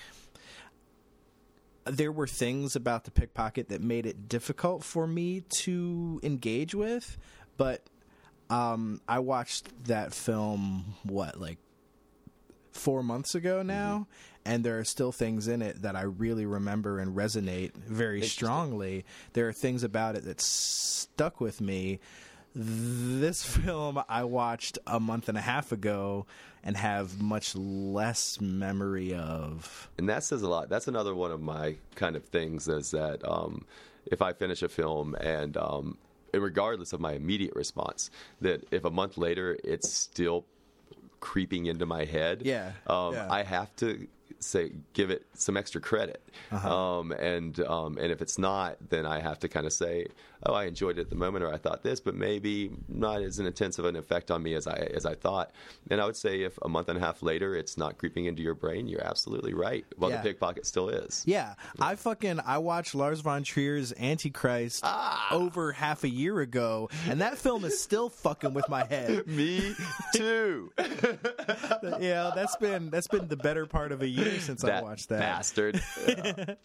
there 1.85 2.11
were 2.11 2.27
things 2.27 2.75
about 2.75 3.03
the 3.03 3.11
pickpocket 3.11 3.69
that 3.69 3.81
made 3.81 4.05
it 4.05 4.29
difficult 4.29 4.83
for 4.83 5.05
me 5.05 5.41
to 5.63 6.21
engage 6.23 6.73
with, 6.73 7.17
but 7.57 7.83
um, 8.49 9.01
I 9.07 9.19
watched 9.19 9.85
that 9.85 10.13
film 10.13 10.95
what 11.03 11.41
like 11.41 11.57
four 12.71 13.03
months 13.03 13.35
ago 13.35 13.63
now, 13.63 14.07
mm-hmm 14.09 14.28
and 14.45 14.63
there 14.63 14.79
are 14.79 14.83
still 14.83 15.11
things 15.11 15.47
in 15.47 15.61
it 15.61 15.81
that 15.81 15.95
I 15.95 16.01
really 16.01 16.45
remember 16.45 16.99
and 16.99 17.15
resonate 17.15 17.73
very 17.73 18.21
strongly. 18.21 19.05
There 19.33 19.47
are 19.47 19.53
things 19.53 19.83
about 19.83 20.15
it 20.15 20.25
that 20.25 20.41
stuck 20.41 21.39
with 21.41 21.61
me. 21.61 21.99
This 22.55 23.43
film 23.57 24.01
I 24.09 24.23
watched 24.23 24.79
a 24.87 24.99
month 24.99 25.29
and 25.29 25.37
a 25.37 25.41
half 25.41 25.71
ago 25.71 26.25
and 26.63 26.75
have 26.75 27.21
much 27.21 27.55
less 27.55 28.41
memory 28.41 29.13
of. 29.13 29.89
And 29.97 30.09
that 30.09 30.23
says 30.23 30.41
a 30.41 30.49
lot. 30.49 30.69
That's 30.69 30.87
another 30.87 31.15
one 31.15 31.31
of 31.31 31.41
my 31.41 31.75
kind 31.95 32.15
of 32.15 32.25
things 32.25 32.67
is 32.67 32.91
that 32.91 33.25
um, 33.27 33.65
if 34.05 34.21
I 34.21 34.33
finish 34.33 34.61
a 34.61 34.69
film 34.69 35.15
and 35.15 35.55
um, 35.57 35.97
regardless 36.33 36.93
of 36.93 36.99
my 36.99 37.13
immediate 37.13 37.55
response, 37.55 38.09
that 38.41 38.65
if 38.71 38.85
a 38.85 38.89
month 38.89 39.17
later 39.17 39.57
it's 39.63 39.91
still 39.91 40.45
creeping 41.19 41.67
into 41.67 41.85
my 41.85 42.05
head, 42.05 42.41
yeah, 42.45 42.71
um, 42.87 43.13
yeah. 43.13 43.27
I 43.29 43.43
have 43.43 43.75
to 43.77 44.07
say 44.39 44.71
give 44.93 45.09
it 45.09 45.25
some 45.33 45.57
extra 45.57 45.81
credit. 45.81 46.21
Uh-huh. 46.51 46.99
Um, 46.99 47.11
and 47.11 47.59
um, 47.61 47.97
and 47.97 48.11
if 48.11 48.21
it's 48.21 48.37
not, 48.37 48.77
then 48.89 49.05
I 49.05 49.19
have 49.19 49.39
to 49.39 49.47
kind 49.47 49.65
of 49.65 49.73
say, 49.73 50.07
oh, 50.45 50.53
I 50.53 50.65
enjoyed 50.65 50.97
it 50.97 51.01
at 51.01 51.09
the 51.09 51.15
moment, 51.15 51.43
or 51.43 51.53
I 51.53 51.57
thought 51.57 51.83
this, 51.83 51.99
but 51.99 52.15
maybe 52.15 52.71
not 52.87 53.21
as 53.21 53.39
an 53.39 53.45
intensive 53.45 53.85
an 53.85 53.95
effect 53.95 54.31
on 54.31 54.41
me 54.43 54.53
as 54.55 54.67
I 54.67 54.75
as 54.95 55.05
I 55.05 55.15
thought. 55.15 55.51
And 55.89 55.99
I 56.01 56.05
would 56.05 56.15
say 56.15 56.41
if 56.41 56.57
a 56.61 56.69
month 56.69 56.89
and 56.89 56.97
a 56.97 57.01
half 57.01 57.21
later 57.23 57.55
it's 57.55 57.77
not 57.77 57.97
creeping 57.97 58.25
into 58.25 58.41
your 58.41 58.55
brain, 58.55 58.87
you're 58.87 59.03
absolutely 59.05 59.53
right. 59.53 59.85
Well, 59.97 60.09
Yeah. 60.09 60.17
the 60.17 60.23
pickpocket 60.29 60.65
still 60.65 60.89
is. 60.89 61.23
Yeah, 61.25 61.55
I 61.79 61.95
fucking 61.95 62.39
I 62.45 62.57
watched 62.59 62.95
Lars 62.95 63.21
von 63.21 63.43
Trier's 63.43 63.93
Antichrist 63.99 64.81
Ah. 64.85 65.27
over 65.33 65.71
half 65.71 66.03
a 66.03 66.09
year 66.09 66.39
ago, 66.41 66.89
and 67.07 67.21
that 67.21 67.37
film 67.37 67.63
is 67.65 67.81
still 67.81 68.09
fucking 68.09 68.53
with 68.53 68.67
my 68.69 68.85
head. 68.85 69.27
Me 69.27 69.73
too. 70.15 70.71
Yeah, 71.99 72.31
that's 72.35 72.55
been 72.57 72.89
that's 72.89 73.07
been 73.07 73.27
the 73.27 73.35
better 73.37 73.65
part 73.65 73.91
of 73.91 74.01
a 74.01 74.07
year 74.07 74.39
since 74.39 74.63
I 74.63 74.81
watched 74.81 75.09
that. 75.09 75.19
bastard. 75.19 75.81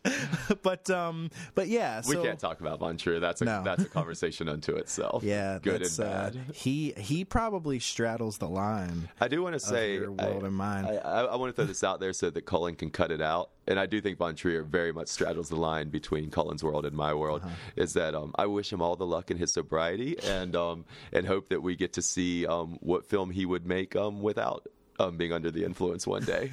But 0.62 0.88
um, 0.90 1.30
but 1.54 1.68
yeah, 1.68 2.02
we 2.06 2.16
can't 2.16 2.38
talk 2.38 2.60
about 2.60 2.78
Von 2.78 2.96
Trier. 2.96 3.20
That's 3.20 3.40
a 3.42 3.44
No. 3.44 3.62
That's 3.64 3.84
a 3.84 3.88
conversation 3.88 4.48
unto 4.48 4.76
itself. 4.76 5.22
Yeah, 5.22 5.58
good 5.62 5.82
and 5.82 6.00
uh, 6.00 6.30
bad. 6.30 6.38
he 6.54 6.92
he 6.96 7.24
probably 7.24 7.78
straddles 7.78 8.38
the 8.38 8.48
line. 8.48 9.08
I 9.20 9.28
do 9.28 9.42
want 9.42 9.54
to 9.54 9.60
say, 9.60 9.94
your 9.94 10.12
world 10.12 10.42
I, 10.42 10.46
and 10.46 10.54
mine. 10.56 10.84
I, 10.84 10.96
I, 10.96 11.20
I 11.24 11.36
want 11.36 11.54
to 11.54 11.56
throw 11.56 11.66
this 11.66 11.84
out 11.84 12.00
there 12.00 12.12
so 12.12 12.30
that 12.30 12.42
Cullen 12.42 12.74
can 12.76 12.90
cut 12.90 13.10
it 13.10 13.20
out. 13.20 13.50
And 13.66 13.80
I 13.80 13.86
do 13.86 14.00
think 14.00 14.18
Von 14.18 14.34
Trier 14.34 14.62
very 14.62 14.92
much 14.92 15.08
straddles 15.08 15.48
the 15.48 15.56
line 15.56 15.88
between 15.88 16.30
Cullen's 16.30 16.62
world 16.62 16.84
and 16.84 16.94
my 16.94 17.14
world. 17.14 17.42
Uh-huh. 17.42 17.54
Is 17.76 17.94
that 17.94 18.14
um, 18.14 18.34
I 18.36 18.46
wish 18.46 18.72
him 18.72 18.82
all 18.82 18.96
the 18.96 19.06
luck 19.06 19.30
in 19.30 19.38
his 19.38 19.52
sobriety, 19.52 20.18
and 20.22 20.54
um, 20.54 20.84
and 21.12 21.26
hope 21.26 21.48
that 21.48 21.62
we 21.62 21.76
get 21.76 21.94
to 21.94 22.02
see 22.02 22.46
um, 22.46 22.78
what 22.80 23.06
film 23.06 23.30
he 23.30 23.46
would 23.46 23.66
make 23.66 23.96
um, 23.96 24.20
without 24.20 24.66
um, 24.98 25.16
being 25.16 25.32
under 25.32 25.50
the 25.50 25.64
influence 25.64 26.06
one 26.06 26.24
day. 26.24 26.50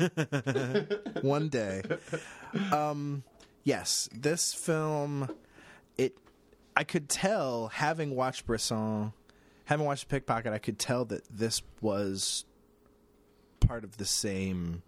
one 1.21 1.49
day. 1.49 1.81
Um, 2.71 3.23
yes, 3.63 4.09
this 4.13 4.53
film, 4.53 5.29
it, 5.97 6.17
I 6.75 6.83
could 6.83 7.09
tell 7.09 7.67
having 7.67 8.15
watched 8.15 8.45
Bresson, 8.45 9.13
having 9.65 9.85
watched 9.85 10.09
Pickpocket, 10.09 10.53
I 10.53 10.57
could 10.57 10.79
tell 10.79 11.05
that 11.05 11.23
this 11.29 11.61
was 11.81 12.45
part 13.59 13.83
of 13.83 13.97
the 13.97 14.05
same, 14.05 14.81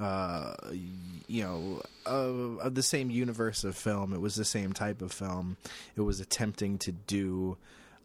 uh, 0.00 0.54
you 0.72 1.42
know, 1.42 1.82
of, 2.06 2.58
of 2.58 2.74
the 2.74 2.82
same 2.82 3.10
universe 3.10 3.64
of 3.64 3.76
film. 3.76 4.12
It 4.12 4.20
was 4.20 4.34
the 4.34 4.44
same 4.44 4.72
type 4.72 5.02
of 5.02 5.12
film. 5.12 5.56
It 5.96 6.00
was 6.02 6.20
attempting 6.20 6.78
to 6.78 6.92
do 6.92 7.56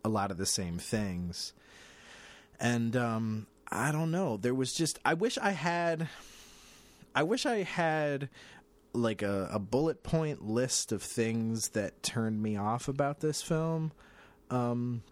a 0.03 0.10
lot 0.10 0.31
of 0.31 0.38
the 0.38 0.45
same 0.45 0.77
things. 0.77 1.53
And 2.60 2.95
um, 2.95 3.47
I 3.72 3.91
don't 3.91 4.11
know. 4.11 4.38
There 4.38 4.53
was 4.53 4.73
just 4.73 4.99
I 5.03 5.15
wish 5.15 5.38
I 5.38 5.51
had 5.51 6.07
I 7.15 7.23
wish 7.23 7.45
I 7.45 7.64
had 7.64 8.30
like 8.94 9.22
a, 9.22 9.49
a 9.52 9.60
bullet 9.60 10.03
point 10.03 10.45
list 10.45 10.91
of 10.91 11.02
things 11.02 11.70
that 11.70 12.03
turned 12.03 12.41
me 12.41 12.56
off 12.57 12.88
about 12.88 13.20
this 13.20 13.41
film. 13.41 13.91
Um, 14.49 15.03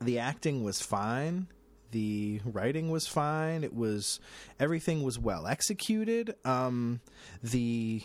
the 0.00 0.18
acting 0.18 0.64
was 0.64 0.80
fine. 0.80 1.48
The 1.90 2.40
writing 2.44 2.90
was 2.90 3.06
fine. 3.06 3.62
It 3.62 3.74
was 3.74 4.18
everything 4.58 5.02
was 5.02 5.18
well 5.18 5.46
executed. 5.46 6.34
Um, 6.44 7.00
the 7.42 8.02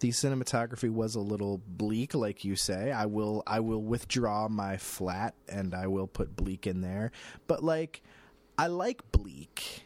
the 0.00 0.10
cinematography 0.10 0.90
was 0.90 1.14
a 1.14 1.20
little 1.20 1.62
bleak, 1.66 2.14
like 2.14 2.44
you 2.44 2.56
say. 2.56 2.90
I 2.90 3.06
will 3.06 3.42
I 3.46 3.60
will 3.60 3.82
withdraw 3.82 4.48
my 4.48 4.76
flat 4.76 5.34
and 5.48 5.74
I 5.74 5.86
will 5.86 6.08
put 6.08 6.36
bleak 6.36 6.66
in 6.66 6.80
there. 6.80 7.12
But 7.46 7.64
like 7.64 8.02
I 8.58 8.66
like 8.66 9.10
bleak. 9.12 9.84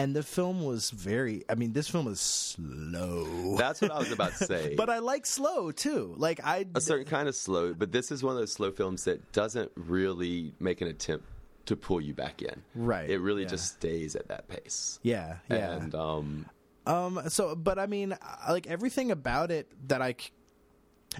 And 0.00 0.16
the 0.16 0.22
film 0.22 0.64
was 0.64 0.90
very 0.90 1.44
I 1.48 1.54
mean, 1.56 1.74
this 1.74 1.88
film 1.88 2.08
is 2.08 2.20
slow. 2.20 3.56
That's 3.58 3.82
what 3.82 3.90
I 3.90 3.98
was 3.98 4.10
about 4.10 4.34
to 4.36 4.46
say. 4.46 4.74
but 4.76 4.88
I 4.88 4.98
like 4.98 5.26
slow 5.26 5.70
too. 5.72 6.14
Like 6.16 6.40
I 6.42 6.64
a 6.74 6.80
certain 6.80 7.04
kind 7.04 7.28
of 7.28 7.36
slow, 7.36 7.74
but 7.74 7.92
this 7.92 8.10
is 8.10 8.22
one 8.22 8.32
of 8.34 8.40
those 8.40 8.52
slow 8.52 8.70
films 8.70 9.04
that 9.04 9.32
doesn't 9.32 9.70
really 9.76 10.54
make 10.58 10.80
an 10.80 10.88
attempt 10.88 11.26
to 11.66 11.76
pull 11.76 12.00
you 12.00 12.14
back 12.14 12.40
in. 12.40 12.62
Right, 12.74 13.10
It 13.10 13.18
really 13.18 13.42
yeah. 13.42 13.48
just 13.48 13.74
stays 13.74 14.16
at 14.16 14.28
that 14.28 14.48
pace. 14.48 14.98
Yeah, 15.02 15.36
yeah. 15.50 15.72
And 15.72 15.94
um, 15.94 16.46
Um. 16.86 17.20
So, 17.28 17.54
but 17.54 17.78
I 17.78 17.86
mean, 17.86 18.16
like 18.48 18.66
everything 18.66 19.10
about 19.10 19.50
it 19.50 19.70
that 19.88 20.00
I 20.00 20.14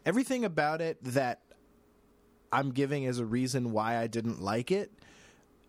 everything 0.07 0.47
about 0.47 0.81
it 0.81 0.97
that 1.05 1.43
I'm 2.51 2.71
giving 2.71 3.05
as 3.05 3.19
a 3.19 3.27
reason 3.27 3.73
why 3.73 3.99
I 3.99 4.07
didn't 4.07 4.41
like 4.41 4.71
it. 4.71 4.91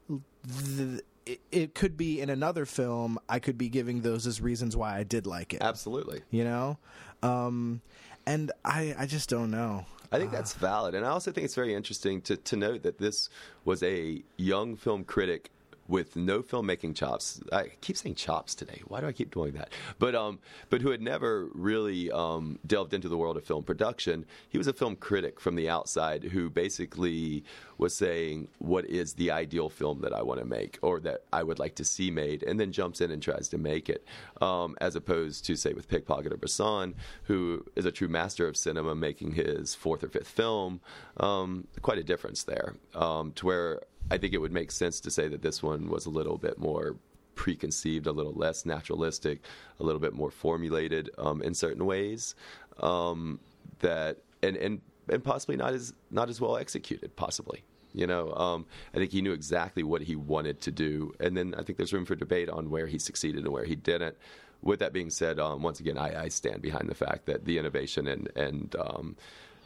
th- 0.08 1.02
it, 1.32 1.40
it 1.52 1.76
could 1.76 1.98
be 1.98 2.20
in 2.20 2.30
another 2.30 2.66
film. 2.66 3.20
I 3.30 3.40
could 3.40 3.58
be 3.58 3.70
giving 3.70 4.02
those 4.02 4.28
as 4.28 4.42
reasons 4.42 4.76
why 4.76 4.98
I 4.98 5.04
did 5.04 5.26
like 5.26 5.54
it. 5.54 5.62
absolutely. 5.62 6.22
You 6.30 6.44
know, 6.44 6.78
um, 7.24 7.82
and 8.26 8.52
I 8.66 8.96
I 8.98 9.06
just 9.06 9.30
don't 9.30 9.52
know. 9.52 9.86
I 10.12 10.20
think 10.20 10.32
that's 10.32 10.54
valid. 10.54 10.94
And 10.94 11.06
I 11.06 11.10
also 11.10 11.32
think 11.32 11.46
it's 11.46 11.56
very 11.56 11.74
interesting 11.74 12.22
to, 12.24 12.36
to 12.36 12.56
note 12.58 12.84
that 12.84 12.98
this 12.98 13.30
was 13.64 13.82
a 13.82 14.22
young 14.36 14.76
film 14.76 15.06
critic 15.06 15.50
with 15.88 16.16
no 16.16 16.42
filmmaking 16.42 16.96
chops. 16.96 17.42
I 17.52 17.72
keep 17.82 17.98
saying 17.98 18.16
chops 18.16 18.56
today. 18.56 18.82
Why 18.88 19.02
do 19.02 19.08
I 19.08 19.12
keep 19.12 19.34
doing 19.34 19.54
that? 19.54 19.70
But 20.00 20.16
um, 20.16 20.40
but 20.70 20.82
who 20.82 20.92
had 20.92 21.02
never 21.02 21.48
really 21.54 22.12
um, 22.12 22.60
delved 22.66 22.94
into 22.94 23.10
the 23.10 23.18
world 23.18 23.38
of 23.38 23.44
film 23.44 23.64
production. 23.64 24.26
He 24.50 24.58
was 24.58 24.68
a 24.68 24.74
film 24.74 24.96
critic 24.96 25.40
from 25.40 25.56
the 25.56 25.70
outside 25.70 26.24
who 26.24 26.50
basically 26.50 27.44
was 27.78 27.96
saying, 27.96 28.48
"What 28.60 28.86
is 28.86 29.14
the 29.14 29.32
ideal 29.32 29.70
film 29.70 30.02
that 30.02 30.14
I 30.14 30.22
want 30.22 30.40
to 30.40 30.46
make, 30.46 30.80
or 30.82 31.00
that 31.02 31.24
I 31.34 31.44
would 31.44 31.60
like 31.60 31.76
to 31.76 31.84
see 31.84 32.12
made?" 32.12 32.44
And 32.44 32.60
then 32.60 32.72
jumps 32.72 33.02
in 33.02 33.12
and 33.12 33.22
tries 33.22 33.50
to 33.50 33.58
make 33.58 33.90
it, 33.90 34.06
um, 34.42 34.76
as 34.80 34.96
opposed 34.96 35.46
to 35.46 35.56
say 35.56 35.74
with 35.74 35.88
Pickpocket 35.88 36.32
or 36.32 36.38
Bresson, 36.38 36.96
who 37.24 37.66
is 37.76 37.86
a 37.86 37.92
true 37.92 38.08
master 38.08 38.48
of 38.48 38.56
cinema, 38.56 38.96
making 38.96 39.34
his 39.34 39.76
fourth 39.76 40.04
or 40.04 40.10
fifth 40.10 40.28
film. 40.28 40.82
Um, 41.18 41.68
quite 41.82 41.98
a 41.98 42.04
difference 42.04 42.44
there, 42.44 42.76
um, 42.96 43.34
to 43.34 43.46
where 43.46 43.82
I 44.10 44.18
think 44.18 44.34
it 44.34 44.40
would 44.40 44.52
make 44.52 44.72
sense 44.72 45.00
to 45.02 45.12
say 45.12 45.28
that 45.28 45.42
this 45.42 45.62
one 45.62 45.90
was 45.90 46.06
a 46.06 46.10
little 46.10 46.38
bit 46.38 46.58
more 46.58 46.96
preconceived, 47.36 48.08
a 48.08 48.12
little 48.12 48.34
less 48.34 48.66
naturalistic, 48.66 49.42
a 49.80 49.84
little 49.84 50.02
bit 50.02 50.14
more 50.14 50.32
formulated 50.32 51.10
um, 51.18 51.42
in 51.42 51.54
certain 51.54 51.86
ways. 51.86 52.36
Um, 52.80 53.40
that 53.80 54.18
and 54.44 54.56
and 54.58 54.82
and 55.10 55.24
possibly 55.24 55.56
not 55.58 55.74
as 55.74 55.94
not 56.10 56.30
as 56.30 56.40
well 56.40 56.58
executed, 56.58 57.16
possibly. 57.16 57.64
You 57.94 58.08
know, 58.08 58.32
um, 58.34 58.66
I 58.94 58.98
think 58.98 59.12
he 59.12 59.22
knew 59.22 59.34
exactly 59.34 59.84
what 59.84 60.02
he 60.02 60.16
wanted 60.16 60.62
to 60.62 60.72
do, 60.72 61.14
and 61.20 61.36
then 61.36 61.54
I 61.58 61.64
think 61.64 61.78
there's 61.78 61.92
room 61.92 62.06
for 62.06 62.16
debate 62.16 62.50
on 62.50 62.70
where 62.70 62.88
he 62.88 62.98
succeeded 62.98 63.44
and 63.44 63.52
where 63.52 63.66
he 63.66 63.76
didn't. 63.76 64.16
With 64.62 64.80
that 64.80 64.94
being 64.94 65.10
said, 65.10 65.40
um, 65.40 65.64
once 65.64 65.80
again, 65.80 65.98
I, 65.98 66.24
I 66.24 66.28
stand 66.30 66.62
behind 66.62 66.88
the 66.88 66.96
fact 66.96 67.26
that 67.26 67.46
the 67.46 67.58
innovation 67.58 68.08
and 68.08 68.30
and 68.36 68.76
um, 68.80 69.18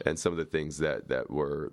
and 0.04 0.18
some 0.18 0.32
of 0.32 0.38
the 0.38 0.44
things 0.44 0.78
that 0.78 1.08
that 1.08 1.30
were 1.30 1.72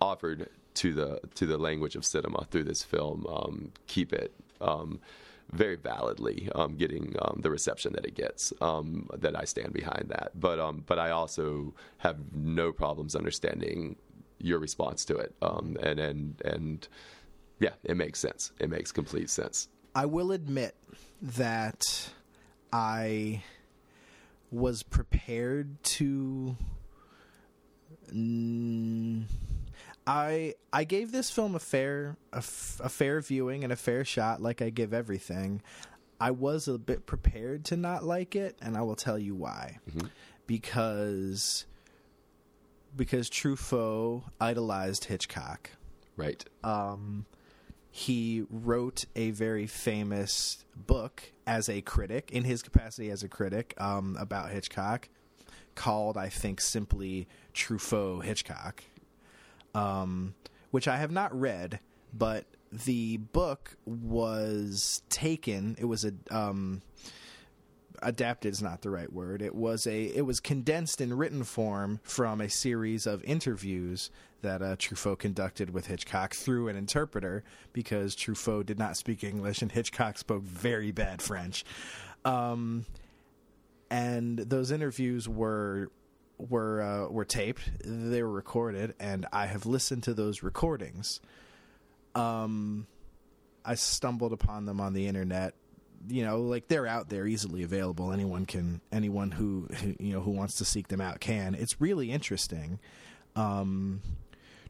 offered 0.00 0.48
to 0.74 0.92
the 0.92 1.20
to 1.34 1.46
the 1.46 1.58
language 1.58 1.96
of 1.96 2.04
cinema 2.04 2.46
through 2.50 2.64
this 2.64 2.82
film 2.82 3.26
um, 3.26 3.72
keep 3.86 4.12
it 4.12 4.32
um, 4.60 5.00
very 5.52 5.76
validly 5.76 6.48
um, 6.54 6.76
getting 6.76 7.14
um, 7.20 7.40
the 7.42 7.50
reception 7.50 7.92
that 7.92 8.06
it 8.06 8.14
gets. 8.14 8.52
Um, 8.60 9.08
that 9.18 9.38
I 9.38 9.44
stand 9.44 9.72
behind 9.72 10.06
that, 10.08 10.32
but 10.34 10.58
um, 10.58 10.84
but 10.86 10.98
I 10.98 11.10
also 11.10 11.74
have 11.98 12.18
no 12.34 12.72
problems 12.72 13.14
understanding 13.14 13.96
your 14.38 14.58
response 14.58 15.04
to 15.06 15.16
it, 15.16 15.34
and 15.40 15.76
and 15.76 16.40
and 16.44 16.88
yeah, 17.60 17.74
it 17.84 17.96
makes 17.96 18.18
sense. 18.18 18.52
It 18.58 18.70
makes 18.70 18.92
complete 18.92 19.30
sense. 19.30 19.68
I 19.94 20.06
will 20.06 20.32
admit 20.32 20.74
that 21.20 22.10
I 22.72 23.42
was 24.50 24.82
prepared 24.82 25.82
to. 25.84 26.56
Mm, 28.12 29.24
I 30.06 30.54
I 30.72 30.84
gave 30.84 31.12
this 31.12 31.30
film 31.30 31.54
a 31.54 31.58
fair 31.60 32.16
a, 32.32 32.38
f- 32.38 32.80
a 32.82 32.88
fair 32.88 33.20
viewing 33.20 33.62
and 33.64 33.72
a 33.72 33.76
fair 33.76 34.04
shot, 34.04 34.42
like 34.42 34.60
I 34.62 34.70
give 34.70 34.92
everything. 34.92 35.62
I 36.20 36.30
was 36.30 36.68
a 36.68 36.78
bit 36.78 37.06
prepared 37.06 37.64
to 37.66 37.76
not 37.76 38.04
like 38.04 38.36
it, 38.36 38.56
and 38.62 38.76
I 38.76 38.82
will 38.82 38.94
tell 38.96 39.18
you 39.18 39.34
why. 39.34 39.78
Because 40.46 41.66
because 42.96 43.30
Truffaut 43.30 44.24
idolized 44.40 45.04
Hitchcock 45.06 45.70
Right. 46.16 46.44
he 47.90 48.44
wrote 48.50 49.04
a 49.16 49.30
very 49.30 49.66
famous 49.66 50.64
book 50.76 51.32
as 51.46 51.68
a 51.68 51.80
critic 51.80 52.30
in 52.32 52.44
his 52.44 52.62
capacity 52.62 53.10
as 53.10 53.22
a 53.22 53.28
critic 53.28 53.74
um, 53.78 54.16
about 54.20 54.50
Hitchcock 54.50 55.08
called 55.74 56.16
I 56.18 56.28
think 56.28 56.60
simply 56.60 57.26
Truffaut 57.54 58.24
Hitchcock 58.24 58.84
um, 59.74 60.34
which 60.70 60.88
I 60.88 60.96
have 60.96 61.10
not 61.10 61.38
read 61.38 61.80
but 62.12 62.44
the 62.70 63.18
book 63.18 63.76
was 63.84 65.02
taken 65.08 65.76
it 65.78 65.84
was 65.84 66.04
a 66.04 66.12
um, 66.30 66.82
adapted 68.02 68.52
is 68.52 68.60
not 68.60 68.82
the 68.82 68.90
right 68.90 69.12
word. 69.12 69.40
It 69.40 69.54
was 69.54 69.86
a 69.86 70.04
it 70.04 70.26
was 70.26 70.40
condensed 70.40 71.00
in 71.00 71.14
written 71.14 71.44
form 71.44 72.00
from 72.02 72.40
a 72.40 72.48
series 72.48 73.06
of 73.06 73.22
interviews 73.24 74.10
that 74.42 74.60
uh, 74.60 74.76
Truffaut 74.76 75.18
conducted 75.18 75.70
with 75.70 75.86
Hitchcock 75.86 76.34
through 76.34 76.68
an 76.68 76.76
interpreter 76.76 77.44
because 77.72 78.16
Truffaut 78.16 78.66
did 78.66 78.78
not 78.78 78.96
speak 78.96 79.22
English 79.22 79.62
and 79.62 79.70
Hitchcock 79.70 80.18
spoke 80.18 80.42
very 80.42 80.90
bad 80.90 81.22
French. 81.22 81.64
Um, 82.24 82.84
and 83.88 84.38
those 84.38 84.72
interviews 84.72 85.28
were 85.28 85.90
were 86.48 86.82
uh, 86.82 87.08
were 87.08 87.24
taped. 87.24 87.70
They 87.84 88.22
were 88.22 88.30
recorded, 88.30 88.94
and 89.00 89.26
I 89.32 89.46
have 89.46 89.66
listened 89.66 90.02
to 90.04 90.14
those 90.14 90.42
recordings. 90.42 91.20
Um, 92.14 92.86
I 93.64 93.74
stumbled 93.74 94.32
upon 94.32 94.66
them 94.66 94.80
on 94.80 94.92
the 94.92 95.06
internet. 95.06 95.54
You 96.08 96.24
know, 96.24 96.40
like 96.40 96.66
they're 96.66 96.86
out 96.86 97.08
there, 97.08 97.26
easily 97.26 97.62
available. 97.62 98.12
Anyone 98.12 98.44
can, 98.44 98.80
anyone 98.90 99.30
who, 99.30 99.68
who 99.76 99.94
you 100.00 100.12
know 100.12 100.20
who 100.20 100.32
wants 100.32 100.56
to 100.56 100.64
seek 100.64 100.88
them 100.88 101.00
out 101.00 101.20
can. 101.20 101.54
It's 101.54 101.80
really 101.80 102.10
interesting. 102.10 102.80
Um, 103.36 104.02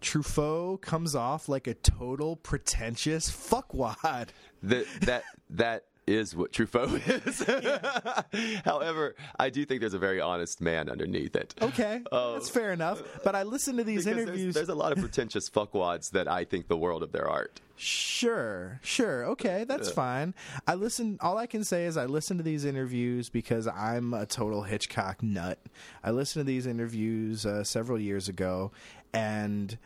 Truffaut 0.01 0.83
comes 0.83 1.15
off 1.15 1.49
like 1.49 1.67
a 1.67 1.75
total 1.75 2.37
pretentious 2.37 3.31
fuckwad. 3.31 4.29
that 4.63 4.87
that 5.03 5.23
that 5.51 5.85
is 6.07 6.35
what 6.35 6.53
Truffaut 6.53 7.01
is. 8.35 8.63
However, 8.65 9.15
I 9.39 9.51
do 9.51 9.65
think 9.65 9.81
there's 9.81 9.95
a 9.95 9.99
very 9.99 10.21
honest 10.21 10.61
man 10.61 10.89
underneath 10.89 11.37
it. 11.37 11.55
Okay, 11.63 12.01
that's 12.11 12.49
fair 12.49 12.73
enough. 12.73 13.03
But 13.25 13.35
I 13.35 13.43
listen 13.45 13.77
to 13.77 13.85
these 13.85 14.05
Because 14.05 14.17
there's- 14.17 14.29
interviews. 14.29 14.55
There's, 14.55 14.69
a 14.69 14.75
lot 14.75 14.93
of 14.93 14.99
pretentious 14.99 15.49
fuckwads 15.49 16.11
that 16.11 16.27
I 16.29 16.45
think 16.45 16.69
the 16.69 16.77
world 16.77 17.03
of 17.03 17.13
their 17.13 17.29
art. 17.29 17.61
Sure, 17.77 18.79
sure. 18.83 19.25
Okay, 19.27 19.65
that's 19.67 19.91
fine. 19.91 20.35
I 20.69 20.75
listen 20.75 21.19
all 21.21 21.37
I 21.37 21.47
can 21.47 21.65
say 21.65 21.85
is 21.87 21.97
I 21.97 22.05
listen 22.07 22.37
to 22.37 22.43
these 22.45 22.65
interviews 22.65 23.29
because 23.29 23.67
I'm 23.67 24.15
a 24.15 24.25
total 24.25 24.63
Hitchcock 24.63 25.23
nut. 25.23 25.59
I 26.05 26.11
listened 26.13 26.43
to 26.43 26.47
these 26.47 26.67
interviews 26.67 27.45
uh, 27.45 27.65
several 27.65 27.99
years 27.99 28.29
ago 28.29 28.71
and 29.13 29.77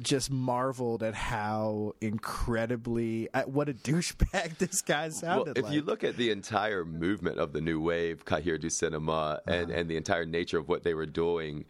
just 0.00 0.30
marveled 0.30 1.02
at 1.02 1.14
how 1.14 1.94
incredibly 2.00 3.28
at 3.34 3.50
what 3.50 3.68
a 3.68 3.74
douchebag 3.90 4.58
this 4.58 4.82
guy 4.82 5.02
Well, 5.02 5.10
sounded 5.10 5.58
if 5.58 5.64
like. 5.64 5.72
you 5.72 5.82
look 5.82 6.04
at 6.04 6.16
the 6.16 6.30
entire 6.30 6.84
movement 6.84 7.38
of 7.38 7.52
the 7.52 7.60
new 7.60 7.80
wave, 7.80 8.24
Cahiers 8.24 8.60
du 8.60 8.70
Cinema, 8.70 9.40
and, 9.46 9.70
uh-huh. 9.70 9.80
and 9.80 9.90
the 9.90 9.96
entire 9.96 10.26
nature 10.26 10.58
of 10.58 10.68
what 10.68 10.82
they 10.82 10.94
were 10.94 11.06
doing, 11.06 11.64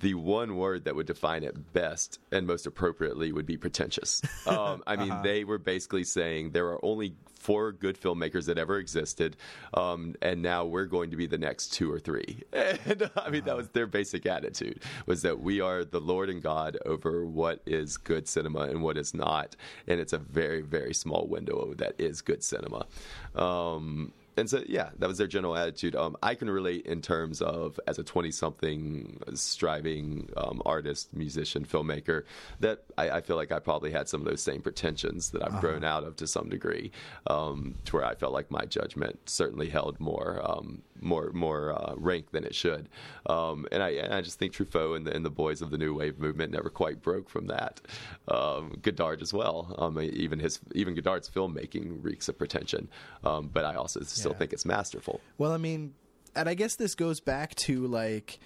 the 0.00 0.14
one 0.14 0.56
word 0.56 0.84
that 0.84 0.94
would 0.94 1.06
define 1.06 1.42
it 1.42 1.72
best 1.72 2.18
and 2.30 2.46
most 2.46 2.66
appropriately 2.66 3.32
would 3.32 3.46
be 3.46 3.56
pretentious. 3.56 4.22
Um, 4.46 4.82
I 4.86 4.96
mean, 4.96 5.14
they 5.22 5.44
were 5.44 5.58
basically 5.58 6.04
saying 6.04 6.50
there 6.50 6.66
are 6.66 6.84
only 6.84 7.14
four 7.42 7.72
good 7.72 8.00
filmmakers 8.00 8.46
that 8.46 8.58
ever 8.58 8.78
existed, 8.78 9.36
um, 9.74 10.14
and 10.22 10.42
now 10.42 10.64
we're 10.64 10.86
going 10.86 11.10
to 11.10 11.16
be 11.16 11.26
the 11.26 11.38
next 11.38 11.72
two 11.72 11.90
or 11.90 11.98
three. 11.98 12.42
And 12.84 13.10
I 13.16 13.30
mean, 13.30 13.44
that 13.44 13.56
was 13.56 13.68
their 13.68 13.86
basic 13.86 14.26
attitude: 14.26 14.82
was 15.06 15.22
that 15.22 15.40
we 15.40 15.60
are 15.60 15.84
the 15.84 16.00
Lord 16.00 16.28
and 16.30 16.42
God 16.42 16.78
over 16.86 17.24
what 17.26 17.60
is 17.66 17.96
good 17.96 18.28
cinema 18.28 18.60
and 18.60 18.82
what 18.82 18.96
is 18.96 19.14
not, 19.14 19.56
and 19.86 20.00
it's 20.00 20.12
a 20.12 20.18
very, 20.18 20.62
very 20.62 20.94
small 20.94 21.26
window 21.26 21.74
that 21.74 21.94
is 21.98 22.22
good 22.22 22.42
cinema. 22.42 22.86
Um, 23.34 24.12
and 24.36 24.48
so, 24.48 24.62
yeah, 24.66 24.90
that 24.98 25.08
was 25.08 25.18
their 25.18 25.26
general 25.26 25.56
attitude. 25.56 25.94
Um, 25.96 26.16
I 26.22 26.34
can 26.34 26.48
relate 26.50 26.86
in 26.86 27.02
terms 27.02 27.42
of 27.42 27.78
as 27.86 27.98
a 27.98 28.04
twenty-something 28.04 29.20
striving 29.34 30.30
um, 30.36 30.62
artist, 30.64 31.12
musician, 31.14 31.64
filmmaker, 31.64 32.24
that 32.60 32.84
I, 32.96 33.10
I 33.10 33.20
feel 33.20 33.36
like 33.36 33.52
I 33.52 33.58
probably 33.58 33.90
had 33.90 34.08
some 34.08 34.20
of 34.20 34.26
those 34.26 34.42
same 34.42 34.62
pretensions 34.62 35.30
that 35.30 35.42
I've 35.42 35.60
grown 35.60 35.84
out 35.84 36.04
of 36.04 36.16
to 36.16 36.26
some 36.26 36.48
degree, 36.48 36.92
um, 37.26 37.74
to 37.86 37.96
where 37.96 38.04
I 38.04 38.14
felt 38.14 38.32
like 38.32 38.50
my 38.50 38.64
judgment 38.64 39.18
certainly 39.26 39.68
held 39.68 40.00
more, 40.00 40.40
um, 40.44 40.82
more, 41.02 41.30
more 41.32 41.72
uh, 41.72 41.94
rank 41.96 42.30
than 42.30 42.44
it 42.44 42.54
should. 42.54 42.88
Um, 43.26 43.66
and 43.72 43.82
I, 43.82 43.90
and 43.90 44.14
I 44.14 44.20
just 44.22 44.38
think 44.38 44.52
Truffaut 44.52 44.96
and 44.96 45.06
the, 45.06 45.14
and 45.14 45.24
the 45.24 45.30
boys 45.30 45.60
of 45.62 45.70
the 45.70 45.78
new 45.78 45.94
wave 45.94 46.18
movement 46.18 46.52
never 46.52 46.70
quite 46.70 47.02
broke 47.02 47.28
from 47.28 47.48
that. 47.48 47.80
Um, 48.28 48.78
Godard 48.82 49.22
as 49.22 49.32
well. 49.32 49.74
Um, 49.78 50.00
even 50.00 50.38
his, 50.38 50.60
even 50.74 50.94
Godard's 50.94 51.28
filmmaking 51.28 52.02
reeks 52.02 52.28
of 52.28 52.38
pretension. 52.38 52.88
Um, 53.24 53.50
but 53.52 53.64
I 53.64 53.74
also 53.74 54.00
still 54.02 54.32
Yeah. 54.32 54.38
think 54.38 54.52
it's 54.52 54.64
masterful. 54.64 55.20
Well, 55.38 55.52
I 55.52 55.58
mean, 55.58 55.94
and 56.34 56.48
I 56.48 56.54
guess 56.54 56.76
this 56.76 56.94
goes 56.94 57.20
back 57.20 57.54
to 57.56 57.86
like, 57.86 58.38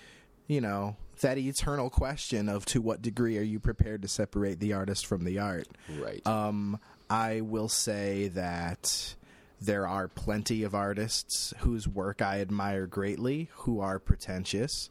you 0.48 0.60
know, 0.60 0.96
that 1.20 1.38
eternal 1.38 1.88
question 1.90 2.48
of 2.48 2.66
to 2.66 2.80
what 2.80 3.00
degree 3.00 3.38
are 3.38 3.42
you 3.42 3.58
prepared 3.60 4.02
to 4.02 4.08
separate 4.08 4.60
the 4.60 4.72
artist 4.72 5.06
from 5.06 5.24
the 5.24 5.38
art? 5.38 5.66
Right. 5.98 6.26
Um, 6.26 6.78
I 7.08 7.40
will 7.40 7.68
say 7.68 8.28
that 8.28 9.14
there 9.60 9.86
are 9.86 10.08
plenty 10.08 10.62
of 10.62 10.74
artists 10.74 11.54
whose 11.58 11.88
work 11.88 12.20
I 12.20 12.40
admire 12.40 12.86
greatly 12.86 13.48
who 13.54 13.80
are 13.80 13.98
pretentious. 13.98 14.90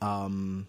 Um, 0.00 0.66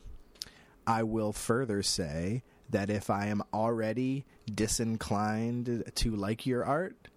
I 0.86 1.04
will 1.04 1.34
further 1.34 1.82
say 1.84 2.44
that 2.70 2.90
if 2.90 3.10
I 3.10 3.28
am 3.28 3.44
already 3.54 4.26
disinclined 4.54 5.84
to 5.96 6.16
like 6.16 6.46
your 6.46 6.64
art, 6.66 7.08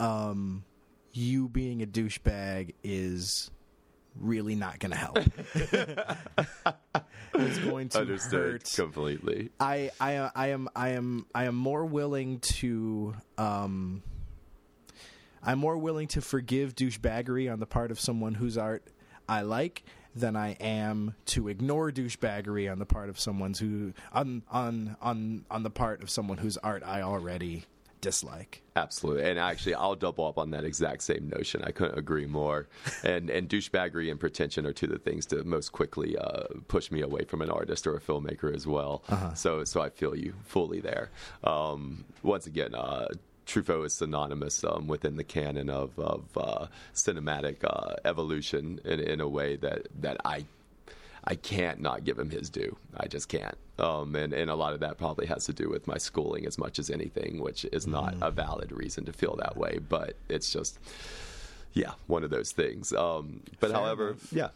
um, 0.00 0.64
you 1.12 1.48
being 1.48 1.82
a 1.82 1.86
douchebag 1.86 2.74
is 2.82 3.50
really 4.18 4.54
not 4.54 4.78
going 4.78 4.92
to 4.92 4.98
help. 4.98 5.18
it's 7.34 7.58
going 7.58 7.88
to 7.90 8.00
Understood 8.00 8.52
hurt. 8.52 8.72
completely. 8.74 9.50
I, 9.60 9.90
I 10.00 10.30
I 10.34 10.48
am 10.48 10.68
I 10.74 10.90
am 10.90 11.26
I 11.34 11.44
am 11.44 11.54
more 11.54 11.84
willing 11.84 12.40
to 12.40 13.14
um 13.38 14.02
I'm 15.42 15.58
more 15.58 15.76
willing 15.76 16.08
to 16.08 16.20
forgive 16.20 16.74
douchebaggery 16.74 17.52
on 17.52 17.60
the 17.60 17.66
part 17.66 17.90
of 17.90 18.00
someone 18.00 18.34
whose 18.34 18.56
art 18.56 18.84
I 19.28 19.42
like 19.42 19.82
than 20.14 20.36
I 20.36 20.52
am 20.60 21.14
to 21.26 21.48
ignore 21.48 21.90
douchebaggery 21.90 22.70
on 22.70 22.78
the 22.78 22.86
part 22.86 23.08
of 23.08 23.18
someone's 23.18 23.58
who 23.58 23.94
on 24.12 24.42
on 24.50 24.96
on 25.00 25.44
on 25.50 25.62
the 25.62 25.70
part 25.70 26.02
of 26.02 26.10
someone 26.10 26.38
whose 26.38 26.56
art 26.58 26.82
I 26.84 27.02
already 27.02 27.64
dislike. 28.02 28.62
Absolutely, 28.76 29.30
and 29.30 29.38
actually, 29.38 29.74
I'll 29.74 29.94
double 29.94 30.26
up 30.26 30.36
on 30.36 30.50
that 30.50 30.64
exact 30.64 31.02
same 31.02 31.30
notion. 31.34 31.62
I 31.64 31.70
couldn't 31.70 31.98
agree 31.98 32.26
more. 32.26 32.68
And 33.04 33.30
and 33.30 33.48
douchebaggery 33.48 34.10
and 34.10 34.20
pretension 34.20 34.66
are 34.66 34.72
two 34.72 34.86
of 34.86 34.92
the 34.92 34.98
things 34.98 35.26
that 35.26 35.44
most 35.46 35.72
quickly 35.72 36.16
uh, 36.16 36.44
push 36.68 36.90
me 36.90 37.00
away 37.00 37.24
from 37.24 37.42
an 37.42 37.50
artist 37.50 37.86
or 37.86 37.96
a 37.96 38.00
filmmaker 38.00 38.54
as 38.54 38.66
well. 38.66 39.02
So 39.34 39.64
so 39.64 39.80
I 39.80 39.88
feel 39.88 40.14
you 40.14 40.34
fully 40.44 40.80
there. 40.80 41.10
Um, 41.42 42.04
once 42.22 42.46
again. 42.46 42.74
Uh, 42.74 43.08
Truffaut 43.46 43.86
is 43.86 43.92
synonymous 43.94 44.62
um, 44.64 44.86
within 44.86 45.16
the 45.16 45.24
canon 45.24 45.68
of, 45.68 45.98
of 45.98 46.24
uh, 46.36 46.66
cinematic 46.94 47.64
uh, 47.64 47.96
evolution 48.04 48.80
in, 48.84 49.00
in 49.00 49.20
a 49.20 49.28
way 49.28 49.56
that, 49.56 49.88
that 50.00 50.18
I 50.24 50.44
I 51.24 51.36
can't 51.36 51.80
not 51.80 52.02
give 52.02 52.18
him 52.18 52.30
his 52.30 52.50
due. 52.50 52.76
I 52.96 53.06
just 53.06 53.28
can't. 53.28 53.56
Um, 53.78 54.16
and, 54.16 54.32
and 54.32 54.50
a 54.50 54.56
lot 54.56 54.72
of 54.72 54.80
that 54.80 54.98
probably 54.98 55.26
has 55.26 55.44
to 55.44 55.52
do 55.52 55.68
with 55.68 55.86
my 55.86 55.96
schooling 55.96 56.46
as 56.46 56.58
much 56.58 56.80
as 56.80 56.90
anything, 56.90 57.40
which 57.40 57.64
is 57.66 57.86
not 57.86 58.16
a 58.20 58.32
valid 58.32 58.72
reason 58.72 59.04
to 59.04 59.12
feel 59.12 59.36
that 59.36 59.56
way. 59.56 59.78
But 59.78 60.16
it's 60.28 60.52
just, 60.52 60.80
yeah, 61.74 61.92
one 62.08 62.24
of 62.24 62.30
those 62.30 62.50
things. 62.50 62.92
Um, 62.92 63.42
but 63.60 63.70
Fair 63.70 63.78
however, 63.78 64.08
enough. 64.08 64.32
yeah, 64.32 64.48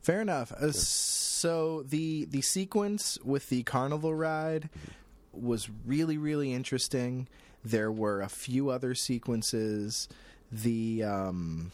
Fair 0.00 0.20
enough. 0.20 0.50
Uh, 0.52 0.72
so 0.72 1.82
the 1.82 2.24
the 2.24 2.40
sequence 2.40 3.18
with 3.22 3.48
the 3.50 3.62
carnival 3.62 4.14
ride 4.14 4.68
was 5.32 5.68
really 5.86 6.16
really 6.18 6.52
interesting. 6.52 7.28
There 7.64 7.92
were 7.92 8.20
a 8.22 8.28
few 8.28 8.70
other 8.70 8.94
sequences. 8.94 10.08
The 10.50 11.04
um, 11.04 11.72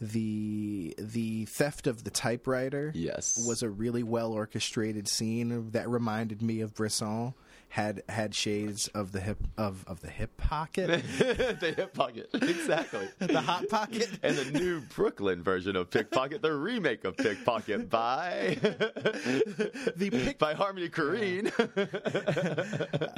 the 0.00 0.94
the 0.98 1.44
theft 1.46 1.86
of 1.86 2.04
the 2.04 2.10
typewriter 2.10 2.90
Yes. 2.94 3.44
was 3.46 3.62
a 3.62 3.68
really 3.70 4.02
well 4.02 4.32
orchestrated 4.32 5.06
scene 5.08 5.70
that 5.72 5.88
reminded 5.88 6.42
me 6.42 6.60
of 6.60 6.74
Bresson. 6.74 7.34
Had 7.72 8.02
had 8.10 8.34
shades 8.34 8.88
of 8.88 9.12
the 9.12 9.20
hip 9.20 9.38
of, 9.56 9.82
of 9.86 10.02
the 10.02 10.10
hip 10.10 10.36
pocket, 10.36 10.88
the 11.18 11.72
hip 11.74 11.94
pocket. 11.94 12.28
Exactly. 12.34 13.08
the 13.18 13.40
hot 13.40 13.66
pocket. 13.70 14.10
and 14.22 14.36
the 14.36 14.58
new 14.58 14.82
Brooklyn 14.94 15.42
version 15.42 15.74
of 15.76 15.88
Pickpocket, 15.88 16.42
the 16.42 16.52
remake 16.52 17.06
of 17.06 17.16
Pickpocket 17.16 17.88
by 17.88 18.58
The 18.60 20.10
pick 20.10 20.38
by 20.38 20.52
Harmony 20.52 20.90
Korine. 20.90 21.50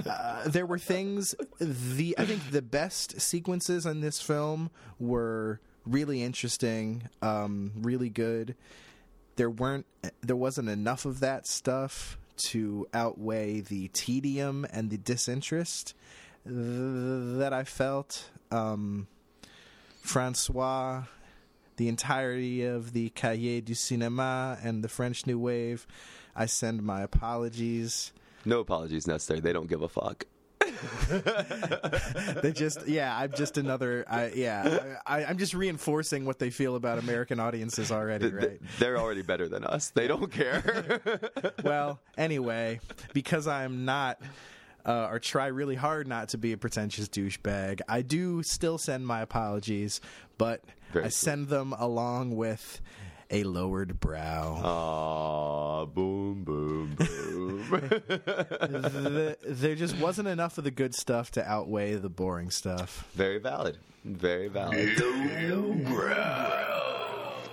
Uh, 0.07 0.49
there 0.49 0.67
were 0.67 0.79
things 0.79 1.35
the 1.59 2.15
I 2.17 2.25
think 2.25 2.53
the 2.53 2.63
best 2.63 3.21
sequences 3.21 3.87
in 3.87 4.03
this 4.03 4.21
film 4.21 4.71
were 5.01 5.61
really 5.85 6.23
interesting, 6.23 7.09
um, 7.23 7.73
really 7.75 8.09
good. 8.09 8.55
There 9.35 9.51
weren't 9.51 9.87
there 10.21 10.37
wasn't 10.37 10.69
enough 10.69 11.07
of 11.07 11.19
that 11.19 11.49
stuff 11.49 12.19
to 12.36 12.86
outweigh 12.93 13.61
the 13.61 13.89
tedium 13.89 14.66
and 14.73 14.90
the 14.90 14.98
disinterest 14.98 15.94
th- 16.47 16.55
that 17.39 17.52
I 17.52 17.65
felt. 17.65 18.31
Um, 18.51 19.06
Francois, 20.02 21.05
the 21.77 21.89
entirety 21.89 22.65
of 22.65 22.93
the 22.93 23.11
Cahiers 23.11 23.65
du 23.65 23.74
Cinéma 23.74 24.59
and 24.65 24.85
the 24.85 24.89
French 24.89 25.27
New 25.27 25.39
Wave, 25.39 25.86
I 26.36 26.47
send 26.47 26.82
my 26.82 27.02
apologies. 27.02 28.12
no 28.44 28.61
apologies 28.61 29.06
necessary. 29.06 29.40
They 29.40 29.52
don't 29.52 29.69
give 29.69 29.82
a 29.82 29.89
fuck. 29.89 30.27
they 32.43 32.53
just 32.53 32.87
yeah 32.87 33.17
i'm 33.17 33.33
just 33.33 33.59
another 33.59 34.05
I, 34.09 34.33
yeah 34.35 34.97
I, 35.07 35.25
i'm 35.25 35.39
just 35.39 35.55
reinforcing 35.55 36.25
what 36.25 36.39
they 36.39 36.51
feel 36.51 36.77
about 36.77 36.99
american 36.99 37.41
audiences 37.41 37.91
already 37.93 38.31
Th- 38.31 38.41
th- 38.41 38.51
right 38.51 38.61
They're 38.79 38.99
already 38.99 39.23
better 39.23 39.49
than 39.49 39.65
us. 39.65 39.91
They 39.91 40.07
don't 40.09 40.31
care. 40.31 41.01
well 41.65 42.01
anyway 42.17 42.81
because 43.13 43.47
i'm 43.47 43.85
not 43.85 44.21
uh, 44.87 45.09
or 45.11 45.19
try 45.19 45.47
really 45.47 45.77
hard 45.77 46.07
not 46.07 46.29
to 46.31 46.39
be 46.39 46.53
a 46.53 46.59
pretentious 46.59 47.09
douchebag 47.09 47.81
i 47.89 48.03
do 48.03 48.43
still 48.43 48.77
send 48.79 49.07
my 49.07 49.21
apologies 49.23 50.01
but 50.37 50.63
Very 50.93 51.07
i 51.07 51.09
send 51.09 51.49
them 51.49 51.73
along 51.79 52.37
with 52.37 52.81
a 53.35 53.43
lowered 53.44 53.98
brow. 54.01 54.61
Aw, 54.62 55.85
boom, 55.86 56.44
boom, 56.44 56.94
boom. 56.94 57.09
The- 58.09 59.36
there 59.44 59.74
just 59.74 59.97
wasn't 59.98 60.28
enough 60.28 60.59
of 60.59 60.65
the 60.65 60.70
good 60.70 60.94
stuff 60.94 61.31
to 61.32 61.44
outweigh 61.48 61.94
the 61.94 62.09
boring 62.09 62.51
stuff. 62.51 63.09
Very 63.15 63.39
valid. 63.39 63.78
Very 64.05 64.48
valid. 64.48 64.97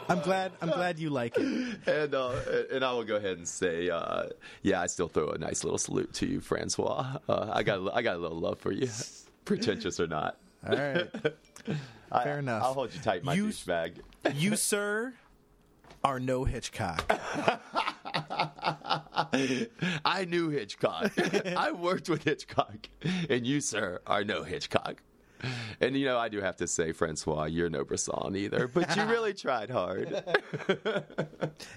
I'm 0.09 0.19
glad. 0.19 0.51
I'm 0.61 0.69
glad 0.69 0.99
you 0.99 1.09
like 1.09 1.37
it. 1.37 1.77
And 1.87 2.13
uh, 2.13 2.33
and 2.71 2.83
I 2.83 2.91
will 2.93 3.03
go 3.05 3.15
ahead 3.15 3.37
and 3.37 3.47
say, 3.47 3.89
uh, 3.89 4.25
yeah, 4.61 4.81
I 4.81 4.87
still 4.87 5.07
throw 5.07 5.29
a 5.29 5.37
nice 5.37 5.63
little 5.63 5.77
salute 5.77 6.13
to 6.15 6.25
you, 6.27 6.41
Francois. 6.41 7.17
Uh, 7.29 7.49
I 7.53 7.63
got 7.63 7.79
a, 7.79 7.91
I 7.95 8.01
got 8.01 8.17
a 8.17 8.19
little 8.19 8.39
love 8.39 8.59
for 8.59 8.71
you, 8.73 8.89
pretentious 9.45 9.99
or 9.99 10.07
not. 10.07 10.37
All 10.67 10.75
right, 10.75 11.09
I- 12.11 12.23
Fair 12.23 12.39
enough. 12.39 12.63
I'll 12.63 12.73
hold 12.73 12.93
you 12.93 12.99
tight, 12.99 13.23
my 13.23 13.33
You- 13.35 13.47
douchebag. 13.47 13.93
you 14.35 14.55
sir 14.57 15.13
are 16.03 16.19
no 16.19 16.44
Hitchcock. 16.44 17.03
I 20.03 20.26
knew 20.28 20.49
Hitchcock. 20.49 21.11
I 21.56 21.72
worked 21.72 22.10
with 22.10 22.23
Hitchcock, 22.23 22.90
and 23.30 23.45
you, 23.45 23.61
sir, 23.61 24.02
are 24.06 24.23
no 24.23 24.44
Hitchcock. 24.44 25.02
And 25.80 25.98
you 25.98 26.06
know, 26.06 26.18
I 26.19 26.30
do 26.30 26.40
have 26.40 26.57
to 26.57 26.68
say, 26.68 26.91
Francois, 26.91 27.45
you're 27.45 27.69
no 27.69 27.84
Bresson 27.84 28.36
either, 28.36 28.68
but 28.68 28.95
you 28.95 29.03
really 29.10 29.34
tried 29.34 29.69
hard. 29.69 30.23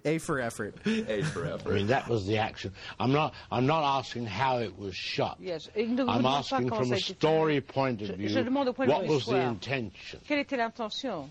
A 0.05 0.19
for 0.19 0.39
effort. 0.39 0.77
A 0.87 1.23
for 1.23 1.47
effort. 1.47 1.71
I 1.71 1.75
mean, 1.75 1.87
that 1.87 2.09
was 2.09 2.27
the 2.27 2.37
action. 2.39 2.73
I'm 3.01 3.13
not. 3.13 3.35
I'm 3.51 3.67
not 3.67 3.99
asking 3.99 4.27
how 4.27 4.59
it 4.59 4.79
was 4.79 4.95
shot. 4.95 5.39
Yes. 5.41 5.71
Et 5.75 5.89
ne 5.89 6.03
vous 6.05 6.11
I'm 6.11 6.27
asking 6.27 6.69
from 6.69 6.93
a 6.93 6.97
a 6.97 7.01
story 7.01 7.61
point 7.61 8.03
of 8.03 8.17
view. 8.17 8.29
je 8.29 8.43
demande 8.43 8.69
au 8.69 8.73
point 8.75 8.89
what 8.89 9.07
was 9.07 9.27
the 9.27 9.37
intention? 9.37 10.21
Quelle 10.27 10.45
était 10.45 10.59
l'intention? 10.59 11.31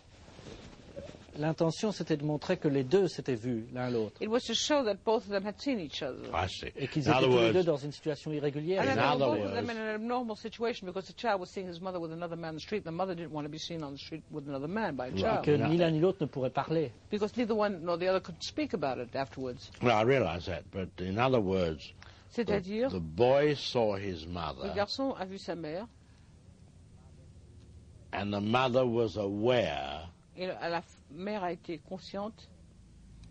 L'intention, 1.38 1.92
c'était 1.92 2.18
de 2.18 2.24
montrer 2.24 2.58
que 2.58 2.68
les 2.68 2.84
deux 2.84 3.08
s'étaient 3.08 3.36
vus 3.36 3.66
l'un 3.74 3.90
l'autre. 3.90 4.22
It 4.22 4.30
was 4.30 4.42
to 4.42 4.54
show 4.54 4.84
that 4.84 5.04
both 5.04 5.24
of 5.24 5.30
them 5.30 5.44
had 5.46 5.60
seen 5.60 5.80
each 5.80 6.04
other. 6.04 6.20
I 6.34 6.48
see. 6.48 6.72
Et 6.76 6.88
qu'ils 6.88 7.08
étaient 7.08 7.20
tous 7.24 7.38
les 7.40 7.54
deux 7.54 7.64
dans 7.64 7.78
une 7.78 7.92
situation 7.92 8.32
irrégulière. 8.32 8.82
And 8.84 8.92
In 8.92 9.20
both 9.20 9.40
of 9.46 9.54
them 9.54 9.70
in 9.70 9.78
an 9.78 9.96
abnormal 9.96 10.36
situation 10.36 10.86
because 10.88 11.08
the 11.08 11.16
child 11.18 11.40
was 11.40 11.50
seeing 11.50 11.68
his 11.68 11.82
mother 11.82 12.00
with 12.00 12.12
another 12.12 12.36
man 12.36 12.50
on 12.52 12.56
the 12.56 12.60
street. 12.62 12.84
and 12.86 12.94
The 12.94 12.98
mother 12.98 13.16
didn't 13.16 13.32
want 13.32 13.46
to 13.46 13.52
be 13.52 13.58
seen 13.58 13.84
on 13.84 13.94
the 13.94 13.98
street 13.98 14.24
with 14.32 14.48
another 14.48 14.68
man 14.68 14.96
by 14.96 15.08
a 15.08 15.12
Et 15.12 15.18
child. 15.18 15.44
que 15.44 15.58
ni 15.58 15.78
l'un 15.78 15.92
ni 15.92 16.00
l'autre 16.00 16.20
ne 16.22 16.28
pourraient 16.28 16.54
parler. 16.54 16.92
Because 17.10 17.36
neither 17.36 17.56
one 17.56 17.84
nor 17.84 17.98
the 17.98 18.08
other 18.08 18.20
could 18.20 18.42
speak 18.44 18.74
about 18.74 19.00
it 19.00 19.16
afterwards. 19.16 19.72
well, 19.82 19.98
I 19.98 20.04
realize 20.04 20.46
that, 20.46 20.64
but 20.72 20.90
in 21.00 21.18
other 21.18 21.40
words, 21.42 21.94
the, 22.36 22.44
C'est-à-dire, 22.46 22.90
the 22.90 23.00
boy 23.00 23.56
saw 23.56 23.96
his 23.96 24.26
le 24.26 24.32
mother, 24.34 24.74
garçon 24.76 25.16
a 25.20 25.26
vu 25.26 25.38
sa 25.38 25.56
mère 25.56 25.88
and 28.12 28.32
the 28.32 28.42
mother 28.42 28.86
was 28.86 29.18
aware 29.18 30.02
et 30.38 30.48
la 30.48 30.84
mère 31.12 31.44
a 31.44 31.52
été 31.52 31.78
consciente 31.80 32.50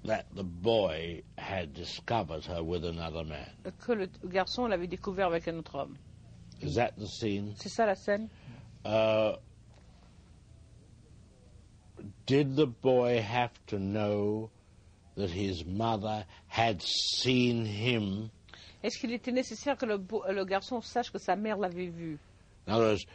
that 0.05 0.27
the 0.35 0.43
boy 0.43 1.23
had 1.39 1.73
discovered 1.75 2.45
her 2.45 2.63
with 2.63 2.85
another 2.85 3.25
man. 3.25 3.49
que 3.81 3.93
le 3.93 4.09
garçon 4.27 4.67
l'avait 4.67 4.89
découvert 4.89 5.29
avec 5.29 5.47
un 5.49 5.59
autre 5.59 5.77
homme. 5.77 5.97
Is 6.61 6.75
that 6.75 6.93
the 6.97 7.07
scene? 7.07 7.55
C'est 7.57 7.69
ça 7.69 7.87
la 7.87 7.95
scène? 7.95 8.29
Uh, 8.85 9.37
did 12.27 12.57
the 12.57 12.67
boy 12.67 13.21
have 13.21 13.53
to 13.67 13.79
know 13.79 14.51
that 15.17 15.31
his 15.31 15.65
mother 15.65 16.25
had 16.49 16.83
seen 16.83 17.65
him? 17.65 18.31
Est-ce 18.83 18.99
qu'il 18.99 19.13
était 19.13 19.33
nécessaire 19.33 19.77
que 19.77 19.87
le, 19.87 20.01
le 20.33 20.45
garçon 20.45 20.81
sache 20.81 21.11
que 21.13 21.19
sa 21.19 21.37
mère 21.37 21.57
l'avait 21.57 21.87
vu? 21.91 22.19
In 22.67 22.75
other 22.75 22.87
words, 22.91 23.07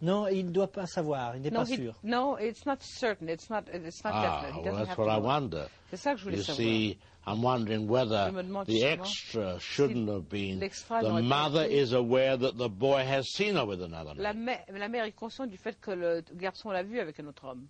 Non, 0.00 0.28
il 0.28 0.46
ne 0.46 0.50
doit 0.52 0.70
pas 0.70 0.86
savoir, 0.86 1.34
il 1.34 1.42
n'est 1.42 1.50
no, 1.50 1.60
pas 1.64 1.68
he- 1.70 1.76
sûr. 1.76 1.94
no, 2.04 2.36
it's 2.38 2.64
not 2.64 2.76
certain. 2.80 3.28
It's 3.28 3.50
not. 3.50 3.64
It's 3.72 4.04
not 4.04 4.12
ah, 4.14 4.42
definite. 4.42 4.54
He 4.54 4.68
well, 4.70 4.84
that's 4.86 4.96
what 4.98 5.08
I 5.08 5.18
wonder. 5.18 5.66
C'est 5.90 5.96
ça 5.96 6.12
que 6.12 6.18
je 6.18 6.24
voulais 6.24 6.36
You 6.36 6.42
savoir. 6.44 6.56
see, 6.56 6.98
I'm 7.26 7.42
wondering 7.42 7.88
whether 7.88 8.26
Je 8.28 8.32
me 8.36 8.42
demande 8.44 8.66
the 8.66 8.84
extra 8.84 9.58
shouldn't 9.58 10.08
have 10.08 10.28
been 10.28 10.60
l'extra 10.60 11.02
the 11.02 11.20
mother 11.22 11.64
is 11.64 11.92
aware 11.92 12.36
that 12.36 12.56
the 12.56 12.68
boy 12.68 13.04
has 13.04 13.28
seen 13.34 13.56
her 13.56 13.66
with 13.66 13.82
another 13.82 14.14
La, 14.16 14.32
man. 14.32 14.44
mère, 14.68 14.78
la 14.78 14.88
mère 14.88 15.04
est 15.04 15.12
consciente 15.16 15.50
du 15.50 15.58
fait 15.58 15.78
que 15.80 15.90
le 15.90 16.22
garçon 16.36 16.70
l'a 16.70 16.84
vu 16.84 17.00
avec 17.00 17.18
un 17.18 17.26
autre 17.26 17.44
homme. 17.46 17.66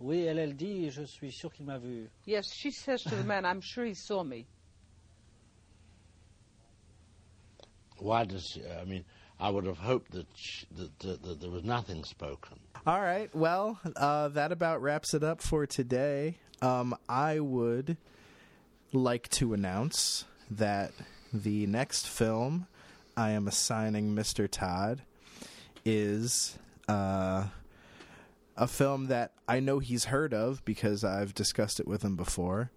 Oui, 0.00 0.20
elle, 0.22 0.38
elle 0.38 0.56
dit, 0.56 0.90
je 0.90 1.02
suis 1.02 1.30
sûr 1.32 1.52
qu'il 1.52 1.64
m'a 1.66 1.78
vu. 1.78 2.08
Yes, 2.26 2.52
she 2.52 2.72
says 2.72 3.02
to 3.04 3.10
the 3.14 3.24
man, 3.24 3.44
I'm 3.44 3.60
sure 3.60 3.84
he 3.84 3.94
saw 3.94 4.24
me. 4.24 4.46
Why 8.02 8.24
does 8.24 8.46
she, 8.46 8.62
I 8.66 8.84
mean? 8.84 9.04
I 9.40 9.50
would 9.50 9.66
have 9.66 9.78
hoped 9.78 10.12
that, 10.12 10.26
sh 10.36 10.64
that, 10.76 10.98
that, 11.00 11.22
that 11.22 11.40
there 11.40 11.50
was 11.50 11.64
nothing 11.64 12.04
spoken. 12.04 12.60
All 12.86 13.00
right. 13.00 13.34
Well, 13.34 13.80
uh, 13.96 14.28
that 14.28 14.52
about 14.52 14.82
wraps 14.82 15.14
it 15.14 15.24
up 15.24 15.40
for 15.40 15.66
today. 15.66 16.38
Um, 16.60 16.94
I 17.08 17.40
would 17.40 17.96
like 18.92 19.28
to 19.30 19.52
announce 19.52 20.26
that 20.50 20.92
the 21.32 21.66
next 21.66 22.06
film 22.06 22.66
I 23.16 23.30
am 23.30 23.48
assigning 23.48 24.14
Mr. 24.14 24.48
Todd 24.48 25.02
is 25.84 26.56
uh, 26.88 27.46
a 28.56 28.66
film 28.68 29.06
that 29.06 29.32
I 29.48 29.60
know 29.60 29.80
he's 29.80 30.04
heard 30.06 30.32
of 30.32 30.64
because 30.64 31.02
I've 31.02 31.34
discussed 31.34 31.80
it 31.80 31.88
with 31.88 32.02
him 32.04 32.16
before. 32.16 32.70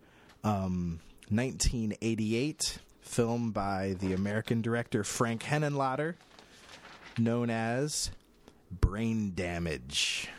Um, 0.43 0.99
1988 1.30 2.80
film 3.06 3.52
by 3.52 3.95
the 3.99 4.14
American 4.14 4.61
director 4.61 5.03
Frank 5.03 5.44
Henenlotter, 5.44 6.15
known 7.18 7.49
as 7.49 8.11
Brain 8.72 9.32
Damage. 9.36 10.30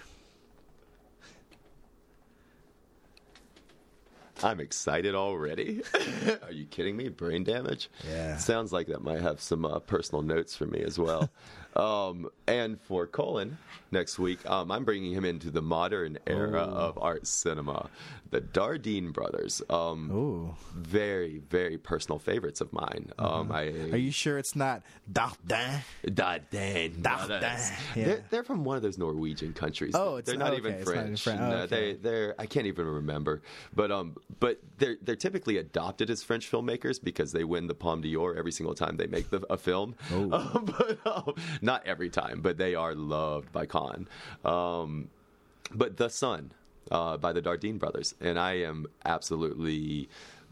I'm 4.43 4.60
excited 4.60 5.14
already. 5.14 5.82
Are 6.43 6.52
you 6.52 6.66
kidding 6.66 6.97
me? 6.97 7.09
Brain 7.09 7.43
damage? 7.43 7.88
Yeah. 8.06 8.36
Sounds 8.36 8.72
like 8.72 8.88
that 8.88 9.02
might 9.02 9.22
have 9.22 9.40
some 9.40 9.64
uh, 9.64 9.78
personal 9.78 10.22
notes 10.22 10.55
for 10.55 10.66
me 10.66 10.82
as 10.82 10.98
well. 10.98 11.30
um, 11.76 12.28
and 12.47 12.78
for 12.82 13.06
Cullen, 13.06 13.56
next 13.90 14.18
week, 14.18 14.44
um, 14.48 14.70
I'm 14.70 14.84
bringing 14.84 15.12
him 15.12 15.24
into 15.24 15.51
the 15.51 15.62
modern 15.62 16.18
era 16.26 16.60
of 16.60 16.98
art 17.01 17.26
cinema. 17.26 17.88
The 18.31 18.40
Dardine 18.40 19.12
brothers. 19.12 19.62
Um, 19.70 20.11
Ooh. 20.11 20.55
Very, 20.74 21.39
very 21.48 21.78
personal 21.78 22.19
favorites 22.19 22.61
of 22.61 22.73
mine. 22.73 23.12
Um, 23.19 23.53
I, 23.53 23.66
Are 23.93 23.97
you 23.97 24.11
sure 24.11 24.39
it's 24.39 24.57
not 24.57 24.82
Dardin? 25.11 25.81
Dardenne, 26.05 27.03
brothers. 27.03 27.70
yeah. 27.94 28.05
They're, 28.05 28.24
they're 28.31 28.44
from 28.44 28.65
one 28.65 28.77
of 28.77 28.82
those 28.82 28.98
Norwegian 28.98 29.53
countries. 29.53 29.94
Oh, 29.94 30.16
it's 30.16 30.28
they're 30.28 30.39
not- 30.39 30.48
okay, 30.53 30.59
even 30.59 30.74
it's 30.74 30.86
not 30.86 30.97
even 30.97 31.16
French. 31.16 31.40
Oh, 31.40 31.55
okay. 31.62 31.93
they 31.93 31.98
they're 31.98 32.35
I 32.39 32.47
can't 32.47 32.66
even 32.66 32.86
remember. 32.86 33.43
But 33.74 33.90
um, 33.93 34.16
but 34.40 34.61
they're 34.78 34.97
they're 35.03 35.16
typically 35.16 35.59
adopted 35.59 36.11
as 36.11 36.23
French 36.23 36.51
filmmakers 36.51 37.03
because 37.03 37.32
they 37.32 37.44
win 37.44 37.66
the 37.66 37.74
Palme 37.74 38.01
d'Or 38.01 38.35
every 38.36 38.53
single 38.53 38.74
time 38.74 38.97
they 38.97 39.07
make 39.07 39.31
the, 39.31 39.44
a 39.51 39.57
film. 39.57 39.94
Oh. 40.12 40.27
Um, 40.36 40.65
but 40.66 40.98
um, 41.07 41.35
not 41.62 41.86
every 41.86 42.11
time, 42.11 42.40
but 42.40 42.57
they 42.59 42.74
are 42.74 42.94
loved 42.94 43.53
by 43.53 43.65
Cannes. 43.66 44.07
Um, 44.44 45.09
but 45.73 45.97
The 45.97 46.09
Son 46.09 46.53
uh, 46.90 47.16
by 47.16 47.32
the 47.32 47.42
Dardine 47.42 47.78
brothers, 47.78 48.14
and 48.20 48.38
I 48.38 48.54
am 48.54 48.86
absolutely 49.04 50.08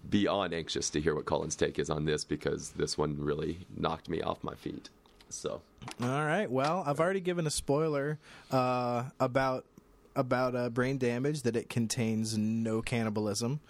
beyond 0.09 0.52
anxious 0.52 0.90
to 0.90 1.01
hear 1.01 1.15
what 1.15 1.24
Cullen's 1.24 1.56
take 1.56 1.78
is 1.78 1.90
on 1.90 2.05
this 2.05 2.24
because 2.24 2.70
this 2.70 2.98
one 2.98 3.16
really 3.19 3.59
knocked 3.77 4.09
me 4.09 4.20
off 4.20 4.43
my 4.44 4.55
feet. 4.55 4.90
So 5.31 5.62
All 6.02 6.24
right. 6.24 6.51
Well, 6.51 6.85
I've 6.86 7.01
already 7.01 7.20
given 7.20 7.47
a 7.47 7.51
spoiler 7.51 8.19
uh, 8.51 9.05
about 9.19 9.65
about 10.16 10.55
uh, 10.55 10.70
brain 10.70 10.98
damage 10.98 11.43
that 11.43 11.56
it 11.56 11.69
contains 11.69 12.39
no 12.39 12.81
cannibalism. 12.82 13.61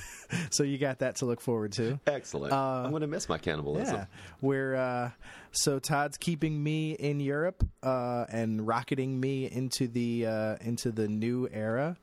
so 0.50 0.64
you 0.64 0.78
got 0.78 0.98
that 0.98 1.16
to 1.16 1.26
look 1.26 1.40
forward 1.40 1.72
to. 1.72 2.00
excellent. 2.06 2.52
I'm 2.52 2.90
going 2.90 3.02
to 3.02 3.06
miss 3.06 3.28
my 3.28 3.38
cannibalism. 3.38 3.94
Yeah, 3.96 4.06
we're 4.40 4.74
uh, 4.74 5.10
so 5.52 5.78
Todd's 5.78 6.16
keeping 6.16 6.62
me 6.62 6.92
in 6.92 7.20
Europe 7.20 7.66
uh, 7.82 8.24
and 8.30 8.66
rocketing 8.66 9.20
me 9.20 9.50
into 9.50 9.86
the 9.86 10.26
uh, 10.26 10.56
into 10.60 10.90
the 10.90 11.08
new 11.08 11.48
era. 11.52 11.96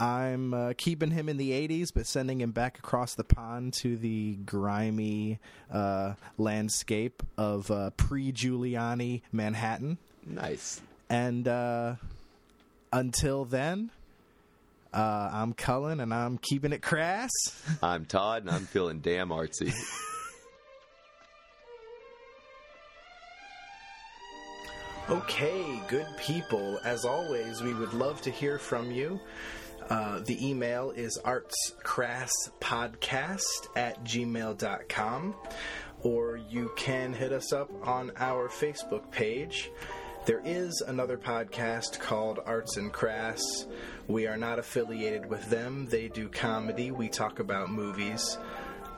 I'm 0.00 0.54
uh, 0.54 0.72
keeping 0.78 1.10
him 1.10 1.28
in 1.28 1.36
the 1.36 1.50
80s, 1.50 1.90
but 1.94 2.06
sending 2.06 2.40
him 2.40 2.52
back 2.52 2.78
across 2.78 3.14
the 3.14 3.24
pond 3.24 3.74
to 3.74 3.98
the 3.98 4.36
grimy 4.46 5.38
uh, 5.70 6.14
landscape 6.38 7.22
of 7.36 7.70
uh, 7.70 7.90
pre 7.90 8.32
Giuliani 8.32 9.20
Manhattan. 9.30 9.98
Nice. 10.26 10.80
And 11.10 11.46
uh, 11.46 11.96
until 12.92 13.44
then, 13.44 13.90
uh, 14.94 15.30
I'm 15.32 15.52
Cullen 15.52 16.00
and 16.00 16.14
I'm 16.14 16.38
keeping 16.38 16.72
it 16.72 16.80
crass. 16.80 17.30
I'm 17.82 18.06
Todd, 18.06 18.42
and 18.42 18.50
I'm 18.50 18.64
feeling 18.66 19.00
damn 19.00 19.28
artsy. 19.28 19.72
Okay, 25.10 25.82
good 25.88 26.06
people. 26.20 26.78
As 26.84 27.04
always, 27.04 27.60
we 27.62 27.74
would 27.74 27.92
love 27.94 28.22
to 28.22 28.30
hear 28.30 28.60
from 28.60 28.92
you. 28.92 29.18
Uh, 29.90 30.20
the 30.20 30.48
email 30.48 30.92
is 30.92 31.18
artscrasspodcast 31.24 33.76
at 33.76 34.02
gmail.com, 34.04 35.34
or 36.02 36.36
you 36.36 36.70
can 36.76 37.12
hit 37.12 37.32
us 37.32 37.52
up 37.52 37.68
on 37.86 38.12
our 38.16 38.48
Facebook 38.48 39.10
page 39.10 39.70
There 40.26 40.42
is 40.44 40.82
another 40.86 41.16
podcast 41.16 41.98
called 41.98 42.40
Arts 42.44 42.76
and 42.76 42.92
Crafts. 42.92 43.66
We 44.06 44.26
are 44.26 44.36
not 44.36 44.58
affiliated 44.58 45.24
with 45.26 45.48
them. 45.48 45.86
They 45.86 46.08
do 46.08 46.28
comedy. 46.28 46.90
We 46.90 47.08
talk 47.08 47.40
about 47.40 47.70
movies. 47.70 48.36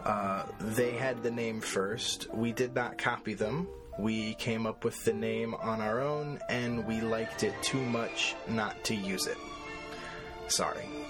Uh, 0.05 0.45
they 0.61 0.91
had 0.91 1.23
the 1.23 1.31
name 1.31 1.61
first. 1.61 2.27
We 2.35 2.51
did 2.53 2.75
not 2.75 2.99
copy 2.99 3.35
them. 3.35 3.69
We 4.01 4.35
came 4.35 4.67
up 4.67 4.85
with 4.85 5.03
the 5.05 5.13
name 5.13 5.55
on 5.55 5.81
our 5.81 6.01
own, 6.01 6.41
and 6.49 6.85
we 6.87 7.01
liked 7.01 7.45
it 7.45 7.55
too 7.63 7.83
much 7.83 8.35
not 8.49 8.83
to 8.85 8.95
use 8.95 9.27
it. 9.29 9.39
Sorry. 10.53 11.02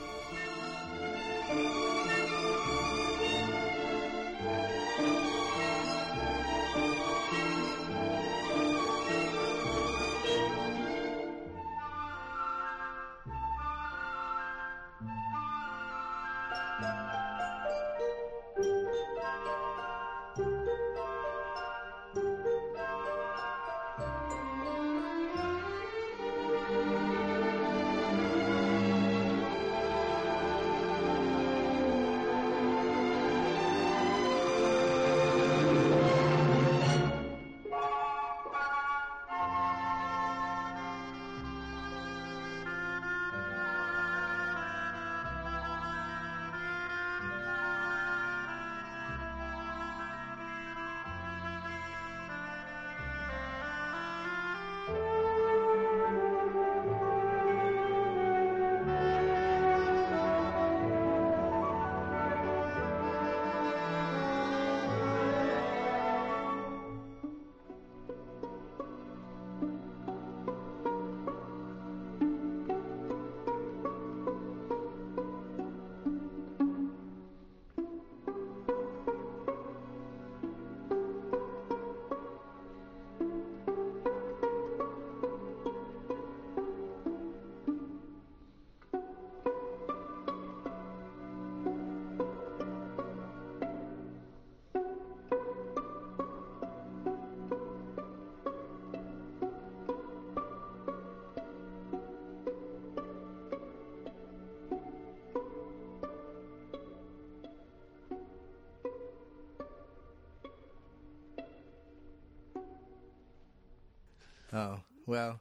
Oh, 114.53 114.81
well. 115.07 115.41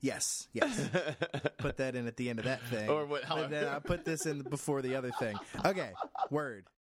Yes, 0.00 0.48
yes. 0.52 0.88
put 1.58 1.78
that 1.78 1.94
in 1.96 2.06
at 2.06 2.16
the 2.18 2.28
end 2.28 2.38
of 2.38 2.44
that 2.44 2.60
thing. 2.64 2.90
Or 2.90 3.06
what- 3.06 3.24
how- 3.24 3.36
I 3.44 3.78
put 3.82 4.04
this 4.04 4.26
in 4.26 4.42
before 4.42 4.82
the 4.82 4.96
other 4.96 5.10
thing. 5.18 5.36
Okay, 5.64 5.92
word. 6.30 6.64